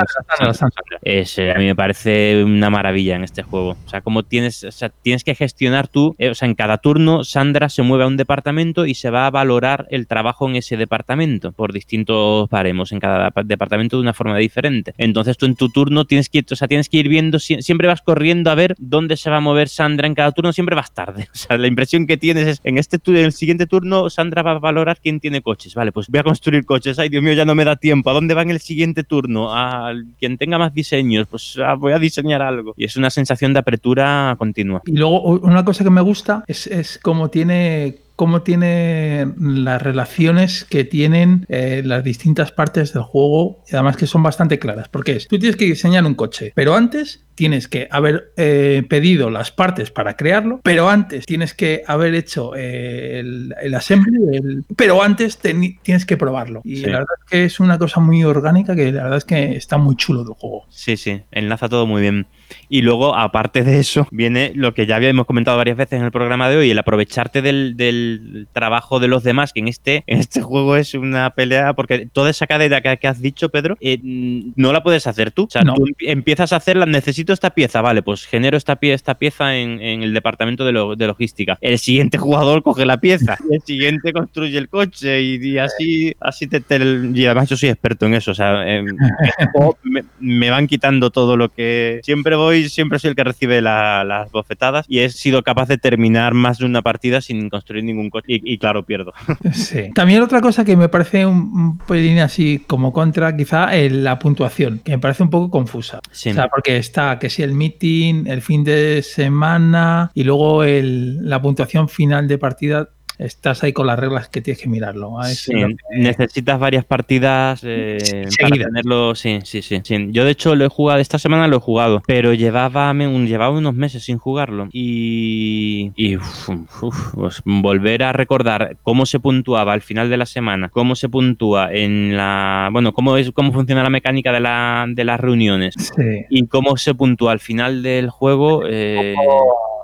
eh, 1.03 1.53
a 1.55 1.59
mí 1.59 1.65
me 1.67 1.75
parece 1.77 2.43
una 2.45 2.71
maravilla 2.71 3.17
en 3.17 3.25
este 3.25 3.43
juego. 3.43 3.77
O 3.85 3.89
sea, 3.89 4.01
cómo 4.01 4.23
tienes, 4.23 4.65
o 4.65 4.73
sea, 4.73 4.89
tienes 4.89 5.25
que 5.25 5.35
gestionar 5.35 5.89
tú, 5.89 6.15
eh, 6.19 6.31
o 6.31 6.35
sea, 6.35 6.49
en 6.49 6.55
cada 6.55 6.79
turno 6.79 7.25
Sandra 7.25 7.69
se 7.69 7.83
mueve 7.83 8.05
a 8.05 8.07
un 8.07 8.17
departamento 8.17 8.87
y 8.87 8.95
se 8.95 9.11
va 9.11 9.27
a 9.27 9.31
valorar 9.31 9.87
el 9.91 10.07
trabajo 10.07 10.49
en 10.49 10.57
ese 10.57 10.77
departamento 10.77 11.53
por 11.53 11.73
distintos 11.73 12.49
baremos 12.51 12.93
en 12.93 13.01
cada 13.01 13.31
dep- 13.31 13.45
departamento 13.45 13.97
de 13.97 14.03
una 14.03 14.13
forma 14.13 14.37
diferente. 14.39 14.95
Entonces 14.99 15.37
tú 15.37 15.44
en 15.47 15.57
tu 15.57 15.69
turno 15.69 16.05
tienes 16.05 16.29
que 16.29 16.45
o 16.51 16.57
sea, 16.57 16.69
tienes 16.69 16.89
que 16.89 16.99
ir 16.99 17.09
viendo, 17.09 17.39
sie- 17.39 17.63
siempre 17.63 17.89
vas 17.89 18.03
corriendo 18.03 18.51
a 18.51 18.55
ver 18.55 18.75
dónde 18.79 19.17
se 19.17 19.31
va 19.31 19.39
a 19.39 19.41
mover 19.41 19.69
Sandra 19.69 20.07
en 20.07 20.15
cada 20.15 20.33
turno, 20.33 20.53
siempre 20.53 20.77
vas 20.77 20.93
tarde. 20.93 21.29
O 21.35 21.37
sea, 21.37 21.59
la 21.59 21.67
impresión 21.67 22.07
que 22.07 22.17
tienes 22.17 22.47
es 22.47 22.61
en 22.65 22.79
este 22.79 22.99
en 23.07 23.17
el 23.17 23.33
siguiente 23.33 23.67
turno 23.67 24.09
Sandra 24.09 24.43
va 24.43 24.53
a 24.53 24.59
valorar 24.59 24.99
quién 25.03 25.21
tiene 25.21 25.43
coches. 25.43 25.75
Vale, 25.75 25.93
pues 25.93 26.09
voy 26.09 26.21
a 26.21 26.23
construir 26.23 26.65
coches. 26.65 26.99
Ay, 26.99 27.09
Dios 27.09 27.23
mío, 27.23 27.33
ya 27.35 27.45
no 27.45 27.55
me 27.55 27.65
da 27.65 27.77
tiempo. 27.77 28.11
¿A 28.11 28.13
dónde 28.15 28.35
va 28.35 28.43
en 28.43 28.51
el 28.51 28.61
siguiente 28.61 29.05
turno? 29.05 29.53
A 29.55 29.93
quien 30.19 30.39
tenga 30.39 30.59
más 30.59 30.73
diseños, 30.73 31.27
pues 31.29 31.59
ah, 31.65 31.75
voy 31.75 31.93
a 31.93 31.99
diseñar 31.99 32.41
algo. 32.43 32.75
Y 32.77 32.85
es 32.85 32.97
una 32.97 33.11
sensación 33.11 33.53
de 33.53 33.59
apertura 33.59 34.35
continua. 34.39 34.83
Y 34.87 34.97
luego 34.97 35.23
una 35.23 35.65
cosa 35.65 35.85
que 35.85 35.91
me 35.91 36.01
gusta 36.01 36.45
es, 36.47 36.67
es 36.67 36.99
cómo 37.03 37.29
tiene 37.31 37.97
cómo 38.17 38.43
tiene 38.43 39.27
las 39.39 39.83
relaciones 39.83 40.65
que 40.65 40.85
tienen 40.85 41.47
eh, 41.49 41.83
las 41.85 42.05
distintas 42.05 42.53
partes 42.53 42.93
del 42.93 43.03
juego 43.03 43.63
y 43.71 43.75
además 43.75 43.97
que 43.97 44.07
son 44.07 44.23
bastante 44.23 44.59
claras 44.59 44.89
porque 44.89 45.17
es 45.17 45.27
tú 45.29 45.39
tienes 45.39 45.57
que 45.57 45.65
diseñar 45.65 46.05
un 46.05 46.15
coche 46.15 46.53
pero 46.55 46.75
antes 46.77 47.25
tienes 47.35 47.67
que 47.67 47.89
haber 47.91 48.33
eh, 48.37 48.85
pedido 48.89 49.31
las 49.31 49.51
partes 49.51 49.91
para 49.91 50.17
crearlo 50.17 50.61
pero 50.63 50.89
antes 50.89 51.27
tienes 51.27 51.55
que 51.55 51.83
haber 51.87 52.15
hecho 52.15 52.55
eh, 52.57 53.19
el, 53.19 53.55
el 53.61 53.75
assembly 53.75 54.37
el- 54.37 54.65
pero 54.77 55.03
antes 55.03 55.39
tienes 55.39 56.07
que 56.07 56.17
probarlo 56.17 56.61
y 56.65 56.77
Sí. 56.77 56.83
la 56.87 56.99
verdad 57.01 57.17
es 57.25 57.31
que 57.31 57.45
es 57.45 57.59
una 57.61 57.79
cosa 57.79 57.99
muy 58.01 58.23
orgánica 58.23 58.77
que 58.77 58.93
la 58.93 59.03
verdad 59.05 59.19
es 59.19 59.25
que 59.25 59.57
está 59.57 59.77
muy 59.79 59.97
chulo 59.97 60.23
del 60.25 60.35
juego 60.35 60.67
Sí, 60.69 60.97
sí, 60.97 61.23
enlaza 61.33 61.69
todo 61.69 61.87
muy 61.87 62.03
bien. 62.03 62.27
Y 62.69 62.83
luego, 62.83 63.15
aparte 63.15 63.63
de 63.63 63.79
eso, 63.79 64.07
viene 64.11 64.53
lo 64.55 64.75
que 64.75 64.87
ya 64.87 64.97
habíamos 64.97 65.27
comentado 65.27 65.57
varias 65.57 65.77
veces 65.77 65.99
en 65.99 66.05
el 66.05 66.11
programa 66.13 66.49
de 66.49 66.57
hoy, 66.57 66.71
el 66.71 66.79
aprovecharte 66.79 67.43
del, 67.43 67.77
del 67.77 68.47
trabajo 68.53 69.01
de 69.01 69.09
los 69.09 69.23
demás, 69.23 69.53
que 69.53 69.61
en 69.61 69.69
este, 69.69 70.03
en 70.07 70.19
este 70.19 70.43
juego 70.43 70.77
es 70.77 70.95
una 70.95 71.31
pelea, 71.31 71.73
porque 71.75 72.09
toda 72.13 72.31
esa 72.31 72.47
cadena 72.47 72.81
que, 72.81 72.97
que 72.97 73.09
has 73.09 73.21
dicho, 73.21 73.49
Pedro, 73.49 73.77
eh, 73.81 73.99
mm, 74.03 74.53
no 74.57 74.73
la 74.73 74.83
puedes 74.83 75.07
hacer 75.07 75.31
tú. 75.31 75.45
O 75.45 75.51
sea, 75.51 75.63
No. 75.63 75.75
tú 75.75 75.87
empie- 75.87 76.11
empiezas 76.11 76.53
a 76.53 76.57
hacerla, 76.57 76.87
necesito 76.87 77.33
esta 77.33 77.51
pieza, 77.51 77.81
vale, 77.81 78.03
pues 78.03 78.25
genero 78.27 78.57
esta, 78.57 78.77
pie- 78.81 78.95
esta 78.95 79.15
pieza 79.17 79.57
en, 79.57 79.81
en 79.81 80.03
el 80.03 80.13
departamento 80.15 80.65
de, 80.65 80.73
lo- 80.73 80.97
de 80.97 81.07
logística. 81.07 81.59
El 81.61 81.79
siguiente 81.79 82.19
jugador 82.19 82.63
coge 82.63 82.85
la 82.87 82.99
pieza, 82.99 83.37
el 83.51 83.61
siguiente 83.63 84.13
construye 84.13 84.59
el 84.59 84.69
coche, 84.69 85.23
y, 85.23 85.35
y 85.37 85.59
así, 85.59 86.15
así 86.21 86.47
te, 86.47 86.61
te- 86.61 86.79
Y 87.15 87.25
además 87.27 87.49
yo 87.49 87.57
soy 87.57 87.69
experto 87.71 88.07
en 88.07 88.15
eso, 88.15 88.31
o 88.33 88.35
sea, 88.35 88.67
em, 88.69 88.87
me, 89.83 90.05
me 90.21 90.51
van 90.51 90.67
quitando 90.67 91.11
todo 91.11 91.37
lo 91.37 91.49
que 91.51 92.01
siempre 92.03 92.37
voy, 92.37 92.44
siempre 92.53 92.99
soy 92.99 93.11
el 93.11 93.17
que 93.17 93.25
recibe 93.25 93.61
la- 93.61 94.05
las 94.05 94.31
bofetadas 94.31 94.87
y 94.89 95.01
he 95.01 95.11
sido 95.11 95.43
capaz 95.43 95.69
de 95.69 95.79
terminar 95.79 96.35
más 96.35 96.59
de 96.59 96.67
una 96.67 96.83
partida 96.83 97.21
sin 97.21 97.49
construir 97.51 97.85
ningún 97.85 98.11
coche 98.11 98.27
y, 98.29 98.53
y 98.55 98.59
claro, 98.59 98.85
pierdo. 98.85 99.13
Sí. 99.53 99.91
También 99.95 100.23
otra 100.23 100.41
cosa 100.41 100.65
que 100.65 100.77
me 100.77 100.89
parece 100.89 101.27
un, 101.27 101.37
un 101.37 101.79
pelín 101.79 102.19
así 102.19 102.63
como 102.67 102.93
contra, 102.93 103.37
quizá 103.37 103.75
eh, 103.77 103.91
la 103.91 104.19
puntuación, 104.19 104.81
que 104.85 104.93
me 104.93 104.99
parece 104.99 105.23
un 105.23 105.31
poco 105.31 105.51
confusa. 105.51 106.01
Sí. 106.11 106.31
O 106.31 106.35
sea, 106.35 106.49
porque 106.49 106.77
está 106.77 107.19
que 107.19 107.31
si 107.31 107.43
el 107.43 107.53
meeting, 107.55 108.27
el 108.27 108.43
fin 108.43 108.65
de 108.65 109.03
semana 109.03 110.11
y 110.15 110.25
luego 110.25 110.65
el- 110.65 111.29
la 111.29 111.41
puntuación 111.41 111.89
final 111.89 112.29
de 112.29 112.39
partida, 112.39 112.89
estás 113.19 113.63
ahí 113.63 113.73
con 113.73 113.87
las 113.87 113.99
reglas 113.99 114.29
que 114.29 114.41
tienes 114.41 114.63
que 114.63 114.69
mirarlo. 114.69 115.19
¿ah? 115.21 115.25
Sí, 115.29 115.53
que- 115.53 115.77
necesitas 115.99 116.59
varias 116.59 116.85
partidas 116.85 117.61
eh, 117.65 118.27
para 118.41 118.57
tenerlo. 118.57 119.15
Sí, 119.15 119.39
sí, 119.45 119.63
sí, 119.63 119.81
sí. 119.85 120.09
Yo 120.11 120.25
de 120.25 120.31
hecho 120.33 120.55
lo 120.55 120.65
he 120.65 120.69
jugado, 120.69 121.01
esta 121.01 121.19
semana 121.19 121.49
lo 121.49 121.57
he 121.57 121.61
jugado, 121.61 122.03
pero 122.07 122.35
llevaba, 122.35 122.91
un, 122.91 123.27
llevaba 123.27 123.57
unos 123.57 123.75
meses 123.75 124.05
sin 124.05 124.19
jugarlo. 124.19 124.69
Y, 124.73 125.93
y 125.97 126.17
uf, 126.17 126.49
uf, 126.83 127.15
pues 127.15 127.43
volver 127.45 128.03
a 128.03 128.13
recordar 128.13 128.77
cómo 128.83 129.07
se 129.07 129.21
puntuaba 129.21 129.73
al 129.73 129.83
final 129.83 130.11
de 130.11 130.17
la 130.17 130.27
semana, 130.27 130.69
cómo 130.69 130.95
se 130.95 131.09
puntúa 131.09 131.73
en 131.73 132.17
la. 132.17 132.69
Bueno, 132.73 132.93
cómo, 132.93 133.17
es, 133.17 133.31
cómo 133.33 133.53
funciona 133.53 133.83
la 133.83 133.91
mecánica 133.91 134.33
de, 134.33 134.41
la, 134.41 134.87
de 134.89 135.05
las 135.05 135.21
reuniones. 135.21 135.75
Sí. 135.97 136.25
y 136.31 136.47
cómo 136.47 136.77
se 136.77 136.95
puntúa 136.95 137.33
al 137.33 137.41
final 137.41 137.83
del 137.83 138.11
juego 138.11 138.63
eh, 138.67 139.15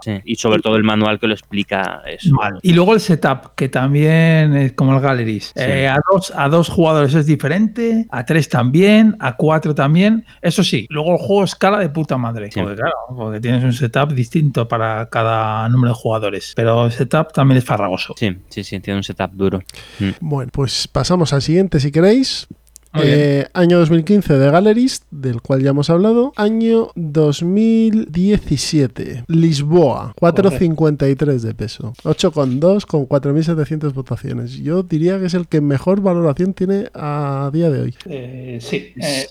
sí, 0.01 0.21
y 0.25 0.37
sobre 0.37 0.61
todo 0.61 0.77
el 0.77 0.85
manual 0.85 1.19
que 1.19 1.27
lo 1.27 1.35
explica 1.35 2.03
eso. 2.07 2.35
Y 2.63 2.73
luego 2.73 2.95
el 2.95 3.01
setup, 3.01 3.55
que 3.55 3.69
también 3.69 4.57
es 4.57 4.73
como 4.73 4.95
el 4.95 5.01
Galleries. 5.01 5.53
Sí. 5.55 5.63
Eh, 5.63 5.89
a, 5.89 5.99
dos, 6.11 6.33
a 6.35 6.49
dos 6.49 6.69
jugadores 6.69 7.15
es 7.15 7.27
diferente, 7.27 8.07
a 8.11 8.25
tres 8.25 8.49
también, 8.49 9.17
a 9.21 9.37
cuatro 9.37 9.75
también. 9.75 10.25
Eso 10.43 10.65
sí, 10.65 10.87
luego 10.91 11.13
el 11.13 11.19
juego 11.19 11.45
escala 11.45 11.79
de 11.79 11.89
puta 11.89 12.17
madre. 12.17 12.51
Sí. 12.51 12.61
Porque 12.61 12.77
claro, 12.77 12.95
porque 13.17 13.41
tienes 13.41 13.65
un 13.65 13.73
setup 13.73 14.13
distinto 14.13 14.69
para 14.69 15.09
cada 15.09 15.69
número 15.69 15.93
de 15.93 15.99
jugadores. 15.99 16.53
Pero 16.57 16.87
el 16.87 16.93
setup 16.93 17.33
también 17.33 17.59
es 17.59 17.65
farragoso. 17.65 18.15
Sí, 18.17 18.37
sí, 18.49 18.65
sí, 18.65 18.81
tiene 18.81 18.99
un 18.99 19.05
setup 19.05 19.33
duro. 19.33 19.61
Mm. 19.99 20.11
Bueno, 20.21 20.51
pues 20.53 20.89
pasamos 20.89 21.33
al 21.33 21.43
siguiente 21.43 21.81
si 21.81 21.91
queréis. 21.91 22.49
Eh, 22.95 23.47
año 23.55 23.79
2015 23.79 24.37
de 24.37 24.51
Galleries, 24.51 25.05
del 25.13 25.41
cual 25.43 25.63
ya 25.63 25.71
hemos 25.71 25.91
hablado. 25.91 26.33
Año 26.37 26.89
2017, 26.97 29.23
Lisboa, 29.29 30.13
4,53 30.21 31.39
de 31.41 31.55
peso. 31.55 31.93
8,2 32.03 32.85
con 32.87 33.07
4.700 33.09 33.93
votaciones. 33.95 34.55
Yo 34.59 34.83
diría 34.83 35.21
que 35.21 35.27
es 35.27 35.35
el 35.35 35.47
que 35.47 35.61
mejor 35.61 36.01
valoración 36.01 36.53
tiene 36.55 36.89
a 36.95 37.51
día 37.53 37.71
de 37.71 37.81
hoy. 37.83 37.95
Eh, 38.07 38.59
sí. 38.61 38.93
eh, 39.01 39.27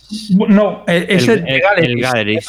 no, 0.47 0.83
es 0.87 1.27
el, 1.27 1.39
el- 1.39 1.61
el. 1.77 1.99
Galleries, 2.01 2.47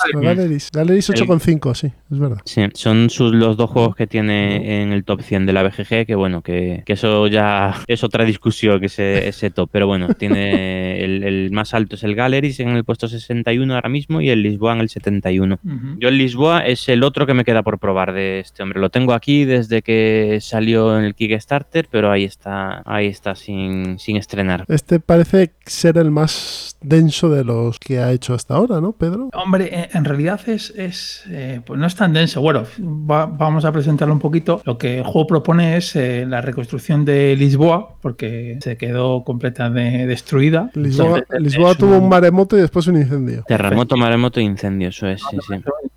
Galleries 0.72 1.11
8,5, 1.11 1.74
sí, 1.74 1.88
es 2.11 2.18
verdad. 2.18 2.38
Sí, 2.44 2.62
son 2.74 3.11
sus, 3.11 3.34
los 3.34 3.56
dos 3.56 3.70
juegos 3.70 3.96
que 3.96 4.06
tiene 4.06 4.82
en 4.82 4.92
el 4.92 5.02
top 5.04 5.22
100 5.22 5.46
de 5.46 5.52
la 5.52 5.62
BGG, 5.64 6.06
que 6.06 6.14
bueno, 6.14 6.42
que, 6.42 6.82
que 6.86 6.92
eso 6.92 7.26
ya 7.26 7.74
es 7.88 8.04
otra 8.04 8.24
discusión, 8.24 8.82
ese, 8.84 9.26
ese 9.28 9.50
top, 9.50 9.68
pero 9.72 9.86
bueno, 9.86 10.08
tiene 10.14 10.98
el, 11.01 11.24
el 11.24 11.51
más 11.51 11.74
alto 11.74 11.96
es 11.96 12.05
el 12.05 12.14
Galleries 12.14 12.61
en 12.61 12.68
el 12.70 12.84
puesto 12.84 13.09
61 13.09 13.74
ahora 13.74 13.88
mismo 13.88 14.20
y 14.20 14.30
el 14.30 14.42
Lisboa 14.42 14.74
en 14.74 14.80
el 14.80 14.88
71. 14.88 15.59
Ujú. 15.64 15.76
Yo 15.98 16.09
el 16.09 16.18
Lisboa 16.18 16.61
es 16.66 16.88
el 16.88 17.03
otro 17.03 17.26
que 17.26 17.34
me 17.34 17.44
queda 17.44 17.62
por 17.62 17.78
probar 17.78 18.12
de 18.12 18.40
este 18.40 18.62
hombre. 18.62 18.80
Lo 18.80 18.90
tengo 18.90 19.12
aquí 19.12 19.44
desde 19.44 19.82
que 19.82 20.38
salió 20.40 20.98
en 20.98 21.05
el 21.05 21.14
Kickstarter, 21.14 21.88
pero 21.90 22.11
ahí 22.11 22.24
está, 22.24 22.82
ahí 22.84 23.07
está 23.07 23.34
sin, 23.34 23.98
sin 23.98 24.16
estrenar. 24.16 24.64
Este 24.68 25.01
parece 25.01 25.53
ser 25.64 25.98
el 25.98 26.11
más 26.11 26.76
denso 26.82 27.28
de 27.28 27.44
los 27.44 27.78
que 27.78 27.98
ha 27.98 28.12
hecho 28.12 28.34
hasta 28.34 28.55
ahora, 28.55 28.80
¿no, 28.80 28.92
Pedro? 28.92 29.30
Hombre, 29.34 29.68
eh, 29.72 29.88
en 29.94 30.05
realidad 30.05 30.40
es, 30.48 30.70
es 30.76 31.24
eh, 31.30 31.61
pues 31.64 31.78
no 31.78 31.86
es 31.86 31.94
tan 31.94 32.12
denso. 32.12 32.40
Bueno, 32.40 32.64
va- 32.80 33.26
vamos 33.26 33.64
a 33.64 33.72
presentarlo 33.72 34.14
un 34.14 34.20
poquito. 34.20 34.62
Lo 34.64 34.78
que 34.78 34.98
el 34.98 35.05
juego 35.05 35.26
propone 35.26 35.76
es 35.76 35.94
eh, 35.96 36.24
la 36.26 36.40
reconstrucción 36.40 37.05
de 37.05 37.36
Lisboa, 37.36 37.96
porque 38.01 38.59
se 38.62 38.76
quedó 38.76 39.24
completamente 39.24 40.07
destruida. 40.07 40.70
Lisboa, 40.74 40.89
Lisboa 41.38 41.72
es 41.72 41.78
tuvo 41.78 41.97
un- 41.97 42.03
un 42.05 42.09
maremoto 42.09 42.57
y 42.57 42.61
después 42.61 42.86
un 42.86 42.97
incendio. 42.97 43.45
Terremoto, 43.47 43.97
maremoto 43.97 44.41
e 44.41 44.43
incendio, 44.43 44.88
eso 44.88 45.07
es, 45.09 45.20
sí, 45.30 45.36
sí. 45.47 45.55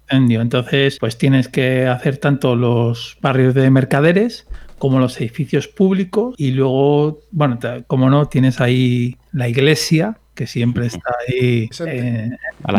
incendio. 0.09 0.41
Entonces, 0.41 0.97
pues 0.99 1.17
tienes 1.17 1.47
que 1.47 1.87
hacer 1.87 2.17
tanto 2.17 2.55
los 2.55 3.17
barrios 3.21 3.53
de 3.53 3.69
mercaderes 3.69 4.47
como 4.77 4.99
los 4.99 5.19
edificios 5.21 5.67
públicos 5.67 6.35
y 6.37 6.51
luego, 6.51 7.19
bueno, 7.31 7.57
como 7.87 8.09
no, 8.09 8.27
tienes 8.27 8.59
ahí 8.59 9.15
la 9.31 9.47
iglesia 9.47 10.17
que 10.35 10.47
siempre 10.47 10.87
está 10.87 11.11
ahí 11.27 11.69
eh, 11.85 12.29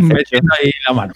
metiendo 0.02 0.52
ahí 0.60 0.72
la 0.88 0.92
mano. 0.94 1.12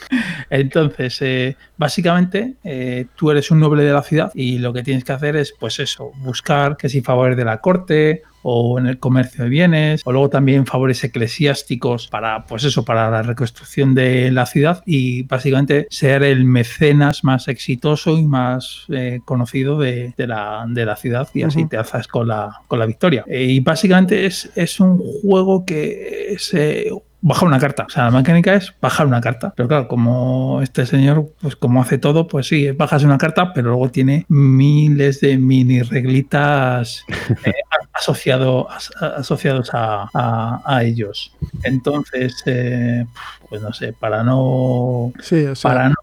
Entonces, 0.51 1.21
eh, 1.21 1.57
básicamente, 1.77 2.55
eh, 2.65 3.07
tú 3.17 3.31
eres 3.31 3.51
un 3.51 3.61
noble 3.61 3.83
de 3.83 3.93
la 3.93 4.03
ciudad 4.03 4.31
y 4.35 4.59
lo 4.59 4.73
que 4.73 4.83
tienes 4.83 5.03
que 5.05 5.13
hacer 5.13 5.37
es, 5.37 5.53
pues 5.59 5.81
eso, 5.81 6.13
buscar 6.19 6.77
que 6.77 6.89
si 6.89 7.01
favores 7.01 7.37
de 7.37 7.45
la 7.45 7.59
corte 7.59 8.23
o 8.43 8.79
en 8.79 8.87
el 8.87 8.99
comercio 8.99 9.45
de 9.45 9.51
bienes, 9.51 10.03
o 10.05 10.13
luego 10.13 10.29
también 10.31 10.67
favores 10.67 11.03
eclesiásticos 11.05 12.09
para, 12.09 12.45
pues 12.45 12.65
eso, 12.65 12.85
para 12.85 13.11
la 13.11 13.23
reconstrucción 13.23 13.95
de 13.95 14.31
la 14.31 14.47
ciudad 14.47 14.83
y 14.87 15.23
básicamente 15.23 15.87
ser 15.91 16.23
el 16.23 16.45
mecenas 16.45 17.25
más 17.25 17.49
exitoso 17.49 18.17
y 18.17 18.25
más 18.25 18.85
eh, 18.89 19.21
conocido 19.25 19.79
de, 19.79 20.15
de 20.17 20.27
la, 20.27 20.65
de 20.69 20.85
la 20.85 20.97
ciudad 20.97 21.29
y 21.35 21.43
así 21.43 21.67
te 21.67 21.77
alzas 21.77 22.09
con 22.09 22.29
la, 22.29 22.63
con 22.67 22.79
la 22.79 22.87
victoria. 22.87 23.25
Eh, 23.27 23.45
y 23.45 23.61
básicamente 23.61 24.27
es, 24.27 24.51
es 24.55 24.81
un 24.81 24.99
juego 24.99 25.65
que 25.65 26.33
es 26.33 26.55
eh, 26.55 26.91
bajar 27.21 27.49
una 27.49 27.59
carta. 27.59 27.85
O 27.87 27.91
sea, 27.91 28.05
la 28.05 28.11
mecánica 28.11 28.55
es 28.55 28.73
bajar 28.81 29.07
una 29.07 29.21
carta. 29.21 29.53
Pero 29.57 29.69
claro, 29.69 29.89
como 29.89 30.61
este 30.63 30.87
señor, 30.87 31.27
pues 31.41 31.57
como 31.57 31.81
hace 31.83 31.99
todo, 31.99 32.27
pues 32.29 32.47
sí, 32.47 32.71
bajas 32.73 33.03
una 33.05 33.19
carta, 33.19 33.53
pero 33.53 33.71
luego 33.71 33.91
tiene 33.91 34.25
miles 34.29 35.21
de 35.21 35.37
mini 35.39 35.83
reglitas 35.83 37.05
eh, 37.45 37.53
asociado, 37.93 38.71
as- 38.71 38.91
asociados 39.01 39.71
a, 39.75 40.09
a- 40.15 40.63
a 40.65 40.85
ellos. 40.85 41.33
Entonces, 41.65 42.35
eh, 42.47 43.05
pues 43.49 43.63
no 43.63 43.73
sé, 43.73 43.93
para 43.93 44.23
no 44.23 45.13
Sí, 45.21 45.45
o 45.47 45.55
sea, 45.57 45.71
para 45.71 45.89
no, 45.89 45.95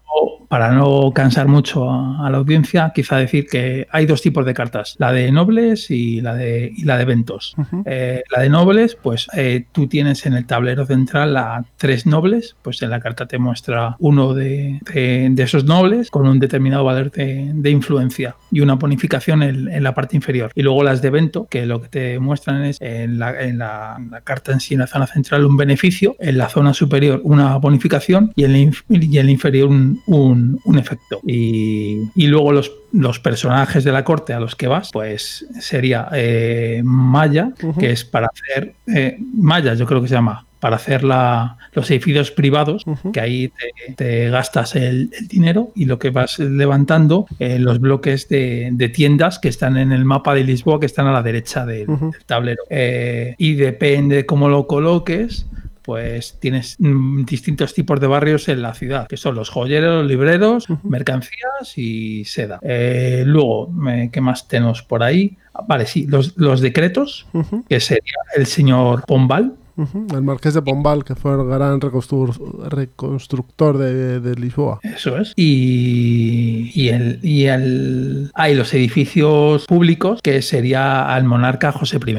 para 0.48 0.72
no 0.72 1.12
cansar 1.14 1.48
mucho 1.48 1.90
a, 1.90 2.26
a 2.26 2.30
la 2.30 2.38
audiencia, 2.38 2.92
quizá 2.94 3.16
decir 3.18 3.46
que 3.46 3.86
hay 3.90 4.06
dos 4.06 4.22
tipos 4.22 4.44
de 4.46 4.54
cartas, 4.54 4.94
la 4.98 5.12
de 5.12 5.30
nobles 5.32 5.90
y 5.90 6.20
la 6.20 6.34
de, 6.34 6.72
y 6.76 6.84
la 6.84 6.96
de 6.96 7.02
eventos. 7.02 7.54
Eh, 7.84 8.22
la 8.34 8.42
de 8.42 8.48
nobles, 8.50 8.96
pues 9.00 9.26
eh, 9.36 9.64
tú 9.72 9.86
tienes 9.86 10.26
en 10.26 10.34
el 10.34 10.46
tablero 10.46 10.86
central 10.86 11.34
la 11.34 11.64
tres 11.76 12.06
nobles, 12.06 12.56
pues 12.62 12.80
en 12.82 12.90
la 12.90 13.00
carta 13.00 13.26
te 13.26 13.38
muestra 13.38 13.96
uno 13.98 14.34
de, 14.34 14.80
de- 14.92 15.28
de 15.30 15.42
esos 15.42 15.64
nobles 15.64 16.10
con 16.10 16.26
un 16.26 16.38
determinado 16.38 16.84
valor 16.84 17.10
de, 17.10 17.50
de 17.54 17.70
influencia 17.70 18.36
y 18.50 18.60
una 18.60 18.74
bonificación 18.74 19.42
en, 19.42 19.68
en 19.68 19.82
la 19.82 19.94
parte 19.94 20.16
inferior. 20.16 20.50
Y 20.54 20.62
luego 20.62 20.82
las 20.82 21.02
de 21.02 21.08
evento, 21.08 21.46
que 21.50 21.66
lo 21.66 21.80
que 21.82 21.88
te 21.88 22.18
muestran 22.18 22.64
es 22.64 22.78
en 22.80 23.18
la, 23.18 23.40
en 23.42 23.58
la- 23.58 23.96
en 23.98 24.10
la 24.10 24.20
carta 24.20 24.52
en 24.52 24.60
sí, 24.60 24.74
en 24.74 24.80
la 24.80 24.86
zona 24.86 25.06
central, 25.06 25.44
un 25.44 25.56
beneficio, 25.56 26.16
en 26.18 26.38
la 26.38 26.48
zona 26.48 26.74
superior 26.74 27.20
una 27.24 27.56
bonificación 27.56 28.32
y 28.36 28.44
en 28.44 28.52
la, 28.52 28.58
inf- 28.58 28.84
y 28.88 29.18
en 29.18 29.26
la 29.26 29.32
inferior 29.32 29.68
un, 29.68 30.00
un- 30.06 30.45
un 30.64 30.78
efecto. 30.78 31.20
Y, 31.26 32.02
y 32.14 32.26
luego 32.26 32.52
los 32.52 32.72
los 32.92 33.20
personajes 33.20 33.84
de 33.84 33.92
la 33.92 34.04
corte 34.04 34.32
a 34.32 34.40
los 34.40 34.56
que 34.56 34.68
vas, 34.68 34.90
pues 34.92 35.46
sería 35.60 36.08
eh, 36.12 36.80
Maya, 36.82 37.52
que 37.78 37.90
es 37.90 38.04
para 38.04 38.28
hacer 38.28 38.74
eh, 38.86 39.18
Maya, 39.34 39.74
yo 39.74 39.84
creo 39.84 40.00
que 40.00 40.08
se 40.08 40.14
llama, 40.14 40.46
para 40.60 40.76
hacer 40.76 41.04
la, 41.04 41.58
los 41.74 41.90
edificios 41.90 42.30
privados, 42.30 42.84
que 43.12 43.20
ahí 43.20 43.48
te, 43.48 43.94
te 43.94 44.30
gastas 44.30 44.76
el, 44.76 45.10
el 45.18 45.28
dinero 45.28 45.72
y 45.74 45.84
lo 45.84 45.98
que 45.98 46.08
vas 46.10 46.38
levantando 46.38 47.26
eh, 47.38 47.58
los 47.58 47.80
bloques 47.80 48.28
de, 48.28 48.70
de 48.72 48.88
tiendas 48.88 49.38
que 49.38 49.48
están 49.48 49.76
en 49.76 49.92
el 49.92 50.06
mapa 50.06 50.34
de 50.34 50.44
Lisboa, 50.44 50.80
que 50.80 50.86
están 50.86 51.06
a 51.06 51.12
la 51.12 51.22
derecha 51.22 51.66
del 51.66 51.86
tablero. 52.24 52.62
Eh, 52.70 53.34
y 53.36 53.54
depende 53.54 54.16
de 54.16 54.26
cómo 54.26 54.48
lo 54.48 54.66
coloques. 54.66 55.46
Pues 55.86 56.38
tienes 56.40 56.76
mm, 56.80 57.24
distintos 57.24 57.72
tipos 57.72 58.00
de 58.00 58.06
barrios 58.08 58.48
en 58.48 58.60
la 58.60 58.74
ciudad, 58.74 59.06
que 59.06 59.16
son 59.16 59.36
los 59.36 59.48
joyeros, 59.50 60.04
libreros, 60.04 60.68
Ujú. 60.68 60.88
mercancías 60.88 61.76
y 61.78 62.24
seda. 62.24 62.58
Eh, 62.62 63.22
luego, 63.24 63.68
me- 63.68 64.10
¿qué 64.10 64.20
más 64.20 64.48
tenemos 64.48 64.82
por 64.82 65.02
ahí? 65.04 65.38
Ah, 65.54 65.64
Vale, 65.66 65.86
sí, 65.86 66.06
los, 66.06 66.36
los 66.36 66.60
decretos, 66.60 67.26
que 67.68 67.80
sería 67.80 68.14
el 68.34 68.46
señor 68.46 69.04
Pombal, 69.06 69.54
El 69.76 70.22
marqués 70.22 70.54
de 70.54 70.62
Pombal, 70.62 71.04
que 71.04 71.14
fue 71.14 71.32
el 71.32 71.44
gran 71.46 71.80
reconstru- 71.80 72.68
reconstructor 72.68 73.76
de, 73.78 74.20
de 74.20 74.34
Lisboa. 74.34 74.80
Eso 74.82 75.18
es. 75.18 75.32
Y, 75.36 76.70
y 76.74 76.88
el, 76.88 77.18
y 77.22 77.44
el. 77.44 78.30
Hay 78.34 78.54
los 78.54 78.72
edificios 78.74 79.66
públicos, 79.66 80.20
que 80.22 80.40
sería 80.42 81.12
al 81.14 81.24
monarca 81.24 81.72
José 81.72 81.98
I. 82.06 82.16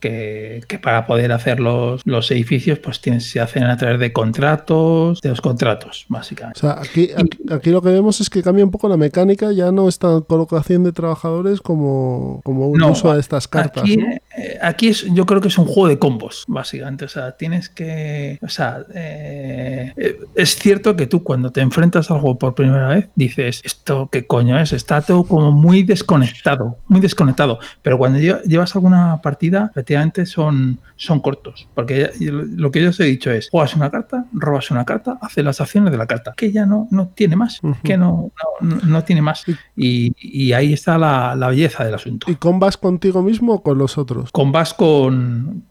Que, 0.00 0.60
que 0.68 0.78
para 0.78 1.06
poder 1.06 1.32
hacer 1.32 1.60
los, 1.60 2.02
los 2.04 2.30
edificios, 2.30 2.78
pues 2.78 3.00
tienes- 3.00 3.30
se 3.30 3.40
hacen 3.40 3.64
a 3.64 3.76
través 3.76 3.98
de 4.00 4.12
contratos, 4.12 5.20
de 5.20 5.28
los 5.30 5.40
contratos, 5.40 6.06
O 6.10 6.12
básicamente. 6.14 6.60
sea, 6.60 6.72
aquí, 6.72 7.10
aquí, 7.16 7.38
aquí 7.50 7.70
lo 7.70 7.80
que 7.82 7.88
vemos 7.90 8.20
es 8.20 8.28
que 8.28 8.42
cambia 8.42 8.64
un 8.64 8.70
poco 8.70 8.88
la 8.88 8.96
mecánica, 8.96 9.52
ya 9.52 9.72
no 9.72 9.88
es 9.88 9.98
tan 9.98 10.20
colocación 10.22 10.84
de 10.84 10.92
trabajadores 10.92 11.60
como, 11.60 12.40
como 12.44 12.68
un 12.68 12.78
No, 12.78 12.90
uso 12.92 13.12
de 13.14 13.20
estas 13.20 13.48
cartas. 13.48 13.84
Aquí, 13.84 13.96
¿no? 13.96 14.06
eh, 14.08 14.58
aquí 14.60 14.88
es, 14.88 15.06
yo 15.14 15.24
creo 15.26 15.40
que 15.40 15.48
es 15.48 15.58
un 15.58 15.64
juego 15.66 15.88
de 15.88 15.98
combos, 15.98 16.44
básicamente. 16.48 16.81
O 16.84 17.08
sea, 17.08 17.32
tienes 17.32 17.68
que. 17.68 18.38
O 18.42 18.48
sea, 18.48 18.84
eh, 18.94 19.92
eh, 19.96 20.18
es 20.34 20.56
cierto 20.56 20.96
que 20.96 21.06
tú 21.06 21.22
cuando 21.22 21.50
te 21.50 21.60
enfrentas 21.60 22.10
al 22.10 22.20
juego 22.20 22.38
por 22.38 22.54
primera 22.54 22.88
vez 22.88 23.08
dices, 23.14 23.60
¿esto 23.64 24.08
qué 24.10 24.26
coño 24.26 24.58
es? 24.58 24.72
Está 24.72 25.00
todo 25.02 25.24
como 25.24 25.52
muy 25.52 25.82
desconectado, 25.82 26.78
muy 26.88 27.00
desconectado. 27.00 27.58
Pero 27.82 27.98
cuando 27.98 28.18
lle- 28.18 28.42
llevas 28.42 28.74
alguna 28.74 29.20
partida, 29.22 29.68
efectivamente 29.70 30.26
son, 30.26 30.78
son 30.96 31.20
cortos. 31.20 31.68
Porque 31.74 32.10
lo 32.20 32.70
que 32.70 32.82
yo 32.82 32.90
os 32.90 33.00
he 33.00 33.04
dicho 33.04 33.30
es: 33.30 33.48
juegas 33.50 33.74
una 33.76 33.90
carta, 33.90 34.26
robas 34.32 34.70
una 34.70 34.84
carta, 34.84 35.18
haces 35.22 35.44
las 35.44 35.60
acciones 35.60 35.90
de 35.92 35.98
la 35.98 36.06
carta. 36.06 36.32
Que 36.36 36.52
ya 36.52 36.66
no, 36.66 36.88
no 36.90 37.08
tiene 37.08 37.36
más. 37.36 37.60
Que 37.82 37.96
no, 37.96 38.30
no, 38.60 38.76
no 38.76 39.04
tiene 39.04 39.22
más. 39.22 39.44
Y, 39.76 40.12
y 40.18 40.52
ahí 40.52 40.72
está 40.72 40.98
la, 40.98 41.34
la 41.36 41.48
belleza 41.48 41.84
del 41.84 41.94
asunto 41.94 42.30
¿Y 42.30 42.34
combas 42.36 42.76
contigo 42.76 43.22
mismo 43.22 43.54
o 43.54 43.62
con 43.62 43.78
los 43.78 43.98
otros? 43.98 44.30
con 44.32 44.52
vas 44.52 44.74
con, 44.74 44.82
con- 44.82 45.64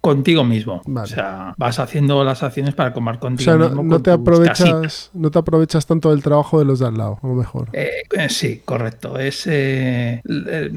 contigo 0.00 0.44
mismo. 0.44 0.82
Vale. 0.86 1.04
O 1.04 1.06
sea, 1.06 1.54
vas 1.56 1.78
haciendo 1.78 2.24
las 2.24 2.42
acciones 2.42 2.74
para 2.74 2.92
comer 2.92 3.16
O 3.16 3.20
contigo 3.20 3.44
sea, 3.50 3.58
no, 3.58 3.68
mismo. 3.68 3.82
no 3.84 3.90
con 3.90 4.02
te 4.02 4.10
casitas. 4.10 4.20
aprovechas, 4.20 5.10
no 5.14 5.30
te 5.30 5.38
aprovechas 5.38 5.86
tanto 5.86 6.10
del 6.10 6.22
trabajo 6.22 6.58
de 6.58 6.64
los 6.64 6.78
de 6.80 6.86
al 6.86 6.96
lado, 6.98 7.18
a 7.22 7.26
lo 7.26 7.34
mejor. 7.34 7.68
Eh, 7.72 7.90
eh, 8.16 8.28
sí, 8.28 8.62
correcto. 8.64 9.18
Es, 9.18 9.46
eh, 9.46 10.20
eh, 10.28 10.70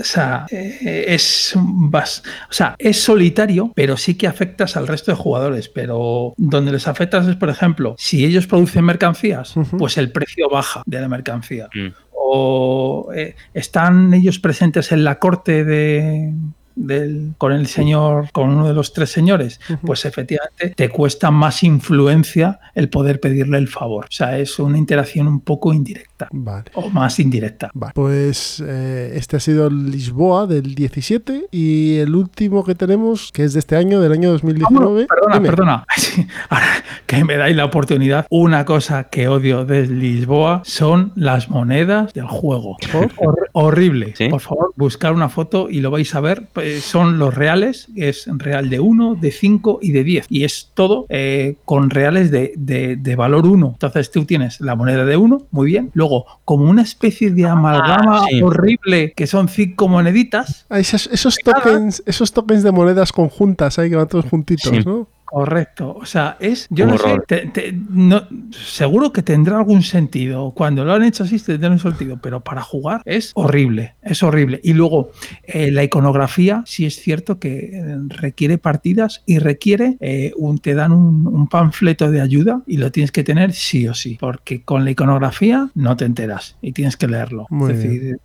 o 0.00 0.04
sea, 0.04 0.46
eh, 0.50 1.04
es, 1.08 1.54
un 1.54 1.90
vas- 1.90 2.22
o 2.50 2.52
sea, 2.52 2.74
es 2.78 3.00
solitario, 3.02 3.72
pero 3.74 3.96
sí 3.96 4.16
que 4.16 4.26
afectas 4.26 4.76
al 4.76 4.88
resto 4.88 5.12
de 5.12 5.16
jugadores. 5.16 5.68
Pero 5.68 6.34
donde 6.36 6.72
les 6.72 6.88
afectas 6.88 7.26
es, 7.28 7.36
por 7.36 7.50
ejemplo, 7.50 7.94
si 7.98 8.24
ellos 8.24 8.46
producen 8.46 8.84
mercancías, 8.84 9.54
pues 9.78 9.96
el 9.98 10.10
precio 10.10 10.48
baja 10.50 10.82
de 10.86 11.00
la 11.00 11.08
mercancía. 11.08 11.68
Mm. 11.74 11.88
o 12.34 13.08
eh, 13.14 13.34
están 13.52 14.14
ellos 14.14 14.38
presentes 14.38 14.90
en 14.92 15.04
la 15.04 15.18
corte 15.18 15.64
de 15.64 16.32
del, 16.74 17.34
con 17.38 17.52
el 17.52 17.66
señor, 17.66 18.30
con 18.32 18.50
uno 18.50 18.66
de 18.66 18.74
los 18.74 18.92
tres 18.92 19.10
señores, 19.10 19.60
Ujú. 19.68 19.86
pues 19.86 20.04
efectivamente 20.04 20.74
te 20.76 20.88
cuesta 20.88 21.30
más 21.30 21.62
influencia 21.62 22.60
el 22.74 22.88
poder 22.88 23.20
pedirle 23.20 23.58
el 23.58 23.68
favor. 23.68 24.04
O 24.06 24.12
sea, 24.12 24.38
es 24.38 24.58
una 24.58 24.78
interacción 24.78 25.26
un 25.28 25.40
poco 25.40 25.72
indirecta 25.72 26.28
Vale. 26.32 26.64
o 26.74 26.88
más 26.90 27.18
indirecta. 27.20 27.70
Vale. 27.74 27.92
Pues 27.94 28.62
eh, 28.66 29.12
este 29.16 29.36
ha 29.36 29.40
sido 29.40 29.68
Lisboa 29.70 30.46
del 30.46 30.74
17 30.74 31.46
y 31.50 31.96
el 31.98 32.14
último 32.14 32.64
que 32.64 32.74
tenemos, 32.74 33.30
que 33.32 33.44
es 33.44 33.52
de 33.52 33.58
este 33.58 33.76
año, 33.76 34.00
del 34.00 34.12
año 34.12 34.30
2019. 34.32 35.06
Perdona, 35.06 35.34
Dime. 35.34 35.48
perdona. 35.48 35.84
Ahora 36.48 36.66
que 37.06 37.24
me 37.24 37.36
dais 37.36 37.54
la 37.56 37.64
oportunidad, 37.64 38.26
una 38.30 38.64
cosa 38.64 39.04
que 39.04 39.28
odio 39.28 39.64
de 39.64 39.86
Lisboa 39.86 40.62
son 40.64 41.12
las 41.16 41.48
monedas 41.50 42.12
del 42.14 42.26
juego. 42.26 42.76
Hor- 42.92 43.48
horrible. 43.52 44.14
¿Sí? 44.16 44.28
Por 44.28 44.40
favor, 44.40 44.72
buscar 44.76 45.12
una 45.12 45.28
foto 45.28 45.68
y 45.70 45.80
lo 45.80 45.90
vais 45.90 46.14
a 46.14 46.20
ver. 46.20 46.46
Pues, 46.62 46.84
son 46.84 47.18
los 47.18 47.34
reales, 47.34 47.88
es 47.96 48.26
real 48.28 48.70
de 48.70 48.80
1, 48.80 49.16
de 49.20 49.30
5 49.30 49.78
y 49.82 49.92
de 49.92 50.04
10. 50.04 50.26
Y 50.28 50.44
es 50.44 50.70
todo 50.74 51.06
eh, 51.08 51.56
con 51.64 51.90
reales 51.90 52.30
de, 52.30 52.52
de- 52.56 52.96
de 52.96 53.16
valor 53.16 53.46
1. 53.46 53.66
Entonces 53.72 54.10
tú 54.10 54.24
tienes 54.24 54.60
la 54.60 54.74
moneda 54.74 55.04
de 55.04 55.16
1, 55.16 55.46
muy 55.50 55.66
bien. 55.66 55.90
Luego, 55.94 56.26
como 56.44 56.64
una 56.70 56.82
especie 56.82 57.30
de 57.30 57.46
amalgama 57.46 58.24
sí. 58.28 58.42
horrible, 58.42 59.12
que 59.16 59.26
son 59.26 59.48
5 59.48 59.88
moneditas. 59.88 60.66
Ah, 60.68 60.78
esos, 60.78 61.08
esos 61.12 61.36
tokens, 61.38 62.02
esos 62.06 62.32
tokens 62.32 62.62
de 62.62 62.72
monedas 62.72 63.12
conjuntas 63.12 63.78
ahí 63.78 63.90
que 63.90 63.96
van 63.96 64.08
todos 64.08 64.26
juntitos, 64.26 64.70
Sí. 64.70 64.80
¿no? 64.84 65.08
Correcto, 65.32 65.96
o 65.98 66.04
sea, 66.04 66.36
es, 66.40 66.66
yo 66.68 66.84
Un 66.84 66.90
no 66.90 66.98
sé, 66.98 67.16
te- 67.26 67.46
te- 67.46 67.72
no- 67.72 68.28
seguro 68.50 69.14
que 69.14 69.22
tendrá 69.22 69.56
algún 69.56 69.82
sentido, 69.82 70.50
cuando 70.50 70.84
lo 70.84 70.92
han 70.92 71.04
hecho 71.04 71.24
así 71.24 71.38
tendrá 71.38 71.70
un 71.70 71.78
sentido, 71.78 72.18
pero 72.22 72.40
para 72.42 72.60
jugar 72.60 73.00
es 73.06 73.32
horrible, 73.34 73.94
es 74.02 74.22
horrible. 74.22 74.60
Y 74.62 74.74
luego 74.74 75.10
eh, 75.44 75.70
la 75.70 75.84
iconografía, 75.84 76.62
sí 76.66 76.84
es 76.84 76.96
cierto 76.96 77.38
que 77.38 77.70
eh, 77.72 77.96
requiere 78.08 78.58
partidas 78.58 79.22
y 79.24 79.38
requiere, 79.38 79.96
eh, 80.00 80.34
un, 80.36 80.58
te 80.58 80.74
dan 80.74 80.92
un, 80.92 81.26
un 81.26 81.48
panfleto 81.48 82.10
de 82.10 82.20
ayuda 82.20 82.60
y 82.66 82.76
lo 82.76 82.92
tienes 82.92 83.10
que 83.10 83.24
tener 83.24 83.54
sí 83.54 83.88
o 83.88 83.94
sí, 83.94 84.18
porque 84.20 84.62
con 84.62 84.84
la 84.84 84.90
iconografía 84.90 85.70
no 85.74 85.96
te 85.96 86.04
enteras 86.04 86.56
y 86.60 86.72
tienes 86.72 86.98
que 86.98 87.08
leerlo. 87.08 87.46
Muy 87.48 87.72
es 87.72 87.78
decir, 87.78 88.18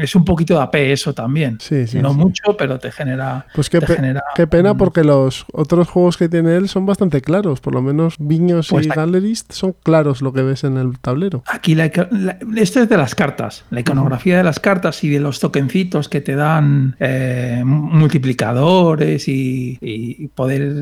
es 0.00 0.14
un 0.14 0.24
poquito 0.24 0.54
de 0.54 0.62
AP 0.62 0.74
eso 0.92 1.12
también. 1.14 1.58
Sí, 1.60 1.86
sí. 1.86 1.98
no 2.00 2.10
sí. 2.12 2.16
mucho, 2.18 2.56
pero 2.56 2.78
te 2.78 2.90
genera... 2.92 3.46
Pues 3.54 3.68
qué, 3.70 3.80
te 3.80 3.86
pe- 3.86 3.96
genera 3.96 4.22
qué 4.34 4.46
pena 4.46 4.72
un- 4.72 4.78
porque 4.78 5.04
los 5.04 5.44
otros 5.52 5.88
juegos 5.88 6.16
que 6.16 6.28
tiene 6.28 6.56
él 6.56 6.68
son 6.68 6.86
bastante 6.86 7.20
claros. 7.20 7.60
Por 7.60 7.74
lo 7.74 7.82
menos 7.82 8.14
Viños 8.18 8.68
Pues 8.70 8.86
y 8.86 8.90
aquí- 8.90 8.98
Gallerist 8.98 9.52
son 9.52 9.74
claros 9.82 10.22
lo 10.22 10.32
que 10.32 10.42
ves 10.42 10.64
en 10.64 10.76
el 10.76 10.98
tablero. 10.98 11.42
Aquí 11.46 11.74
la, 11.74 11.90
la- 12.10 12.38
esto 12.56 12.80
es 12.80 12.88
de 12.88 12.96
las 12.96 13.14
cartas, 13.14 13.64
la 13.70 13.80
iconografía 13.80 14.36
de 14.36 14.44
las 14.44 14.60
cartas 14.60 15.02
y 15.04 15.08
de 15.08 15.20
los 15.20 15.40
tokencitos 15.40 16.08
que 16.08 16.20
te 16.20 16.34
dan 16.36 16.96
eh, 17.00 17.62
multiplicadores 17.64 19.28
y, 19.28 19.78
y 19.80 20.28
poder 20.28 20.72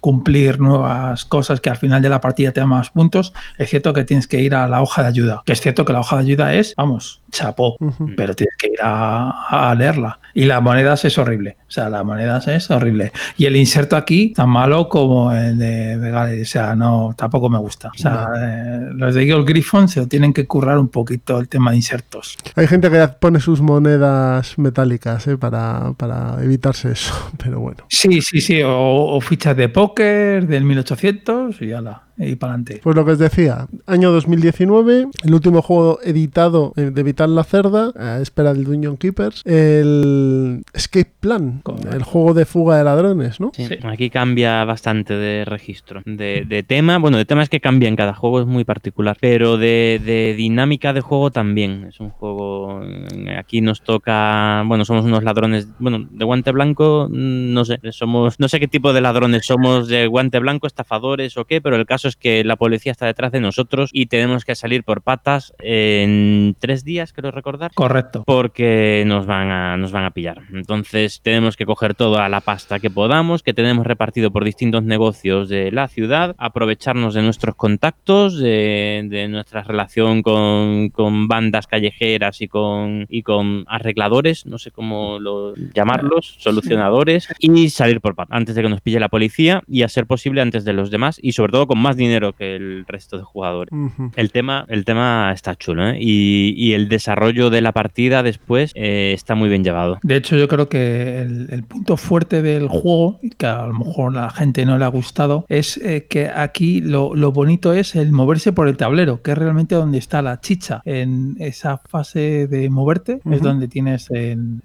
cumplir 0.00 0.60
nuevas 0.60 1.24
cosas 1.24 1.60
que 1.60 1.70
al 1.70 1.76
final 1.76 2.02
de 2.02 2.08
la 2.08 2.20
partida 2.20 2.52
te 2.52 2.60
dan 2.60 2.68
más 2.68 2.90
puntos. 2.90 3.32
Es 3.58 3.70
cierto 3.70 3.92
que 3.92 4.04
tienes 4.04 4.26
que 4.28 4.40
ir 4.40 4.54
a 4.54 4.68
la 4.68 4.82
hoja 4.82 5.02
de 5.02 5.08
ayuda, 5.08 5.42
que 5.44 5.52
es 5.52 5.60
cierto 5.60 5.84
que 5.84 5.92
la 5.92 6.00
hoja 6.00 6.16
de 6.16 6.22
ayuda 6.22 6.54
es, 6.54 6.74
vamos, 6.76 7.21
chapó, 7.32 7.76
pero 8.16 8.34
tienes 8.34 8.56
que 8.56 8.68
ir 8.68 8.78
a, 8.82 9.70
a 9.70 9.74
leerla. 9.74 10.20
Y 10.34 10.44
las 10.44 10.62
monedas 10.62 11.04
es 11.04 11.18
horrible. 11.18 11.56
O 11.66 11.70
sea, 11.70 11.88
las 11.88 12.04
monedas 12.04 12.46
es 12.48 12.70
horrible. 12.70 13.12
Y 13.38 13.46
el 13.46 13.56
inserto 13.56 13.96
aquí 13.96 14.34
tan 14.34 14.50
malo 14.50 14.88
como 14.88 15.32
el 15.32 15.58
de, 15.58 15.96
Gallery. 15.98 16.42
O 16.42 16.46
sea, 16.46 16.74
no, 16.76 17.14
tampoco 17.16 17.48
me 17.48 17.58
gusta. 17.58 17.88
O 17.88 17.98
sea, 17.98 18.28
eh, 18.36 18.90
los 18.92 19.14
de 19.14 19.22
Eagle 19.22 19.44
Griffon 19.44 19.88
se 19.88 20.06
tienen 20.06 20.32
que 20.32 20.46
currar 20.46 20.78
un 20.78 20.88
poquito 20.88 21.38
el 21.38 21.48
tema 21.48 21.70
de 21.70 21.78
insertos. 21.78 22.36
Hay 22.54 22.66
gente 22.66 22.90
que 22.90 23.08
pone 23.08 23.40
sus 23.40 23.62
monedas 23.62 24.58
metálicas 24.58 25.26
¿eh? 25.26 25.38
para, 25.38 25.94
para 25.96 26.42
evitarse 26.42 26.92
eso, 26.92 27.14
pero 27.42 27.60
bueno. 27.60 27.84
Sí, 27.88 28.20
sí, 28.20 28.40
sí. 28.40 28.62
O, 28.62 29.16
o 29.16 29.20
fichas 29.20 29.56
de 29.56 29.70
póker 29.70 30.46
del 30.46 30.64
1800 30.64 31.60
y 31.62 31.72
ala, 31.72 32.02
y 32.28 32.36
para 32.36 32.54
adelante. 32.54 32.80
Pues 32.82 32.96
lo 32.96 33.04
que 33.04 33.12
os 33.12 33.18
decía, 33.18 33.66
año 33.86 34.10
2019, 34.12 35.06
el 35.24 35.34
último 35.34 35.62
juego 35.62 35.98
editado 36.02 36.72
eh, 36.76 36.90
de 36.92 37.02
Vital 37.02 37.34
la 37.34 37.44
Cerda, 37.44 37.92
a 37.96 38.20
espera 38.20 38.52
del 38.54 38.64
Dungeon 38.64 38.96
Keepers, 38.96 39.42
el 39.46 40.62
Escape 40.74 41.12
Plan, 41.20 41.60
Correcto. 41.62 41.96
el 41.96 42.02
juego 42.02 42.34
de 42.34 42.44
fuga 42.46 42.76
de 42.78 42.84
ladrones, 42.84 43.40
¿no? 43.40 43.50
Sí, 43.54 43.66
Sí. 43.66 43.76
Aquí 43.84 44.10
cambia 44.10 44.64
bastante 44.64 45.14
de 45.14 45.44
registro. 45.44 46.02
De, 46.04 46.44
de 46.46 46.62
tema, 46.62 46.98
bueno, 46.98 47.16
de 47.16 47.24
tema 47.24 47.42
es 47.42 47.48
que 47.48 47.60
cambia 47.60 47.88
en 47.88 47.96
cada 47.96 48.12
juego, 48.14 48.40
es 48.40 48.46
muy 48.46 48.64
particular. 48.64 49.16
Pero 49.20 49.56
de, 49.56 50.00
de 50.04 50.34
dinámica 50.36 50.92
de 50.92 51.00
juego 51.00 51.30
también. 51.30 51.84
Es 51.88 52.00
un 52.00 52.10
juego. 52.10 52.82
eh, 52.84 53.36
Aquí 53.38 53.60
nos 53.60 53.82
toca. 53.82 54.62
Bueno, 54.66 54.84
somos 54.84 55.04
unos 55.04 55.22
ladrones. 55.24 55.68
Bueno, 55.78 56.06
de 56.10 56.24
guante 56.24 56.50
blanco, 56.52 57.08
mm, 57.10 57.52
no 57.52 57.64
sé. 57.64 57.78
Somos. 57.92 58.38
No 58.40 58.48
sé 58.48 58.58
qué 58.60 58.68
tipo 58.68 58.92
de 58.92 59.00
ladrones 59.00 59.46
somos 59.46 59.88
de 59.88 60.06
guante 60.06 60.38
blanco, 60.38 60.66
estafadores 60.66 61.36
o 61.36 61.44
qué, 61.44 61.60
pero 61.60 61.76
el 61.76 61.86
caso 61.86 62.08
es 62.08 62.11
que 62.16 62.44
la 62.44 62.56
policía 62.56 62.92
está 62.92 63.06
detrás 63.06 63.32
de 63.32 63.40
nosotros 63.40 63.90
y 63.92 64.06
tenemos 64.06 64.44
que 64.44 64.54
salir 64.54 64.84
por 64.84 65.02
patas 65.02 65.52
en 65.60 66.56
tres 66.58 66.84
días, 66.84 67.12
creo 67.12 67.30
recordar 67.30 67.72
Correcto. 67.74 68.24
porque 68.26 69.04
nos 69.06 69.26
van 69.26 69.50
a 69.50 69.76
nos 69.76 69.92
van 69.92 70.04
a 70.04 70.10
pillar. 70.10 70.42
Entonces 70.52 71.20
tenemos 71.22 71.56
que 71.56 71.66
coger 71.66 71.94
toda 71.94 72.28
la 72.28 72.40
pasta 72.40 72.78
que 72.78 72.90
podamos, 72.90 73.42
que 73.42 73.54
tenemos 73.54 73.86
repartido 73.86 74.30
por 74.30 74.44
distintos 74.44 74.82
negocios 74.82 75.48
de 75.48 75.70
la 75.72 75.88
ciudad, 75.88 76.34
aprovecharnos 76.38 77.14
de 77.14 77.22
nuestros 77.22 77.54
contactos, 77.54 78.38
de, 78.38 79.06
de 79.08 79.28
nuestra 79.28 79.62
relación 79.62 80.22
con, 80.22 80.90
con 80.90 81.28
bandas 81.28 81.66
callejeras 81.66 82.40
y 82.40 82.48
con 82.48 83.06
y 83.08 83.22
con 83.22 83.64
arregladores, 83.68 84.46
no 84.46 84.58
sé 84.58 84.70
cómo 84.70 85.18
lo 85.18 85.54
llamarlos, 85.74 86.36
solucionadores, 86.38 87.28
y 87.38 87.70
salir 87.70 88.00
por 88.00 88.14
paz 88.14 88.28
antes 88.30 88.54
de 88.54 88.62
que 88.62 88.68
nos 88.68 88.80
pille 88.80 89.00
la 89.00 89.08
policía 89.08 89.62
y 89.66 89.82
a 89.82 89.88
ser 89.88 90.06
posible 90.06 90.40
antes 90.40 90.64
de 90.64 90.72
los 90.72 90.90
demás 90.90 91.18
y 91.22 91.32
sobre 91.32 91.52
todo 91.52 91.66
con 91.66 91.78
más 91.78 91.91
dinero 91.96 92.32
que 92.34 92.56
el 92.56 92.84
resto 92.86 93.16
de 93.18 93.22
jugadores. 93.24 93.72
El 94.16 94.30
tema, 94.32 94.64
el 94.68 94.84
tema 94.84 95.32
está 95.34 95.54
chulo, 95.56 95.88
¿eh? 95.90 95.98
Y, 96.00 96.54
y 96.56 96.72
el 96.74 96.88
desarrollo 96.88 97.50
de 97.50 97.60
la 97.60 97.72
partida 97.72 98.22
después 98.22 98.72
eh, 98.74 99.12
está 99.14 99.34
muy 99.34 99.48
bien 99.48 99.64
llevado. 99.64 99.98
De 100.02 100.16
hecho, 100.16 100.36
yo 100.36 100.48
creo 100.48 100.68
que 100.68 101.20
el, 101.20 101.48
el 101.50 101.62
punto 101.64 101.96
fuerte 101.96 102.42
del 102.42 102.68
juego, 102.68 103.20
que 103.38 103.46
a 103.46 103.66
lo 103.66 103.74
mejor 103.74 104.16
a 104.16 104.22
la 104.22 104.30
gente 104.30 104.64
no 104.66 104.78
le 104.78 104.84
ha 104.84 104.88
gustado, 104.88 105.44
es 105.48 105.76
eh, 105.78 106.06
que 106.08 106.28
aquí 106.28 106.80
lo, 106.80 107.14
lo 107.14 107.32
bonito 107.32 107.72
es 107.72 107.94
el 107.94 108.12
moverse 108.12 108.52
por 108.52 108.68
el 108.68 108.76
tablero, 108.76 109.22
que 109.22 109.32
es 109.32 109.38
realmente 109.38 109.74
donde 109.74 109.98
está 109.98 110.22
la 110.22 110.40
chicha. 110.40 110.82
En 110.84 111.36
esa 111.38 111.78
fase 111.78 112.46
de 112.46 112.68
moverte 112.70 113.20
es 113.30 113.42
donde 113.42 113.68
tienes, 113.68 114.08
el, 114.10 114.58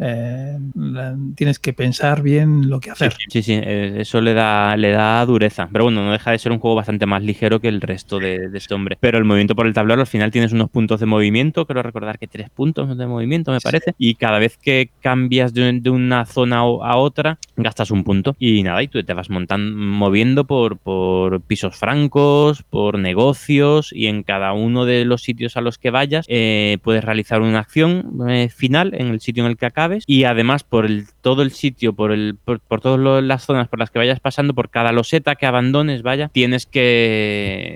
la- 0.76 1.16
tienes 1.36 1.60
que 1.60 1.74
pensar 1.74 2.22
bien 2.22 2.70
lo 2.70 2.80
que 2.80 2.92
hacer. 2.92 3.14
Sí, 3.30 3.42
sí, 3.44 3.60
eso 3.64 4.22
le 4.22 4.34
da, 4.34 4.76
le 4.78 4.92
da 4.92 5.26
dureza. 5.26 5.68
Pero 5.72 5.86
bueno, 5.86 6.04
no 6.04 6.12
deja 6.12 6.32
de 6.32 6.40
ser 6.40 6.52
un 6.52 6.60
juego 6.60 6.76
bastante 6.76 7.06
más 7.18 7.24
ligero 7.24 7.60
que 7.60 7.68
el 7.68 7.82
resto 7.82 8.20
de, 8.20 8.50
de 8.50 8.58
este 8.58 8.74
hombre. 8.74 8.98
Pero 9.00 9.18
el 9.18 9.24
movimiento 9.24 9.56
por 9.56 9.66
el 9.66 9.74
tablero, 9.74 10.02
al 10.02 10.08
final 10.08 10.32
tienes 10.32 10.54
unos 10.54 10.70
puntos 10.70 11.00
de 11.00 11.06
movimiento, 11.06 11.66
creo 11.66 11.82
recordar 11.82 12.20
que 12.20 12.28
tres 12.28 12.50
puntos 12.50 12.96
de 12.98 13.08
movimiento, 13.08 13.52
me 13.52 13.60
parece. 13.60 13.96
Y 13.98 14.16
cada 14.16 14.40
vez 14.40 14.58
que 14.58 14.90
cambias 15.02 15.54
de, 15.54 15.80
de 15.82 15.90
una 15.90 16.26
zona 16.26 16.60
a 16.60 16.98
otra, 16.98 17.40
gastas 17.56 17.92
un 17.92 18.04
punto. 18.04 18.36
Y 18.40 18.64
nada, 18.64 18.84
y 18.84 18.88
tú 18.88 19.04
te 19.04 19.14
vas 19.14 19.30
montando, 19.30 19.78
moviendo 19.78 20.46
por, 20.46 20.78
por 20.78 21.42
pisos 21.42 21.76
francos, 21.76 22.64
por 22.64 23.00
negocios, 23.00 23.92
y 23.92 24.08
en 24.08 24.24
cada 24.24 24.54
uno 24.54 24.86
de 24.86 25.06
los 25.06 25.24
sitios 25.24 25.58
a 25.58 25.62
los 25.62 25.78
que 25.78 25.90
vayas 25.90 26.26
eh, 26.28 26.78
puedes 26.84 27.04
realizar 27.04 27.42
una 27.42 27.60
acción 27.60 28.20
eh, 28.30 28.50
final 28.50 28.94
en 28.94 29.08
el 29.08 29.20
sitio 29.22 29.44
en 29.44 29.52
el 29.52 29.58
que 29.58 29.66
acabes. 29.66 30.04
Y 30.08 30.26
además, 30.26 30.64
por 30.64 30.86
el, 30.86 31.06
todo 31.22 31.42
el 31.42 31.52
sitio, 31.52 31.94
por, 31.94 32.12
el, 32.12 32.36
por, 32.44 32.60
por 32.60 32.82
todas 32.82 33.24
las 33.24 33.46
zonas 33.46 33.68
por 33.68 33.80
las 33.80 33.90
que 33.90 34.00
vayas 34.00 34.20
pasando, 34.20 34.54
por 34.54 34.70
cada 34.70 34.92
loseta 34.92 35.36
que 35.36 35.46
abandones, 35.46 36.02
vaya, 36.04 36.30
tienes 36.30 36.66
que, 36.66 37.07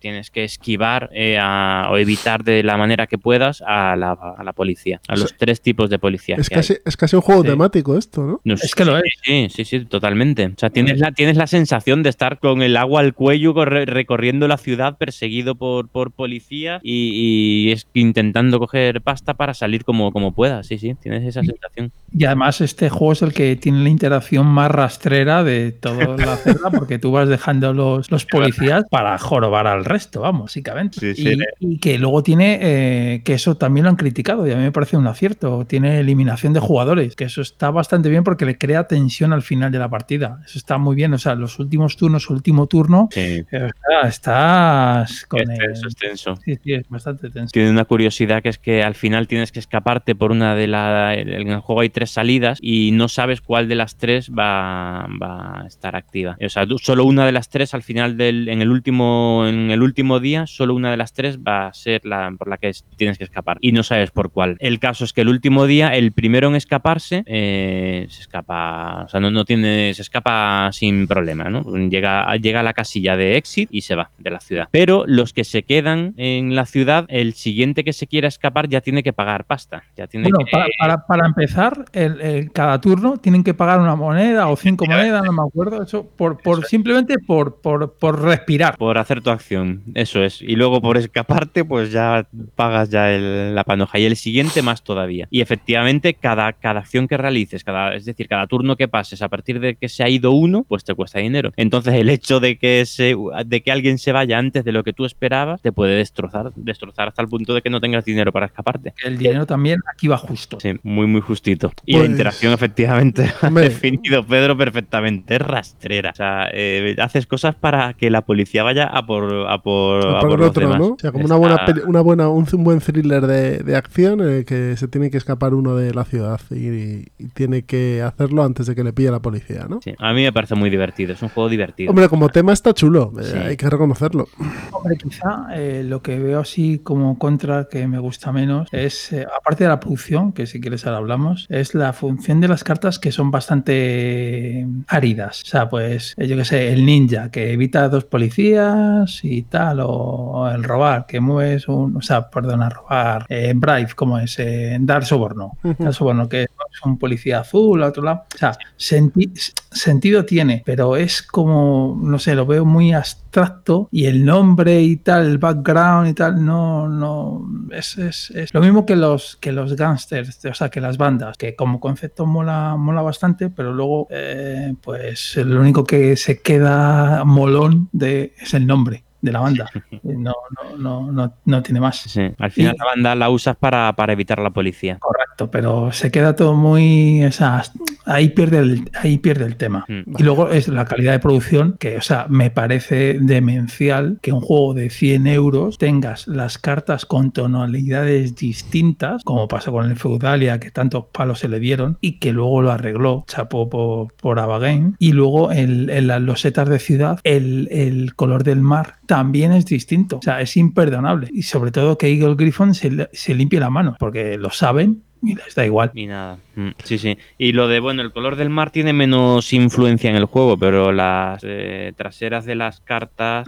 tienes 0.01 0.29
que 0.31 0.43
esquivar 0.43 1.09
eh, 1.13 1.37
a- 1.39 1.89
o 1.91 1.97
evitar 1.97 2.43
de 2.43 2.63
la 2.63 2.77
manera 2.77 3.07
que 3.07 3.17
puedas 3.17 3.61
a 3.65 3.95
la, 3.95 4.11
a 4.11 4.43
la 4.43 4.53
policía, 4.53 5.01
a 5.07 5.15
los 5.15 5.35
tres 5.37 5.61
tipos 5.61 5.89
de 5.89 5.99
policía. 5.99 6.35
Es 6.39 6.49
que 6.49 6.55
hay. 6.55 6.59
casi, 6.61 6.75
es 6.85 6.97
casi 6.97 7.15
un 7.15 7.21
juego 7.21 7.41
Sí. 7.43 7.49
temático 7.49 7.97
esto, 7.97 8.23
¿no? 8.23 8.41
No, 8.43 8.53
Es 8.55 8.75
que 8.75 8.85
lo 8.85 8.97
sí, 8.97 9.03
es. 9.05 9.13
Sí, 9.23 9.47
sí, 9.49 9.65
sí, 9.65 9.85
totalmente. 9.85 10.45
O 10.47 10.53
sea, 10.57 10.69
tienes 10.69 10.99
la, 10.99 11.11
tienes 11.11 11.37
la 11.37 11.47
sensación 11.47 12.03
de 12.03 12.09
estar 12.09 12.39
con 12.39 12.61
el 12.61 12.77
agua 12.77 13.01
al 13.01 13.13
cuello 13.13 13.53
corre- 13.53 13.85
recorriendo 13.85 14.47
la 14.47 14.57
ciudad 14.57 14.97
perseguido 14.97 15.55
por, 15.55 15.89
por 15.89 16.11
policía 16.11 16.79
y, 16.83 17.67
y 17.67 17.71
es 17.71 17.87
intentando 17.93 18.59
coger 18.59 19.01
pasta 19.01 19.33
para 19.35 19.53
salir 19.53 19.83
como, 19.85 20.11
como 20.11 20.33
puedas. 20.33 20.67
Sí, 20.67 20.77
sí, 20.77 20.95
tienes 21.01 21.23
esa 21.23 21.43
sensación. 21.43 21.91
Y 22.13 22.25
además 22.25 22.61
este 22.61 22.89
juego 22.89 23.13
es 23.13 23.21
el 23.21 23.33
que 23.33 23.55
tiene 23.55 23.79
la 23.83 23.89
interacción 23.89 24.45
más 24.47 24.69
rastrera 24.71 25.43
de 25.43 25.71
toda 25.71 26.17
la 26.17 26.35
celda 26.37 26.69
porque 26.71 26.99
tú 26.99 27.11
vas 27.11 27.29
dejando 27.29 27.73
los, 27.73 28.11
los 28.11 28.25
policías 28.25 28.83
para 28.89 29.17
jorobar 29.21 29.67
al 29.67 29.85
resto, 29.85 30.21
vamos, 30.21 30.43
básicamente. 30.43 30.99
Sí, 30.99 31.15
sí. 31.15 31.37
Y, 31.59 31.73
y 31.75 31.77
que 31.79 31.97
luego 31.97 32.23
tiene, 32.23 32.59
eh, 32.61 33.21
que 33.23 33.33
eso 33.33 33.55
también 33.55 33.85
lo 33.85 33.89
han 33.89 33.95
criticado 33.95 34.47
y 34.47 34.51
a 34.51 34.55
mí 34.55 34.63
me 34.63 34.71
parece 34.71 34.97
un 34.97 35.07
acierto, 35.07 35.65
tiene 35.65 35.99
eliminación 35.99 36.53
de 36.53 36.59
jugadores, 36.59 37.15
que 37.15 37.25
eso 37.25 37.41
está 37.41 37.71
bastante 37.71 38.09
bien 38.09 38.23
porque 38.23 38.45
le 38.45 38.57
crea 38.57 38.87
tensión 38.87 39.33
al 39.33 39.41
final 39.41 39.71
de 39.71 39.79
la 39.79 39.89
partida. 39.89 40.41
Eso 40.45 40.57
está 40.57 40.77
muy 40.77 40.95
bien, 40.95 41.13
o 41.13 41.17
sea, 41.17 41.35
los 41.35 41.59
últimos 41.59 41.95
turnos, 41.97 42.29
último 42.29 42.67
turno, 42.67 43.07
Sí. 43.11 43.43
eh, 43.51 43.69
está- 44.07 44.07
estás 44.07 45.25
con 45.27 45.41
Es 45.41 45.49
el- 45.49 45.57
tenso, 45.57 45.87
es 45.87 45.95
tenso. 45.95 46.35
Sí, 46.43 46.57
sí, 46.63 46.73
es 46.73 46.87
bastante 46.89 47.29
tenso. 47.29 47.51
Tiene 47.51 47.69
una 47.69 47.85
curiosidad 47.85 48.41
que 48.41 48.49
es 48.49 48.57
que 48.57 48.83
al 48.83 48.95
final 48.95 49.27
tienes 49.27 49.51
que 49.51 49.59
escaparte 49.59 50.15
por 50.15 50.31
una 50.31 50.55
de 50.55 50.67
las. 50.67 51.17
En 51.17 51.29
el 51.49 51.59
juego 51.59 51.81
hay 51.81 51.89
tres 51.89 52.11
salidas 52.11 52.57
y 52.61 52.91
no 52.93 53.07
sabes 53.07 53.41
cuál 53.41 53.67
de 53.67 53.75
las 53.75 53.95
tres 53.97 54.29
va, 54.31 55.07
va 55.21 55.61
a 55.61 55.67
estar 55.67 55.95
activa. 55.95 56.37
O 56.43 56.49
sea, 56.49 56.65
tú- 56.65 56.77
solo 56.77 57.03
una 57.05 57.25
de 57.25 57.31
las 57.31 57.49
tres 57.49 57.73
al 57.73 57.83
final 57.83 58.17
del. 58.17 58.49
En 58.49 58.61
el 58.61 58.69
último, 58.71 59.10
en 59.47 59.71
el 59.71 59.81
último 59.81 60.19
día, 60.19 60.47
solo 60.47 60.73
una 60.73 60.91
de 60.91 60.97
las 60.97 61.13
tres 61.13 61.39
va 61.39 61.67
a 61.67 61.73
ser 61.73 62.01
la 62.05 62.33
por 62.37 62.47
la 62.47 62.57
que 62.57 62.69
es- 62.69 62.85
tienes 62.97 63.17
que 63.17 63.23
escapar. 63.23 63.57
Y 63.61 63.71
no 63.71 63.83
sabes 63.83 64.11
por 64.11 64.31
cuál. 64.31 64.57
El 64.59 64.79
caso 64.79 65.03
es 65.05 65.13
que 65.13 65.21
el 65.21 65.29
último 65.29 65.65
día, 65.67 65.95
el 65.95 66.11
primero 66.11 66.47
en 66.47 66.55
escaparse, 66.55 67.23
eh, 67.25 68.07
se 68.09 68.21
escapa. 68.21 69.03
O 69.05 69.07
sea, 69.09 69.19
no, 69.19 69.31
no 69.31 69.45
tiene. 69.45 69.93
Se 69.93 70.01
escapa 70.01 70.69
sin 70.71 71.07
problema, 71.07 71.45
¿no? 71.49 71.63
Llega, 71.89 72.35
llega 72.37 72.59
a 72.61 72.63
la 72.63 72.73
casilla 72.73 73.15
de 73.17 73.37
exit 73.37 73.69
y 73.71 73.81
se 73.81 73.95
va 73.95 74.11
de 74.17 74.29
la 74.31 74.39
ciudad. 74.39 74.67
Pero 74.71 75.03
los 75.07 75.33
que 75.33 75.43
se 75.43 75.63
quedan 75.63 76.13
en 76.17 76.55
la 76.55 76.65
ciudad, 76.65 77.05
el 77.09 77.33
siguiente 77.33 77.83
que 77.83 77.93
se 77.93 78.07
quiera 78.07 78.27
escapar 78.27 78.67
ya 78.69 78.81
tiene 78.81 79.03
que 79.03 79.13
pagar 79.13 79.45
pasta. 79.45 79.83
Ya 79.95 80.07
tiene 80.07 80.29
Bueno, 80.29 80.45
que. 80.45 80.51
para, 80.51 80.65
para- 80.79 81.05
para 81.07 81.27
empezar, 81.27 81.85
el- 81.93 82.21
el- 82.21 82.51
cada 82.51 82.79
turno 82.81 83.17
tienen 83.17 83.43
que 83.43 83.53
pagar 83.53 83.79
una 83.79 83.95
moneda 83.95 84.47
o 84.47 84.55
cinco 84.55 84.85
monedas, 84.85 85.23
no 85.23 85.31
me 85.31 85.41
acuerdo, 85.47 85.83
eso 85.83 86.07
por, 86.17 86.37
por 86.41 86.65
simplemente 86.65 87.15
por, 87.19 87.61
por, 87.61 87.93
por 87.97 88.21
respirar. 88.21 88.77
Por 88.77 88.97
hacer 89.01 89.21
tu 89.21 89.29
acción, 89.29 89.83
eso 89.95 90.23
es. 90.23 90.41
Y 90.41 90.55
luego 90.55 90.81
por 90.81 90.97
escaparte, 90.97 91.65
pues 91.65 91.91
ya 91.91 92.27
pagas 92.55 92.89
ya 92.89 93.11
el- 93.13 93.53
la 93.55 93.63
panoja. 93.63 93.99
Y 93.99 94.05
el 94.05 94.15
siguiente 94.15 94.61
más 94.61 94.83
todavía. 94.83 95.27
Y 95.31 95.41
efectivamente, 95.41 96.13
cada, 96.13 96.53
cada 96.53 96.79
acción 96.79 97.07
que 97.07 97.17
realices, 97.17 97.63
cada, 97.63 97.95
es 97.95 98.05
decir, 98.05 98.27
cada 98.27 98.47
turno 98.47 98.75
que 98.75 98.87
pases, 98.87 99.21
a 99.21 99.29
partir 99.29 99.59
de 99.59 99.75
que 99.75 99.89
se 99.89 100.03
ha 100.03 100.09
ido 100.09 100.31
uno, 100.31 100.65
pues 100.67 100.83
te 100.83 100.93
cuesta 100.95 101.19
dinero. 101.19 101.51
Entonces, 101.57 101.93
el 101.95 102.09
hecho 102.09 102.39
de 102.39 102.57
que, 102.57 102.85
se, 102.85 103.15
de 103.45 103.61
que 103.61 103.71
alguien 103.71 103.97
se 103.97 104.11
vaya 104.11 104.37
antes 104.37 104.63
de 104.63 104.71
lo 104.71 104.83
que 104.83 104.93
tú 104.93 105.05
esperabas, 105.05 105.61
te 105.61 105.71
puede 105.71 105.95
destrozar, 105.95 106.51
destrozar 106.55 107.07
hasta 107.09 107.21
el 107.21 107.27
punto 107.27 107.53
de 107.53 107.61
que 107.61 107.69
no 107.69 107.79
tengas 107.81 108.05
dinero 108.05 108.31
para 108.31 108.45
escaparte. 108.47 108.93
El 109.03 109.17
dinero 109.17 109.45
también 109.45 109.79
aquí 109.93 110.07
va 110.07 110.17
justo. 110.17 110.59
Sí, 110.59 110.73
muy, 110.83 111.07
muy 111.07 111.21
justito. 111.21 111.71
Y 111.85 111.93
Pues- 111.93 112.05
la 112.05 112.11
interacción, 112.11 112.53
efectivamente, 112.53 113.31
ha 113.41 113.49
definido 113.49 114.25
Pedro 114.25 114.57
perfectamente. 114.57 115.35
Es 115.35 115.41
rastrera. 115.41 116.11
O 116.11 116.15
sea, 116.15 116.49
eh, 116.53 116.95
haces 116.99 117.25
cosas 117.27 117.55
para 117.55 117.93
que 117.93 118.09
la 118.09 118.21
policía 118.21 118.63
vaya 118.63 118.85
a 118.91 119.05
por, 119.05 119.23
a 119.49 119.61
por, 119.61 120.07
a 120.07 120.19
por 120.19 120.29
por 120.29 120.31
el 120.33 120.39
los 120.39 120.49
otro, 120.49 120.61
demás. 120.63 120.79
¿no? 120.79 120.87
O 120.93 120.97
sea, 120.99 121.11
como 121.11 121.25
una 121.25 121.35
buena, 121.35 121.65
peli- 121.65 121.81
una 121.85 122.01
buena 122.01 122.29
un, 122.29 122.45
un 122.51 122.63
buen 122.63 122.79
thriller 122.79 123.25
de, 123.27 123.59
de 123.59 123.75
acción 123.75 124.21
en 124.21 124.29
el 124.29 124.45
que 124.45 124.75
se 124.77 124.87
tiene 124.87 125.09
que 125.09 125.17
escapar 125.17 125.53
uno 125.53 125.75
de 125.75 125.93
la 125.93 126.03
ciudad 126.05 126.39
y, 126.51 127.05
y 127.17 127.27
tiene 127.33 127.63
que 127.63 128.01
hacerlo 128.01 128.43
antes 128.43 128.67
de 128.67 128.75
que 128.75 128.83
le 128.83 128.93
pille 128.93 129.11
la 129.11 129.21
policía, 129.21 129.65
¿no? 129.69 129.79
Sí, 129.83 129.93
a 129.97 130.13
mí 130.13 130.23
me 130.23 130.33
parece 130.33 130.55
muy 130.55 130.69
divertido. 130.69 131.13
Es 131.13 131.21
un 131.21 131.29
juego 131.29 131.49
divertido. 131.49 131.89
Hombre, 131.89 132.09
como 132.09 132.29
tema 132.29 132.53
está 132.53 132.73
chulo, 132.73 133.13
eh, 133.19 133.23
Sí. 133.23 133.37
hay 133.37 133.57
que 133.57 133.69
reconocerlo. 133.69 134.27
Hombre, 134.71 134.97
quizá 134.97 135.47
eh, 135.55 135.83
lo 135.85 136.01
que 136.01 136.19
veo 136.19 136.39
así 136.39 136.79
como 136.79 137.17
contra 137.17 137.67
que 137.69 137.87
me 137.87 137.99
gusta 137.99 138.31
menos 138.31 138.67
es, 138.71 139.11
eh, 139.13 139.25
aparte 139.37 139.63
de 139.63 139.69
la 139.69 139.79
producción, 139.79 140.31
que 140.33 140.45
si 140.45 140.59
quieres 140.59 140.85
ahora 140.85 140.97
hablamos, 140.97 141.45
es 141.49 141.73
la 141.75 141.93
función 141.93 142.41
de 142.41 142.47
las 142.47 142.63
cartas 142.63 142.99
que 142.99 143.11
son 143.11 143.31
bastante 143.31 144.67
áridas. 144.87 145.43
O 145.43 145.45
sea, 145.45 145.69
pues 145.69 146.13
eh, 146.17 146.27
yo 146.27 146.35
qué 146.37 146.45
sé, 146.45 146.71
el 146.73 146.85
ninja 146.85 147.29
que 147.31 147.53
evita 147.53 147.83
a 147.83 147.89
dos 147.89 148.05
policías 148.05 148.75
y 149.23 149.43
tal, 149.43 149.79
o 149.83 150.49
el 150.53 150.63
robar, 150.63 151.05
que 151.05 151.19
mueves 151.19 151.67
un, 151.67 151.97
o 151.97 152.01
sea, 152.01 152.29
perdona, 152.29 152.69
robar, 152.69 153.25
eh, 153.29 153.53
bribe, 153.55 153.93
como 153.95 154.17
es, 154.19 154.37
eh, 154.39 154.77
dar 154.79 155.05
soborno, 155.05 155.57
dar 155.77 155.93
soborno, 155.93 156.27
que 156.27 156.47
es 156.73 156.81
un 156.85 156.97
policía 156.97 157.39
azul, 157.41 157.81
a 157.83 157.87
otro 157.87 158.03
lado, 158.03 158.23
o 158.33 158.37
sea, 158.37 158.57
senti- 158.77 159.31
sentido 159.71 160.25
tiene, 160.25 160.63
pero 160.65 160.95
es 160.95 161.21
como, 161.21 161.99
no 162.01 162.17
sé, 162.19 162.35
lo 162.35 162.45
veo 162.45 162.65
muy 162.65 162.93
abstracto 162.93 163.87
y 163.91 164.05
el 164.05 164.25
nombre 164.25 164.81
y 164.81 164.97
tal, 164.97 165.25
el 165.27 165.37
background 165.37 166.09
y 166.09 166.13
tal, 166.13 166.43
no, 166.43 166.87
no, 166.87 167.47
es, 167.71 167.97
es, 167.97 168.31
es 168.31 168.53
lo 168.53 168.61
mismo 168.61 168.85
que 168.85 168.95
los, 168.95 169.35
que 169.37 169.51
los 169.51 169.75
gangsters, 169.75 170.43
o 170.45 170.53
sea, 170.53 170.69
que 170.69 170.81
las 170.81 170.97
bandas, 170.97 171.37
que 171.37 171.55
como 171.55 171.79
concepto 171.79 172.25
mola, 172.25 172.75
mola 172.77 173.01
bastante, 173.01 173.49
pero 173.49 173.73
luego, 173.73 174.07
eh, 174.09 174.73
pues 174.81 175.35
lo 175.37 175.59
único 175.61 175.83
que 175.85 176.15
se 176.17 176.41
queda 176.41 177.23
molón 177.25 177.89
de, 177.91 178.33
es 178.39 178.53
el 178.53 178.65
nombre 178.67 179.03
de 179.21 179.31
la 179.31 179.39
banda. 179.39 179.69
No, 180.03 180.33
no, 180.73 180.77
no, 180.77 181.11
no, 181.11 181.33
no 181.45 181.61
tiene 181.63 181.79
más. 181.79 181.97
Sí, 181.97 182.21
Al 182.39 182.51
final 182.51 182.73
Y- 182.75 182.77
la 182.79 182.85
banda 182.85 183.15
la 183.15 183.29
usas 183.29 183.55
para, 183.55 183.93
para 183.95 184.13
evitar 184.13 184.39
la 184.39 184.49
policía. 184.49 184.97
Correcto, 184.99 185.30
pero 185.49 185.91
se 185.91 186.11
queda 186.11 186.35
todo 186.35 186.53
muy. 186.53 187.23
O 187.25 187.31
sea, 187.31 187.63
ahí 188.05 188.29
pierde 188.29 188.59
el, 188.59 188.89
ahí 189.01 189.17
pierde 189.17 189.45
el 189.45 189.55
tema. 189.55 189.85
Mm. 189.87 190.15
Y 190.19 190.23
luego 190.23 190.49
es 190.49 190.67
la 190.67 190.85
calidad 190.85 191.13
de 191.13 191.19
producción, 191.19 191.75
que, 191.79 191.97
o 191.97 192.01
sea, 192.01 192.27
me 192.29 192.51
parece 192.51 193.17
demencial 193.19 194.19
que 194.21 194.31
un 194.33 194.41
juego 194.41 194.73
de 194.73 194.89
100 194.89 195.27
euros 195.27 195.77
tengas 195.77 196.27
las 196.27 196.57
cartas 196.57 197.05
con 197.05 197.31
tonalidades 197.31 198.35
distintas, 198.35 199.23
como 199.23 199.47
pasó 199.47 199.71
con 199.71 199.89
el 199.89 199.95
Feudalia, 199.97 200.59
que 200.59 200.71
tantos 200.71 201.05
palos 201.11 201.39
se 201.39 201.47
le 201.47 201.59
dieron, 201.59 201.97
y 202.01 202.19
que 202.19 202.31
luego 202.33 202.61
lo 202.61 202.71
arregló, 202.71 203.23
chapó 203.27 203.69
por, 203.69 204.13
por 204.15 204.39
Avagame. 204.39 204.93
Y 204.99 205.13
luego 205.13 205.51
el- 205.51 205.89
en 205.89 206.07
las 206.07 206.21
losetas 206.21 206.67
de 206.69 206.79
ciudad, 206.79 207.19
el, 207.23 207.67
el 207.71 208.15
color 208.15 208.43
del 208.43 208.61
mar 208.61 208.95
también 209.05 209.51
es 209.53 209.65
distinto. 209.65 210.17
O 210.17 210.21
sea, 210.21 210.41
es 210.41 210.57
imperdonable. 210.57 211.27
Y 211.31 211.43
sobre 211.43 211.71
todo 211.71 211.97
que 211.97 212.07
Eagle 212.07 212.35
Griffon 212.35 212.73
se, 212.73 213.09
se 213.13 213.33
limpie 213.35 213.59
la 213.59 213.69
mano, 213.69 213.95
porque 213.99 214.37
lo 214.37 214.49
saben 214.49 215.03
y 215.21 215.35
les 215.35 215.55
da 215.55 215.65
igual. 215.65 215.91
Ni 215.93 216.07
nada. 216.07 216.37
Mm, 216.55 216.69
Sí, 216.83 216.97
sí. 216.97 217.17
Y 217.37 217.53
lo 217.53 217.67
de, 217.67 217.79
bueno, 217.79 218.01
el 218.01 218.11
color 218.11 218.35
del 218.35 218.49
mar 218.49 218.71
tiene 218.71 218.93
menos 218.93 219.53
influencia 219.53 220.09
en 220.09 220.15
el 220.15 220.25
juego, 220.25 220.57
pero 220.57 220.91
las 220.91 221.41
eh, 221.43 221.93
traseras 221.95 222.45
de 222.45 222.55
las 222.55 222.79
cartas. 222.81 223.47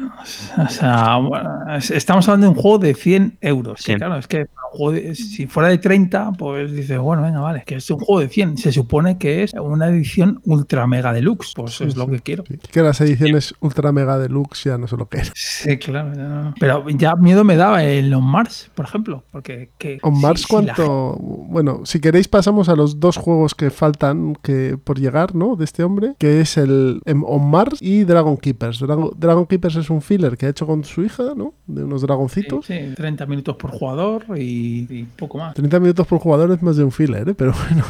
O 0.57 0.69
sea, 0.69 1.17
bueno, 1.17 1.49
estamos 1.77 2.27
hablando 2.27 2.47
de 2.47 2.53
un 2.55 2.61
juego 2.61 2.79
de 2.79 2.93
100 2.93 3.37
euros. 3.41 3.83
que 3.83 3.93
Sí. 3.93 3.97
claro, 3.97 4.17
es 4.17 4.27
que 4.27 4.45
juego 4.73 4.91
de- 4.93 5.15
si 5.15 5.47
fuera 5.47 5.69
de 5.69 5.77
30, 5.77 6.31
pues 6.37 6.71
dices, 6.71 6.99
bueno, 6.99 7.21
venga, 7.23 7.39
vale, 7.39 7.63
que 7.65 7.75
es 7.75 7.89
un 7.91 7.99
juego 7.99 8.19
de 8.21 8.29
100. 8.29 8.57
Se 8.57 8.71
supone 8.71 9.17
que 9.17 9.43
es 9.43 9.53
una 9.53 9.87
edición 9.87 10.41
ultra 10.45 10.87
mega 10.87 11.13
deluxe. 11.13 11.53
Pues 11.55 11.79
es 11.81 11.95
lo 11.95 12.07
que 12.07 12.19
quiero. 12.19 12.43
Sí, 12.47 12.57
Que 12.71 12.81
las 12.81 12.99
ediciones 13.01 13.53
ultra 13.59 13.91
mega 13.91 14.17
deluxe 14.19 14.65
ya 14.69 14.77
no 14.77 14.87
sé 14.87 14.97
lo 14.97 15.07
que 15.07 15.19
es. 15.19 15.31
Sí, 15.35 15.77
claro. 15.77 16.13
no. 16.15 16.53
Pero 16.59 16.87
ya 16.89 17.15
miedo 17.15 17.43
me 17.43 17.55
daba 17.55 17.83
el 17.83 18.13
On 18.13 18.23
Mars, 18.23 18.69
por 18.75 18.85
ejemplo. 18.85 19.23
Porque 19.31 19.69
que, 19.77 19.99
On 20.01 20.19
Mars, 20.19 20.41
la 20.41 20.47
¿cuánto? 20.49 21.17
Bueno, 21.19 21.81
si 21.85 21.99
queréis, 21.99 22.27
pasamos 22.27 22.69
a 22.69 22.75
los 22.75 22.99
dos 22.99 23.17
juegos 23.17 23.55
que 23.55 23.69
faltan 23.69 24.35
que 24.41 24.77
por 24.83 24.99
llegar, 24.99 25.35
¿no? 25.35 25.55
De 25.55 25.65
este 25.65 25.83
hombre, 25.83 26.15
que 26.17 26.41
es 26.41 26.57
el 26.57 27.01
em, 27.05 27.23
On 27.23 27.49
Mars 27.49 27.79
y 27.81 28.03
Dragon 28.03 28.37
Keepers. 28.37 28.79
Dragon, 28.79 29.11
Dragon 29.17 29.45
Keepers 29.45 29.75
es 29.75 29.89
un 29.89 30.01
filler 30.01 30.37
que 30.37 30.45
ha 30.47 30.49
hecho 30.49 30.65
con 30.65 30.83
su 30.83 31.03
hija, 31.03 31.33
¿no? 31.35 31.53
De 31.67 31.83
unos 31.83 32.01
dragoncitos. 32.01 32.65
sí, 32.65 32.75
30 32.95 33.25
minutos 33.25 33.55
por 33.55 33.71
jugador 33.71 34.25
y, 34.37 34.62
y 34.63 35.07
poco 35.17 35.37
más. 35.37 35.53
30 35.53 35.79
minutos 35.79 36.07
por 36.07 36.19
jugador 36.19 36.51
es 36.51 36.61
más 36.61 36.77
de 36.77 36.83
un 36.83 36.91
filler, 36.91 37.29
¿eh? 37.29 37.33
Pero 37.33 37.53
bueno. 37.67 37.83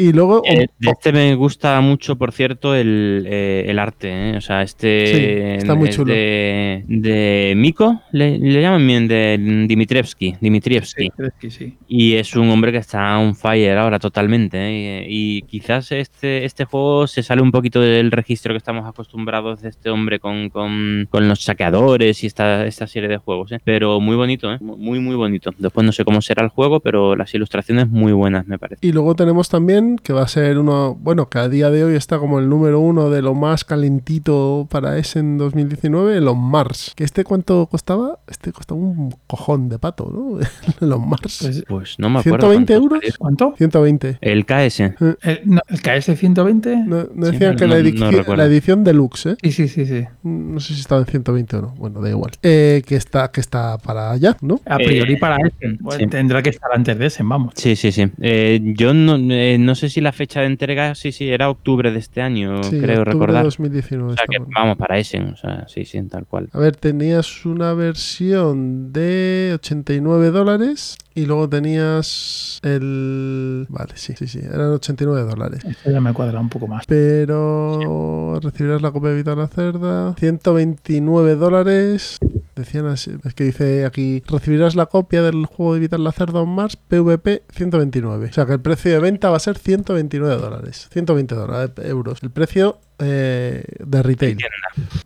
Y 0.00 0.12
luego. 0.12 0.42
Eh, 0.44 0.66
de 0.78 0.90
este 0.90 1.12
me 1.12 1.34
gusta 1.34 1.80
mucho, 1.80 2.16
por 2.16 2.32
cierto, 2.32 2.74
el, 2.74 3.24
eh, 3.28 3.64
el 3.68 3.78
arte. 3.78 4.08
¿eh? 4.32 4.36
O 4.36 4.40
sea, 4.40 4.62
este 4.62 5.06
Sí, 5.06 5.62
está 5.62 5.74
muy 5.74 5.88
es 5.88 5.96
chulo. 5.96 6.12
De, 6.12 6.84
de 6.88 7.54
Miko, 7.56 8.02
le, 8.12 8.38
le 8.38 8.60
llaman 8.60 8.86
bien, 8.86 9.08
de 9.08 9.38
Dimitrievski. 9.68 10.36
Dimitrievski. 10.40 11.10
Sí. 11.48 11.76
Y 11.88 12.14
es 12.14 12.34
un 12.36 12.50
hombre 12.50 12.72
que 12.72 12.78
está 12.78 13.18
on 13.18 13.34
fire 13.34 13.78
ahora 13.78 13.98
totalmente. 13.98 14.58
¿eh? 14.58 15.06
Y, 15.08 15.30
y 15.30 15.42
quizás 15.42 15.92
este, 15.92 16.44
este 16.44 16.64
juego 16.64 17.06
se 17.06 17.22
sale 17.22 17.42
un 17.42 17.52
poquito 17.52 17.80
del 17.80 18.10
registro 18.10 18.52
que 18.52 18.58
estamos 18.58 18.88
acostumbrados 18.88 19.62
de 19.62 19.68
este 19.68 19.90
hombre 19.90 20.18
con, 20.18 20.48
con, 20.50 21.06
con 21.10 21.28
los 21.28 21.42
saqueadores 21.42 22.24
y 22.24 22.26
esta, 22.26 22.66
esta 22.66 22.86
serie 22.86 23.08
de 23.08 23.18
juegos. 23.18 23.52
¿eh? 23.52 23.60
Pero 23.62 24.00
muy 24.00 24.16
bonito, 24.16 24.52
¿eh? 24.52 24.58
muy, 24.60 24.98
muy 24.98 25.14
bonito. 25.14 25.52
Después 25.58 25.84
no 25.84 25.92
sé 25.92 26.04
cómo 26.04 26.20
será 26.22 26.42
el 26.42 26.48
juego, 26.48 26.80
pero 26.80 27.14
las 27.16 27.34
ilustraciones 27.34 27.88
muy 27.88 28.12
buenas, 28.12 28.46
me 28.46 28.58
parece. 28.58 28.86
Y 28.86 28.92
luego 28.92 29.14
tenemos 29.14 29.48
también 29.48 29.89
que 29.98 30.12
va 30.12 30.22
a 30.22 30.28
ser 30.28 30.58
uno, 30.58 30.94
bueno, 30.94 31.28
que 31.28 31.38
a 31.38 31.48
día 31.48 31.70
de 31.70 31.84
hoy 31.84 31.94
está 31.96 32.18
como 32.18 32.38
el 32.38 32.48
número 32.48 32.80
uno 32.80 33.10
de 33.10 33.22
lo 33.22 33.34
más 33.34 33.64
calentito 33.64 34.66
para 34.70 34.98
ese 34.98 35.18
en 35.20 35.38
2019, 35.38 36.16
el 36.16 36.28
On 36.28 36.38
Mars. 36.40 36.92
¿Que 36.96 37.04
este 37.04 37.24
cuánto 37.24 37.66
costaba? 37.66 38.18
Este 38.28 38.52
costaba 38.52 38.80
un 38.80 39.14
cojón 39.26 39.68
de 39.68 39.78
pato, 39.78 40.10
¿no? 40.12 40.38
el 40.86 40.92
On 40.92 41.08
Mars. 41.08 41.38
Pues, 41.42 41.64
Pues 41.68 41.94
no 41.98 42.10
me 42.10 42.20
acuerdo. 42.20 42.48
120 42.50 42.74
cuánto 42.78 42.94
euros. 42.96 43.16
¿Cuánto? 43.18 43.54
120. 43.56 44.18
El 44.20 44.46
KS. 44.46 44.80
El, 44.80 45.40
no, 45.44 45.60
¿el 45.68 45.80
KS 45.82 46.16
120? 46.18 46.76
No, 46.86 47.04
decían 47.04 47.56
que 47.56 47.66
la, 47.66 47.76
no- 47.76 47.82
no 47.82 47.88
edici- 47.88 48.10
recuerdo. 48.10 48.36
la 48.36 48.44
edición 48.46 48.84
deluxe, 48.84 49.26
¿eh? 49.26 49.36
Sí, 49.42 49.52
sí, 49.52 49.68
sí, 49.68 49.86
sí. 49.86 50.04
No 50.22 50.60
sé 50.60 50.74
si 50.74 50.80
estaba 50.80 51.00
en 51.00 51.06
120 51.06 51.56
o 51.56 51.62
no. 51.62 51.74
Bueno, 51.76 52.00
da 52.00 52.10
igual. 52.10 52.32
Eh, 52.42 52.82
que, 52.86 52.96
está, 52.96 53.30
que 53.30 53.40
está 53.40 53.78
para 53.78 54.10
allá, 54.12 54.36
¿no? 54.40 54.60
A 54.66 54.76
priori 54.76 55.14
Eh, 55.14 55.18
para 55.18 55.36
ese. 55.36 55.76
Bueno, 55.80 55.98
sí. 55.98 56.06
Tendrá 56.08 56.42
que 56.42 56.50
estar 56.50 56.70
antes 56.74 56.98
de 56.98 57.06
ese, 57.06 57.22
vamos. 57.22 57.52
Sí, 57.56 57.76
sí, 57.76 57.92
sí. 57.92 58.06
Eh, 58.20 58.60
yo 58.76 58.92
no, 58.94 59.16
eh, 59.32 59.56
no 59.58 59.74
sé 59.74 59.79
si 59.88 60.00
la 60.00 60.12
fecha 60.12 60.40
de 60.40 60.46
entrega, 60.46 60.94
sí, 60.94 61.12
sí, 61.12 61.30
era 61.30 61.48
octubre 61.48 61.90
de 61.92 61.98
este 61.98 62.20
año, 62.22 62.62
Sí, 62.64 62.78
creo 62.80 63.00
octubre 63.00 63.12
recordar. 63.12 63.42
de 63.42 63.44
2019. 63.44 64.12
O 64.12 64.16
sea 64.16 64.26
que 64.28 64.38
bueno. 64.38 64.52
vamos 64.54 64.76
para 64.76 64.98
ese, 64.98 65.20
o 65.20 65.36
sea, 65.36 65.66
sí, 65.68 65.84
sí, 65.84 66.02
tal 66.02 66.26
cual. 66.26 66.48
A 66.52 66.58
ver, 66.58 66.76
tenías 66.76 67.46
una 67.46 67.72
versión 67.74 68.92
de 68.92 69.52
89 69.54 70.30
dólares 70.30 70.96
y 71.14 71.26
luego 71.26 71.48
tenías 71.48 72.60
el... 72.62 73.66
Vale, 73.68 73.92
sí, 73.96 74.14
sí, 74.16 74.26
sí, 74.28 74.40
eran 74.40 74.70
89 74.72 75.22
dólares. 75.28 75.64
Esto 75.64 75.90
ya 75.90 76.00
me 76.00 76.12
cuadra 76.12 76.40
un 76.40 76.48
poco 76.48 76.66
más. 76.66 76.84
Pero 76.86 78.38
recibirás 78.42 78.82
la 78.82 78.90
copia 78.92 79.10
de 79.10 79.14
Evitar 79.16 79.36
la 79.36 79.48
Cerda. 79.48 80.14
129 80.18 81.34
dólares. 81.36 82.18
Decían 82.56 82.86
así, 82.86 83.12
es 83.24 83.34
que 83.34 83.44
dice 83.44 83.86
aquí, 83.86 84.22
recibirás 84.26 84.74
la 84.74 84.86
copia 84.86 85.22
del 85.22 85.46
juego 85.46 85.72
de 85.72 85.78
Evitar 85.78 86.00
la 86.00 86.12
Cerda 86.12 86.40
on 86.40 86.54
Mars, 86.54 86.76
PVP 86.76 87.44
129. 87.52 88.26
O 88.26 88.32
sea 88.32 88.46
que 88.46 88.52
el 88.52 88.60
precio 88.60 88.92
de 88.92 88.98
venta 88.98 89.30
va 89.30 89.36
a 89.36 89.40
ser 89.40 89.58
129 89.58 90.36
dólares. 90.36 90.88
120 90.92 91.34
dólares, 91.34 91.70
euros. 91.84 92.22
El 92.22 92.30
precio 92.30 92.78
eh, 93.00 93.62
de 93.78 94.02
retail. 94.02 94.36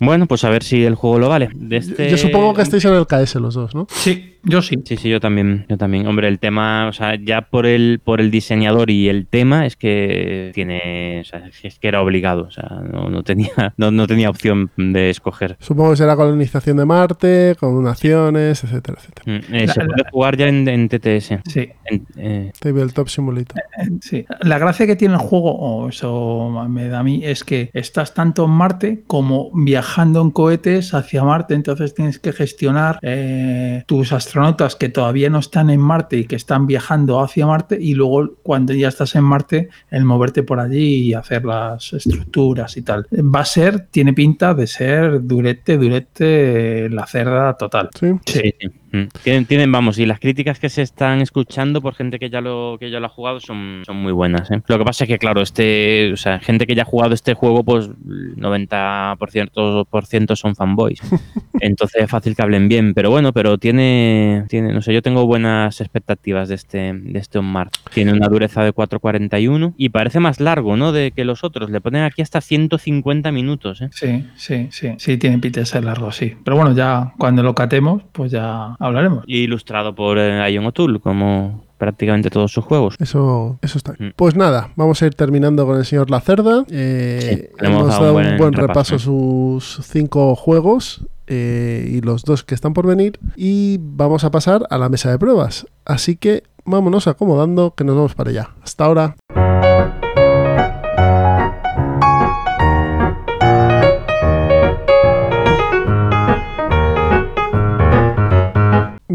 Bueno, 0.00 0.26
pues 0.26 0.44
a 0.44 0.50
ver 0.50 0.62
si 0.62 0.84
el 0.84 0.94
juego 0.94 1.18
lo 1.18 1.28
vale. 1.28 1.48
De 1.54 1.80
Yo- 1.80 1.90
este... 1.90 2.10
Yo 2.10 2.16
supongo 2.18 2.54
que 2.54 2.62
estáis 2.62 2.84
en 2.84 2.94
el 2.94 3.06
KS 3.06 3.36
los 3.36 3.54
dos, 3.54 3.74
¿no? 3.74 3.86
Sí, 3.90 4.36
yo 4.44 4.60
sí. 4.62 4.76
Sí, 4.84 4.96
sí, 4.96 5.08
yo 5.08 5.20
también, 5.20 5.64
yo 5.68 5.78
también. 5.78 6.06
Hombre, 6.06 6.28
el 6.28 6.38
tema, 6.38 6.86
o 6.88 6.92
sea, 6.92 7.16
ya 7.16 7.42
por 7.42 7.64
el, 7.66 8.00
por 8.04 8.20
el 8.20 8.30
diseñador 8.30 8.90
y 8.90 9.08
el 9.08 9.26
tema 9.26 9.64
es 9.66 9.76
que 9.76 10.50
tiene, 10.54 11.20
o 11.20 11.24
sea, 11.24 11.48
es 11.62 11.78
que 11.78 11.88
era 11.88 12.02
obligado, 12.02 12.42
o 12.44 12.50
sea, 12.50 12.68
no, 12.92 13.08
no 13.08 13.22
tenía, 13.22 13.50
no, 13.76 13.90
no 13.90 14.06
tenía 14.06 14.28
opción 14.30 14.70
de 14.76 15.10
escoger. 15.10 15.56
Supongo 15.60 15.90
que 15.92 15.96
será 15.96 16.14
colonización 16.16 16.76
de 16.76 16.84
Marte, 16.84 17.56
con 17.58 17.82
naciones, 17.82 18.62
etcétera, 18.64 18.98
etcétera. 19.00 19.38
Mm, 19.48 19.54
eh, 19.54 19.68
se 19.68 19.80
La- 19.80 19.86
puede 19.86 20.10
jugar 20.10 20.36
ya 20.36 20.48
en, 20.48 20.68
en 20.68 20.88
TTS. 20.88 21.40
Sí, 21.48 21.70
En- 21.86 22.06
eh, 22.16 22.52
Tabletop 22.60 23.08
Simulator. 23.08 23.58
eh, 23.78 23.88
sí. 24.00 24.24
La 24.40 24.58
gracia 24.58 24.86
que 24.86 24.96
tiene 24.96 25.14
el 25.14 25.20
juego, 25.20 25.52
o 25.56 25.88
eso 25.88 26.66
me 26.68 26.88
da 26.88 26.98
a 27.00 27.02
mí, 27.02 27.22
es 27.24 27.44
que 27.44 27.70
estás 27.84 28.14
tanto 28.14 28.44
en 28.46 28.50
Marte 28.50 29.04
como 29.06 29.50
viajando 29.54 30.20
en 30.20 30.30
cohetes 30.30 30.94
hacia 30.94 31.22
Marte. 31.22 31.54
Entonces 31.54 31.94
tienes 31.94 32.18
que 32.18 32.32
gestionar 32.32 32.98
eh, 33.02 33.84
tus 33.86 34.12
astronautas 34.12 34.74
que 34.74 34.88
todavía 34.88 35.30
no 35.30 35.38
están 35.38 35.70
en 35.70 35.80
Marte 35.80 36.16
y 36.18 36.24
que 36.24 36.36
están 36.36 36.66
viajando 36.66 37.20
hacia 37.20 37.46
Marte. 37.46 37.78
Y 37.80 37.94
luego, 37.94 38.34
cuando 38.42 38.72
ya 38.72 38.88
estás 38.88 39.14
en 39.14 39.24
Marte, 39.24 39.68
el 39.90 40.04
moverte 40.04 40.42
por 40.42 40.60
allí 40.60 41.08
y 41.08 41.14
hacer 41.14 41.44
las 41.44 41.92
estructuras 41.92 42.76
y 42.76 42.82
tal. 42.82 43.06
Va 43.12 43.40
a 43.40 43.44
ser, 43.44 43.86
tiene 43.90 44.12
pinta 44.12 44.54
de 44.54 44.66
ser 44.66 45.22
durete, 45.22 45.76
durete, 45.76 46.88
la 46.88 47.06
cerda 47.06 47.54
total. 47.54 47.90
¿Sí? 47.94 48.08
Sí. 48.26 48.54
Mm. 48.94 49.08
Tienen, 49.24 49.46
tienen, 49.46 49.72
vamos, 49.72 49.98
y 49.98 50.06
las 50.06 50.20
críticas 50.20 50.60
que 50.60 50.68
se 50.68 50.82
están 50.82 51.20
escuchando 51.20 51.82
por 51.82 51.96
gente 51.96 52.20
que 52.20 52.30
ya 52.30 52.40
lo, 52.40 52.76
que 52.78 52.92
ya 52.92 53.00
lo 53.00 53.06
ha 53.06 53.08
jugado 53.08 53.40
son, 53.40 53.82
son 53.84 53.96
muy 53.96 54.12
buenas. 54.12 54.48
¿eh? 54.52 54.62
Lo 54.68 54.78
que 54.78 54.84
pasa 54.84 55.02
es 55.02 55.08
que, 55.08 55.18
claro, 55.18 55.40
este, 55.40 56.12
o 56.12 56.16
sea, 56.16 56.38
gente 56.38 56.64
que 56.64 56.76
ya 56.76 56.82
ha 56.82 56.86
jugado 56.86 57.12
este 57.12 57.34
juego, 57.34 57.64
pues 57.64 57.86
el 57.86 58.36
90% 58.36 59.86
por 59.86 60.06
ciento 60.06 60.36
son 60.36 60.54
fanboys. 60.54 61.00
Entonces 61.60 62.04
es 62.04 62.10
fácil 62.10 62.36
que 62.36 62.42
hablen 62.42 62.68
bien. 62.68 62.94
Pero 62.94 63.10
bueno, 63.10 63.32
pero 63.32 63.58
tiene, 63.58 64.44
tiene, 64.48 64.72
no 64.72 64.80
sé, 64.80 64.94
yo 64.94 65.02
tengo 65.02 65.26
buenas 65.26 65.80
expectativas 65.80 66.48
de 66.48 66.54
este, 66.54 66.92
de 66.92 67.18
este 67.18 67.40
On 67.40 67.46
Mars. 67.46 67.72
Tiene 67.92 68.12
una 68.12 68.28
dureza 68.28 68.62
de 68.62 68.72
4.41 68.72 69.74
y 69.76 69.88
parece 69.88 70.20
más 70.20 70.38
largo, 70.38 70.76
¿no? 70.76 70.92
De 70.92 71.10
que 71.10 71.24
los 71.24 71.42
otros. 71.42 71.70
Le 71.70 71.80
ponen 71.80 72.02
aquí 72.02 72.22
hasta 72.22 72.40
150 72.40 73.32
minutos, 73.32 73.80
¿eh? 73.80 73.88
Sí, 73.90 74.24
sí, 74.36 74.68
sí, 74.70 74.94
sí, 74.98 75.16
tiene 75.16 75.38
pinta 75.38 75.60
de 75.60 75.66
ser 75.66 75.84
largo, 75.84 76.12
sí. 76.12 76.36
Pero 76.44 76.56
bueno, 76.56 76.74
ya 76.76 77.12
cuando 77.18 77.42
lo 77.42 77.54
catemos, 77.56 78.02
pues 78.12 78.30
ya 78.30 78.76
hablaremos. 78.86 79.24
Y 79.26 79.38
ilustrado 79.38 79.94
por 79.94 80.18
eh, 80.18 80.50
Ion 80.52 80.66
O'Toole, 80.66 81.00
como 81.00 81.64
prácticamente 81.78 82.30
todos 82.30 82.52
sus 82.52 82.64
juegos. 82.64 82.94
Eso, 82.98 83.58
eso 83.62 83.78
está. 83.78 83.92
Mm. 83.98 84.10
Pues 84.16 84.36
nada, 84.36 84.70
vamos 84.76 85.02
a 85.02 85.06
ir 85.06 85.14
terminando 85.14 85.66
con 85.66 85.76
el 85.78 85.84
señor 85.84 86.10
Lacerda. 86.10 86.64
Eh, 86.70 87.50
Sí, 87.58 87.64
hemos 87.66 87.88
dado 87.88 88.04
dado 88.04 88.16
un 88.16 88.22
buen 88.22 88.36
buen 88.38 88.52
repaso. 88.52 88.94
repaso 88.94 88.94
a 88.96 88.98
sus 88.98 89.80
cinco 89.86 90.34
juegos. 90.36 91.04
eh, 91.26 91.88
y 91.90 92.00
los 92.02 92.22
dos 92.24 92.44
que 92.44 92.54
están 92.54 92.74
por 92.74 92.86
venir. 92.86 93.18
Y 93.34 93.78
vamos 93.80 94.24
a 94.24 94.30
pasar 94.30 94.66
a 94.68 94.76
la 94.78 94.88
mesa 94.90 95.10
de 95.10 95.18
pruebas. 95.18 95.66
Así 95.86 96.16
que 96.16 96.42
vámonos 96.66 97.06
acomodando 97.06 97.74
que 97.74 97.82
nos 97.84 97.96
vamos 97.96 98.14
para 98.14 98.28
allá. 98.30 98.50
Hasta 98.62 98.84
ahora. 98.84 99.16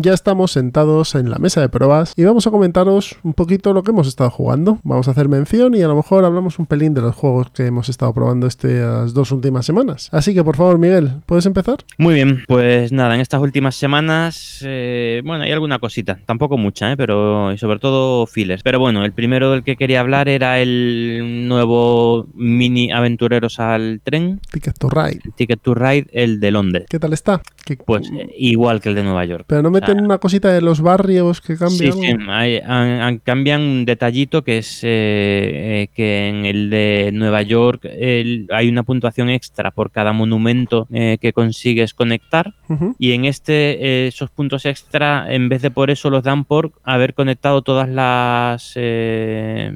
Ya 0.02 0.14
estamos 0.14 0.52
sentados 0.52 1.16
en 1.16 1.30
la 1.30 1.38
mesa 1.38 1.62
de 1.62 1.70
pruebas 1.70 2.14
y 2.16 2.24
vamos 2.24 2.48
a 2.48 2.52
comentaros 2.52 3.18
un 3.24 3.34
poquito 3.34 3.74
lo 3.74 3.84
que 3.84 3.92
hemos 3.92 4.08
estado 4.08 4.30
jugando. 4.30 4.80
Vamos 4.84 5.08
a 5.08 5.12
hacer 5.12 5.30
mención 5.30 5.76
y 5.76 5.82
a 5.82 5.88
lo 5.88 5.96
mejor 5.96 6.26
hablamos 6.26 6.60
un 6.60 6.66
pelín 6.66 6.94
de 6.94 7.02
los 7.02 7.16
juegos 7.16 7.50
que 7.52 7.66
hemos 7.66 7.90
estado 7.90 8.14
probando 8.14 8.48
estas 8.48 9.14
dos 9.14 9.32
últimas 9.32 9.66
semanas. 9.66 10.10
Así 10.12 10.34
que 10.34 10.44
por 10.44 10.56
favor, 10.56 10.78
Miguel, 10.78 11.22
¿puedes 11.26 11.46
empezar? 11.46 11.78
Muy 11.98 12.14
bien, 12.14 12.44
pues 12.48 12.92
nada, 12.92 13.16
en 13.16 13.22
estas 13.22 13.42
últimas 13.42 13.76
semanas, 13.76 14.64
eh, 14.66 15.22
bueno, 15.26 15.44
hay 15.44 15.52
alguna 15.52 15.80
cosita, 15.80 16.20
tampoco 16.26 16.58
mucha, 16.58 16.92
¿eh? 16.92 16.98
pero 16.98 17.56
sobre 17.58 17.80
todo 17.80 18.26
files. 18.26 18.64
Pero 18.64 18.80
bueno, 18.80 19.04
el 19.06 19.14
primero 19.14 19.52
del 19.52 19.64
que 19.64 19.76
quería 19.76 20.00
hablar 20.00 20.30
era 20.30 20.60
el 20.60 21.46
nuevo 21.48 22.28
mini 22.34 22.92
aventureros 22.92 23.60
al 23.60 24.02
tren. 24.04 24.40
Ticket 24.52 24.78
to 24.78 24.90
Ride. 24.90 25.22
Ticket 25.36 25.62
to 25.62 25.74
Ride, 25.74 26.08
el 26.12 26.40
de 26.40 26.52
Londres. 26.52 26.86
¿Qué 26.90 27.00
tal 27.00 27.14
está? 27.14 27.42
Pues 27.78 28.12
eh, 28.12 28.30
igual 28.38 28.82
que 28.82 28.90
el 28.90 28.96
de 28.96 29.04
Nueva 29.04 29.26
York. 29.26 29.46
Pero 29.48 29.62
no 29.62 29.72
meten 29.72 30.02
una 30.02 30.18
cosita 30.18 30.52
de 30.52 30.62
los 30.62 30.82
barrios 30.82 31.42
que 31.42 31.58
cambian. 31.58 31.94
Sí, 31.94 32.02
sí, 32.02 32.16
hay, 32.28 32.58
han, 32.58 33.20
cambian 33.20 33.62
un 33.62 33.86
detallito 33.86 34.44
que 34.44 34.60
es 34.60 34.84
eh, 34.84 34.88
eh, 34.90 35.90
que 35.94 36.28
en 36.28 36.46
el 36.46 36.70
de 36.70 37.12
Nueva 37.14 37.42
York 37.42 37.86
hay 37.86 38.70
una 38.70 38.84
puntuación 38.84 39.30
extra 39.30 39.72
por 39.72 39.92
cada 39.92 40.14
monumento 40.14 40.88
que 40.90 41.34
consigues 41.34 41.94
conectar 41.94 42.54
y 42.98 43.12
en 43.14 43.26
este 43.26 44.08
esos 44.08 44.30
puntos 44.30 44.66
extra 44.66 45.34
en 45.34 45.50
vez 45.50 45.62
de 45.62 45.72
por 45.72 45.90
eso 45.90 46.10
los 46.10 46.24
dan 46.24 46.46
por 46.46 46.72
haber 46.84 47.14
conectado 47.14 47.62
todas 47.62 47.90
las 47.90 48.74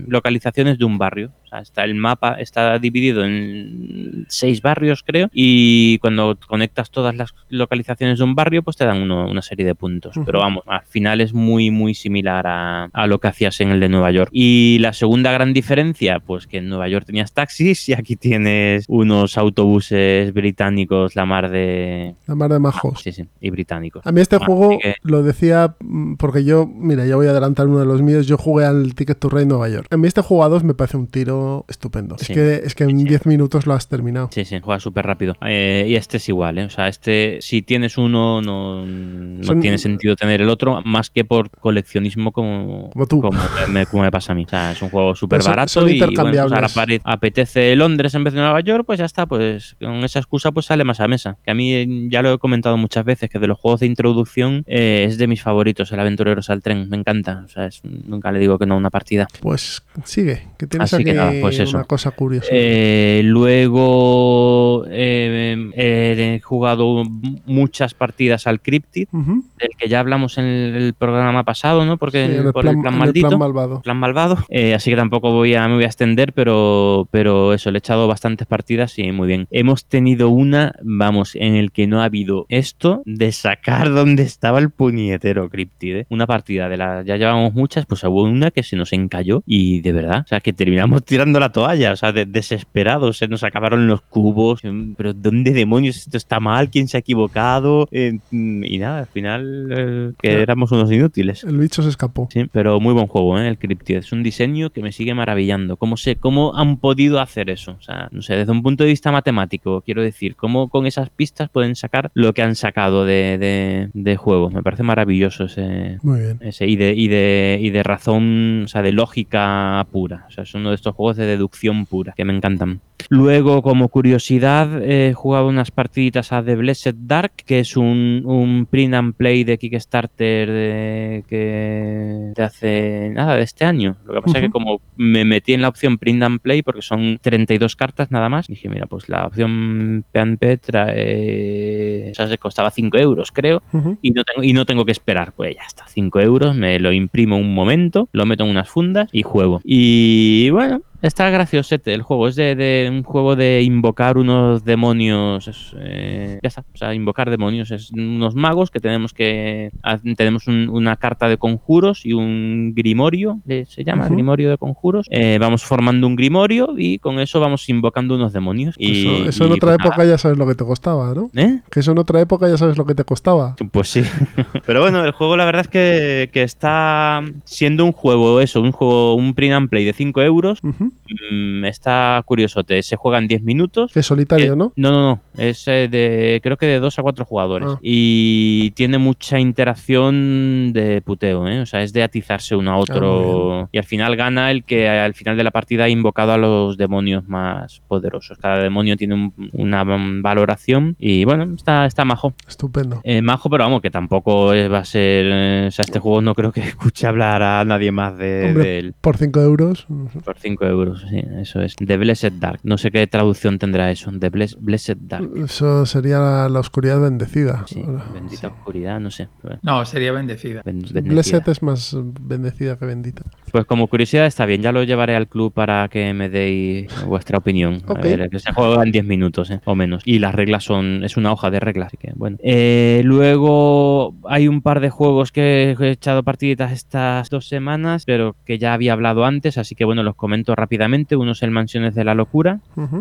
localizaciones 0.08 0.78
de 0.78 0.86
un 0.86 0.98
barrio 0.98 1.32
está 1.62 1.84
el 1.84 1.96
mapa, 1.96 2.36
está 2.40 2.80
dividido 2.80 3.24
en 3.26 4.26
seis 4.30 4.62
barrios, 4.62 5.04
creo, 5.04 5.30
y 5.34 5.98
cuando 6.00 6.38
conectas 6.48 6.92
todas 6.92 7.16
las 7.16 7.34
localizaciones 7.50 8.18
de 8.20 8.24
un 8.24 8.36
barrio, 8.36 8.64
pues 8.64 8.78
te 8.78 8.86
dan 8.86 9.10
una 9.10 9.42
serie 9.42 9.66
de 9.66 9.76
puntos. 9.76 10.16
Pero 10.26 10.40
vamos, 10.40 10.64
al 10.68 10.84
final 10.86 11.22
es 11.22 11.34
muy, 11.34 11.72
muy 11.72 11.94
similar 11.94 12.46
a, 12.48 13.08
lo 13.08 13.20
que 13.20 13.28
hacías 13.28 13.60
en 13.62 13.70
el 13.70 13.80
de 13.80 13.90
Nueva 13.90 14.12
York. 14.12 14.30
Y 14.32 14.78
la 14.80 14.94
segunda 14.94 15.32
gran 15.32 15.54
diferencia, 15.54 16.20
pues 16.20 16.48
que 16.48 16.58
en 16.58 16.70
Nueva 16.70 16.88
York 16.88 17.06
tenías 17.06 17.34
taxis 17.34 17.90
y 17.90 17.94
aquí 17.94 18.16
tienes 18.16 18.86
unos 18.88 19.38
autobuses 19.38 20.34
británicos, 20.34 21.16
la 21.16 21.26
mar 21.26 21.50
de... 21.50 22.16
La 22.28 22.36
mar 22.36 22.52
de 22.52 22.60
majos. 22.60 23.02
sí, 23.02 23.12
sí, 23.12 23.26
y 23.42 23.50
británicos. 23.50 24.06
A 24.06 24.12
mí 24.12 24.22
este 24.22 24.38
juego 24.38 24.80
lo 25.02 25.24
decía 25.24 25.76
mm, 25.80 26.16
porque 26.16 26.44
yo, 26.44 26.66
mira, 26.68 27.06
ya 27.06 27.16
voy 27.16 27.28
a 27.28 27.32
adelantar 27.32 27.68
uno 27.68 27.80
de 27.80 27.86
los 27.86 28.02
míos, 28.02 28.28
yo 28.28 28.38
jugué 28.38 28.66
al 28.66 28.96
Ticket 28.96 29.20
to 29.20 29.30
Ride 29.30 29.46
Nueva 29.46 29.70
York. 29.70 29.88
A 29.92 29.98
mí 29.98 30.08
este 30.08 30.22
jugador 30.22 30.64
me 30.64 30.74
parece 30.74 30.98
un 30.98 31.08
tiro 31.08 31.43
estupendo. 31.68 32.16
Es, 32.20 32.28
que, 32.28 32.62
es 32.64 32.76
que 32.76 32.84
en 32.84 33.04
10 33.04 33.26
minutos 33.26 33.66
lo 33.66 33.74
has 33.74 33.88
terminado. 33.88 34.30
Sí, 34.32 34.46
sí, 34.46 34.60
juega 34.62 34.80
súper 34.80 35.06
rápido. 35.06 35.36
Eh, 35.46 35.86
y 35.88 35.96
este 35.96 36.18
es 36.18 36.30
igual, 36.30 36.58
¿eh? 36.58 36.66
O 36.66 36.70
sea, 36.70 36.88
este, 36.88 37.40
si 37.42 37.62
tienes 37.62 37.98
uno, 37.98 38.42
no, 38.42 38.86
no 38.86 39.60
tiene 39.60 39.78
sentido 39.78 40.16
tener 40.16 40.42
el 40.42 40.50
otro, 40.50 40.82
más 40.84 41.10
que 41.10 41.26
por 41.26 41.50
coleccionismo 41.50 42.32
como, 42.32 42.90
como 42.92 43.08
tú. 43.08 43.22
Como 43.22 43.40
me, 43.70 43.86
como 43.86 44.04
me 44.04 44.12
pasa 44.12 44.34
a 44.34 44.36
mí. 44.36 44.44
O 44.46 44.50
sea, 44.50 44.72
es 44.72 44.82
un 44.82 44.90
juego 44.90 45.16
súper 45.16 45.42
barato 45.44 45.88
y 45.88 46.00
bueno, 46.00 46.14
pues 46.14 46.40
ahora 46.40 46.68
apetece 47.04 47.76
Londres 47.76 48.14
en 48.16 48.24
vez 48.24 48.34
de 48.34 48.40
Nueva 48.42 48.62
York, 48.62 48.84
pues 48.86 49.00
ya 49.00 49.06
está, 49.06 49.26
pues 49.26 49.76
con 49.80 50.04
esa 50.04 50.20
excusa 50.20 50.52
pues 50.52 50.66
sale 50.66 50.84
más 50.84 51.00
a 51.00 51.08
mesa. 51.08 51.38
Que 51.44 51.52
a 51.52 51.54
mí 51.54 51.74
eh, 51.74 52.08
ya 52.10 52.22
lo 52.22 52.34
he 52.34 52.38
comentado 52.38 52.78
muchas 52.78 53.06
veces, 53.06 53.30
que 53.30 53.40
de 53.40 53.48
los 53.48 53.58
juegos 53.58 53.82
de 53.82 53.88
introducción 53.88 54.64
eh, 54.68 55.06
es 55.08 55.18
de 55.18 55.28
mis 55.28 55.42
favoritos, 55.42 55.92
el 55.92 56.00
Aventureros 56.00 56.50
al 56.50 56.62
Tren, 56.62 56.90
me 56.90 56.98
encanta. 56.98 57.44
O 57.46 57.50
sea, 57.50 57.70
nunca 57.84 58.32
le 58.32 58.40
digo 58.40 58.58
que 58.60 58.66
no 58.66 58.76
a 58.76 58.78
una 58.78 58.90
partida. 58.90 59.28
Pues 59.42 59.84
sigue, 60.04 60.48
que 60.58 60.68
tienes 60.68 60.94
Así 60.94 61.04
que 61.04 61.14
pues 61.42 61.60
eso. 61.60 61.78
Una 61.78 61.86
cosa 61.86 62.12
curiosa. 62.12 62.48
Eh, 62.52 63.22
luego 63.24 64.86
eh, 64.90 65.72
he 65.76 66.40
jugado 66.42 67.04
muchas 67.46 67.94
partidas 67.94 68.48
al 68.48 68.62
Cryptid, 68.62 69.08
del 69.12 69.70
que 69.78 69.88
ya 69.88 70.00
hablamos 70.00 70.38
en 70.38 70.46
el 70.46 70.94
programa 70.94 71.44
pasado, 71.44 71.86
¿no? 71.86 71.98
Porque 71.98 72.42
por 72.54 72.64
plan, 72.64 72.76
el 72.76 72.82
plan 72.82 72.98
maldito. 72.98 73.28
plan 73.28 73.40
malvado. 73.40 73.82
Plan 73.82 73.98
malvado. 73.98 74.38
Eh, 74.50 74.74
así 74.74 74.90
que 74.90 74.96
tampoco 74.96 75.32
voy 75.32 75.56
a, 75.56 75.68
me 75.68 75.76
voy 75.76 75.84
a 75.84 75.88
extender, 75.88 76.34
pero, 76.34 77.08
pero 77.12 77.54
eso, 77.54 77.72
le 77.72 77.78
he 77.78 77.80
echado 77.80 78.08
bastantes 78.08 78.48
partidas 78.48 78.98
y 79.00 79.12
muy 79.12 79.28
bien. 79.28 79.48
Hemos 79.52 79.86
tenido 79.86 80.30
una, 80.30 80.74
vamos, 80.82 81.36
en 81.36 81.56
el 81.56 81.72
que 81.72 81.88
no 81.88 82.02
ha 82.02 82.06
habido 82.06 82.46
esto 82.50 83.02
de 83.06 83.32
sacar 83.32 83.90
donde 83.94 84.24
estaba 84.24 84.60
el 84.60 84.70
puñetero 84.70 85.50
Cryptid. 85.50 86.06
Una 86.10 86.28
partida 86.28 86.70
de 86.70 86.78
la, 86.78 87.04
ya 87.04 87.18
llevamos 87.18 87.54
muchas, 87.54 87.86
pues 87.86 88.04
hubo 88.04 88.24
una 88.24 88.52
que 88.52 88.64
se 88.64 88.76
nos 88.76 88.94
encalló 88.94 89.44
y 89.46 89.82
de 89.82 89.92
verdad, 89.92 90.22
o 90.26 90.28
sea, 90.28 90.40
que 90.40 90.54
terminamos 90.54 91.04
tirando 91.04 91.23
la 91.32 91.52
toalla, 91.52 91.94
o 91.94 91.96
sea, 91.96 92.12
desesperados, 92.12 93.18
se 93.18 93.28
nos 93.28 93.44
acabaron 93.44 93.88
los 93.88 94.02
cubos, 94.02 94.62
pero 94.98 95.14
¿dónde 95.14 95.52
demonios 95.52 95.98
esto 95.98 96.18
está 96.18 96.40
mal? 96.40 96.70
¿Quién 96.70 96.88
se 96.88 96.98
ha 96.98 97.00
equivocado? 97.00 97.88
Eh, 97.92 98.20
y 98.32 98.78
nada, 98.78 99.00
al 99.00 99.08
final 99.08 99.68
eh, 99.72 100.12
que 100.22 100.42
éramos 100.42 100.72
unos 100.72 100.92
inútiles. 100.92 101.44
El 101.44 101.58
bicho 101.58 101.84
se 101.84 101.90
escapó. 101.90 102.28
Sí, 102.32 102.46
pero 102.52 102.80
muy 102.80 102.94
buen 102.94 103.08
juego, 103.08 103.38
¿eh? 103.40 103.48
el 103.48 103.58
Cryptid. 103.58 103.98
Es 103.98 104.12
un 104.12 104.24
diseño 104.24 104.70
que 104.72 104.82
me 104.82 104.92
sigue 104.92 105.14
maravillando. 105.14 105.78
¿Cómo, 105.78 105.98
sé, 105.98 106.16
¿Cómo 106.16 106.56
han 106.56 106.78
podido 106.78 107.20
hacer 107.20 107.50
eso? 107.50 107.76
O 107.80 107.82
sea, 107.82 108.10
no 108.12 108.22
sé, 108.22 108.36
desde 108.36 108.52
un 108.52 108.64
punto 108.64 108.84
de 108.84 108.90
vista 108.90 109.12
matemático, 109.12 109.82
quiero 109.82 110.02
decir, 110.02 110.36
¿cómo 110.36 110.70
con 110.70 110.86
esas 110.86 111.10
pistas 111.10 111.50
pueden 111.50 111.76
sacar 111.76 112.12
lo 112.14 112.34
que 112.34 112.42
han 112.42 112.56
sacado 112.56 113.06
de, 113.06 113.90
de, 113.94 114.16
juego? 114.16 114.50
Me 114.50 114.64
parece 114.64 114.84
maravilloso 114.84 115.46
ese, 115.46 116.00
ese 116.42 116.68
y, 116.68 116.76
de, 116.76 116.94
y, 116.94 117.08
de, 117.08 117.60
y 117.62 117.70
de 117.70 117.84
razón, 117.84 118.64
o 118.66 118.68
sea, 118.68 118.82
de 118.82 118.92
lógica 118.92 119.86
pura. 119.92 120.26
O 120.28 120.32
sea, 120.32 120.44
es 120.44 120.54
uno 120.54 120.70
de 120.70 120.76
estos 120.76 120.96
juegos 120.96 121.03
de 121.12 121.26
deducción 121.26 121.86
pura, 121.86 122.14
que 122.16 122.24
me 122.24 122.34
encantan. 122.34 122.80
Luego, 123.10 123.62
como 123.62 123.90
curiosidad, 123.90 124.82
he 124.84 125.14
jugado 125.14 125.48
unas 125.48 125.72
partiditas 125.72 126.32
a 126.32 126.44
The 126.44 126.56
Blessed 126.56 126.96
Dark, 126.98 127.34
que 127.46 127.60
es 127.60 127.78
un, 127.78 128.24
un 128.26 128.66
print 128.66 128.94
and 128.94 129.16
play 129.16 129.44
de 129.44 129.58
Kickstarter 129.58 130.50
de, 130.50 131.24
que 131.28 132.32
de 132.36 132.44
hace 132.44 133.10
nada, 133.14 133.36
de 133.36 133.44
este 133.44 133.66
año. 133.66 133.98
Lo 134.06 134.14
que 134.14 134.22
pasa 134.22 134.38
es 134.40 134.46
que 134.46 134.50
como 134.50 134.82
me 134.96 135.26
metí 135.26 135.54
en 135.54 135.62
la 135.62 135.70
opción 135.70 135.98
print 135.98 136.24
and 136.24 136.40
play, 136.40 136.62
porque 136.62 136.82
son 136.82 137.20
32 137.22 137.76
cartas 137.76 138.12
nada 138.12 138.30
más, 138.30 138.48
dije, 138.48 138.70
mira, 138.70 138.86
pues 138.86 139.10
la 139.10 139.26
opción 139.26 140.06
PNP 140.12 140.58
trae, 140.58 142.12
o 142.12 142.14
sea, 142.14 142.28
se 142.28 142.38
costaba 142.38 142.72
5 142.72 142.98
euros, 142.98 143.32
creo, 143.32 143.64
y, 144.02 144.12
no 144.12 144.24
tengo, 144.24 144.44
y 144.44 144.54
no 144.54 144.66
tengo 144.66 144.86
que 144.86 144.92
esperar. 144.92 145.34
Pues 145.34 145.56
ya 145.56 145.64
está, 145.66 145.86
5 145.88 146.20
euros, 146.20 146.56
me 146.56 146.80
lo 146.80 146.92
imprimo 146.92 147.38
un 147.38 147.54
momento, 147.54 148.10
lo 148.12 148.26
meto 148.26 148.44
en 148.44 148.52
unas 148.52 148.70
fundas 148.70 149.10
y 149.12 149.24
juego. 149.24 149.62
Y 149.64 150.50
bueno, 150.52 150.82
Está 151.04 151.30
graciosete 151.30 151.94
el 151.94 152.02
juego. 152.02 152.30
Es 152.30 152.38
de, 152.38 152.93
un 152.98 153.04
juego 153.04 153.36
de 153.36 153.62
invocar 153.64 154.18
unos 154.18 154.64
demonios. 154.64 155.76
Eh, 155.80 156.40
ya 156.42 156.48
está. 156.48 156.62
O 156.74 156.78
sea, 156.78 156.94
invocar 156.94 157.30
demonios. 157.30 157.72
Es 157.72 157.92
unos 157.92 158.36
magos 158.36 158.72
que 158.72 158.80
tenemos 158.80 159.14
que. 159.14 159.72
Tenemos 160.18 160.48
una 160.48 160.96
carta 160.96 161.28
de 161.28 161.38
conjuros 161.38 162.06
y 162.06 162.14
un 162.14 162.74
grimorio. 162.76 163.40
Se 163.68 163.84
llama 163.84 164.08
grimorio 164.08 164.50
de 164.50 164.58
conjuros. 164.58 165.08
Eh, 165.10 165.38
vamos 165.40 165.64
formando 165.64 166.08
un 166.08 166.16
grimorio 166.16 166.76
y 166.78 167.00
con 167.00 167.20
eso 167.20 167.40
vamos 167.40 167.68
invocando 167.70 168.16
unos 168.16 168.34
demonios. 168.34 168.76
Y, 168.78 169.28
eso, 169.28 169.46
en 169.46 169.54
otra 169.54 169.76
pues 169.76 169.86
época 169.86 170.06
ya 170.06 170.18
sabes 170.18 170.38
lo 170.38 170.48
que 170.48 170.56
te 170.56 170.64
costaba, 170.64 171.14
¿no? 171.14 171.30
¿Eh? 171.36 171.62
Que 171.70 171.80
eso 171.80 171.92
en 171.92 171.98
otra 171.98 172.22
época 172.22 172.48
ya 172.48 172.58
sabes 172.58 172.78
lo 172.78 172.86
que 172.86 172.96
te 172.96 173.04
costaba. 173.04 173.56
Pues 173.72 173.90
sí. 173.90 174.04
Pero 174.66 174.82
bueno, 174.82 175.04
el 175.04 175.12
juego 175.12 175.38
la 175.38 175.46
verdad 175.46 175.62
es 175.62 175.68
que, 175.68 176.30
que, 176.32 176.44
está 176.44 177.22
siendo 177.46 177.86
un 177.86 177.92
juego, 177.92 178.42
eso, 178.42 178.62
un 178.62 178.72
juego, 178.72 179.16
un 179.16 179.34
print 179.34 179.54
and 179.54 179.70
play 179.70 179.86
de 179.86 179.94
5 179.94 180.22
euros. 180.22 180.60
Mm, 180.62 181.66
está 181.66 182.22
curiosote. 182.26 182.83
Se 182.84 182.96
juega 182.96 183.18
en 183.18 183.28
10 183.28 183.44
minutos. 183.44 183.96
Es 183.96 184.06
solitario, 184.06 184.54
eh, 184.54 184.56
¿no? 184.56 184.74
No, 184.76 184.92
no, 184.92 185.02
no. 185.02 185.22
Es 185.38 185.68
eh, 185.68 185.88
de, 185.90 186.40
creo 186.44 186.58
que 186.58 186.66
de 186.66 186.80
2 186.80 187.00
a 187.00 187.02
4 187.02 187.26
jugadores. 187.26 187.70
Ah. 187.72 187.80
Y 187.82 188.72
tiene 188.72 188.98
mucha 188.98 189.40
interacción 189.40 190.72
de 190.74 191.02
puteo, 191.02 191.48
¿eh? 191.48 191.62
O 191.62 191.66
sea, 191.66 191.82
es 191.82 191.94
de 191.94 192.04
atizarse 192.04 192.56
uno 192.56 192.72
a 192.72 192.78
otro. 192.78 193.62
Ah, 193.62 193.70
y 193.72 193.78
al 193.78 193.84
final 193.84 194.16
gana 194.16 194.52
el 194.52 194.64
que 194.64 194.90
al 194.90 195.14
final 195.14 195.38
de 195.38 195.44
la 195.44 195.52
partida 195.52 195.86
ha 195.86 195.90
invocado 195.90 196.34
a 196.34 196.38
los 196.38 196.78
demonios 196.78 197.28
más 197.28 197.82
poderosos. 197.88 198.38
Cada 198.38 198.58
demonio 198.58 198.98
tiene 198.98 199.32
una 199.54 199.84
valoración. 199.84 200.96
Y 201.00 201.26
bueno, 201.26 201.56
está, 201.56 201.86
está 201.86 202.06
majo. 202.06 202.34
Estupendo. 202.48 203.02
Eh, 203.04 203.22
majo, 203.22 203.50
pero 203.50 203.64
vamos, 203.64 203.82
que 203.82 203.92
tampoco 203.92 204.48
va 204.48 204.80
a 204.80 204.86
ser. 204.86 205.68
o 205.68 205.72
sea, 205.72 205.84
este 205.84 206.00
juego 206.00 206.22
no 206.22 206.36
creo 206.36 206.52
que 206.52 206.62
escuche 206.62 207.08
hablar 207.08 207.42
a 207.42 207.64
nadie 207.66 207.92
más 207.92 208.18
de, 208.18 208.80
él. 208.80 208.94
Por 209.00 209.18
5 209.18 209.42
euros. 209.42 209.88
Por 210.24 210.38
5 210.38 210.66
euros, 210.66 211.06
sí, 211.10 211.22
eso 211.40 211.62
es. 211.62 211.76
The 211.76 211.98
Blessed 211.98 212.34
Dark. 212.34 212.60
No 212.64 212.73
sé 212.78 212.92
qué 212.92 213.06
traducción 213.08 213.60
tendrá 213.60 213.92
eso. 213.92 214.12
The 214.18 214.30
Blessed 214.30 214.98
Dark. 215.02 215.30
Eso 215.38 215.86
sería 215.86 216.48
la, 216.50 216.60
oscuridad 216.60 217.00
bendecida. 217.02 217.64
Sí, 217.68 217.84
bendita 218.14 218.48
oscuridad, 218.48 219.00
no 219.00 219.12
sé. 219.12 219.28
No, 219.62 219.84
sería 219.86 220.12
bendecida. 220.12 220.62
Blessed 220.66 221.42
es 221.48 221.62
más 221.64 221.96
bendecida 222.22 222.78
que 222.78 222.86
bendita. 222.86 223.24
Pues 223.52 223.66
como 223.66 223.88
curiosidad 223.88 224.26
está 224.26 224.46
bien, 224.46 224.62
ya 224.62 224.72
lo 224.72 224.84
llevaré 224.84 225.16
al 225.16 225.28
club 225.28 225.54
para 225.54 225.88
que 225.90 226.14
me 226.14 226.30
deis 226.30 226.88
vuestra 227.06 227.38
opinión. 227.38 227.82
A 227.88 227.94
Ok. 227.94 228.02
ver, 228.04 228.30
que 228.30 228.40
se 228.40 228.52
juega 228.52 228.84
en 228.84 228.92
10 228.92 229.06
minutos 229.06 229.52
eh, 229.52 229.60
o 229.66 229.76
menos. 229.76 230.04
Y 230.06 230.20
las 230.20 230.34
reglas 230.34 230.64
son, 230.64 231.04
es 231.04 231.18
una 231.18 231.32
hoja 231.32 231.52
de 231.52 231.60
reglas, 231.60 231.88
así 231.88 231.98
que 231.98 232.12
bueno. 232.16 232.38
Eh, 232.42 233.02
luego 233.04 234.16
hay 234.28 234.48
un 234.48 234.62
par 234.62 234.80
de 234.80 234.90
juegos 234.90 235.32
que 235.32 235.76
he 235.80 235.90
echado 235.92 236.24
partiditas 236.24 236.72
estas 236.72 237.30
dos 237.30 237.48
semanas, 237.48 238.04
pero 238.06 238.36
que 238.46 238.58
ya 238.58 238.74
había 238.74 238.94
hablado 238.94 239.26
antes, 239.26 239.58
así 239.58 239.76
que 239.76 239.86
bueno, 239.86 240.04
los 240.04 240.16
comento 240.16 240.56
rápidamente. 240.56 241.16
Uno 241.16 241.34
es 241.34 241.44
el 241.44 241.52
Mansiones 241.52 241.96
de 241.96 242.04
la 242.04 242.16
Locura, 242.16 242.53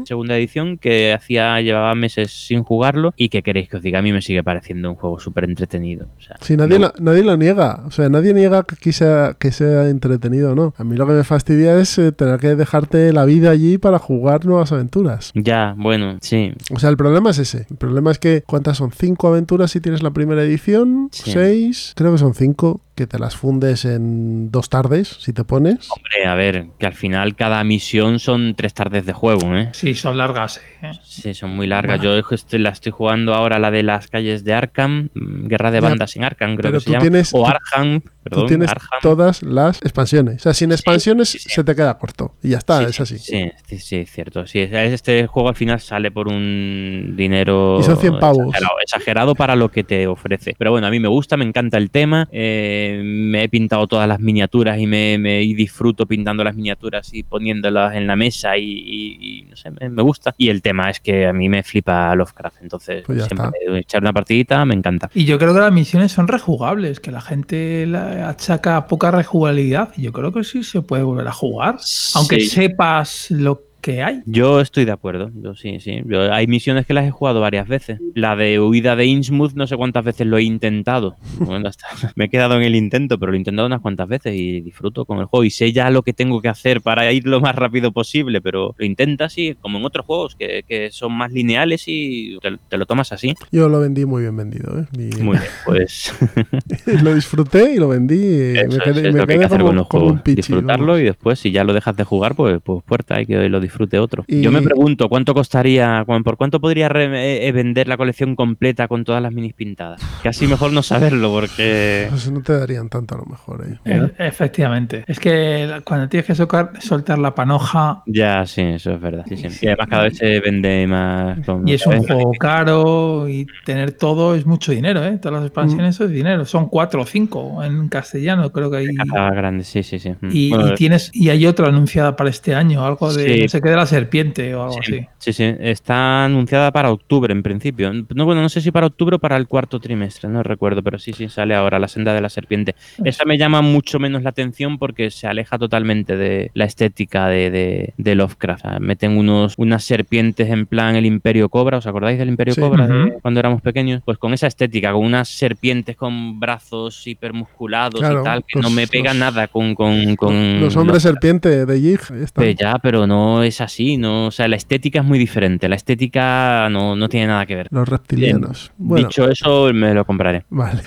Segunda 0.04 0.36
edición, 0.36 0.78
que 0.78 1.12
hacía, 1.12 1.60
llevaba 1.60 1.94
meses 1.94 2.30
sin 2.46 2.62
jugarlo 2.62 3.12
y 3.16 3.28
que 3.28 3.42
queréis 3.42 3.68
que 3.68 3.76
os 3.78 3.82
diga, 3.82 3.98
a 3.98 4.02
mí 4.02 4.12
me 4.12 4.22
sigue 4.22 4.42
pareciendo 4.42 4.90
un 4.90 4.96
juego 4.96 5.18
súper 5.18 5.44
entretenido. 5.44 6.06
O 6.18 6.20
sea, 6.20 6.36
Sí, 6.40 6.56
nadie, 6.56 6.78
no- 6.78 6.86
lo, 6.86 6.92
nadie 7.04 7.22
lo 7.22 7.36
niega. 7.36 7.82
O 7.86 7.90
sea, 7.90 8.08
nadie 8.08 8.34
niega 8.34 8.64
que, 8.64 8.92
sea, 8.92 9.34
que 9.38 9.52
sea 9.52 9.88
entretenido 9.88 10.54
no. 10.54 10.74
A 10.76 10.84
mí 10.84 10.96
lo 10.96 11.06
que 11.06 11.12
me 11.12 11.24
fastidia 11.24 11.76
es 11.78 11.98
eh, 11.98 12.12
tener 12.12 12.38
que 12.40 12.54
dejarte 12.56 13.12
la 13.12 13.24
vida 13.24 13.50
allí 13.50 13.78
para 13.78 13.98
jugar 13.98 14.44
nuevas 14.44 14.72
aventuras. 14.72 15.30
Ya, 15.34 15.74
bueno, 15.76 16.18
sí. 16.20 16.52
O 16.74 16.78
sea, 16.78 16.90
el 16.90 16.96
problema 16.96 17.30
es 17.30 17.38
ese. 17.38 17.66
El 17.70 17.76
problema 17.76 18.10
es 18.10 18.18
que, 18.18 18.42
¿cuántas 18.46 18.76
son? 18.78 18.92
¿Cinco 18.92 19.28
aventuras 19.28 19.70
si 19.70 19.80
tienes 19.80 20.02
la 20.02 20.10
primera 20.10 20.42
edición? 20.42 21.08
Sí. 21.12 21.32
¿Seis? 21.32 21.92
Creo 21.96 22.12
que 22.12 22.18
son 22.18 22.34
cinco. 22.34 22.80
Que 23.02 23.08
te 23.08 23.18
las 23.18 23.34
fundes 23.34 23.84
en 23.84 24.52
dos 24.52 24.68
tardes, 24.68 25.08
si 25.18 25.32
te 25.32 25.42
pones. 25.42 25.88
Hombre, 25.90 26.24
a 26.24 26.36
ver, 26.36 26.66
que 26.78 26.86
al 26.86 26.94
final 26.94 27.34
cada 27.34 27.64
misión 27.64 28.20
son 28.20 28.54
tres 28.54 28.74
tardes 28.74 29.04
de 29.06 29.12
juego, 29.12 29.56
¿eh? 29.56 29.70
Sí, 29.72 29.94
son 29.96 30.16
largas. 30.16 30.60
¿eh? 30.82 30.92
Sí, 31.02 31.34
son 31.34 31.50
muy 31.56 31.66
largas. 31.66 31.98
Bueno. 31.98 32.20
Yo 32.20 32.34
estoy- 32.36 32.60
la 32.60 32.70
estoy 32.70 32.92
jugando 32.92 33.34
ahora, 33.34 33.58
la 33.58 33.72
de 33.72 33.82
las 33.82 34.06
calles 34.06 34.44
de 34.44 34.54
Arkham, 34.54 35.08
mm, 35.14 35.48
Guerra 35.48 35.72
de 35.72 35.80
Ya, 35.80 35.88
Bandas 35.88 36.14
en 36.14 36.22
Arkham, 36.22 36.50
creo 36.54 36.62
pero 36.70 36.72
que 36.74 36.80
se 36.80 36.86
tú 36.86 36.92
llama. 36.92 37.02
tienes- 37.02 37.34
o 37.34 37.38
tú- 37.38 37.46
Arkham, 37.46 38.00
perdón, 38.22 38.40
Tú 38.42 38.46
tienes 38.46 38.68
Arkham. 38.70 39.00
todas 39.02 39.42
las 39.42 39.82
expansiones. 39.82 40.36
O 40.36 40.38
sea, 40.44 40.54
sin 40.54 40.70
expansiones 40.70 41.28
sí, 41.30 41.40
sí. 41.40 41.48
se 41.50 41.64
te 41.64 41.74
queda 41.74 41.98
corto. 41.98 42.36
Y 42.40 42.50
ya 42.50 42.58
está, 42.58 42.78
Sí, 42.78 42.84
es 42.84 43.00
así. 43.00 43.18
Sí, 43.18 43.50
sí, 43.66 43.78
sí, 43.80 43.96
es 43.96 44.12
cierto. 44.12 44.46
Sí, 44.46 44.60
es- 44.60 44.72
este 44.92 45.26
juego 45.26 45.48
al 45.48 45.56
final 45.56 45.80
sale 45.80 46.12
por 46.12 46.28
un 46.28 47.14
dinero 47.16 47.78
Y 47.80 47.82
son 47.82 47.96
100 47.96 48.20
pavos. 48.20 48.46
Exagerado, 48.46 48.80
exagerado 48.80 49.34
para 49.34 49.56
lo 49.56 49.70
que 49.72 49.82
te 49.82 50.06
ofrece. 50.06 50.54
Pero 50.56 50.70
bueno, 50.70 50.86
a 50.86 50.90
mí 50.90 51.00
me 51.00 51.08
gusta, 51.08 51.36
me 51.36 51.44
encanta 51.44 51.78
el 51.78 51.90
tema. 51.90 52.28
eh, 52.30 52.91
me 53.02 53.44
he 53.44 53.48
pintado 53.48 53.86
todas 53.86 54.08
las 54.08 54.20
miniaturas 54.20 54.78
y 54.78 54.86
me, 54.86 55.18
me- 55.18 55.42
y 55.42 55.54
disfruto 55.54 56.06
pintando 56.06 56.42
las 56.44 56.54
miniaturas 56.56 57.12
y 57.14 57.22
poniéndolas 57.22 57.94
en 57.94 58.06
la 58.06 58.16
mesa 58.16 58.56
y, 58.58 58.64
y- 58.64 59.18
y 59.20 59.42
no 59.50 59.56
sé, 59.56 59.70
me, 59.70 59.88
me 59.88 60.02
gusta. 60.02 60.34
Y 60.38 60.48
el 60.48 60.62
tema 60.62 60.90
es 60.90 61.00
que 61.00 61.26
a 61.26 61.32
mí 61.32 61.48
me 61.48 61.62
flipa 61.62 62.14
Lovecraft, 62.14 62.56
entonces 62.62 63.02
Pues 63.06 63.24
siempre 63.24 63.48
está. 63.64 63.78
echar 63.78 64.02
una 64.02 64.12
partidita 64.12 64.64
me 64.64 64.74
encanta. 64.74 65.10
Y 65.14 65.24
yo 65.24 65.38
creo 65.38 65.54
que 65.54 65.60
las 65.60 65.72
misiones 65.72 66.12
son 66.12 66.28
rejugables, 66.28 67.00
que 67.00 67.10
la 67.10 67.20
gente 67.20 67.86
la 67.86 68.28
achaca 68.28 68.86
poca 68.86 69.10
rejugabilidad. 69.10 69.90
y 69.96 70.02
Yo 70.02 70.12
creo 70.12 70.32
que 70.32 70.44
sí 70.44 70.62
se 70.64 70.82
puede 70.82 71.02
volver 71.02 71.26
a 71.28 71.32
jugar, 71.32 71.76
aunque 72.14 72.40
Sí. 72.40 72.48
sepas 72.48 73.30
lo 73.30 73.58
que 73.58 73.71
hay. 74.02 74.20
Yo 74.26 74.60
estoy 74.60 74.84
de 74.84 74.92
acuerdo, 74.92 75.30
yo 75.34 75.54
sí, 75.54 75.80
sí. 75.80 76.02
Yo- 76.06 76.32
hay 76.32 76.46
misiones 76.46 76.86
que 76.86 76.94
las 76.94 77.04
he 77.06 77.10
jugado 77.10 77.40
varias 77.40 77.66
veces. 77.66 77.98
La 78.14 78.36
de 78.36 78.60
huida 78.60 78.94
de 78.96 79.06
Innsmouth 79.06 79.54
no 79.54 79.66
sé 79.66 79.76
cuántas 79.76 80.04
veces 80.04 80.26
lo 80.26 80.38
he 80.38 80.42
intentado. 80.42 81.16
Bueno, 81.52 81.68
hasta 81.68 81.86
me 82.14 82.26
he 82.26 82.28
quedado 82.28 82.54
en 82.56 82.62
el 82.62 82.76
intento, 82.76 83.18
pero 83.18 83.32
lo 83.32 83.36
he 83.36 83.38
intentado 83.38 83.66
unas 83.66 83.80
cuantas 83.80 84.06
veces 84.08 84.34
y 84.36 84.60
disfruto 84.60 85.04
con 85.04 85.18
el 85.18 85.24
juego. 85.26 85.44
Y 85.44 85.50
sé 85.50 85.72
ya 85.72 85.90
lo 85.90 86.02
que 86.02 86.12
tengo 86.12 86.40
que 86.40 86.48
hacer 86.48 86.80
para 86.80 87.10
ir 87.12 87.26
lo 87.26 87.40
más 87.40 87.54
rápido 87.56 87.90
posible, 87.92 88.40
pero 88.40 88.74
lo 88.78 88.86
intentas 88.86 89.36
y 89.38 89.54
como 89.56 89.78
en 89.78 89.84
otros 89.84 90.06
juegos 90.06 90.36
que, 90.36 90.62
que 90.68 90.90
son 90.92 91.12
más 91.12 91.32
lineales 91.32 91.84
y 91.88 92.38
te, 92.40 92.56
te 92.68 92.76
lo 92.78 92.86
tomas 92.86 93.12
así. 93.12 93.34
Yo 93.50 93.68
lo 93.68 93.80
vendí 93.80 94.04
muy 94.06 94.22
bien 94.22 94.36
vendido. 94.36 94.78
¿eh? 94.78 94.86
Y- 94.96 95.22
Muy 95.22 95.36
bien, 95.38 95.50
pues 95.64 96.14
lo 97.02 97.14
disfruté 97.14 97.74
y 97.74 97.78
lo 97.78 97.88
vendí. 97.88 98.14
Y 98.14 98.58
eso 98.58 98.68
me 98.68 98.76
es, 98.76 98.82
quedé, 98.84 99.08
es 99.08 99.14
me 99.14 99.20
lo 99.20 99.26
que 99.26 99.32
hay 99.32 99.38
quedé 99.38 99.38
que 99.40 99.44
hacer 99.46 99.58
como, 99.58 99.68
con 99.70 99.76
los 99.76 99.86
juegos. 99.88 100.12
un 100.12 100.18
pichi. 100.22 100.36
Disfrutarlo 100.36 100.86
vamos. 100.86 101.00
y 101.00 101.04
después, 101.04 101.38
si 101.38 101.50
ya 101.50 101.64
lo 101.64 101.72
dejas 101.72 101.96
de 101.96 102.04
jugar, 102.04 102.34
pues, 102.34 102.60
pues 102.62 102.82
puerta, 102.84 103.16
hay 103.16 103.26
que 103.26 103.48
lo 103.48 103.60
disfrute 103.72 103.98
otro. 103.98 104.24
Y- 104.26 104.42
Yo 104.42 104.52
me 104.52 104.60
pregunto, 104.62 105.08
¿cuánto 105.08 105.32
costaría, 105.34 106.04
por 106.06 106.36
cuánto 106.36 106.60
podría 106.60 106.88
re- 106.88 107.46
eh, 107.46 107.52
vender 107.52 107.88
la 107.88 107.96
colección 107.96 108.36
completa 108.36 108.86
con 108.88 109.04
todas 109.04 109.22
las 109.22 109.32
minis 109.32 109.54
pintadas? 109.54 110.00
Casi 110.22 110.46
mejor 110.46 110.72
no 110.72 110.82
saberlo, 110.82 111.30
porque... 111.32 112.06
Pues 112.10 112.30
no 112.30 112.42
te 112.42 112.52
darían 112.52 112.88
tanto 112.88 113.14
a 113.14 113.18
lo 113.18 113.24
mejor. 113.24 113.64
¿eh? 113.66 113.78
E- 113.84 114.26
Efectivamente. 114.26 115.04
Es 115.06 115.18
que 115.18 115.80
cuando 115.84 116.08
tienes 116.08 116.26
que 116.26 116.34
socar- 116.34 116.70
soltar 116.80 117.18
la 117.18 117.34
panoja 117.34 118.02
Ya, 118.06 118.44
sí, 118.46 118.60
eso 118.62 118.92
es 118.92 119.00
verdad. 119.00 119.24
sí, 119.28 119.36
sí. 119.36 119.48
Y 119.62 119.66
además 119.68 119.86
cada 119.88 120.02
vez 120.04 120.16
se 120.18 120.40
vende 120.40 120.86
más... 120.86 121.38
con- 121.46 121.66
y 121.66 121.72
es 121.72 121.86
un 121.86 121.94
¿eh? 121.94 122.02
juego 122.06 122.32
caro 122.38 123.28
y 123.28 123.46
tener 123.64 123.92
todo 123.92 124.34
es 124.34 124.44
mucho 124.46 124.72
dinero, 124.72 125.04
¿eh? 125.04 125.18
Todas 125.18 125.38
las 125.40 125.46
expansiones 125.46 125.94
eso 125.94 126.04
es 126.04 126.10
dinero. 126.10 126.44
Son 126.44 126.68
cuatro 126.68 127.02
o 127.02 127.06
cinco 127.06 127.62
en 127.62 127.88
castellano, 127.88 128.50
creo 128.52 128.70
que 128.70 128.76
hay. 128.78 128.86
Caja 128.94 129.30
grande, 129.30 129.64
sí, 129.64 129.82
sí, 129.82 129.98
sí. 129.98 130.10
Mm. 130.20 130.28
Y, 130.32 130.50
Bueno, 130.50 130.68
y 130.68 130.74
tienes 130.74 131.10
y 131.14 131.30
hay 131.30 131.46
otra 131.46 131.68
anunciada 131.68 132.16
para 132.16 132.28
este 132.30 132.54
año, 132.54 132.84
algo 132.84 133.12
de 133.12 133.22
Sí. 133.34 133.42
no 133.42 133.48
sé 133.48 133.60
qué 133.62 133.70
de 133.70 133.76
la 133.76 133.86
serpiente 133.86 134.54
o 134.54 134.62
algo 134.64 134.78
Sí, 134.82 134.96
así. 134.98 135.06
sí, 135.18 135.32
sí, 135.32 135.54
está 135.60 136.24
anunciada 136.24 136.70
para 136.72 136.90
octubre 136.90 137.32
en 137.32 137.42
principio. 137.42 137.92
No, 138.14 138.24
bueno, 138.24 138.42
no 138.42 138.48
sé 138.48 138.60
si 138.60 138.70
para 138.70 138.86
octubre 138.86 139.16
o 139.16 139.18
para 139.18 139.36
el 139.36 139.46
cuarto 139.48 139.80
trimestre, 139.80 140.28
no 140.28 140.42
recuerdo, 140.42 140.82
pero 140.82 140.98
sí, 140.98 141.12
sí, 141.12 141.28
sale 141.28 141.54
ahora 141.54 141.78
la 141.78 141.88
senda 141.88 142.12
de 142.14 142.20
la 142.20 142.28
serpiente. 142.28 142.74
Esa 143.04 143.24
me 143.24 143.38
llama 143.38 143.62
mucho 143.62 143.98
menos 143.98 144.22
la 144.22 144.30
atención 144.30 144.78
porque 144.78 145.10
se 145.10 145.26
aleja 145.26 145.58
totalmente 145.58 146.16
de 146.16 146.50
la 146.54 146.64
estética 146.64 147.28
de, 147.28 147.50
de- 147.50 147.94
de 147.96 148.14
Lovecraft. 148.14 148.64
O 148.66 148.68
sea, 148.70 148.78
meten 148.80 149.16
unos, 149.16 149.54
unas 149.56 149.84
serpientes 149.84 150.48
en 150.50 150.66
plan 150.66 150.96
el 150.96 151.06
Imperio 151.06 151.48
Cobra, 151.48 151.78
¿os 151.78 151.86
acordáis 151.86 152.18
del 152.18 152.28
Imperio 152.28 152.54
Sí. 152.54 152.60
Cobra 152.60 152.86
de 152.86 153.18
cuando 153.22 153.40
éramos 153.40 153.62
pequeños? 153.62 154.02
Pues 154.04 154.18
con 154.18 154.32
esa 154.34 154.46
estética, 154.46 154.92
con 154.92 155.04
unas 155.04 155.28
serpientes 155.28 155.96
con 155.96 156.40
brazos 156.40 157.06
hipermusculados 157.06 158.00
Claro, 158.00 158.20
y 158.20 158.24
tal, 158.24 158.44
que 158.46 158.58
los- 158.58 158.68
no 158.70 158.74
me 158.74 158.86
pega 158.86 159.10
los- 159.12 159.20
nada 159.20 159.48
con... 159.48 159.74
con, 159.74 160.16
con 160.16 160.60
Los 160.60 160.76
hombres 160.76 161.02
serpiente 161.02 161.64
de 161.66 161.80
Jig. 161.80 162.00
Pues 162.34 162.56
ya, 162.56 162.78
pero 162.82 163.06
no 163.06 163.42
es 163.42 163.51
así, 163.60 163.96
no, 163.96 164.26
o 164.26 164.30
sea, 164.30 164.48
la 164.48 164.56
estética 164.56 165.00
es 165.00 165.04
muy 165.04 165.18
diferente, 165.18 165.68
la 165.68 165.76
estética 165.76 166.68
no, 166.70 166.96
no 166.96 167.08
tiene 167.08 167.26
nada 167.26 167.44
que 167.46 167.56
ver. 167.56 167.68
Los 167.70 167.88
reptilianos. 167.88 168.72
Bueno, 168.78 169.08
Dicho 169.08 169.28
eso, 169.30 169.72
me 169.72 169.92
lo 169.94 170.04
compraré. 170.04 170.44
vale. 170.50 170.82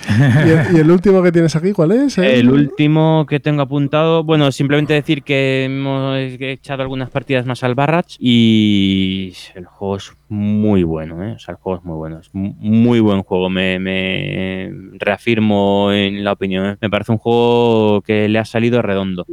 ¿Y 0.46 0.50
el, 0.50 0.76
y 0.76 0.80
el 0.80 0.90
último 0.90 1.22
que 1.22 1.32
tienes 1.32 1.54
aquí 1.56 1.72
cuál 1.72 1.92
es? 1.92 2.18
eh? 2.18 2.38
El 2.38 2.50
último 2.50 3.26
que 3.28 3.40
tengo 3.40 3.62
apuntado, 3.62 4.24
bueno, 4.24 4.50
simplemente 4.52 4.94
decir 4.94 5.22
que 5.22 5.64
hemos 5.64 6.16
echado 6.18 6.82
algunas 6.82 7.10
partidas 7.10 7.46
más 7.46 7.62
al 7.64 7.74
Barrage 7.74 8.16
y 8.18 9.32
el 9.54 9.66
juego 9.66 9.96
es 9.96 10.12
muy 10.28 10.82
bueno, 10.82 11.22
¿eh? 11.24 11.32
O 11.32 11.38
sea, 11.38 11.52
el 11.52 11.58
juego 11.58 11.78
es 11.78 11.84
muy 11.84 11.96
bueno, 11.96 12.18
es 12.18 12.34
mu- 12.34 12.54
muy 12.58 13.00
buen 13.00 13.22
juego, 13.22 13.48
me, 13.48 13.78
me 13.78 14.70
reafirmo 14.98 15.90
en 15.92 16.24
la 16.24 16.32
opinión. 16.32 16.66
¿eh? 16.66 16.76
Me 16.80 16.90
parece 16.90 17.12
un 17.12 17.18
juego 17.18 18.02
que 18.02 18.28
le 18.28 18.38
ha 18.38 18.44
salido 18.44 18.82
redondo. 18.82 19.24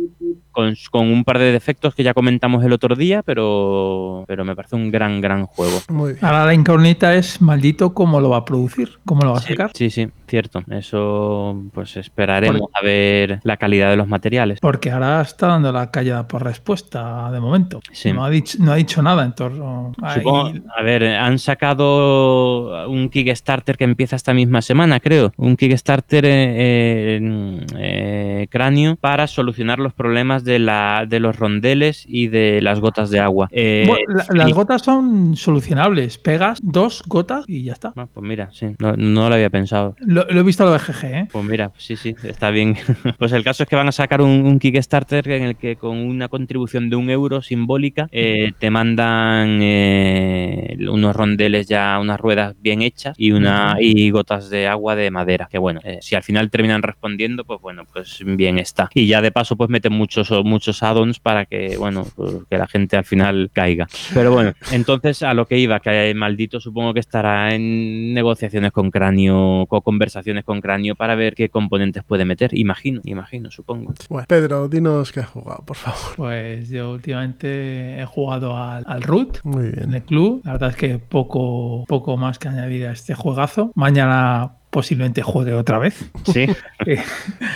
Con, 0.52 0.76
con 0.92 1.08
un 1.12 1.24
par 1.24 1.40
de 1.40 1.52
defectos 1.52 1.96
que 1.96 2.04
ya 2.04 2.14
comentamos 2.14 2.64
el 2.64 2.74
otro 2.74 2.96
día, 2.96 3.24
pero, 3.24 4.24
pero 4.28 4.46
me 4.46 4.56
parece 4.56 4.76
un 4.76 4.92
gran, 4.92 5.20
gran 5.20 5.48
juego. 5.48 5.80
Muy 5.90 6.14
bien. 6.14 6.24
Ahora 6.24 6.46
la 6.46 6.54
incógnita 6.54 7.16
es 7.16 7.42
maldito 7.42 7.96
cómo 7.96 8.22
lo 8.22 8.30
va 8.30 8.38
a 8.38 8.46
producir, 8.46 8.90
cómo 9.04 9.24
lo 9.24 9.32
va 9.32 9.38
a 9.38 9.42
Sí, 9.42 9.48
sacar. 9.54 9.72
sí, 9.74 9.90
sí, 9.90 10.08
cierto. 10.34 10.64
Eso, 10.72 11.62
pues 11.74 11.96
esperaremos 11.96 12.70
a 12.74 12.82
ver 12.84 13.40
la 13.44 13.58
calidad 13.58 13.92
de 13.92 13.98
los 13.98 14.08
materiales. 14.08 14.60
Porque 14.60 14.90
ahora 14.90 15.22
está 15.22 15.48
dando 15.48 15.72
la 15.72 15.92
callada 15.92 16.28
por 16.28 16.44
respuesta 16.44 17.30
de 17.32 17.40
momento. 17.40 17.82
Sí. 17.92 18.12
No, 18.12 18.26
ha 18.26 18.32
dicho, 18.32 18.58
no 18.60 18.72
ha 18.72 18.76
dicho 18.76 19.04
nada 19.04 19.24
en 19.26 19.36
torno 19.36 19.92
a 20.02 20.16
Supongo, 20.16 20.52
a 20.76 20.82
ver, 20.82 21.04
han 21.04 21.38
sacado 21.38 22.90
un 22.90 23.10
Kickstarter 23.10 23.78
que 23.78 23.84
empieza 23.84 24.16
esta 24.16 24.34
misma 24.34 24.62
semana, 24.64 25.00
creo. 25.00 25.32
Un 25.38 25.56
Kickstarter 25.56 26.26
eh, 26.26 27.16
en, 27.18 27.66
eh, 27.78 28.48
cráneo 28.50 28.96
para 28.96 29.28
solucionar 29.28 29.78
los 29.80 29.94
problemas 29.94 30.44
de, 30.44 30.58
la, 30.60 31.06
de 31.08 31.20
los 31.20 31.36
rondeles 31.38 32.06
y 32.08 32.28
de 32.28 32.60
las 32.62 32.80
gotas 32.80 33.10
de 33.10 33.20
agua. 33.20 33.50
Eh, 33.52 33.86
Bueno, 33.88 34.04
la- 34.16 34.24
sí. 34.24 34.30
las 34.34 34.54
gotas 34.54 34.82
son 34.82 35.36
solucionables. 35.36 36.18
Pegas 36.18 36.60
dos 36.64 37.04
gotas 37.06 37.46
y 37.48 37.64
ya 37.66 37.74
está. 37.74 37.94
Ah, 37.96 38.08
pues 38.12 38.26
mira, 38.26 38.50
sí, 38.52 38.76
no, 38.80 38.94
no 38.98 39.30
lo 39.30 39.36
había 39.36 39.50
pensado. 39.50 39.96
Lo, 40.00 40.23
lo 40.30 40.40
he 40.40 40.44
visto 40.44 40.66
lo 40.66 40.72
de 40.72 40.80
GG, 40.80 41.06
¿eh? 41.06 41.28
Pues 41.32 41.46
mira, 41.46 41.72
sí, 41.78 41.96
sí, 41.96 42.16
está 42.24 42.50
bien. 42.50 42.76
Pues 43.18 43.32
el 43.32 43.44
caso 43.44 43.64
es 43.64 43.70
que 43.70 43.76
van 43.76 43.88
a 43.88 43.92
sacar 43.92 44.22
un, 44.22 44.46
un 44.46 44.60
Kickstarter 44.60 45.30
en 45.30 45.44
el 45.44 45.56
que 45.56 45.76
con 45.76 45.98
una 45.98 46.28
contribución 46.28 46.90
de 46.90 46.96
un 46.96 47.10
euro 47.10 47.42
simbólica 47.42 48.08
eh, 48.12 48.52
te 48.60 48.70
mandan 48.70 49.60
eh, 49.62 50.78
unos 50.90 51.16
rondeles 51.16 51.68
ya, 51.68 51.98
unas 52.00 52.20
ruedas 52.20 52.56
bien 52.60 52.82
hechas 52.82 53.16
y 53.18 53.32
una 53.32 53.78
y 53.80 54.10
gotas 54.10 54.50
de 54.50 54.68
agua 54.68 54.96
de 54.96 55.12
madera. 55.12 55.48
Que 55.50 55.58
bueno, 55.58 55.80
eh, 55.84 56.00
si 56.02 56.16
al 56.16 56.24
final 56.24 56.50
terminan 56.50 56.82
respondiendo, 56.82 57.46
pues 57.46 57.62
bueno, 57.62 57.86
pues 57.92 58.20
bien 58.26 58.58
está. 58.58 58.90
Y 58.94 59.08
ya 59.08 59.22
de 59.22 59.32
paso, 59.32 59.56
pues 59.56 59.70
meten 59.70 59.94
muchos 59.94 60.32
muchos 60.44 60.84
add-ons 60.84 61.20
para 61.20 61.46
que, 61.46 61.78
bueno, 61.78 62.06
pues 62.16 62.34
que 62.50 62.58
la 62.58 62.68
gente 62.68 62.98
al 62.98 63.06
final 63.06 63.50
caiga. 63.54 63.88
Pero 64.14 64.32
bueno, 64.32 64.54
entonces 64.72 65.24
a 65.24 65.34
lo 65.34 65.46
que 65.46 65.58
iba, 65.58 65.80
que 65.80 66.14
maldito 66.16 66.60
supongo 66.60 66.94
que 66.94 67.00
estará 67.00 67.54
en 67.54 68.14
negociaciones 68.14 68.72
con 68.72 68.92
cráneo, 68.92 69.66
con 69.68 70.00
conversaciones 70.04 70.44
con 70.44 70.60
cráneo 70.60 70.96
para 70.96 71.16
ver 71.16 71.34
qué 71.34 71.48
componentes 71.50 72.04
puede 72.04 72.26
meter. 72.26 72.50
Imagino, 72.58 73.00
imagino, 73.06 73.50
supongo. 73.52 73.94
Bueno, 74.10 74.26
Pedro, 74.28 74.68
dinos 74.68 75.12
qué 75.14 75.22
has 75.22 75.30
jugado, 75.30 75.64
por 75.66 75.78
favor. 75.78 76.00
Pues 76.18 76.68
yo 76.70 76.92
últimamente 76.92 78.02
he 78.02 78.06
jugado 78.06 78.58
al, 78.58 78.84
al 78.86 79.02
Root 79.02 79.40
Muy 79.44 79.72
en 79.78 79.94
el 79.94 80.04
club. 80.04 80.42
La 80.44 80.54
verdad 80.54 80.72
es 80.72 80.76
que 80.76 81.00
poco, 81.00 81.86
poco 81.88 82.18
más 82.18 82.38
que 82.38 82.50
añadir 82.50 82.88
a 82.88 82.92
este 82.92 83.16
juegazo. 83.16 83.72
Mañana 83.76 84.52
posiblemente 84.70 85.22
juegue 85.22 85.54
otra 85.54 85.80
vez. 85.80 86.12
Sí. 86.26 86.48
Eh, 86.86 87.02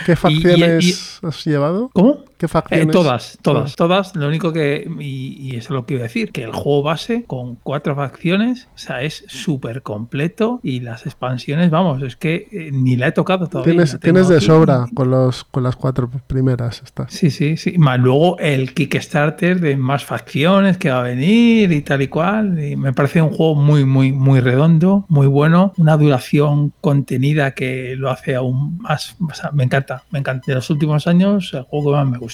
¿Qué 0.06 0.12
y- 0.12 0.16
facciones 0.16 1.18
has 1.22 1.44
llevado? 1.44 1.90
¿Cómo? 1.92 2.24
¿Qué 2.38 2.46
Eh, 2.46 2.48
facciones? 2.48 2.90
todas, 2.92 3.38
todas, 3.42 3.76
todas. 3.76 4.16
Lo 4.16 4.28
único 4.28 4.52
que, 4.52 4.88
y, 5.00 5.36
y 5.40 5.50
eso 5.56 5.66
es 5.66 5.70
lo 5.70 5.84
que 5.86 5.94
iba 5.94 6.02
a 6.02 6.04
decir, 6.04 6.30
que 6.32 6.44
el 6.44 6.52
juego 6.52 6.82
base 6.84 7.24
con 7.26 7.56
cuatro 7.56 7.94
facciones, 7.96 8.68
o 8.74 8.78
sea, 8.78 9.02
es 9.02 9.24
súper 9.28 9.82
completo 9.82 10.60
y 10.62 10.80
las 10.80 11.04
expansiones, 11.04 11.70
vamos, 11.70 12.00
es 12.02 12.14
que 12.16 12.46
eh, 12.52 12.70
ni 12.72 12.96
la 12.96 13.08
he 13.08 13.12
tocado 13.12 13.48
todavía. 13.48 13.72
Tienes, 13.72 13.98
tienes 14.00 14.28
de 14.28 14.40
sobra 14.40 14.86
con, 14.94 15.10
los, 15.10 15.42
con 15.44 15.64
las 15.64 15.74
cuatro 15.76 16.08
primeras. 16.28 16.80
Estás. 16.84 17.12
Sí, 17.12 17.30
sí, 17.30 17.56
sí. 17.56 17.76
Más 17.76 17.98
luego 17.98 18.38
el 18.38 18.72
Kickstarter 18.72 19.60
de 19.60 19.76
más 19.76 20.04
facciones 20.04 20.78
que 20.78 20.90
va 20.90 21.00
a 21.00 21.02
venir 21.02 21.72
y 21.72 21.82
tal 21.82 22.02
y 22.02 22.08
cual. 22.08 22.62
Y 22.62 22.76
me 22.76 22.92
parece 22.92 23.20
un 23.20 23.30
juego 23.30 23.56
muy, 23.56 23.84
muy, 23.84 24.12
muy 24.12 24.38
redondo, 24.40 25.04
muy 25.08 25.26
bueno. 25.26 25.72
Una 25.76 25.96
duración 25.96 26.72
contenida 26.80 27.50
que 27.52 27.96
lo 27.96 28.10
hace 28.10 28.36
aún 28.36 28.78
más. 28.78 29.16
O 29.20 29.34
sea, 29.34 29.50
me 29.50 29.64
encanta, 29.64 30.04
me 30.10 30.20
encanta. 30.20 30.44
De 30.46 30.54
los 30.54 30.70
últimos 30.70 31.06
años, 31.08 31.52
el 31.52 31.62
juego 31.62 31.90
que 31.90 31.96
más 31.96 32.08
me 32.08 32.18
gusta. 32.18 32.27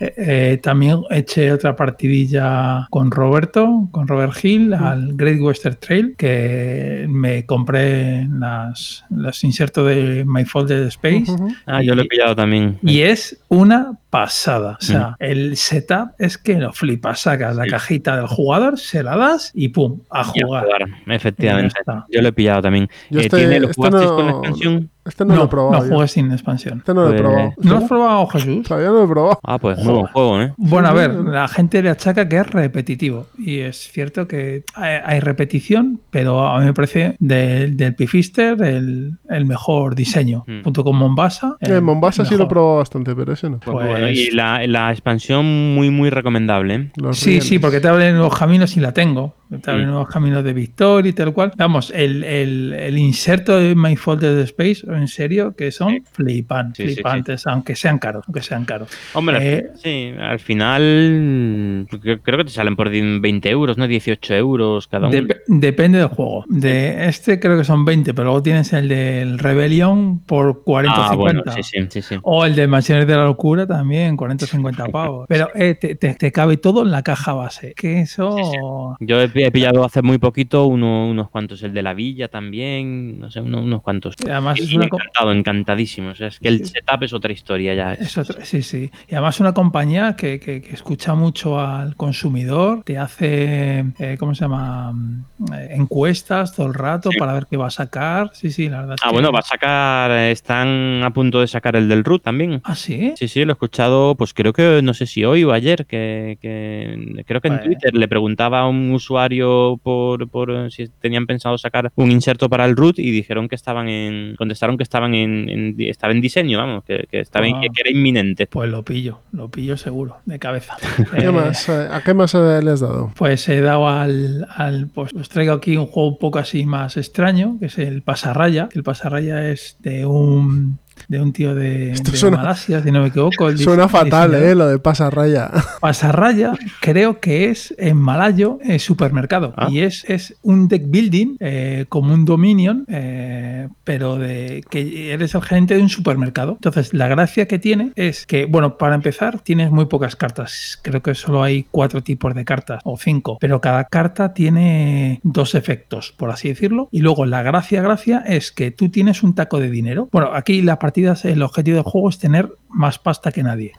Eh, 0.00 0.14
eh, 0.16 0.60
también 0.62 1.00
eché 1.10 1.52
otra 1.52 1.76
partidilla 1.76 2.86
con 2.90 3.10
Roberto, 3.10 3.88
con 3.90 4.06
Robert 4.08 4.32
Hill, 4.42 4.74
al 4.74 5.14
Great 5.14 5.40
Western 5.40 5.76
Trail, 5.80 6.14
que 6.16 7.06
me 7.08 7.44
compré 7.46 8.26
las, 8.30 9.04
los 9.10 9.42
insertos 9.44 9.86
de 9.88 10.24
My 10.26 10.44
Folded 10.44 10.86
Space. 10.86 11.26
Ah, 11.66 11.82
yo 11.82 11.94
lo 11.94 12.02
he 12.02 12.06
pillado 12.06 12.34
también. 12.36 12.78
Y 12.82 13.00
es 13.00 13.40
una 13.48 13.92
pasada. 14.10 14.76
O 14.80 14.84
sea, 14.84 15.14
el 15.20 15.56
setup 15.56 16.10
es 16.18 16.36
que 16.36 16.54
lo 16.58 16.72
flipas. 16.72 17.20
Sacas 17.20 17.54
la 17.56 17.64
Sí. 17.64 17.70
cajita 17.70 18.16
del 18.16 18.26
jugador, 18.26 18.78
se 18.78 19.02
la 19.02 19.16
das 19.16 19.52
y 19.54 19.68
pum, 19.68 20.00
a 20.10 20.20
Y 20.34 20.40
a 20.42 20.46
jugar. 20.46 20.64
jugar, 20.64 20.84
efectivamente. 21.06 21.74
Yo 22.08 22.20
lo 22.22 22.28
he 22.28 22.32
pillado 22.32 22.62
también. 22.62 22.88
Yo 23.10 23.20
Eh, 23.20 23.24
este- 23.24 23.36
¿tiene- 23.36 23.60
¿Lo 23.60 23.70
este 23.70 23.90
no- 23.90 24.16
con 24.16 24.26
la 24.26 24.32
expansión? 24.32 24.90
Este 25.10 25.24
no, 25.24 25.34
lo 25.36 25.44
he 25.44 25.48
probado. 25.48 25.72
no 25.82 25.88
yo. 25.88 25.94
juegues 25.94 26.12
sin 26.12 26.30
expansión. 26.32 26.78
Este 26.78 26.94
no 26.94 27.02
lo 27.02 27.08
he 27.08 27.10
Pues- 27.10 27.20
probado. 27.22 27.52
¿No 27.58 27.70
lo 27.72 27.76
has 27.78 27.84
probado, 27.88 28.26
Jesús? 28.28 28.66
Todavía 28.68 28.88
no 28.88 28.94
lo 28.94 29.04
he 29.04 29.08
probado. 29.08 29.40
Ah, 29.42 29.58
pues 29.58 29.78
muy 29.84 29.92
buen 29.94 30.06
juego, 30.06 30.40
¿eh? 30.40 30.52
Bueno, 30.56 30.88
a 30.88 30.92
ver, 30.92 31.10
la 31.12 31.48
gente 31.48 31.82
le 31.82 31.90
achaca 31.90 32.28
que 32.28 32.36
es 32.38 32.46
repetitivo. 32.50 33.26
Y 33.38 33.58
es 33.58 33.76
cierto 33.90 34.26
que 34.28 34.62
hay, 34.74 34.98
hay 35.04 35.20
repetición, 35.20 36.00
pero 36.10 36.46
a 36.46 36.58
mí 36.60 36.66
me 36.66 36.72
parece 36.74 37.16
del, 37.18 37.76
del 37.76 37.94
Pifister 37.94 38.62
el, 38.62 39.18
el 39.28 39.44
mejor 39.46 39.94
diseño. 39.94 40.44
Mm. 40.46 40.62
Junto 40.62 40.84
con 40.84 40.96
Mombasa. 40.96 41.56
Eh, 41.60 41.66
el 41.72 41.82
Mombasa 41.82 42.24
sí 42.24 42.36
lo 42.36 42.44
he 42.44 42.46
probado 42.46 42.76
bastante, 42.78 43.14
pero 43.14 43.32
ese 43.32 43.50
no. 43.50 43.58
Pues 43.58 43.74
Pues- 43.74 43.88
bueno. 43.88 44.08
Y 44.10 44.30
la, 44.30 44.66
la 44.66 44.90
expansión 44.92 45.74
muy, 45.74 45.90
muy 45.90 46.10
recomendable, 46.10 46.74
¿eh? 46.74 46.90
Sí, 47.12 47.30
rieles. 47.30 47.44
sí, 47.48 47.58
porque 47.58 47.80
te 47.80 47.88
abren 47.88 48.14
nuevos 48.14 48.38
caminos 48.38 48.76
y 48.76 48.80
la 48.80 48.92
tengo. 48.92 49.34
Te 49.62 49.68
abren 49.70 49.86
Mm. 49.88 49.90
nuevos 49.90 50.08
caminos 50.08 50.44
de 50.44 50.52
victoria 50.52 51.10
y 51.10 51.12
tal 51.12 51.32
cual. 51.32 51.52
Vamos, 51.56 51.90
el, 51.94 52.22
el- 52.22 52.72
el 52.72 52.96
inserto 52.98 53.58
de 53.58 53.74
My 53.74 53.96
Folded 53.96 54.38
Space, 54.40 54.86
en 55.00 55.08
serio, 55.08 55.54
que 55.56 55.70
son 55.72 55.90
Sí. 55.94 56.02
flipan, 56.12 56.74
Sí, 56.74 56.82
sí, 56.82 56.88
sí. 56.90 56.94
flipantes, 56.96 57.46
aunque 57.46 57.74
sean 57.76 57.98
caros, 57.98 58.24
aunque 58.26 58.42
sean 58.42 58.64
caros. 58.64 58.88
Hombre, 59.14 59.36
al 59.36 59.42
Eh, 59.42 59.70
sí, 59.82 60.12
al 60.18 60.38
final 60.40 61.86
creo, 62.22 62.38
que 62.38 62.44
te 62.44 62.50
salen 62.50 62.76
por 62.76 62.90
20 62.90 63.50
euros, 63.50 63.78
¿no? 63.78 63.86
18 63.86 64.34
euros 64.34 64.86
cada 64.88 65.08
uno. 65.08 65.16
Dep- 65.16 65.40
depende 65.46 65.98
del 65.98 66.08
juego. 66.08 66.44
De 66.48 67.06
este 67.08 67.40
creo 67.40 67.56
que 67.58 67.64
son 67.64 67.84
20, 67.84 68.14
pero 68.14 68.24
luego 68.26 68.42
tienes 68.42 68.72
el 68.72 68.88
del 68.88 69.38
Rebellion 69.38 70.20
por 70.20 70.62
40 70.64 71.00
o 71.00 71.02
ah, 71.02 71.14
bueno, 71.16 71.42
50. 71.44 71.62
sí, 71.62 71.62
sí, 71.62 71.86
sí, 71.90 72.02
sí. 72.02 72.16
O 72.22 72.44
el 72.44 72.54
de 72.54 72.66
Mansiones 72.66 73.06
de 73.06 73.16
la 73.16 73.24
Locura 73.24 73.66
también, 73.66 74.16
40 74.16 74.44
o 74.44 74.48
50 74.48 74.86
pavos. 74.88 75.26
Pero 75.28 75.48
eh, 75.54 75.74
te, 75.74 75.94
te- 75.94 76.14
te 76.14 76.32
cabe 76.32 76.56
todo 76.56 76.82
en 76.82 76.90
la 76.90 77.02
caja 77.02 77.32
base. 77.32 77.74
Que 77.74 78.00
eso. 78.00 78.96
Yo 79.00 79.20
he, 79.20 79.30
he 79.34 79.50
pillado 79.50 79.84
hace 79.84 80.02
muy 80.02 80.18
poquito 80.18 80.66
uno- 80.66 81.08
unos 81.08 81.30
cuantos, 81.30 81.62
el 81.62 81.72
de 81.72 81.82
la 81.82 81.94
villa 81.94 82.28
también, 82.28 83.18
no 83.18 83.30
sé, 83.30 83.40
uno- 83.40 83.62
unos 83.62 83.82
cuantos. 83.82 84.14
Además 84.24 84.58
es 84.60 84.72
una 84.80 84.86
encantado, 84.86 85.32
encantadísimo. 85.32 86.10
O 86.10 86.14
sea, 86.14 86.28
es 86.28 86.38
que 86.38 86.48
el 86.48 86.64
Sí. 86.64 86.72
setup 86.74 87.02
es 87.02 87.12
otra 87.12 87.32
historia 87.32 87.74
ya. 87.74 87.94
Es 87.94 88.16
otra- 88.18 88.44
sí, 88.44 88.62
sí. 88.62 88.90
Y 89.08 89.14
además 89.14 89.40
una 89.40 89.52
compañía 89.54 90.16
que, 90.16 90.38
que- 90.40 90.60
que 90.62 90.72
escucha 90.74 91.14
mucho 91.14 91.58
al 91.60 91.96
consumidor, 91.96 92.82
te 92.84 92.98
hace, 92.98 93.84
eh, 93.98 94.16
¿cómo 94.18 94.34
se 94.34 94.42
llama? 94.44 94.92
Mm, 94.92 95.24
eh, 95.54 95.68
encuestas 95.72 96.54
todo 96.54 96.66
el 96.66 96.74
rato 96.74 97.10
Sí. 97.10 97.18
para 97.18 97.32
ver 97.32 97.46
qué 97.50 97.56
va 97.56 97.66
a 97.66 97.70
sacar. 97.70 98.30
Sí, 98.34 98.50
sí, 98.50 98.68
la 98.68 98.80
verdad. 98.80 98.94
es 98.94 99.00
Ah, 99.04 99.08
que- 99.08 99.12
bueno, 99.14 99.32
va 99.32 99.38
a 99.40 99.42
sacar, 99.42 100.10
están 100.10 101.02
a 101.04 101.10
punto 101.12 101.40
de 101.40 101.46
sacar 101.46 101.76
el 101.76 101.88
del 101.88 102.04
root 102.04 102.22
también. 102.22 102.60
Ah, 102.64 102.74
sí. 102.74 103.12
Sí, 103.16 103.28
sí, 103.28 103.44
lo 103.44 103.52
he 103.52 103.54
escuchado, 103.54 104.14
pues 104.16 104.34
creo 104.34 104.52
que, 104.52 104.80
no 104.82 104.94
sé 104.94 105.06
si 105.06 105.24
hoy 105.24 105.44
o 105.44 105.52
ayer, 105.52 105.86
que, 105.86 106.38
que 106.40 107.24
creo 107.26 107.40
que 107.40 107.48
en 107.48 107.60
Twitter 107.62 107.94
le 107.94 108.08
preguntaba 108.08 108.60
a 108.60 108.68
un 108.68 108.90
usuario 108.92 109.78
por, 109.82 110.28
por 110.28 110.50
eh, 110.50 110.70
si 110.70 110.88
tenían 111.00 111.26
pensado 111.26 111.58
sacar 111.58 111.92
un 111.94 112.10
inserto 112.10 112.48
para 112.48 112.64
el 112.64 112.76
root 112.76 112.98
y 112.98 113.10
dijeron 113.10 113.48
que 113.48 113.54
estaban 113.54 113.88
en, 113.88 114.34
contestaron 114.36 114.69
que 114.76 114.82
estaban 114.82 115.14
en, 115.14 115.48
en- 115.48 115.76
estaba 115.78 116.12
en 116.12 116.20
diseño, 116.20 116.58
vamos, 116.58 116.84
que, 116.84 117.06
que 117.10 117.20
estaba 117.20 117.46
en- 117.46 117.56
Ah. 117.56 117.60
que 117.60 117.80
era 117.80 117.90
inminente. 117.90 118.46
Pues 118.46 118.70
lo 118.70 118.84
pillo, 118.84 119.20
lo 119.32 119.48
pillo 119.50 119.76
seguro, 119.76 120.18
de 120.24 120.38
cabeza. 120.38 120.76
¿Qué 121.16 121.26
Eh, 121.26 121.30
más? 121.32 121.68
Eh, 121.68 121.88
¿A 121.90 122.02
qué 122.02 122.14
más 122.14 122.34
eh, 122.34 122.60
le 122.62 122.70
has 122.70 122.80
dado? 122.80 123.12
Pues 123.16 123.48
he 123.48 123.60
dado 123.60 123.88
al, 123.88 124.46
al- 124.56 124.88
Pues 124.94 125.12
os 125.14 125.28
traigo 125.28 125.52
aquí 125.52 125.76
un 125.76 125.86
juego 125.86 126.08
un 126.10 126.18
poco 126.18 126.38
así 126.38 126.64
más 126.66 126.96
extraño, 126.96 127.56
que 127.60 127.66
es 127.66 127.78
el 127.78 128.02
Pasarraya. 128.02 128.68
El 128.72 128.82
Pasarraya 128.82 129.48
es 129.50 129.76
de 129.80 130.06
un. 130.06 130.78
De 131.08 131.20
un 131.20 131.32
tío 131.32 131.54
de, 131.54 131.92
Esto 131.92 132.10
de 132.12 132.16
suena- 132.18 132.36
Malasia, 132.38 132.82
si 132.82 132.90
no 132.90 133.00
me 133.02 133.08
equivoco. 133.08 133.48
el 133.48 133.58
Suena 133.58 133.88
fatal. 133.88 134.34
¿eh? 134.34 134.54
Lo 134.54 134.66
de 134.68 134.78
pasarraya. 134.78 135.50
Pasarraya 135.80 136.52
creo 136.80 137.20
que 137.20 137.50
es 137.50 137.74
en 137.78 137.96
malayo 137.96 138.58
es 138.62 138.82
supermercado 138.84 139.52
Ah. 139.56 139.68
y 139.70 139.80
es, 139.80 140.04
es 140.08 140.36
un 140.42 140.68
deck 140.68 140.84
building 140.88 141.36
eh, 141.40 141.86
como 141.88 142.14
un 142.14 142.24
dominion 142.24 142.84
eh, 142.88 143.68
pero 143.84 144.16
de 144.16 144.62
que 144.70 145.12
eres 145.12 145.34
el 145.34 145.42
gerente 145.42 145.74
de 145.76 145.82
un 145.82 145.88
supermercado 145.88 146.52
entonces 146.52 146.92
la 146.94 147.08
gracia 147.08 147.46
que 147.48 147.58
tiene 147.58 147.92
es 147.96 148.26
que 148.26 148.46
bueno 148.46 148.76
para 148.78 148.94
empezar 148.94 149.40
tienes 149.40 149.70
muy 149.70 149.86
pocas 149.86 150.16
cartas 150.16 150.78
creo 150.82 151.02
que 151.02 151.14
solo 151.14 151.42
hay 151.42 151.66
cuatro 151.70 152.02
tipos 152.02 152.34
de 152.34 152.44
cartas 152.44 152.80
o 152.84 152.96
cinco 152.98 153.38
pero 153.40 153.60
cada 153.60 153.84
carta 153.84 154.32
tiene 154.34 155.20
dos 155.22 155.54
efectos 155.54 156.12
por 156.16 156.30
así 156.30 156.48
decirlo 156.48 156.88
y 156.92 157.00
luego 157.00 157.26
la 157.26 157.42
gracia 157.42 157.82
gracia 157.82 158.22
es 158.26 158.52
que 158.52 158.70
tú 158.70 158.90
tienes 158.90 159.22
un 159.22 159.34
taco 159.34 159.58
de 159.60 159.70
dinero 159.70 160.08
bueno 160.12 160.30
aquí 160.34 160.62
las 160.62 160.76
partidas 160.90 161.24
el 161.24 161.40
objetivo 161.42 161.76
del 161.76 161.84
juego 161.84 162.08
es 162.08 162.18
tener 162.18 162.52
más 162.68 162.98
pasta 162.98 163.30
que 163.30 163.44
nadie. 163.44 163.72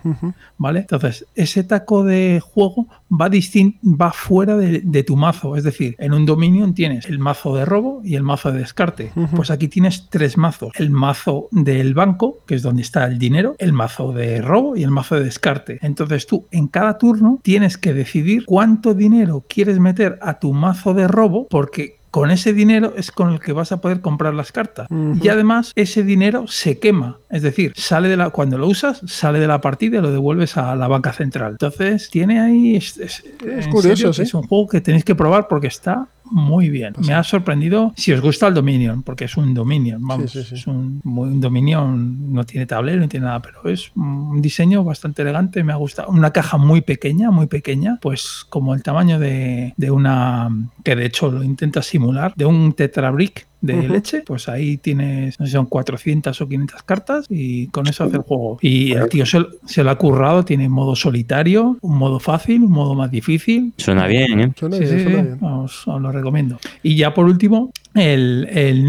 ¿Vale? 0.57 0.79
Entonces, 0.79 1.25
ese 1.35 1.65
taco 1.65 2.05
de 2.05 2.41
juego 2.41 2.87
va 3.11 3.27
distin 3.27 3.77
va 3.83 4.13
fuera 4.13 4.55
de, 4.55 4.79
de 4.81 5.03
tu 5.03 5.17
mazo. 5.17 5.57
Es 5.57 5.65
decir, 5.65 5.97
en 5.99 6.13
un 6.13 6.25
Dominion 6.25 6.73
tienes 6.73 7.05
el 7.07 7.19
mazo 7.19 7.53
de 7.55 7.65
robo 7.65 8.01
y 8.01 8.15
el 8.15 8.23
mazo 8.23 8.53
de 8.53 8.59
descarte. 8.59 9.11
Pues 9.35 9.51
aquí 9.51 9.67
tienes 9.67 10.07
tres 10.09 10.37
mazos. 10.37 10.71
El 10.75 10.89
mazo 10.89 11.49
del 11.51 11.93
banco, 11.93 12.37
que 12.45 12.55
es 12.55 12.61
donde 12.61 12.81
está 12.81 13.03
el 13.05 13.19
dinero, 13.19 13.55
el 13.59 13.73
mazo 13.73 14.13
de 14.13 14.41
robo 14.41 14.77
y 14.77 14.83
el 14.83 14.91
mazo 14.91 15.15
de 15.15 15.25
descarte. 15.25 15.79
Entonces 15.81 16.27
tú 16.27 16.47
en 16.51 16.67
cada 16.67 16.97
turno 16.97 17.39
tienes 17.41 17.77
que 17.77 17.93
decidir 17.93 18.45
cuánto 18.45 18.93
dinero 18.93 19.43
quieres 19.49 19.79
meter 19.79 20.17
a 20.21 20.39
tu 20.39 20.53
mazo 20.53 20.93
de 20.93 21.09
robo 21.09 21.47
porque 21.49 22.00
con 22.11 22.29
ese 22.29 22.53
dinero 22.53 22.93
es 22.97 23.11
con 23.11 23.31
el 23.31 23.39
que 23.39 23.53
vas 23.53 23.71
a 23.71 23.79
poder 23.81 24.01
comprar 24.01 24.33
las 24.33 24.51
cartas. 24.51 24.87
Y 25.21 25.29
además 25.29 25.71
ese 25.75 26.03
dinero 26.03 26.45
se 26.47 26.77
quema. 26.77 27.19
Es 27.31 27.41
decir, 27.41 27.73
sale 27.75 28.09
de 28.09 28.17
la, 28.17 28.29
cuando 28.29 28.57
lo 28.57 28.67
usas, 28.67 29.01
sale 29.05 29.39
de 29.39 29.47
la 29.47 29.61
partida 29.61 29.99
y 29.99 30.01
lo 30.01 30.11
devuelves 30.11 30.57
a 30.57 30.75
la 30.75 30.87
banca 30.87 31.13
central. 31.13 31.53
Entonces 31.53 32.09
tiene 32.09 32.39
ahí... 32.39 32.75
Es, 32.75 33.23
curioso, 33.71 34.13
sí. 34.13 34.23
Es 34.23 34.33
un 34.33 34.43
juego 34.43 34.67
que 34.67 34.81
tenéis 34.81 35.05
que 35.05 35.15
probar 35.15 35.47
porque 35.47 35.67
está 35.67 36.07
muy 36.31 36.69
bien. 36.69 36.93
Me 37.05 37.13
ha 37.13 37.23
sorprendido 37.23 37.93
si 37.95 38.13
os 38.13 38.21
gusta 38.21 38.47
el 38.47 38.53
Dominion, 38.53 39.03
porque 39.03 39.25
es 39.25 39.37
un 39.37 39.53
Dominion, 39.53 40.05
vamos, 40.05 40.31
sí, 40.31 40.43
sí. 40.43 40.55
es 40.55 40.65
un 40.65 41.01
Dominion, 41.41 42.33
no 42.33 42.45
tiene 42.45 42.65
tablero, 42.65 43.01
no 43.01 43.09
tiene 43.09 43.25
nada, 43.25 43.41
pero 43.41 43.65
es 43.65 43.91
un 43.95 44.41
diseño 44.41 44.83
bastante 44.83 45.21
elegante, 45.21 45.63
me 45.63 45.73
ha 45.73 45.77
gustado. 45.77 46.09
Una 46.09 46.31
caja 46.31 46.57
muy 46.57 46.81
pequeña, 46.81 47.31
muy 47.31 47.47
pequeña, 47.47 47.99
pues 48.01 48.45
como 48.49 48.73
el 48.73 48.81
tamaño 48.81 49.19
de, 49.19 49.73
de 49.75 49.91
una, 49.91 50.49
que 50.83 50.95
de 50.95 51.05
hecho 51.05 51.29
lo 51.29 51.43
intenta 51.43 51.81
simular, 51.81 52.33
de 52.35 52.45
un 52.45 52.73
tetrabrick 52.73 53.47
de 53.61 53.87
leche, 53.87 54.23
pues 54.25 54.49
ahí 54.49 54.77
tienes, 54.77 55.39
no 55.39 55.45
sé, 55.45 55.51
son 55.53 55.67
400 55.67 56.41
o 56.41 56.47
500 56.47 56.83
cartas 56.83 57.25
y 57.29 57.67
con 57.67 57.87
eso 57.87 58.03
hace 58.03 58.17
el 58.17 58.23
juego. 58.23 58.57
Y 58.61 58.93
el 58.93 59.07
tío 59.07 59.25
se, 59.25 59.45
se 59.65 59.83
lo 59.83 59.91
ha 59.91 59.97
currado, 59.97 60.43
tiene 60.43 60.67
modo 60.67 60.95
solitario, 60.95 61.77
un 61.81 61.97
modo 61.97 62.19
fácil, 62.19 62.63
un 62.63 62.71
modo 62.71 62.95
más 62.95 63.11
difícil. 63.11 63.73
Suena 63.77 64.07
bien, 64.07 64.39
¿eh? 64.39 64.51
Suena 64.57 64.77
Sí, 64.77 64.83
bien, 64.83 64.97
sí, 64.97 65.03
suena 65.03 65.21
sí, 65.21 65.27
bien. 65.27 65.43
os, 65.43 65.87
os 65.87 66.01
lo 66.01 66.11
recomiendo. 66.11 66.59
Y 66.83 66.95
ya 66.95 67.13
por 67.13 67.25
último, 67.25 67.71
el, 67.93 68.47
el 68.51 68.83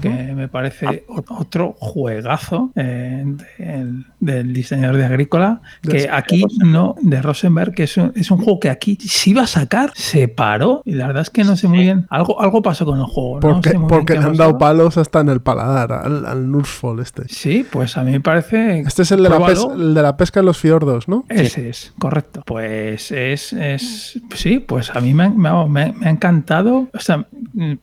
Que 0.00 0.08
me 0.34 0.48
parece 0.48 1.04
o- 1.08 1.22
otro 1.38 1.74
juegazo 1.78 2.70
eh, 2.76 3.24
del, 3.58 4.06
del 4.20 4.52
diseñador 4.52 4.96
de 4.96 5.04
Agrícola, 5.04 5.60
que 5.82 6.08
aquí 6.10 6.44
no, 6.64 6.94
de 7.00 7.20
Rosenberg, 7.22 7.72
que 7.74 7.84
es 7.84 7.96
un, 7.96 8.12
es 8.16 8.30
un 8.30 8.38
juego 8.38 8.60
que 8.60 8.70
aquí 8.70 8.96
sí 9.00 9.30
iba 9.30 9.42
a 9.42 9.46
sacar, 9.46 9.90
se 9.94 10.28
paró, 10.28 10.82
y 10.84 10.92
la 10.92 11.06
verdad 11.08 11.22
es 11.22 11.30
que 11.30 11.44
no 11.44 11.56
sé 11.56 11.68
muy 11.68 11.80
bien, 11.80 12.06
algo, 12.10 12.40
algo 12.40 12.62
pasó 12.62 12.84
con 12.84 12.98
el 12.98 13.04
juego. 13.06 13.34
no 13.36 13.40
Porque, 13.40 13.70
sé 13.70 13.78
porque 13.88 14.12
le 14.14 14.20
ha 14.20 14.26
han 14.26 14.36
dado 14.36 14.58
palos 14.58 14.96
hasta 14.96 15.20
en 15.20 15.28
el 15.28 15.40
paladar 15.40 15.92
al, 15.92 16.26
al 16.26 16.50
Nurfall 16.50 17.00
este. 17.00 17.22
Sí, 17.28 17.66
pues 17.70 17.96
a 17.96 18.02
mí 18.04 18.12
me 18.12 18.20
parece... 18.20 18.80
Este 18.80 19.02
es 19.02 19.12
el 19.12 19.22
de, 19.22 19.28
la 19.28 19.36
Pruébalo. 19.36 19.68
pes- 19.70 19.80
el 19.80 19.94
de 19.94 20.02
la 20.02 20.16
pesca 20.16 20.40
en 20.40 20.46
los 20.46 20.58
fiordos, 20.58 21.08
¿no? 21.08 21.24
Ese 21.28 21.68
es, 21.68 21.92
correcto. 21.98 22.42
Pues 22.46 23.10
es, 23.12 23.52
es 23.52 24.20
sí, 24.34 24.58
pues 24.58 24.90
a 24.94 25.00
mí 25.00 25.14
me, 25.14 25.24
ha- 25.24 25.30
me 25.30 25.48
ha, 25.48 25.64
me 25.66 25.82
ha- 25.84 25.92
me 25.92 26.06
ha 26.06 26.10
encantado 26.10 26.88
o 26.94 26.98
sea, 27.00 27.26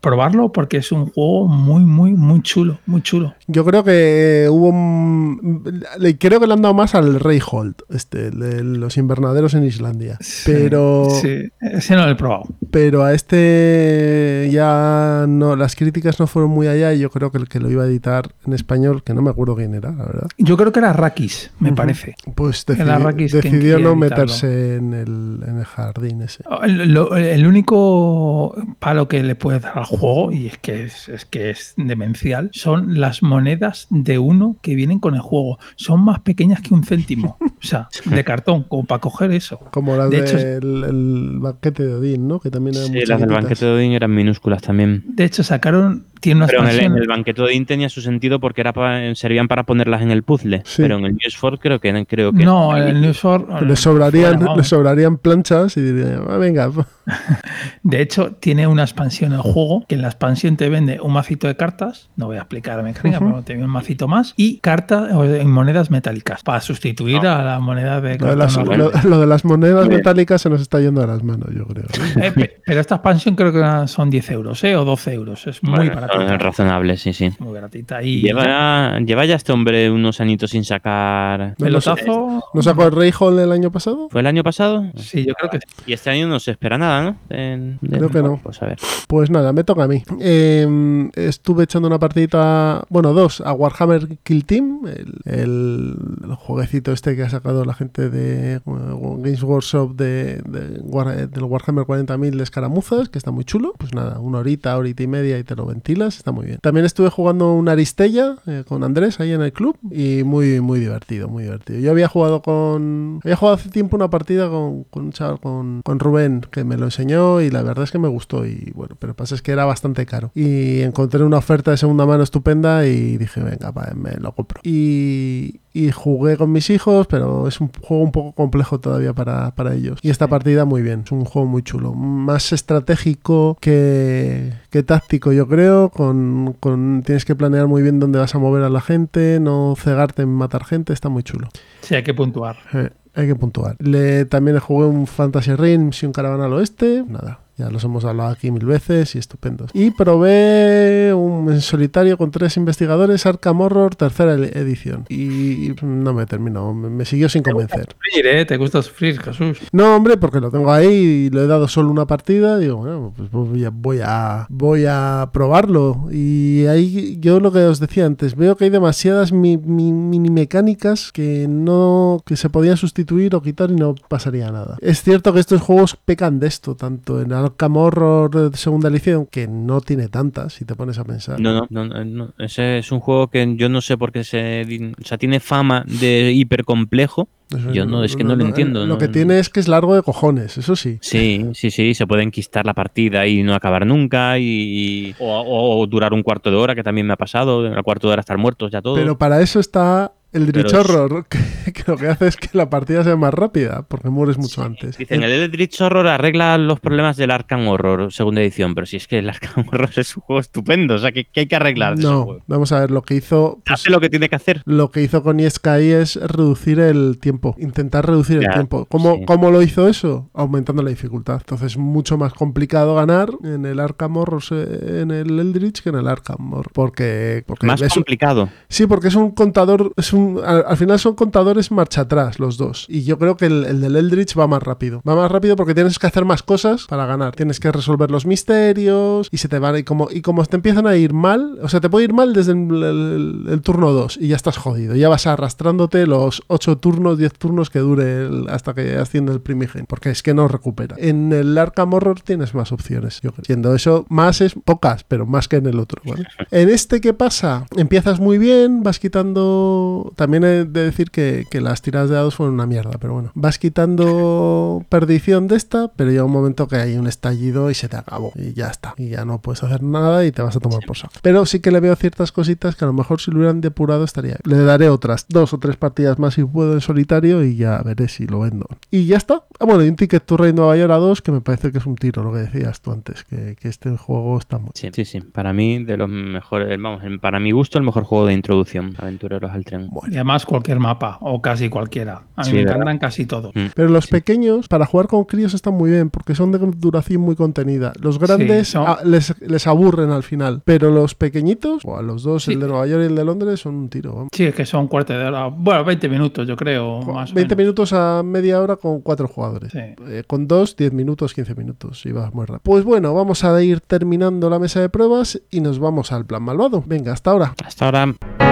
probarlo 0.01 0.51
porque 0.51 0.77
es 0.77 0.91
un 0.91 1.07
juego 1.07 1.47
muy, 1.47 1.83
muy, 1.89 2.13
muy 2.13 2.41
chulo, 2.41 2.79
muy 2.85 3.01
chulo. 3.01 3.33
Yo 3.47 3.65
creo 3.65 3.83
que 3.83 4.47
hubo. 4.49 4.69
un- 4.69 5.63
le- 5.99 6.17
Creo 6.17 6.39
que 6.39 6.47
le 6.47 6.53
han 6.53 6.61
dado 6.61 6.73
más 6.73 6.95
al 6.95 7.19
Reyhold, 7.19 7.75
este, 7.89 8.27
el 8.27 8.39
de 8.39 8.63
los 8.63 8.97
invernaderos 8.97 9.53
en 9.53 9.63
Islandia. 9.65 10.17
Pero, 10.45 11.07
Sí, 11.21 11.49
ese 11.61 11.95
no 11.95 12.05
lo 12.05 12.11
he 12.11 12.15
probado. 12.15 12.43
pero 12.71 13.03
a 13.03 13.13
este 13.13 14.49
ya 14.51 15.25
no. 15.27 15.55
Las 15.55 15.75
críticas 15.75 16.19
no 16.19 16.27
fueron 16.27 16.51
muy 16.51 16.67
allá. 16.67 16.93
Y 16.93 16.99
yo 16.99 17.09
creo 17.09 17.31
que 17.31 17.37
el 17.37 17.47
que 17.47 17.59
lo 17.59 17.69
iba 17.69 17.83
a 17.83 17.87
editar 17.87 18.31
en 18.45 18.53
español, 18.53 19.03
que 19.03 19.13
no 19.13 19.21
me 19.21 19.29
acuerdo 19.29 19.55
quién 19.55 19.73
era, 19.73 19.91
la 19.91 20.03
verdad. 20.05 20.27
Yo 20.37 20.57
creo 20.57 20.71
que 20.71 20.79
era 20.79 20.93
Rakis, 20.93 21.51
me 21.59 21.73
parece. 21.73 22.15
Pues 22.35 22.65
decidi- 22.65 22.89
Arrakis, 22.89 23.31
¿quién 23.31 23.53
decidió 23.53 23.79
no 23.79 23.95
meterse 23.95 24.75
en 24.75 24.93
el, 24.93 25.39
en 25.47 25.57
el 25.59 25.65
jardín 25.65 26.21
ese. 26.21 26.43
El, 26.63 26.93
lo- 26.93 27.15
el 27.15 27.47
único 27.47 28.55
palo 28.79 29.07
que 29.07 29.23
le 29.23 29.35
puede 29.35 29.59
dar 29.59 29.77
al 29.79 29.85
juego, 29.85 30.31
y 30.31 30.47
es 30.47 30.57
que 30.57 30.83
es, 30.85 31.09
es 31.09 31.25
que 31.25 31.49
es 31.49 31.73
demencial, 31.87 32.49
son 32.53 32.99
las 32.99 33.23
monedas 33.23 33.87
de 33.89 34.19
uno 34.19 34.57
que 34.61 34.75
vienen 34.75 34.99
con 34.99 35.15
el 35.15 35.21
juego. 35.21 35.59
Son 35.75 36.01
más 36.03 36.19
pequeñas 36.19 36.61
que 36.61 36.73
un 36.73 36.83
céntimo. 36.83 37.37
O 37.41 37.47
sea, 37.61 37.89
de 38.05 38.23
cartón, 38.23 38.63
como 38.63 38.85
para 38.85 38.99
coger 39.01 39.31
eso. 39.31 39.59
Como 39.71 39.95
las 39.95 40.09
De 40.09 40.21
del 40.21 40.25
hecho, 40.27 40.37
el 40.37 41.37
banquete 41.39 41.85
de 41.85 41.93
Odín, 41.95 42.27
¿no? 42.27 42.39
Que 42.39 42.49
también 42.51 42.75
eran 42.75 42.87
Sí, 42.87 43.05
las 43.05 43.19
del 43.19 43.29
banquete 43.29 43.65
de 43.65 43.71
Odín 43.71 43.91
eran 43.93 44.13
minúsculas 44.13 44.61
también. 44.61 45.03
De 45.07 45.23
hecho, 45.25 45.43
sacaron. 45.43 46.05
Tiene 46.21 46.39
una 46.39 46.47
Pero 46.47 46.63
en 46.63 46.65
el, 46.65 46.69
en 46.71 46.75
expansión. 46.81 47.01
el 47.01 47.07
banquete 47.07 47.41
de 47.41 47.47
Odín 47.47 47.65
tenía 47.65 47.87
su 47.87 48.01
sentido 48.01 48.41
porque 48.41 48.59
era 48.59 48.73
pa- 48.73 49.15
servían 49.15 49.47
para 49.47 49.63
ponerlas 49.63 50.01
en 50.01 50.11
el 50.11 50.23
puzzle. 50.23 50.63
Sí. 50.65 50.81
Pero 50.81 50.97
en 50.97 51.05
el 51.05 51.13
Newsford 51.15 51.59
creo 51.59 51.79
que 51.79 52.05
creo 52.05 52.33
que 52.33 52.43
No, 52.43 52.75
el 52.75 52.99
News 52.99 53.19
for- 53.19 53.63
Le 53.65 53.75
sobrarían, 53.77 54.37
le 54.57 54.63
sobrarían 54.65 55.17
planchas 55.17 55.77
y 55.77 55.81
dirían, 55.81 56.23
"Ah, 56.29 56.35
venga, 56.35 56.69
De 57.83 58.01
hecho, 58.01 58.33
tiene 58.33 58.67
una 58.67 58.83
expansión 58.83 59.31
el 59.31 59.39
juego, 59.39 59.85
que 59.87 59.95
en 59.95 60.01
la 60.01 60.09
expansión 60.09 60.57
te 60.57 60.67
vende 60.69 60.99
un 61.01 61.13
macito 61.13 61.47
de 61.47 61.55
cartas, 61.59 62.09
no 62.15 62.25
voy 62.27 62.37
a 62.37 62.39
explicar 62.39 62.77
la 62.77 62.83
mecánica, 62.83 63.19
pero 63.19 63.59
un 63.63 63.69
macito 63.69 64.07
más, 64.07 64.33
y 64.37 64.57
cartas 64.59 65.11
o, 65.13 65.23
en 65.23 65.51
monedas 65.51 65.91
metálicas, 65.91 66.41
para 66.43 66.61
sustituir 66.61 67.25
a 67.27 67.43
la 67.43 67.59
moneda 67.59 68.01
de 68.01 68.17
lo 68.17 68.27
de, 68.27 68.35
las, 68.35 68.57
normal. 68.57 68.77
lo- 68.77 68.91
lo 69.09 69.19
de 69.19 69.27
las 69.27 69.45
monedas 69.45 69.87
metálicas 69.87 70.41
se 70.41 70.49
nos 70.49 70.61
está 70.61 70.79
yendo 70.79 71.01
a 71.03 71.07
las 71.07 71.23
manos, 71.23 71.49
yo 71.55 71.65
creo. 71.65 71.85
¿eh? 71.85 72.27
Eh, 72.27 72.31
pe- 72.31 72.61
pero 72.65 72.79
esta 72.81 72.95
expansión 72.95 73.35
creo 73.35 73.51
que 73.51 73.87
son 73.87 74.09
10 74.09 74.31
euros, 74.31 74.63
¿eh? 74.63 74.75
O 74.75 74.85
12 74.85 75.13
euros. 75.13 75.45
Es 75.47 75.61
muy 75.63 75.75
Bueno, 75.75 75.95
baratita. 75.95 76.37
razonables, 76.37 77.01
sí, 77.01 77.13
sí. 77.13 77.29
Muy 77.39 77.53
baratita. 77.53 78.01
Y 78.01 78.21
Lleva, 78.21 78.99
lleva 78.99 79.25
ya 79.25 79.35
este 79.35 79.51
hombre 79.51 79.89
unos 79.91 80.21
añitos 80.21 80.51
sin 80.51 80.63
sacar. 80.63 81.55
pelotazo. 81.57 82.43
¿No 82.53 82.61
sacó 82.61 82.85
el 82.85 82.91
Reyhold 82.93 83.39
el 83.39 83.51
año 83.51 83.71
pasado? 83.71 84.07
¿Fue 84.09 84.21
el 84.21 84.27
año 84.27 84.43
pasado? 84.43 84.85
Sí, 84.95 85.25
yo 85.25 85.33
creo 85.33 85.49
que 85.49 85.57
sí. 85.59 85.83
Y 85.87 85.93
este 85.93 86.09
año 86.09 86.27
no 86.27 86.39
se 86.39 86.51
espera 86.51 86.77
nada, 86.77 87.01
¿no? 87.03 87.17
En- 87.29 87.79
Creo 87.89 88.09
que 88.09 88.21
no. 88.21 88.39
Pues 88.41 88.61
a 88.61 88.67
ver. 88.67 88.77
Pues 89.07 89.29
nada, 89.29 89.51
me 89.53 89.63
toca 89.63 89.83
a 89.83 89.87
mí. 89.87 90.03
Eh, 90.21 91.09
estuve 91.49 91.63
echando 91.63 91.87
una 91.87 91.97
partidita, 91.97 92.85
bueno, 92.89 93.11
dos, 93.11 93.41
a 93.41 93.53
Warhammer 93.53 94.19
Kill 94.21 94.45
Team, 94.45 94.81
el, 95.25 95.95
jueguecito 96.37 96.91
este 96.91 97.15
que 97.15 97.23
ha 97.23 97.29
sacado 97.31 97.65
la 97.65 97.73
gente 97.73 98.11
de 98.11 98.57
eh, 98.57 98.59
Games 98.65 99.41
Workshop 99.41 99.95
de, 99.95 100.43
War- 100.83 101.27
del 101.27 101.43
Warhammer 101.43 101.85
40.000 101.85 102.35
de 102.37 102.43
escaramuzas, 102.43 103.09
que 103.09 103.17
está 103.17 103.31
muy 103.31 103.45
chulo. 103.45 103.73
Pues 103.79 103.95
nada, 103.95 104.19
una 104.19 104.37
horita, 104.37 104.77
horita 104.77 105.01
y 105.01 105.07
media 105.07 105.39
y 105.39 105.43
te 105.43 105.55
lo 105.55 105.65
ventilas, 105.65 106.17
está 106.17 106.31
muy 106.31 106.45
bien. 106.45 106.59
También 106.61 106.85
estuve 106.85 107.09
jugando 107.09 107.51
una 107.55 107.71
Aristella 107.71 108.35
eh, 108.45 108.63
con 108.67 108.83
Andrés 108.83 109.19
ahí 109.19 109.31
en 109.31 109.41
el 109.41 109.51
club 109.51 109.75
y 109.89 110.21
muy, 110.23 110.61
muy 110.61 110.79
divertido, 110.79 111.29
muy 111.29 111.43
divertido. 111.45 111.79
Yo 111.79 111.89
había 111.89 112.07
jugado 112.07 112.43
con... 112.43 113.21
Había 113.23 113.35
jugado 113.37 113.55
hace 113.57 113.69
tiempo 113.69 113.95
una 113.95 114.11
partida 114.11 114.49
con, 114.49 114.83
con 114.83 115.05
un 115.05 115.11
chaval, 115.13 115.39
con, 115.39 115.81
con 115.83 115.97
Rubén, 115.97 116.41
que 116.51 116.63
me 116.63 116.77
lo 116.77 116.85
enseñó 116.85 117.41
y 117.41 117.49
la 117.49 117.63
verdad 117.63 117.85
es 117.85 117.91
que 117.91 117.97
me 117.97 118.07
gustó 118.07 118.45
y 118.45 118.71
bueno, 118.75 118.95
pero 118.99 119.15
pasa 119.15 119.33
es 119.33 119.41
que 119.41 119.51
era 119.51 119.65
bastante 119.65 120.05
caro. 120.05 120.29
Y 120.35 120.81
encontré 120.81 121.23
una 121.23 121.38
oferta 121.39 121.71
de 121.71 121.77
segunda 121.77 122.05
mano 122.05 122.23
estupenda 122.23 122.85
y 122.85 123.17
dije, 123.17 123.41
venga, 123.41 123.71
va, 123.71 123.91
me 123.95 124.11
lo 124.19 124.33
compro. 124.33 124.61
Y, 124.63 125.61
y 125.73 125.91
jugué 125.91 126.37
con 126.37 126.51
mis 126.51 126.69
hijos, 126.69 127.07
pero 127.07 127.47
es 127.47 127.59
un 127.59 127.71
juego 127.81 128.03
un 128.03 128.11
poco 128.11 128.31
complejo 128.33 128.79
todavía 128.79 129.13
para, 129.13 129.55
para 129.55 129.73
ellos. 129.73 129.99
Y 130.01 130.09
esta 130.09 130.27
partida 130.27 130.65
muy 130.65 130.81
bien, 130.81 131.01
es 131.05 131.11
un 131.11 131.25
juego 131.25 131.47
muy 131.47 131.63
chulo, 131.63 131.93
más 131.93 132.51
estratégico 132.53 133.57
que, 133.59 134.53
que 134.69 134.83
táctico 134.83 135.31
yo 135.31 135.47
creo, 135.47 135.89
con, 135.89 136.55
con 136.59 137.03
tienes 137.05 137.25
que 137.25 137.35
planear 137.35 137.67
muy 137.67 137.81
bien 137.81 137.99
dónde 137.99 138.19
vas 138.19 138.35
a 138.35 138.39
mover 138.39 138.63
a 138.63 138.69
la 138.69 138.81
gente, 138.81 139.39
no 139.39 139.75
cegarte 139.77 140.21
en 140.21 140.29
matar 140.29 140.65
gente, 140.65 140.93
está 140.93 141.09
muy 141.09 141.23
chulo. 141.23 141.49
Sí, 141.81 141.95
hay 141.95 142.03
que 142.03 142.13
puntuar. 142.13 142.57
Eh, 142.73 142.89
hay 143.15 143.27
que 143.27 143.35
puntuar. 143.35 143.75
Le, 143.79 144.25
también 144.25 144.59
jugué 144.59 144.85
un 144.85 145.07
Fantasy 145.07 145.55
Realms 145.55 146.03
y 146.03 146.05
un 146.05 146.13
Caravana 146.13 146.45
al 146.45 146.53
Oeste. 146.53 147.03
Nada, 147.07 147.39
ya 147.59 147.69
los 147.69 147.83
hemos 147.83 148.05
hablado 148.05 148.29
aquí 148.29 148.49
mil 148.51 148.65
veces 148.65 149.13
y 149.15 149.19
estupendos. 149.19 149.69
Y 149.73 149.91
probé 149.91 151.13
un 151.13 151.51
en 151.51 151.61
solitario 151.61 152.17
con 152.17 152.31
tres 152.31 152.57
investigadores, 152.57 153.25
Arkham 153.25 153.61
Horror, 153.61 153.95
tercera 153.95 154.33
ed- 154.33 154.55
edición. 154.57 155.05
Y 155.09 155.73
no 155.83 156.13
me 156.13 156.25
terminó, 156.25 156.73
me, 156.73 157.05
siguió 157.05 157.29
sin 157.29 157.43
convencer. 157.43 157.87
Sufrir, 157.93 158.27
¿eh? 158.27 158.45
Te 158.45 158.57
gusta 158.57 158.81
sufrir, 158.81 159.19
Jesús. 159.21 159.59
No, 159.71 159.95
hombre, 159.95 160.17
porque 160.17 160.39
lo 160.39 160.49
tengo 160.51 160.71
ahí 160.71 160.87
y 160.87 161.29
le 161.29 161.43
he 161.43 161.47
dado 161.47 161.67
solo 161.67 161.89
una 161.91 162.05
partida. 162.07 162.57
Digo, 162.57 162.77
bueno, 162.77 163.13
pues 163.15 163.29
voy 163.31 163.65
a, 163.65 163.69
voy 163.71 163.99
a, 164.03 164.47
voy 164.49 164.85
a 164.87 165.29
probarlo. 165.33 166.07
Y 166.11 166.65
ahí 166.67 167.17
yo 167.19 167.39
lo 167.39 167.51
que 167.51 167.59
os 167.59 167.79
decía 167.79 168.05
antes, 168.05 168.35
veo 168.35 168.55
que 168.55 168.65
hay 168.65 168.69
demasiadas 168.69 169.31
mi- 169.31 169.57
mi- 169.57 169.91
mini 169.91 170.29
mecánicas 170.29 171.11
que 171.11 171.47
no 171.49 172.21
que 172.25 172.35
se 172.37 172.49
podían 172.49 172.77
sustituir 172.77 173.35
o 173.35 173.41
quitar 173.41 173.71
y 173.71 173.75
no 173.75 173.95
pasaría 174.07 174.51
nada. 174.51 174.77
Es 174.81 175.01
cierto 175.03 175.33
que 175.33 175.39
estos 175.39 175.61
juegos 175.61 175.95
pecan 175.95 176.39
de 176.39 176.47
esto, 176.47 176.75
tanto 176.75 177.21
en 177.21 177.33
Arkham 177.49 177.77
Horror 177.77 178.51
de 178.51 178.57
segunda 178.57 178.89
edición, 178.89 179.25
que 179.25 179.47
no 179.47 179.81
tiene 179.81 180.07
tantas, 180.07 180.53
si 180.53 180.65
te 180.65 180.75
pones 180.75 180.97
a 180.99 181.03
pensar. 181.03 181.39
No, 181.39 181.53
no, 181.53 181.67
no, 181.69 181.85
no, 181.85 182.05
no. 182.05 182.33
Ese 182.37 182.77
es 182.79 182.91
un 182.91 182.99
juego 182.99 183.27
que 183.27 183.55
yo 183.57 183.69
no 183.69 183.81
sé 183.81 183.97
por 183.97 184.11
qué 184.11 184.23
se. 184.23 184.93
O 185.01 185.05
sea, 185.05 185.17
tiene 185.17 185.39
fama 185.39 185.83
de 185.87 186.31
hiper 186.33 186.63
complejo. 186.65 187.27
Eso 187.55 187.71
Yo 187.73 187.85
no, 187.87 188.03
es 188.03 188.15
que 188.15 188.23
no 188.23 188.35
lo 188.35 188.45
entiendo, 188.45 188.81
Lo 188.81 188.93
no- 188.93 188.97
que 188.99 189.07
tiene 189.07 189.39
es 189.39 189.49
que 189.49 189.59
es 189.59 189.67
largo 189.67 189.95
de 189.95 190.03
cojones, 190.03 190.55
eso 190.59 190.75
sí. 190.75 190.99
Sí, 191.01 191.47
sí, 191.55 191.71
sí, 191.71 191.95
se 191.95 192.05
puede 192.05 192.21
enquistar 192.21 192.63
la 192.63 192.75
partida 192.75 193.25
y 193.25 193.41
no 193.41 193.55
acabar 193.55 193.87
nunca. 193.87 194.37
Y, 194.37 195.15
o, 195.17 195.25
o- 195.39 195.79
o 195.81 195.87
durar 195.87 196.13
un 196.13 196.21
cuarto 196.21 196.51
de 196.51 196.57
hora, 196.57 196.75
que 196.75 196.83
también 196.83 197.07
me 197.07 197.13
ha 197.13 197.17
pasado. 197.17 197.65
El 197.65 197.81
cuarto 197.83 198.07
de 198.07 198.13
hora 198.13 198.19
estar 198.19 198.37
muertos 198.37 198.71
ya 198.71 198.81
todos. 198.83 198.99
Pero 198.99 199.17
para 199.17 199.41
eso 199.41 199.59
está 199.59 200.11
el 200.31 200.45
Dritch 200.51 200.67
Pero 200.67 200.81
es- 200.81 200.89
Horror, 200.89 201.25
que, 201.29 201.73
que 201.73 201.83
lo 201.87 201.97
que 201.97 202.07
hace 202.07 202.27
es 202.27 202.37
que 202.37 202.49
la 202.53 202.69
partida 202.69 203.03
sea 203.03 203.15
más 203.15 203.33
rápida, 203.33 203.83
porque 203.87 204.09
mueres 204.09 204.37
mucho 204.37 204.63
antes. 204.63 204.97
Dicen, 204.97 205.23
el 205.23 205.31
Eldritch 205.31 205.79
Horror 205.81 206.07
arregla 206.07 206.57
los 206.57 206.79
problemas 206.79 207.17
del 207.17 207.31
Arkham 207.31 207.67
Horror, 207.67 208.11
segunda 208.11 208.41
edición, 208.41 208.75
pero 208.75 208.85
si 208.85 208.97
es 208.97 209.07
que 209.07 209.19
el 209.19 209.29
Arkham 209.29 209.65
Horror 209.71 209.89
es 209.95 210.15
un 210.17 210.21
juego 210.23 210.39
estupendo, 210.39 210.95
o 210.95 210.97
sea, 210.99 211.11
¿qué, 211.11 211.25
qué 211.25 211.41
hay 211.41 211.47
que 211.47 211.55
arreglar 211.55 211.95
de 211.95 212.01
ese 212.01 212.11
No, 212.11 212.23
juego? 212.25 212.43
vamos 212.47 212.71
a 212.71 212.79
ver, 212.81 212.91
lo 212.91 213.01
que 213.01 213.15
hizo... 213.15 213.61
pues, 213.65 213.79
Hace 213.79 213.89
lo 213.91 213.99
que 213.99 214.09
tiene 214.09 214.29
que 214.29 214.35
hacer. 214.35 214.61
lo 214.65 214.91
que 214.91 215.01
hizo 215.01 215.23
con 215.23 215.39
Sky 215.49 215.91
es 215.91 216.15
reducir 216.15 216.79
el 216.79 217.17
tiempo, 217.19 217.55
intentar 217.59 218.05
reducir 218.05 218.37
el 218.43 218.49
tiempo. 218.51 218.85
¿Cómo, 218.85 219.15
sí. 219.15 219.25
¿Cómo 219.25 219.51
lo 219.51 219.61
hizo 219.61 219.87
eso? 219.87 220.29
Aumentando 220.33 220.83
la 220.83 220.89
dificultad. 220.89 221.37
Entonces 221.39 221.71
es 221.73 221.77
mucho 221.77 222.17
más 222.17 222.33
complicado 222.33 222.95
ganar 222.95 223.29
en 223.43 223.65
el 223.65 223.79
Arkham 223.79 224.17
Horror, 224.17 224.43
se- 224.43 225.01
en 225.01 225.11
el 225.11 225.39
Eldritch 225.39 225.81
que 225.81 225.89
en 225.89 225.95
el 225.95 226.07
Arkham 226.07 226.53
Horror. 226.53 226.71
Porque, 226.73 227.43
porque 227.47 227.65
Más 227.67 227.81
es- 227.81 227.93
complicado. 227.93 228.49
Sí, 228.67 228.85
porque 228.87 229.07
es 229.09 229.15
un 229.15 229.31
contador, 229.31 229.93
es 229.97 230.13
un, 230.13 230.18
al, 230.45 230.63
al 230.67 230.77
final 230.77 230.99
son 230.99 231.15
contadores 231.15 231.71
marcha 231.71 232.01
atrás 232.01 232.39
los 232.39 232.57
dos. 232.57 232.85
Y 232.89 233.03
yo 233.03 233.17
creo 233.17 233.37
que 233.37 233.45
el, 233.47 233.65
el 233.65 233.81
del 233.81 233.95
Eldritch 233.95 234.37
va 234.37 234.47
más 234.47 234.61
rápido. 234.63 235.01
Va 235.07 235.15
más 235.15 235.31
rápido 235.31 235.55
porque 235.55 235.73
tienes 235.73 235.99
que 235.99 236.07
hacer 236.07 236.25
más 236.25 236.43
cosas 236.43 236.85
para 236.87 237.05
ganar. 237.05 237.35
Tienes 237.35 237.59
que 237.59 237.71
resolver 237.71 238.11
los 238.11 238.25
misterios 238.25 239.29
y 239.31 239.37
se 239.37 239.47
te 239.47 239.59
van 239.59 239.77
y 239.77 239.83
como 239.83 240.09
y 240.11 240.21
como 240.21 240.45
te 240.45 240.55
empiezan 240.55 240.87
a 240.87 240.95
ir 240.95 241.13
mal, 241.13 241.59
o 241.61 241.69
sea, 241.69 241.79
te 241.81 241.89
puede 241.89 242.05
ir 242.05 242.13
mal 242.13 242.33
desde 242.33 242.51
el, 242.53 242.83
el- 242.83 243.45
el 243.49 243.61
turno 243.61 243.91
2 243.91 244.17
y 244.21 244.27
ya 244.29 244.35
estás 244.35 244.57
jodido. 244.57 244.95
Ya 244.95 245.09
vas 245.09 245.27
arrastrándote 245.27 246.05
los 246.07 246.43
8 246.47 246.77
turnos, 246.77 247.17
10 247.17 247.33
turnos 247.33 247.69
que 247.69 247.79
dure 247.79 248.27
hasta 248.49 248.73
que 248.73 248.97
asciende 248.97 249.31
el 249.33 249.41
primigen, 249.41 249.85
porque 249.87 250.09
es 250.09 250.23
que 250.23 250.33
no 250.33 250.47
recupera. 250.47 250.95
En 250.99 251.31
el 251.33 251.57
Arkham 251.57 251.93
Horror 251.93 252.21
tienes 252.21 252.53
más 252.53 252.71
opciones, 252.71 253.21
yo 253.21 253.31
creo. 253.31 253.45
Siendo 253.45 253.73
eso, 253.75 254.05
más 254.09 254.41
es 254.41 254.53
pocas, 254.65 255.03
pero 255.03 255.25
más 255.25 255.47
que 255.47 255.57
en 255.57 255.65
el 255.67 255.79
otro, 255.79 256.01
¿vale? 256.05 256.25
En 256.51 256.69
este, 256.69 256.99
¿qué 257.01 257.13
pasa? 257.13 257.65
Empiezas 257.77 258.19
muy 258.19 258.37
bien, 258.37 258.83
vas 258.83 258.99
quitando. 258.99 260.08
También 260.15 260.43
he 260.43 260.65
de 260.65 260.83
decir 260.83 261.11
que, 261.11 261.45
que 261.49 261.61
las 261.61 261.81
tiradas 261.81 262.09
de 262.09 262.15
dados 262.15 262.35
fueron 262.35 262.55
una 262.55 262.65
mierda, 262.65 262.91
pero 262.99 263.13
bueno. 263.13 263.31
Vas 263.35 263.59
quitando 263.59 264.85
perdición 264.89 265.47
de 265.47 265.55
esta, 265.55 265.89
pero 265.95 266.11
llega 266.11 266.23
un 266.23 266.31
momento 266.31 266.67
que 266.67 266.77
hay 266.77 266.97
un 266.97 267.07
estallido 267.07 267.69
y 267.69 267.73
se 267.73 267.89
te 267.89 267.97
acabó. 267.97 268.31
Y 268.35 268.53
ya 268.53 268.67
está. 268.67 268.93
Y 268.97 269.09
ya 269.09 269.25
no 269.25 269.41
puedes 269.41 269.63
hacer 269.63 269.83
nada 269.83 270.25
y 270.25 270.31
te 270.31 270.41
vas 270.41 270.55
a 270.55 270.59
tomar 270.59 270.81
por 270.85 270.97
saco. 270.97 271.13
Pero 271.21 271.45
sí 271.45 271.59
que 271.59 271.71
le 271.71 271.79
veo 271.79 271.95
ciertas 271.95 272.31
cositas 272.31 272.75
que 272.75 272.85
a 272.85 272.87
lo 272.87 272.93
mejor 272.93 273.21
si 273.21 273.31
lo 273.31 273.37
hubieran 273.37 273.61
depurado 273.61 274.03
estaría. 274.03 274.37
Le 274.43 274.57
daré 274.57 274.89
otras 274.89 275.25
dos 275.29 275.53
o 275.53 275.59
tres 275.59 275.77
partidas 275.77 276.19
más 276.19 276.35
si 276.35 276.43
puedo 276.43 276.73
en 276.73 276.81
solitario 276.81 277.43
y 277.43 277.55
ya 277.55 277.81
veré 277.83 278.07
si 278.07 278.27
lo 278.27 278.41
vendo. 278.41 278.67
Y 278.91 279.05
ya 279.05 279.17
está. 279.17 279.43
Ah, 279.59 279.65
bueno, 279.65 279.83
y 279.83 279.89
un 279.89 279.95
Ticket 279.95 280.25
to 280.25 280.37
Ride 280.37 280.53
Nueva 280.53 280.77
York 280.77 280.91
a 280.91 280.97
2 280.97 281.21
que 281.21 281.31
me 281.31 281.41
parece 281.41 281.71
que 281.71 281.79
es 281.79 281.85
un 281.85 281.95
tiro, 281.95 282.23
lo 282.23 282.31
que 282.31 282.39
decías 282.39 282.81
tú 282.81 282.91
antes, 282.91 283.23
que, 283.23 283.55
que 283.59 283.67
este 283.67 283.95
juego 283.97 284.37
está 284.37 284.57
muy. 284.57 284.71
Sí, 284.73 284.89
sí, 284.93 285.05
sí. 285.05 285.21
Para 285.21 285.53
mí, 285.53 285.83
de 285.83 285.97
los 285.97 286.09
mejores, 286.09 286.79
vamos, 286.79 287.01
para 287.21 287.39
mi 287.39 287.51
gusto, 287.51 287.77
el 287.77 287.83
mejor 287.83 288.03
juego 288.03 288.25
de 288.25 288.33
introducción, 288.33 288.95
Aventureros 288.97 289.51
al 289.51 289.65
Tren. 289.65 289.89
Y 290.07 290.15
además 290.15 290.45
cualquier 290.45 290.79
mapa, 290.79 291.17
o 291.21 291.41
casi 291.41 291.69
cualquiera. 291.69 292.23
A 292.35 292.41
mí 292.43 292.45
Sí, 292.49 292.51
me 292.53 292.59
¿verdad? 292.59 292.75
encantan 292.75 292.97
casi 292.99 293.25
todos. 293.25 293.53
Mm. 293.55 293.67
Pero 293.75 293.89
los 293.89 294.07
pequeños, 294.07 294.67
para 294.67 294.85
jugar 294.85 295.07
con 295.07 295.25
críos, 295.25 295.53
están 295.53 295.73
muy 295.73 295.91
bien, 295.91 296.09
porque 296.09 296.35
son 296.35 296.51
de 296.51 296.59
duración 296.59 297.21
muy 297.21 297.35
contenida. 297.35 297.93
Los 298.01 298.19
grandes 298.19 298.69
son- 298.69 298.85
ah, 298.87 298.99
les, 299.03 299.33
les 299.41 299.67
aburren 299.67 300.11
al 300.11 300.23
final, 300.23 300.61
pero 300.65 300.91
los 300.91 301.15
pequeñitos, 301.15 301.83
o 301.85 301.97
a 301.97 302.01
los 302.01 302.23
dos, 302.23 302.43
Sí. 302.43 302.53
el 302.53 302.59
de 302.61 302.67
Nueva 302.67 302.87
York 302.87 303.03
y 303.03 303.05
el 303.07 303.15
de 303.15 303.25
Londres, 303.25 303.59
son 303.59 303.75
un 303.75 303.89
tiro. 303.89 304.13
vamos. 304.13 304.29
Sí, 304.31 304.45
es 304.45 304.55
que 304.55 304.65
son 304.65 304.87
cuarto 304.87 305.13
de 305.13 305.23
hora. 305.25 305.47
Bueno, 305.47 305.83
20 305.83 306.07
minutos, 306.09 306.47
yo 306.47 306.55
creo. 306.55 307.01
Más 307.01 307.31
o 307.31 307.35
20 307.35 307.55
menos. 307.55 307.57
minutos 307.57 307.93
a 307.93 308.21
media 308.23 308.61
hora 308.61 308.75
con 308.75 309.01
cuatro 309.01 309.27
jugadores. 309.27 309.71
Sí. 309.71 309.79
Eh, 309.79 310.23
con 310.27 310.47
dos, 310.47 310.75
10 310.75 310.93
minutos, 310.93 311.33
15 311.33 311.55
minutos. 311.55 312.05
Y 312.05 312.11
va 312.11 312.29
muy 312.31 312.45
rápido. 312.45 312.61
Pues 312.63 312.83
bueno, 312.83 313.13
vamos 313.13 313.43
a 313.43 313.61
ir 313.61 313.81
terminando 313.81 314.49
la 314.49 314.59
mesa 314.59 314.79
de 314.81 314.89
pruebas 314.89 315.41
y 315.51 315.61
nos 315.61 315.79
vamos 315.79 316.11
al 316.11 316.25
plan 316.25 316.43
malvado. 316.43 316.83
Venga, 316.85 317.13
hasta 317.13 317.31
ahora. 317.31 317.53
Hasta 317.65 317.85
ahora. 317.85 318.48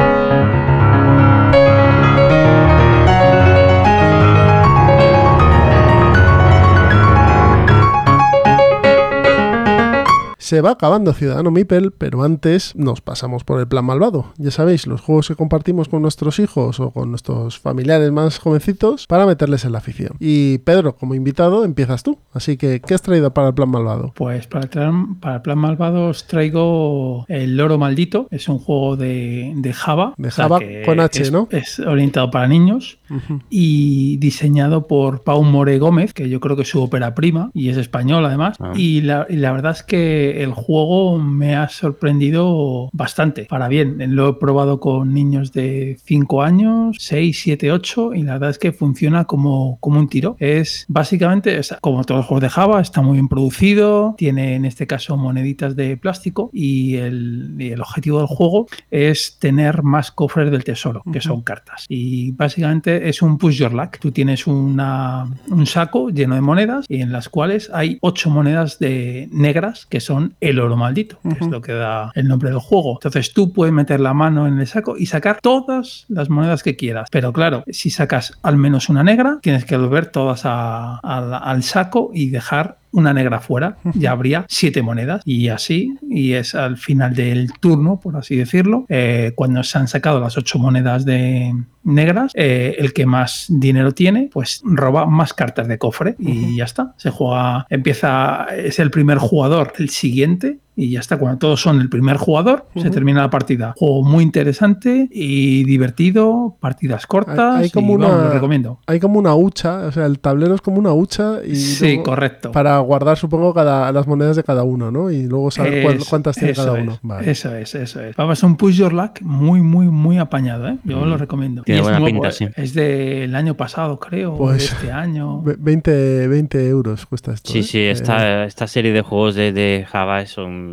Se 10.48 10.62
va 10.62 10.72
acabando 10.72 11.12
Ciudadano 11.12 11.52
Mipel, 11.52 11.92
pero 11.92 12.24
antes 12.24 12.74
nos 12.74 13.02
pasamos 13.02 13.44
por 13.44 13.60
el 13.60 13.68
plan 13.68 13.84
malvado. 13.84 14.28
Ya 14.38 14.50
sabéis, 14.50 14.88
los 14.88 15.02
juegos 15.02 15.28
que 15.28 15.36
compartimos 15.36 15.90
con 15.90 16.02
nuestros 16.02 16.40
hijos 16.40 16.80
o 16.80 16.92
con 16.92 17.10
nuestros 17.10 17.60
familiares 17.60 18.14
más 18.14 18.40
jovencitos 18.40 19.08
para 19.08 19.26
meterles 19.26 19.66
en 19.66 19.74
la 19.74 19.80
afición. 19.80 20.12
Y 20.22 20.60
Pedro, 20.60 20.96
como 20.96 21.16
invitado, 21.16 21.66
empiezas 21.66 22.02
tú. 22.02 22.20
Así 22.32 22.56
que, 22.56 22.80
¿qué 22.80 22.94
has 22.94 23.02
traído 23.02 23.34
para 23.34 23.50
el 23.50 23.56
plan 23.56 23.70
malvado? 23.70 24.14
Pues 24.16 24.48
para 24.48 24.64
el, 24.64 24.70
plan, 24.70 25.16
para 25.20 25.36
el 25.36 25.42
plan 25.42 25.58
malvado 25.58 26.08
os 26.08 26.26
traigo 26.28 27.26
El 27.28 27.58
Loro 27.58 27.78
Maldito. 27.78 28.30
Es 28.32 28.48
un 28.48 28.60
juego 28.60 28.96
de, 28.96 29.52
de 29.58 29.74
Java. 29.74 30.14
De 30.16 30.32
Java 30.32 30.62
con 30.86 31.02
H, 31.02 31.24
es- 31.24 31.32
¿no? 31.34 31.50
Es 31.52 31.80
orientado 31.80 32.32
para 32.32 32.48
niños 32.48 32.97
Ujú. 33.10 33.42
y 33.50 34.18
diseñado 34.18 34.88
por 34.88 35.24
Pau 35.24 35.44
More 35.44 35.78
Gómez, 35.80 36.14
que 36.14 36.30
yo 36.30 36.40
creo 36.40 36.56
que 36.56 36.64
es 36.64 36.70
su 36.70 36.82
ópera 36.82 37.16
prima 37.16 37.52
y 37.54 37.70
es 37.70 37.78
español 37.78 38.26
además. 38.26 38.58
Ah. 38.60 38.74
Y, 38.76 39.02
la, 39.02 39.26
y 39.30 39.38
la 39.38 39.52
verdad 39.52 39.72
es 39.72 39.84
que 39.84 40.44
el 40.44 40.54
juego 40.54 41.20
me 41.20 41.56
ha 41.56 41.70
sorprendido 41.70 42.90
bastante. 42.94 43.46
Para 43.46 43.68
bien, 43.68 44.16
lo 44.16 44.30
he 44.30 44.34
probado 44.34 44.80
con 44.80 45.14
niños 45.14 45.52
de 45.54 45.98
5 46.04 46.42
años, 46.44 46.98
6, 47.00 47.40
7, 47.42 47.72
8 47.72 48.14
y 48.14 48.24
la 48.24 48.34
verdad 48.34 48.50
es 48.52 48.60
que 48.60 48.72
funciona 48.72 49.26
como, 49.26 49.78
como 49.80 50.00
un 50.00 50.10
tiro. 50.10 50.36
Es 50.40 50.86
básicamente, 50.88 51.58
es 51.58 51.76
como 51.82 52.04
todos 52.04 52.20
los 52.20 52.26
juegos 52.26 52.42
de 52.42 52.50
Java, 52.50 52.82
está 52.82 53.02
muy 53.02 53.14
bien 53.14 53.28
producido, 53.28 54.16
tiene 54.18 54.56
en 54.56 54.66
este 54.66 54.88
caso 54.88 55.18
moneditas 55.18 55.76
de 55.76 55.98
plástico 55.98 56.50
y 56.54 56.96
el, 56.96 57.56
y 57.58 57.72
el 57.72 57.82
objetivo 57.82 58.20
del 58.20 58.28
juego 58.28 58.68
es 58.92 59.38
tener 59.40 59.84
más 59.84 60.12
cofres 60.12 60.52
del 60.52 60.64
tesoro, 60.64 61.04
que 61.12 61.22
son 61.22 61.42
cartas. 61.42 61.86
Y 61.90 62.32
básicamente 62.32 62.97
es 62.98 63.22
un 63.22 63.38
push 63.38 63.58
your 63.60 63.74
luck. 63.74 63.98
Tú 64.00 64.12
tienes 64.12 64.48
una, 64.48 65.28
un 65.50 65.66
saco 65.66 66.10
lleno 66.10 66.36
de 66.36 66.42
monedas 66.42 66.86
y 66.90 67.02
en 67.02 67.12
las 67.12 67.30
cuales 67.30 67.70
hay 67.74 67.98
ocho 68.02 68.30
monedas 68.30 68.80
de 68.80 69.30
negras 69.32 69.86
que 69.86 70.00
son 70.00 70.34
el 70.42 70.60
oro 70.60 70.76
maldito, 70.78 71.20
que 71.24 71.30
es 71.46 71.48
lo 71.48 71.62
que 71.62 71.74
da 71.74 72.12
el 72.16 72.28
nombre 72.28 72.50
del 72.50 72.60
juego. 72.60 72.94
Entonces 72.94 73.34
tú 73.34 73.54
puedes 73.54 73.74
meter 73.74 74.00
la 74.00 74.14
mano 74.14 74.48
en 74.48 74.60
el 74.60 74.68
saco 74.68 74.96
y 74.98 75.06
sacar 75.08 75.40
todas 75.42 76.06
las 76.10 76.30
monedas 76.30 76.64
que 76.64 76.76
quieras. 76.76 77.10
Pero 77.12 77.34
claro, 77.34 77.64
si 77.68 77.90
sacas 77.90 78.34
al 78.44 78.58
menos 78.58 78.90
una 78.90 79.04
negra, 79.04 79.40
tienes 79.42 79.66
que 79.66 79.78
volver 79.78 80.08
todas 80.08 80.42
a- 80.46 80.98
al 80.98 81.64
saco 81.64 82.12
y 82.14 82.30
dejar 82.30 82.78
una 82.92 83.14
negra 83.14 83.40
fuera, 83.40 83.78
ya 83.94 84.12
habría 84.12 84.46
siete 84.48 84.82
monedas 84.82 85.22
y 85.26 85.50
así, 85.50 85.96
y 86.10 86.34
es 86.34 86.56
al 86.56 86.78
final 86.78 87.14
del 87.14 87.52
turno, 87.54 88.00
por 88.00 88.16
así 88.18 88.36
decirlo, 88.36 88.86
eh, 88.90 89.34
cuando 89.36 89.64
se 89.64 89.78
han 89.78 89.88
sacado 89.88 90.20
las 90.20 90.38
ocho 90.38 90.60
monedas 90.60 91.06
de 91.06 91.54
negras, 91.84 92.32
eh, 92.36 92.76
el 92.80 92.94
que 92.94 93.06
más 93.06 93.46
dinero 93.50 93.94
tiene, 93.94 94.30
pues 94.32 94.62
roba 94.64 95.06
más 95.06 95.34
cartas 95.34 95.68
de 95.68 95.78
cofre 95.78 96.16
y 96.20 96.58
ya 96.58 96.66
está. 96.66 96.94
Se 96.98 97.10
juega, 97.10 97.66
empieza, 97.70 98.48
es 98.56 98.80
el 98.80 98.92
primer 98.92 99.18
jugador, 99.18 99.74
el 99.78 99.90
siguiente. 99.90 100.60
Y 100.80 100.92
ya 100.92 101.00
está, 101.00 101.18
cuando 101.18 101.40
todos 101.40 101.60
son 101.60 101.82
el 101.82 101.90
primer 101.90 102.18
jugador, 102.18 102.66
se 102.76 102.92
termina 102.92 103.22
la 103.22 103.30
partida. 103.32 103.74
Juego 103.76 104.04
muy 104.04 104.24
interesante 104.24 105.10
y 105.12 105.64
divertido, 105.64 106.56
partidas 106.60 107.08
cortas. 107.08 107.56
hay 107.58 107.70
como 107.72 107.94
y, 107.96 107.98
vamos, 107.98 108.16
una- 108.16 108.24
lo 108.28 108.32
recomiendo. 108.34 108.80
Hay 108.86 109.00
como 109.00 109.18
una 109.18 109.34
hucha, 109.34 109.88
o 109.88 109.92
sea, 109.92 110.06
el 110.06 110.20
tablero 110.20 110.54
es 110.54 110.62
como 110.62 110.78
una 110.78 110.94
hucha 110.94 111.40
y 111.44 111.56
Sí, 111.56 111.86
luego- 111.96 112.04
correcto. 112.04 112.52
para 112.52 112.78
guardar, 112.80 113.18
supongo, 113.18 113.56
cada, 113.56 113.92
las 113.92 114.06
monedas 114.06 114.36
de 114.36 114.44
cada 114.44 114.64
uno, 114.64 114.92
¿no? 114.92 115.10
Y 115.10 115.24
luego 115.26 115.50
saber 115.50 115.82
cuál- 115.82 115.96
Es- 115.98 116.06
cuántas 116.08 116.36
tiene 116.36 116.54
cada 116.54 116.78
es, 116.78 116.84
uno. 116.84 117.00
Vale. 117.02 117.32
Eso 117.32 117.56
es, 117.56 117.74
eso 117.74 118.00
es. 118.02 118.16
Vamos, 118.16 118.44
un 118.44 118.56
push 118.56 118.76
your 118.76 118.94
luck 118.94 119.20
muy, 119.22 119.62
muy, 119.62 119.88
muy 119.88 120.20
apañado, 120.20 120.68
¿eh? 120.68 120.78
Yo 120.84 120.98
Mm. 121.00 121.10
lo 121.10 121.18
recomiendo. 121.18 121.64
Tiene 121.64 121.82
Y 121.82 121.84
es 121.84 121.90
nuevo, 121.90 122.06
pinta, 122.06 122.28
¿eh? 122.28 122.32
sí. 122.34 122.48
Es 122.56 122.76
del 122.76 123.34
año 123.36 123.56
pasado, 123.56 124.00
creo, 124.00 124.36
Pues- 124.38 124.58
de 124.60 124.66
este 124.66 124.92
año. 124.92 125.42
Ve- 125.42 125.56
20, 125.58 126.28
20 126.28 126.68
euros 126.68 127.06
cuesta 127.08 127.34
esto. 127.34 127.52
Sí, 127.52 127.60
¿eh? 127.60 127.64
sí, 127.64 127.78
Eh, 127.80 127.92
esta, 127.92 128.46
esta 128.46 128.68
serie 128.68 128.92
de 128.94 129.02
juegos 129.02 129.34
de, 129.34 129.52
de 129.54 129.88
Java 129.90 130.24
son 130.28 130.67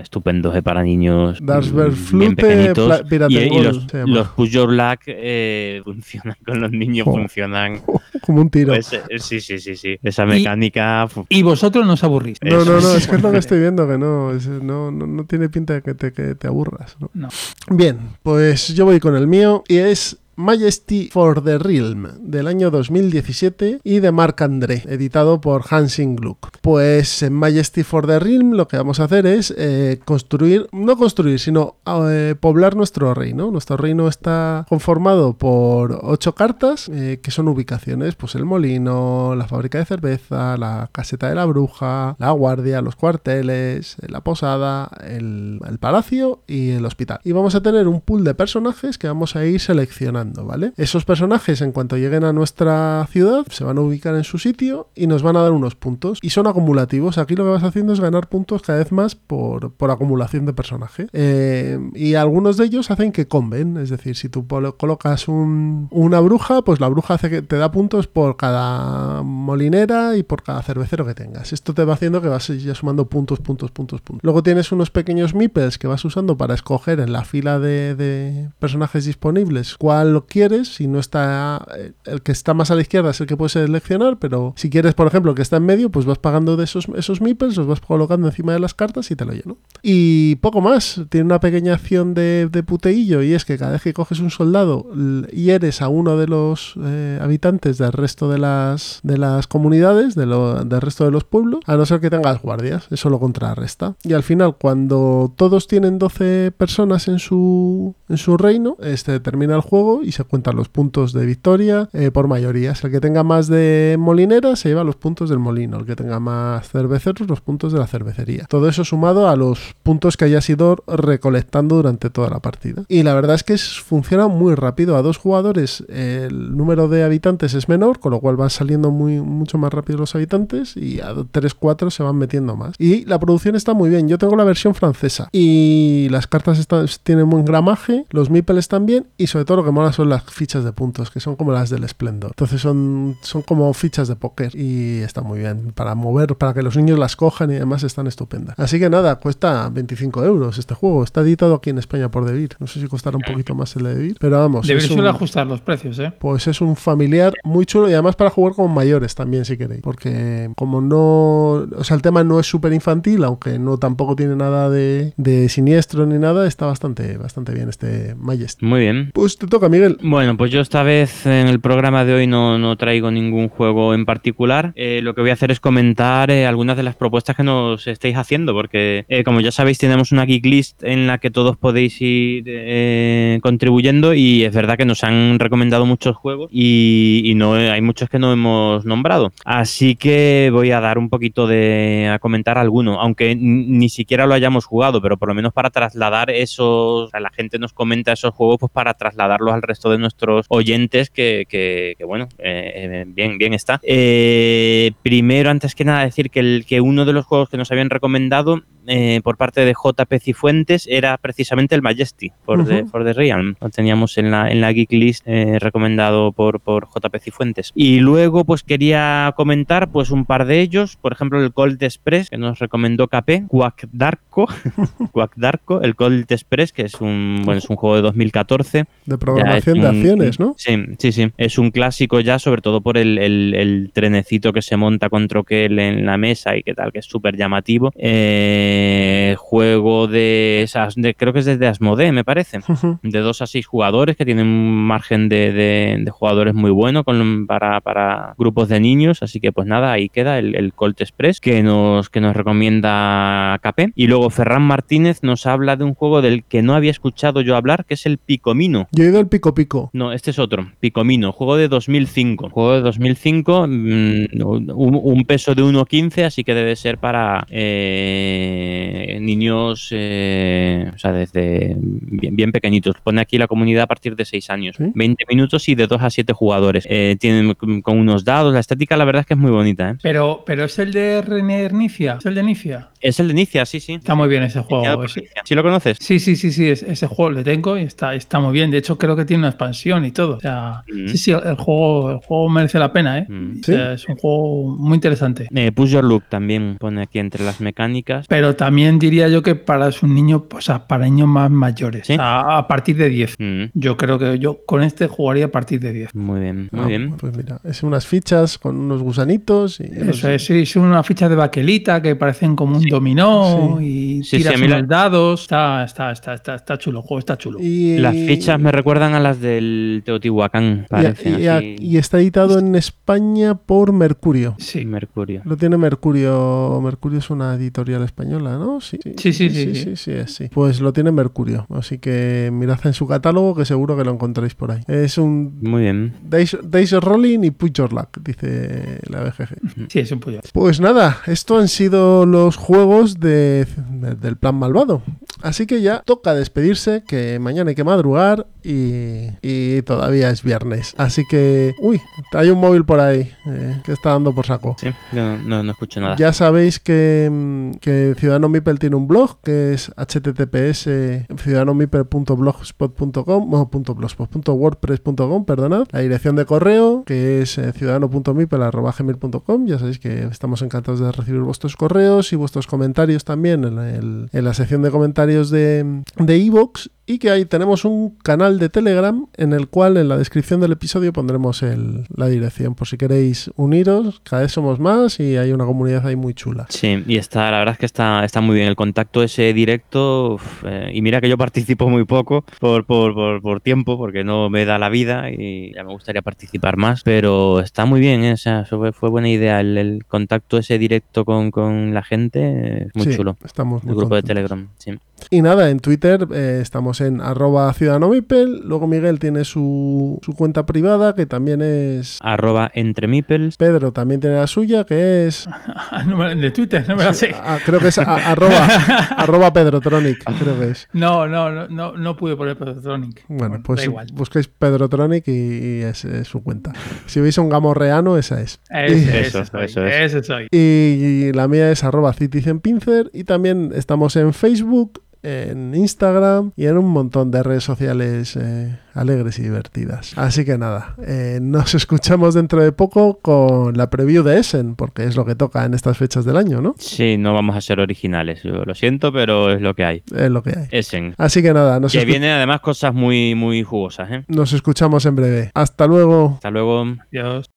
estupendos 0.00 0.54
eh, 0.56 0.62
para 0.62 0.82
niños 0.82 1.38
Das 1.42 1.72
mm, 1.72 1.76
Verflute, 1.76 2.16
bien 2.18 2.36
pequeñitos. 2.36 3.02
Y, 3.28 3.60
los, 3.62 3.86
los 4.06 4.28
Push 4.28 4.50
Your 4.50 4.72
Luck 4.72 5.00
eh, 5.06 5.80
funcionan 5.84 6.36
con 6.44 6.60
los 6.60 6.70
niños, 6.70 7.04
Jo. 7.04 7.12
funcionan. 7.12 7.80
como 8.22 8.40
un 8.42 8.50
tiro. 8.50 8.72
Pues, 8.74 8.92
eh, 8.92 9.02
sí, 9.18 9.40
sí, 9.40 9.58
sí, 9.58 9.76
sí. 9.76 9.96
Esa 10.02 10.26
mecánica. 10.26 11.06
Y 11.28 11.42
vosotros 11.42 11.86
no 11.86 11.94
os 11.94 12.04
aburrís. 12.04 12.38
no, 12.42 12.64
no, 12.64 12.72
no, 12.72 12.78
es. 12.78 12.94
es 12.96 13.06
que 13.06 13.16
es 13.16 13.22
lo 13.22 13.32
que 13.32 13.38
estoy 13.44 13.60
viendo, 13.60 13.88
que 13.88 13.98
no, 13.98 14.32
es- 14.32 14.46
no, 14.48 14.90
no, 14.90 15.06
no 15.06 15.24
tiene 15.24 15.48
pinta 15.48 15.74
de 15.74 15.82
que 15.82 15.94
te, 15.94 16.12
que 16.12 16.34
te 16.34 16.46
aburras. 16.46 16.96
¿no? 17.00 17.10
No. 17.14 17.28
Bien, 17.68 17.98
pues 18.22 18.68
yo 18.74 18.84
voy 18.84 19.00
con 19.00 19.16
el 19.16 19.26
mío 19.26 19.64
y 19.68 19.76
es 19.76 20.18
Majesty 20.36 21.10
for 21.12 21.42
the 21.42 21.58
Realm 21.58 22.08
del 22.20 22.46
año 22.46 22.70
2017 22.70 23.80
y 23.82 24.00
de 24.00 24.12
Marc 24.12 24.40
André, 24.42 24.82
editado 24.86 25.40
por 25.40 25.64
Hansing 25.68 26.16
Gluck. 26.16 26.50
Pues 26.60 27.22
en 27.22 27.32
Majesty 27.34 27.82
for 27.82 28.06
the 28.06 28.18
Realm 28.18 28.52
lo 28.52 28.68
que 28.68 28.76
vamos 28.76 29.00
a 29.00 29.04
hacer 29.04 29.26
es 29.26 29.52
eh, 29.56 30.00
construir, 30.04 30.68
no 30.72 30.96
construir, 30.96 31.38
sino 31.40 31.76
eh, 31.86 32.34
poblar 32.38 32.76
nuestro 32.76 33.14
reino. 33.14 33.50
Nuestro 33.50 33.76
reino 33.76 34.08
está 34.08 34.66
conformado 34.68 35.34
por 35.34 35.98
ocho 36.02 36.34
cartas 36.34 36.88
eh, 36.88 37.20
que 37.22 37.30
son 37.30 37.48
ubicaciones, 37.48 38.14
pues 38.14 38.34
el 38.34 38.44
molino, 38.44 39.34
la 39.36 39.46
fábrica 39.46 39.78
de 39.78 39.86
cerveza, 39.86 40.56
la 40.56 40.88
caseta 40.92 41.28
de 41.28 41.34
la 41.34 41.44
bruja, 41.44 42.16
la 42.18 42.30
guardia, 42.30 42.80
los 42.80 42.96
cuarteles, 42.96 43.96
la 44.06 44.22
posada, 44.22 44.90
el, 45.04 45.60
el 45.68 45.78
palacio 45.78 46.42
y 46.46 46.70
el 46.70 46.84
hospital. 46.84 47.20
Y 47.24 47.32
vamos 47.32 47.54
a 47.54 47.62
tener 47.62 47.88
un 47.88 48.00
pool 48.00 48.24
de 48.24 48.34
personajes 48.34 48.98
que 48.98 49.08
vamos 49.08 49.36
a 49.36 49.44
ir 49.44 49.60
seleccionando, 49.60 50.29
¿vale? 50.34 50.72
Esos 50.76 51.04
personajes 51.04 51.60
en 51.60 51.72
cuanto 51.72 51.96
lleguen 51.96 52.24
a 52.24 52.32
nuestra 52.32 53.06
ciudad 53.10 53.44
se 53.50 53.64
van 53.64 53.78
a 53.78 53.80
ubicar 53.80 54.14
en 54.14 54.24
su 54.24 54.38
sitio 54.38 54.88
y 54.94 55.06
nos 55.06 55.22
van 55.22 55.36
a 55.36 55.42
dar 55.42 55.52
unos 55.52 55.74
puntos. 55.74 56.18
Y 56.22 56.30
son 56.30 56.46
acumulativos. 56.46 57.18
Aquí 57.18 57.34
lo 57.36 57.44
que 57.44 57.50
vas 57.50 57.62
haciendo 57.64 57.92
es 57.92 58.00
ganar 58.00 58.28
puntos 58.28 58.62
cada 58.62 58.78
vez 58.78 58.92
más 58.92 59.14
por, 59.14 59.72
por 59.72 59.90
acumulación 59.90 60.46
de 60.46 60.52
personaje. 60.52 61.06
Eh, 61.12 61.78
y 61.94 62.14
algunos 62.14 62.56
de 62.56 62.64
ellos 62.66 62.90
hacen 62.90 63.12
que 63.12 63.26
comben. 63.28 63.76
Es 63.76 63.90
decir, 63.90 64.16
si 64.16 64.28
tú 64.28 64.46
colocas 64.46 65.28
un- 65.28 65.88
una 65.90 66.20
bruja, 66.20 66.62
pues 66.62 66.80
la 66.80 66.88
bruja 66.88 67.18
te 67.18 67.56
da 67.56 67.70
puntos 67.70 68.06
por 68.06 68.36
cada 68.36 69.22
molinera 69.22 70.16
y 70.16 70.22
por 70.22 70.42
cada 70.42 70.62
cervecero 70.62 71.06
que 71.06 71.14
tengas. 71.14 71.52
Esto 71.52 71.74
te 71.74 71.84
va 71.84 71.94
haciendo 71.94 72.20
que 72.22 72.28
vas 72.28 72.48
ya 72.48 72.74
sumando 72.74 73.06
puntos, 73.08 73.40
puntos, 73.40 73.70
puntos, 73.70 74.00
puntos. 74.00 74.24
Luego 74.24 74.42
tienes 74.42 74.72
unos 74.72 74.90
pequeños 74.90 75.34
meeples 75.34 75.78
que 75.78 75.86
vas 75.86 76.04
usando 76.04 76.36
para 76.36 76.54
escoger 76.54 77.00
en 77.00 77.12
la 77.12 77.24
fila 77.24 77.58
de, 77.58 77.94
de 77.94 78.50
personajes 78.58 79.04
disponibles 79.04 79.76
cuál 79.76 80.09
lo 80.10 80.26
quieres. 80.26 80.74
Si 80.74 80.86
no 80.86 80.98
está 80.98 81.64
eh, 81.76 81.92
el 82.04 82.22
que 82.22 82.32
está 82.32 82.54
más 82.54 82.70
a 82.70 82.74
la 82.74 82.82
izquierda 82.82 83.10
es 83.10 83.20
el 83.20 83.26
que 83.26 83.36
puedes 83.36 83.52
seleccionar, 83.52 84.18
pero 84.18 84.52
si 84.56 84.68
quieres, 84.70 84.94
por 84.94 85.06
ejemplo, 85.06 85.34
que 85.34 85.42
está 85.42 85.56
en 85.56 85.64
medio, 85.66 85.90
pues 85.90 86.06
vas 86.06 86.18
pagando 86.18 86.56
de 86.56 86.64
esos, 86.64 86.86
esos 86.96 87.20
meeples, 87.20 87.56
los 87.56 87.66
vas 87.66 87.80
colocando 87.80 88.26
encima 88.28 88.52
de 88.52 88.60
las 88.60 88.74
cartas 88.74 89.10
y 89.10 89.16
te 89.16 89.24
lo 89.24 89.32
lleno. 89.32 89.56
Y 89.82 90.36
poco 90.36 90.60
más. 90.60 91.00
Tiene 91.08 91.26
una 91.26 91.40
pequeña 91.40 91.74
acción 91.74 92.14
de, 92.14 92.48
de 92.50 92.62
puteillo 92.62 93.22
y 93.22 93.32
es 93.34 93.44
que 93.44 93.56
cada 93.58 93.72
vez 93.72 93.82
que 93.82 93.92
coges 93.94 94.20
un 94.20 94.30
soldado 94.30 94.86
hieres 95.32 95.82
a 95.82 95.88
uno 95.88 96.16
de 96.16 96.26
los 96.26 96.74
eh, 96.82 97.18
habitantes 97.20 97.78
del 97.78 97.92
resto 97.92 98.30
de 98.30 98.38
las, 98.38 99.00
de 99.02 99.18
las 99.18 99.46
comunidades, 99.46 100.14
de 100.14 100.26
lo- 100.26 100.64
del 100.64 100.80
resto 100.80 101.04
de 101.04 101.10
los 101.10 101.24
pueblos, 101.24 101.60
a 101.66 101.76
no 101.76 101.86
ser 101.86 102.00
que 102.00 102.10
tengas 102.10 102.40
guardias. 102.42 102.86
Eso 102.90 103.10
lo 103.10 103.18
contrarresta. 103.20 103.94
Y 104.04 104.12
al 104.12 104.22
final, 104.22 104.56
cuando 104.58 105.32
todos 105.36 105.66
tienen 105.66 105.98
12 105.98 106.52
personas 106.56 107.08
en 107.08 107.18
su, 107.18 107.94
en 108.08 108.16
su 108.18 108.36
reino, 108.36 108.76
este 108.80 109.20
termina 109.20 109.54
el 109.54 109.60
juego 109.60 109.99
y 110.02 110.12
se 110.12 110.24
cuentan 110.24 110.56
los 110.56 110.68
puntos 110.68 111.12
de 111.12 111.26
victoria 111.26 111.88
eh, 111.92 112.10
por 112.10 112.28
mayorías. 112.28 112.82
El 112.84 112.90
que 112.90 113.00
tenga 113.00 113.22
más 113.22 113.48
de 113.48 113.96
molinera 113.98 114.56
se 114.56 114.68
lleva 114.68 114.84
los 114.84 114.96
puntos 114.96 115.28
del 115.28 115.38
molino. 115.38 115.78
El 115.78 115.86
que 115.86 115.96
tenga 115.96 116.20
más 116.20 116.68
cerveceros, 116.68 117.28
los 117.28 117.40
puntos 117.40 117.72
de 117.72 117.78
la 117.78 117.86
cervecería. 117.86 118.46
Todo 118.48 118.68
eso 118.68 118.84
sumado 118.84 119.28
a 119.28 119.36
los 119.36 119.74
puntos 119.82 120.16
que 120.16 120.24
hayas 120.24 120.48
ido 120.48 120.76
recolectando 120.86 121.76
durante 121.76 122.10
toda 122.10 122.30
la 122.30 122.40
partida. 122.40 122.84
Y 122.88 123.02
la 123.02 123.14
verdad 123.14 123.34
es 123.34 123.44
que 123.44 123.58
funciona 123.58 124.28
muy 124.28 124.54
rápido. 124.54 124.96
A 124.96 125.02
dos 125.02 125.18
jugadores 125.18 125.84
el 125.88 126.56
número 126.56 126.88
de 126.88 127.04
habitantes 127.04 127.54
es 127.54 127.68
menor, 127.68 128.00
con 128.00 128.12
lo 128.12 128.20
cual 128.20 128.36
van 128.36 128.50
saliendo 128.50 128.90
muy, 128.90 129.20
mucho 129.20 129.58
más 129.58 129.72
rápido 129.72 129.98
los 129.98 130.14
habitantes 130.14 130.76
y 130.76 131.00
a 131.00 131.12
3-4 131.14 131.90
se 131.90 132.02
van 132.02 132.16
metiendo 132.16 132.56
más. 132.56 132.74
Y 132.78 133.04
la 133.04 133.18
producción 133.18 133.56
está 133.56 133.74
muy 133.74 133.90
bien. 133.90 134.08
Yo 134.08 134.18
tengo 134.18 134.36
la 134.36 134.44
versión 134.44 134.74
francesa 134.74 135.28
y 135.32 136.08
las 136.10 136.26
cartas 136.26 136.66
tienen 137.02 137.28
buen 137.28 137.44
gramaje, 137.44 138.06
los 138.10 138.30
meeples 138.30 138.68
bien 138.82 139.06
y 139.16 139.26
sobre 139.26 139.44
todo 139.44 139.58
lo 139.58 139.64
que 139.64 139.70
mola 139.70 139.89
son 139.92 140.08
las 140.08 140.24
fichas 140.24 140.64
de 140.64 140.72
puntos, 140.72 141.10
que 141.10 141.20
son 141.20 141.36
como 141.36 141.52
las 141.52 141.70
del 141.70 141.88
Splendor. 141.88 142.30
Entonces 142.32 142.60
son, 142.60 143.16
son 143.22 143.42
como 143.42 143.72
fichas 143.74 144.08
de 144.08 144.16
póker 144.16 144.54
y 144.54 144.98
está 145.00 145.22
muy 145.22 145.38
bien 145.38 145.72
para 145.74 145.94
mover, 145.94 146.36
para 146.36 146.54
que 146.54 146.62
los 146.62 146.76
niños 146.76 146.98
las 146.98 147.16
cojan 147.16 147.50
y 147.50 147.56
además 147.56 147.82
están 147.82 148.06
estupendas. 148.06 148.58
Así 148.58 148.78
que 148.78 148.90
nada, 148.90 149.16
cuesta 149.16 149.68
25 149.70 150.24
euros 150.24 150.58
este 150.58 150.74
juego. 150.74 151.04
Está 151.04 151.20
editado 151.22 151.54
aquí 151.54 151.70
en 151.70 151.78
España 151.78 152.10
por 152.10 152.24
Devir. 152.24 152.56
No 152.58 152.66
sé 152.66 152.80
si 152.80 152.86
costará 152.86 153.16
un 153.16 153.22
poquito 153.22 153.54
más 153.54 153.74
el 153.76 153.84
de 153.84 153.94
Devir, 153.94 154.16
pero 154.20 154.38
vamos. 154.38 154.66
Un- 154.68 154.80
suele 154.80 155.08
ajustar 155.08 155.46
los 155.46 155.60
precios, 155.60 155.98
¿eh? 155.98 156.12
pues 156.18 156.46
es 156.46 156.60
un 156.60 156.76
familiar 156.76 157.32
muy 157.44 157.66
chulo 157.66 157.88
y 157.88 157.92
además 157.92 158.16
para 158.16 158.30
jugar 158.30 158.54
con 158.54 158.72
mayores 158.72 159.14
también 159.14 159.44
si 159.44 159.56
queréis. 159.56 159.82
Porque 159.82 160.50
como 160.56 160.80
no... 160.80 161.66
O 161.76 161.84
sea, 161.84 161.96
el 161.96 162.02
tema 162.02 162.24
no 162.24 162.40
es 162.40 162.46
súper 162.46 162.72
infantil, 162.72 163.24
aunque 163.24 163.58
no 163.58 163.78
tampoco 163.78 164.16
tiene 164.16 164.36
nada 164.36 164.68
de, 164.70 165.12
de 165.16 165.48
siniestro 165.48 166.06
ni 166.06 166.18
nada, 166.18 166.46
está 166.46 166.66
bastante, 166.66 167.16
bastante 167.16 167.52
bien 167.54 167.68
este 167.68 168.14
Majesty. 168.18 168.66
Muy 168.66 168.80
bien. 168.80 169.10
Pues 169.14 169.36
te 169.38 169.46
toca, 169.46 169.68
Miguel. 169.80 169.96
Bueno, 170.02 170.36
pues 170.36 170.50
yo 170.50 170.60
esta 170.60 170.82
vez 170.82 171.24
en 171.24 171.46
el 171.46 171.58
programa 171.58 172.04
de 172.04 172.12
hoy 172.12 172.26
no, 172.26 172.58
no 172.58 172.76
traigo 172.76 173.10
ningún 173.10 173.48
juego 173.48 173.94
en 173.94 174.04
particular. 174.04 174.72
Eh, 174.74 175.00
lo 175.02 175.14
que 175.14 175.22
voy 175.22 175.30
a 175.30 175.32
hacer 175.32 175.50
es 175.50 175.58
comentar 175.58 176.30
eh, 176.30 176.46
algunas 176.46 176.76
de 176.76 176.82
las 176.82 176.96
propuestas 176.96 177.34
que 177.34 177.42
nos 177.42 177.86
estáis 177.86 178.16
haciendo, 178.16 178.52
porque 178.52 179.06
eh, 179.08 179.24
como 179.24 179.40
ya 179.40 179.52
sabéis 179.52 179.78
tenemos 179.78 180.12
una 180.12 180.26
geek 180.26 180.44
list 180.44 180.84
en 180.84 181.06
la 181.06 181.16
que 181.16 181.30
todos 181.30 181.56
podéis 181.56 181.98
ir 182.02 182.44
eh, 182.46 183.38
contribuyendo 183.42 184.12
y 184.12 184.44
es 184.44 184.54
verdad 184.54 184.76
que 184.76 184.84
nos 184.84 185.02
han 185.02 185.38
recomendado 185.38 185.86
muchos 185.86 186.14
juegos 186.14 186.50
y, 186.52 187.22
y 187.24 187.34
no 187.34 187.54
hay 187.54 187.80
muchos 187.80 188.10
que 188.10 188.18
no 188.18 188.32
hemos 188.32 188.84
nombrado. 188.84 189.32
Así 189.46 189.96
que 189.96 190.50
voy 190.52 190.72
a 190.72 190.80
dar 190.80 190.98
un 190.98 191.08
poquito 191.08 191.46
de 191.46 192.10
a 192.12 192.18
comentar 192.18 192.58
alguno, 192.58 193.00
aunque 193.00 193.34
ni 193.34 193.88
siquiera 193.88 194.26
lo 194.26 194.34
hayamos 194.34 194.66
jugado, 194.66 195.00
pero 195.00 195.16
por 195.16 195.28
lo 195.28 195.34
menos 195.34 195.54
para 195.54 195.70
trasladar 195.70 196.28
esos, 196.30 197.14
a 197.14 197.20
la 197.20 197.30
gente 197.30 197.58
nos 197.58 197.72
comenta 197.72 198.12
esos 198.12 198.34
juegos, 198.34 198.58
pues 198.60 198.72
para 198.72 198.92
trasladarlos 198.92 199.54
al 199.54 199.62
resto 199.70 199.90
de 199.90 199.98
nuestros 199.98 200.46
oyentes, 200.48 201.08
que, 201.10 201.46
que- 201.48 201.94
que, 201.96 202.04
bueno, 202.04 202.28
eh, 202.38 202.72
eh, 202.74 203.04
bien, 203.06 203.38
bien 203.38 203.54
está. 203.54 203.80
Eh, 203.82 204.92
primero, 205.02 205.50
antes 205.50 205.74
que 205.74 205.84
nada, 205.84 206.04
decir 206.04 206.30
que, 206.30 206.40
el, 206.40 206.64
que 206.66 206.80
uno 206.80 207.04
de 207.04 207.12
los 207.12 207.24
juegos 207.24 207.48
que 207.48 207.56
nos 207.56 207.70
habían 207.70 207.90
recomendado 207.90 208.62
eh, 208.86 209.20
por 209.22 209.36
parte 209.36 209.60
de 209.64 209.72
JP 209.74 210.12
Cifuentes 210.20 210.86
era 210.90 211.16
precisamente 211.18 211.74
el 211.74 211.82
Majesty 211.82 212.32
for, 212.44 212.66
the, 212.66 212.86
for 212.86 213.04
the 213.04 213.12
Realm. 213.12 213.54
Lo 213.60 213.68
teníamos 213.68 214.16
en 214.18 214.30
la, 214.30 214.50
en 214.50 214.60
la 214.60 214.72
Geek 214.72 214.90
List 214.92 215.22
eh, 215.26 215.58
recomendado 215.60 216.32
por, 216.32 216.60
por 216.60 216.88
JP 216.88 217.16
Cifuentes. 217.20 217.72
Y 217.74 218.00
luego, 218.00 218.44
pues 218.44 218.62
quería 218.62 219.32
comentar 219.36 219.92
pues 219.92 220.10
un 220.10 220.24
par 220.24 220.46
de 220.46 220.60
ellos. 220.60 220.96
Por 220.96 221.12
ejemplo, 221.12 221.42
el 221.44 221.52
Cold 221.52 221.80
Express, 221.82 222.30
que 222.30 222.38
nos 222.38 222.58
recomendó 222.58 223.06
KP, 223.08 223.46
Quack 223.48 223.86
Darko, 223.92 224.48
Quack 225.12 225.34
Darko, 225.36 225.82
el 225.82 225.94
Cold 225.94 226.30
Express, 226.32 226.72
que 226.72 226.82
es 226.82 226.94
un, 227.00 227.42
bueno, 227.44 227.58
es 227.58 227.68
un 227.70 227.76
juego 227.76 227.96
de 227.96 228.02
2014. 228.02 228.84
De 229.06 229.18
programación 229.18 229.59
De 229.64 229.72
un- 229.80 229.86
acciones, 229.96 230.40
¿no? 230.40 230.54
Sí, 230.56 230.76
sí, 230.98 231.12
sí. 231.12 231.30
Es 231.36 231.58
un 231.58 231.70
clásico 231.70 232.20
ya, 232.20 232.38
sobre 232.38 232.62
todo 232.62 232.80
por 232.80 232.96
el, 232.98 233.18
el- 233.18 233.54
el 233.54 233.90
trenecito 233.92 234.52
que 234.52 234.62
se 234.62 234.76
monta 234.76 235.08
con 235.08 235.28
troquel 235.28 235.78
en 235.78 236.06
la 236.06 236.16
mesa 236.16 236.56
y 236.56 236.62
qué 236.62 236.74
tal, 236.74 236.92
que 236.92 236.98
es 237.00 237.06
súper 237.06 237.36
llamativo. 237.36 237.90
Eh, 237.96 239.34
juego 239.38 240.06
de 240.06 240.62
esas, 240.62 240.94
de, 240.94 241.14
creo 241.14 241.32
que 241.32 241.40
es 241.40 241.44
desde 241.44 241.66
Asmodee, 241.66 242.12
me 242.12 242.24
parece. 242.24 242.60
De 243.02 243.18
2 243.20 243.42
a 243.42 243.46
6 243.46 243.66
jugadores 243.66 244.16
que 244.16 244.24
tienen 244.24 244.46
un 244.46 244.74
margen 244.86 245.28
de, 245.28 245.52
de- 245.52 245.96
de 246.00 246.10
jugadores 246.10 246.54
muy 246.54 246.70
bueno 246.70 247.04
con, 247.04 247.46
para, 247.46 247.80
para 247.80 248.34
grupos 248.38 248.68
de 248.68 248.80
niños. 248.80 249.22
Así 249.22 249.40
que 249.40 249.52
pues 249.52 249.66
nada, 249.66 249.92
ahí 249.92 250.08
queda 250.08 250.38
el, 250.38 250.54
el 250.54 250.72
Colt 250.72 251.00
Express 251.00 251.40
que 251.40 251.62
nos, 251.62 252.08
que 252.10 252.20
nos 252.20 252.34
recomienda 252.36 253.58
KP. 253.62 253.92
Y 253.94 254.06
luego 254.06 254.30
Ferran 254.30 254.62
Martínez 254.62 255.22
nos 255.22 255.46
habla 255.46 255.76
de 255.76 255.84
un 255.84 255.94
juego 255.94 256.22
del 256.22 256.44
que 256.44 256.62
no 256.62 256.74
había 256.74 256.90
escuchado 256.90 257.40
yo 257.40 257.56
hablar, 257.56 257.84
que 257.84 257.94
es 257.94 258.06
el 258.06 258.18
Picomino. 258.18 258.88
Yo 258.92 259.04
he 259.04 259.08
ido 259.08 259.18
al 259.18 259.28
pico 259.54 259.60
pico. 259.60 259.90
No, 259.92 260.12
este 260.12 260.30
es 260.30 260.38
otro, 260.38 260.70
Picomino, 260.80 261.32
juego 261.32 261.56
de 261.56 261.68
2005. 261.68 262.48
Juego 262.50 262.74
de 262.74 262.80
2005, 262.80 263.66
mm, 263.68 264.24
un, 264.42 265.00
un 265.02 265.24
peso 265.24 265.54
de 265.54 265.62
1,15, 265.62 266.24
así 266.24 266.44
que 266.44 266.54
debe 266.54 266.74
ser 266.76 266.98
para 266.98 267.46
eh, 267.50 269.18
niños, 269.20 269.88
eh, 269.90 270.90
o 270.94 270.98
sea, 270.98 271.12
desde 271.12 271.76
bien, 271.78 272.36
bien 272.36 272.52
pequeñitos. 272.52 272.96
Pone 273.02 273.20
aquí 273.20 273.38
la 273.38 273.46
comunidad 273.46 273.82
a 273.84 273.86
partir 273.86 274.16
de 274.16 274.24
6 274.24 274.50
años. 274.50 274.76
¿Sí? 274.76 274.84
20 274.94 275.24
minutos 275.28 275.68
y 275.68 275.74
de 275.74 275.86
2 275.86 276.02
a 276.02 276.10
7 276.10 276.32
jugadores. 276.32 276.86
Eh, 276.88 277.16
tienen 277.18 277.54
con 277.54 277.98
unos 277.98 278.24
dados, 278.24 278.52
la 278.52 278.60
estética 278.60 278.96
la 278.96 279.04
verdad 279.04 279.20
es 279.20 279.26
que 279.26 279.34
es 279.34 279.40
muy 279.40 279.50
bonita. 279.50 279.90
¿eh? 279.90 279.94
Pero, 280.02 280.42
pero 280.46 280.64
es 280.64 280.78
el 280.78 280.92
de 280.92 281.22
René 281.22 281.68
Nicia. 281.70 282.16
Es 282.18 282.26
el 282.26 282.34
de 282.34 282.42
Nicia. 282.42 282.88
Es 283.00 283.18
el 283.18 283.28
de 283.28 283.32
Inicia, 283.32 283.64
sí, 283.64 283.80
sí. 283.80 283.94
Está 283.94 284.14
muy 284.14 284.28
bien 284.28 284.42
ese 284.42 284.60
juego. 284.60 285.06
¿Sí 285.44 285.54
lo 285.54 285.62
conoces? 285.62 285.96
Sí, 286.00 286.18
sí, 286.18 286.36
sí, 286.36 286.52
sí, 286.52 286.68
es- 286.68 286.82
ese 286.82 287.06
juego 287.06 287.30
le 287.30 287.42
tengo 287.44 287.78
y 287.78 287.82
está, 287.82 288.14
está 288.14 288.40
muy 288.40 288.52
bien. 288.52 288.70
De 288.70 288.78
hecho, 288.78 288.98
creo 288.98 289.16
que 289.16 289.24
tiene 289.24 289.39
una 289.40 289.48
expansión 289.48 290.04
y 290.04 290.12
todo. 290.12 290.36
O 290.36 290.40
sea, 290.40 290.82
Mm. 290.88 291.08
sí, 291.08 291.18
sí, 291.18 291.30
el 291.32 291.56
juego, 291.56 292.10
el 292.12 292.16
juego 292.18 292.48
merece 292.48 292.78
la 292.78 292.92
pena, 292.92 293.18
¿eh? 293.18 293.26
Mm. 293.28 293.60
O 293.60 293.64
sea, 293.64 293.92
es 293.94 294.08
un 294.08 294.16
juego 294.16 294.76
muy 294.76 294.94
interesante. 294.94 295.48
Eh, 295.54 295.72
Push 295.72 295.90
Your 295.90 296.04
Look 296.04 296.24
también 296.28 296.76
pone 296.78 297.02
aquí 297.02 297.18
entre 297.18 297.44
las 297.44 297.60
mecánicas. 297.60 298.26
Pero 298.28 298.54
también 298.56 298.98
diría 298.98 299.28
yo 299.28 299.42
que 299.42 299.54
para 299.54 299.90
un 300.02 300.14
niño, 300.14 300.46
o 300.52 300.60
sea, 300.60 300.86
para 300.86 301.04
niños 301.04 301.28
más 301.28 301.50
mayores, 301.50 302.06
¿Sí? 302.06 302.14
sea, 302.16 302.58
a 302.58 302.68
partir 302.68 302.96
de 302.96 303.08
10. 303.08 303.34
Mm, 303.38 303.64
Yo 303.74 303.96
creo 303.96 304.18
que 304.18 304.38
yo 304.38 304.60
con 304.66 304.82
este 304.82 305.08
jugaría 305.08 305.46
a 305.46 305.48
partir 305.50 305.80
de 305.80 305.92
10. 305.92 306.14
Muy 306.14 306.40
bien, 306.40 306.68
muy 306.72 306.80
Ah, 306.82 306.86
bien. 306.86 307.14
Pues 307.18 307.36
mira, 307.36 307.60
es 307.64 307.82
unas 307.82 308.06
fichas 308.06 308.58
con 308.58 308.76
unos 308.78 309.02
gusanitos 309.02 309.80
y 309.80 309.84
Eso 309.84 310.28
es, 310.30 310.44
sí, 310.44 310.66
son 310.66 310.84
unas 310.84 311.06
fichas 311.06 311.28
de 311.30 311.36
baquelita 311.36 312.00
que 312.02 312.16
parecen 312.16 312.56
como 312.56 312.76
un 312.78 312.84
dominó 312.84 313.78
y 313.80 314.22
Sí, 314.22 314.24
sí, 314.24 314.36
tiras 314.38 314.60
a 314.60 314.64
unos 314.64 314.88
dados. 314.88 315.42
Está, 315.42 315.84
está, 315.84 316.12
está, 316.12 316.34
está, 316.34 316.54
está 316.56 316.78
chulo, 316.78 317.00
el 317.00 317.04
juego 317.06 317.18
está 317.18 317.36
chulo. 317.38 317.58
Y- 317.60 317.98
Las 317.98 318.14
fichas 318.14 318.58
me 318.60 318.70
recuerdan 318.72 319.14
a 319.14 319.19
las 319.22 319.40
del 319.40 320.02
Teotihuacán, 320.04 320.82
y- 320.84 320.88
parecen 320.88 321.36
y- 321.80 321.96
está 321.96 322.18
editado 322.18 322.58
en 322.58 322.74
España 322.74 323.54
por 323.54 323.92
Mercurio. 323.92 324.54
Sí, 324.58 324.84
Mercurio. 324.84 325.42
Lo 325.44 325.56
tiene 325.56 325.76
Mercurio. 325.76 326.80
Mercurio 326.82 327.18
es 327.18 327.30
una 327.30 327.54
editorial 327.54 328.02
española, 328.02 328.58
¿no? 328.58 328.80
Sí, 328.80 328.98
Sí, 329.16 329.32
sí, 329.32 329.32
sí, 329.32 329.50
sí, 329.50 329.74
sí. 329.74 329.74
sí, 329.84 329.96
sí, 329.96 330.10
es, 330.12 330.34
sí. 330.34 330.48
Pues 330.52 330.80
lo 330.80 330.92
tiene 330.92 331.12
Mercurio. 331.12 331.66
Así 331.70 331.98
que 331.98 332.50
mirad 332.52 332.78
en 332.84 332.92
su 332.94 333.06
catálogo 333.06 333.54
que 333.54 333.64
seguro 333.64 333.96
que 333.96 334.04
lo 334.04 334.12
encontráis 334.12 334.54
por 334.54 334.72
ahí. 334.72 334.80
Es 334.88 335.18
un 335.18 335.58
Muy 335.62 335.82
bien. 335.82 336.14
Days, 336.22 336.56
Days 336.62 336.92
of 336.92 337.04
Rolling 337.04 337.40
y 337.44 337.50
Put 337.50 337.72
Your 337.74 337.92
Luck, 337.92 338.18
dice 338.22 338.98
la 339.08 339.22
BGG. 339.22 339.88
sí, 339.90 339.98
es 340.00 340.12
un 340.12 340.20
pollo. 340.20 340.40
Pues 340.52 340.80
nada, 340.80 341.18
esto 341.26 341.58
han 341.58 341.68
sido 341.68 342.26
los 342.26 342.56
juegos 342.56 343.20
de- 343.20 343.66
de- 343.90 344.14
del 344.14 344.36
plan 344.36 344.54
malvado. 344.56 345.02
Así 345.42 345.66
que 345.66 345.80
ya 345.80 346.02
toca 346.04 346.34
despedirse, 346.34 347.02
que 347.06 347.38
mañana 347.38 347.70
hay 347.70 347.74
que 347.76 347.84
madrugar 347.84 348.46
y, 348.62 349.28
y 349.42 349.82
todavía 349.82 350.30
es 350.30 350.42
viernes. 350.42 350.94
Así 350.98 351.24
que, 351.28 351.74
uy, 351.80 352.00
hay 352.32 352.50
un 352.50 352.60
móvil 352.60 352.84
por 352.84 353.00
ahí 353.00 353.30
eh, 353.46 353.80
que 353.84 353.92
está 353.92 354.10
dando 354.10 354.34
por 354.34 354.46
saco. 354.46 354.76
Sí, 354.80 354.88
no, 355.12 355.38
no, 355.38 355.62
no 355.62 355.72
escucho 355.72 356.00
nada. 356.00 356.16
Ya 356.16 356.32
sabéis 356.32 356.78
que, 356.80 357.28
mm, 357.30 357.72
que 357.80 358.14
Ciudadano 358.18 358.48
Mipel 358.48 358.78
tiene 358.78 358.96
un 358.96 359.06
blog 359.08 359.40
que 359.42 359.72
es 359.74 359.90
https 359.96 360.88
ciudadanomipel.blogspot.com 361.36 363.54
o 363.54 363.70
punto 363.70 363.94
blogspot, 363.94 364.30
punto 364.30 364.54
wordpress.com, 364.54 365.44
perdonad. 365.44 365.86
La 365.90 366.00
dirección 366.00 366.36
de 366.36 366.44
correo 366.46 367.02
que 367.04 367.42
es 367.42 367.58
eh, 367.58 367.72
ciudadano.mipel.gmail.com. 367.72 369.66
Ya 369.66 369.78
sabéis 369.78 369.98
que 369.98 370.24
estamos 370.24 370.62
encantados 370.62 371.00
de 371.00 371.10
recibir 371.12 371.40
vuestros 371.40 371.76
correos 371.76 372.32
y 372.32 372.36
vuestros 372.36 372.66
comentarios 372.66 373.24
también 373.24 373.64
en, 373.64 373.78
el- 373.78 374.28
en 374.32 374.44
la 374.44 374.54
sección 374.54 374.82
de 374.82 374.90
comentarios 374.90 375.50
de 375.50 376.02
de 376.16 376.38
iVoox 376.38 376.88
y 377.12 377.18
que 377.18 377.30
ahí 377.30 377.44
tenemos 377.44 377.84
un 377.84 378.10
canal 378.22 378.58
de 378.58 378.68
Telegram 378.68 379.26
en 379.36 379.52
el 379.52 379.68
cual 379.68 379.96
en 379.96 380.08
la 380.08 380.16
descripción 380.16 380.60
del 380.60 380.72
episodio 380.72 381.12
pondremos 381.12 381.62
el- 381.62 382.04
la 382.14 382.26
dirección 382.28 382.74
por 382.74 382.86
si 382.86 382.96
queréis 382.96 383.50
uniros. 383.56 384.20
Cada 384.24 384.42
vez 384.42 384.52
somos 384.52 384.78
más 384.78 385.18
y 385.18 385.36
hay 385.36 385.52
una 385.52 385.64
comunidad 385.64 386.06
ahí 386.06 386.16
muy 386.16 386.34
chula. 386.34 386.66
Sí, 386.68 387.02
y 387.06 387.16
está, 387.16 387.50
la 387.50 387.58
verdad 387.58 387.72
es 387.72 387.78
que 387.78 387.86
está, 387.86 388.24
está 388.24 388.40
muy 388.40 388.54
bien 388.56 388.68
el 388.68 388.76
contacto 388.76 389.22
ese 389.22 389.52
directo. 389.52 390.34
uf, 390.34 390.64
eh, 390.66 390.90
y 390.92 391.02
mira 391.02 391.20
que 391.20 391.28
yo 391.28 391.36
participo 391.36 391.88
muy 391.88 392.04
poco 392.04 392.44
por, 392.60 392.84
por, 392.86 393.14
por, 393.14 393.42
por 393.42 393.60
tiempo, 393.60 393.96
porque 393.98 394.22
no 394.24 394.48
me 394.50 394.64
da 394.64 394.78
la 394.78 394.88
vida 394.88 395.30
y 395.30 395.74
ya 395.74 395.82
me 395.84 395.92
gustaría 395.92 396.22
participar 396.22 396.76
más. 396.76 397.02
Pero 397.02 397.60
está 397.60 397.84
muy 397.86 398.00
bien, 398.00 398.22
¿eh? 398.24 398.32
o 398.34 398.36
sea, 398.36 398.64
fue, 398.64 398.92
fue 398.92 399.10
buena 399.10 399.28
idea. 399.28 399.60
El, 399.60 399.76
el 399.78 400.04
contacto 400.06 400.58
ese 400.58 400.78
directo 400.78 401.24
con, 401.24 401.50
con 401.50 401.92
la 401.94 402.02
gente 402.02 402.84
es 402.86 402.94
muy 402.94 403.06
Sí, 403.06 403.16
chulo. 403.16 403.36
Estamos 403.44 403.82
muy 403.82 403.92
El 403.92 403.96
grupo 403.98 404.14
de. 404.14 404.22
Telegram, 404.22 404.68
sí. 404.78 404.92
Y 405.30 405.42
nada, 405.42 405.70
en 405.70 405.80
Twitter 405.80 406.26
eh, 406.32 406.58
estamos 406.62 407.00
en 407.00 407.20
arroba 407.20 407.72
ciudadanomipel. 407.74 408.62
Luego 408.64 408.86
Miguel 408.86 409.18
tiene 409.18 409.44
su, 409.44 410.18
su 410.22 410.32
cuenta 410.34 410.64
privada 410.66 411.14
que 411.14 411.26
también 411.26 411.60
es... 411.62 412.18
Arroba 412.22 412.70
entre 412.74 413.06
meeples. 413.08 413.56
Pedro 413.56 413.92
también 413.92 414.20
tiene 414.20 414.36
la 414.36 414.46
suya 414.46 414.84
que 414.84 415.26
es... 415.26 415.48
No 416.06 416.16
me- 416.16 416.34
de 416.34 416.50
Twitter, 416.50 416.84
no 416.88 416.96
me 416.96 417.04
la 417.04 417.12
sé. 417.14 417.34
ah, 417.34 417.58
creo 417.64 417.80
que 417.80 417.88
es 417.88 417.98
a- 417.98 418.30
arroba, 418.30 418.66
arroba 419.16 419.52
Pedrotronic, 419.52 420.22
creo 420.38 420.58
que 420.58 420.70
es. 420.70 420.88
No, 420.92 421.26
no, 421.26 421.50
no, 421.50 421.68
no, 421.68 421.96
no 421.96 422.16
pude 422.16 422.36
poner 422.36 422.56
Pedotronic. 422.56 423.24
Bueno, 423.28 423.60
pues 423.62 423.84
igual. 423.84 424.06
busquéis 424.12 424.48
Pedrotronic 424.48 425.26
y, 425.28 425.32
y 425.32 425.82
es, 425.82 426.04
es 426.04 426.28
su 426.28 426.42
cuenta. 426.42 426.72
Si 427.06 427.20
veis 427.20 427.36
un 427.38 427.48
gamorreano, 427.48 428.16
esa 428.16 428.40
es. 428.40 428.60
Ese, 428.70 429.20
Eso, 429.20 429.40
ese 429.40 429.50
soy, 429.50 429.64
eso 429.64 429.86
es. 429.86 429.94
ese 430.14 430.22
soy. 430.22 430.48
Y 430.50 431.32
la 431.32 431.48
mía 431.48 431.70
es 431.70 431.84
arroba 431.84 432.12
citizenpincer 432.12 433.10
y 433.12 433.24
también 433.24 433.72
estamos 433.74 434.16
en 434.16 434.32
Facebook 434.32 435.02
en 435.22 435.74
Instagram 435.74 436.52
y 436.56 436.66
en 436.66 436.78
un 436.78 436.88
montón 436.88 437.30
de 437.30 437.42
redes 437.42 437.64
sociales 437.64 438.36
eh, 438.36 438.78
alegres 438.94 439.38
y 439.38 439.42
divertidas. 439.42 440.16
Así 440.16 440.44
que 440.44 440.58
nada, 440.58 440.94
eh, 441.06 441.38
nos 441.40 441.74
escuchamos 441.80 442.34
dentro 442.34 442.62
de 442.62 442.72
poco 442.72 443.18
con 443.20 443.76
la 443.76 443.90
preview 443.90 444.22
de 444.22 444.38
Essen, 444.38 444.74
porque 444.74 445.04
es 445.04 445.16
lo 445.16 445.24
que 445.24 445.34
toca 445.34 445.64
en 445.64 445.74
estas 445.74 445.98
fechas 445.98 446.24
del 446.24 446.36
año, 446.36 446.60
¿no? 446.60 446.74
Sí, 446.78 447.16
no 447.16 447.34
vamos 447.34 447.56
a 447.56 447.60
ser 447.60 447.80
originales. 447.80 448.42
Yo 448.42 448.64
lo 448.64 448.74
siento, 448.74 449.12
pero 449.12 449.52
es 449.52 449.60
lo 449.60 449.74
que 449.74 449.84
hay. 449.84 450.02
Es 450.14 450.30
lo 450.30 450.42
que 450.42 450.50
hay. 450.50 450.68
Essen. 450.70 451.14
Así 451.18 451.42
que 451.42 451.52
nada, 451.52 451.80
nos, 451.80 451.92
Que 451.92 452.04
vienen 452.04 452.30
además 452.30 452.60
cosas 452.60 452.94
muy, 452.94 453.34
muy 453.34 453.62
jugosas, 453.62 454.10
¿eh? 454.10 454.24
nos 454.28 454.52
escuchamos 454.52 455.04
en 455.06 455.16
breve. 455.16 455.50
Hasta 455.54 455.86
luego. 455.86 456.34
Hasta 456.34 456.50
luego. 456.50 456.86
Adiós. 457.12 457.50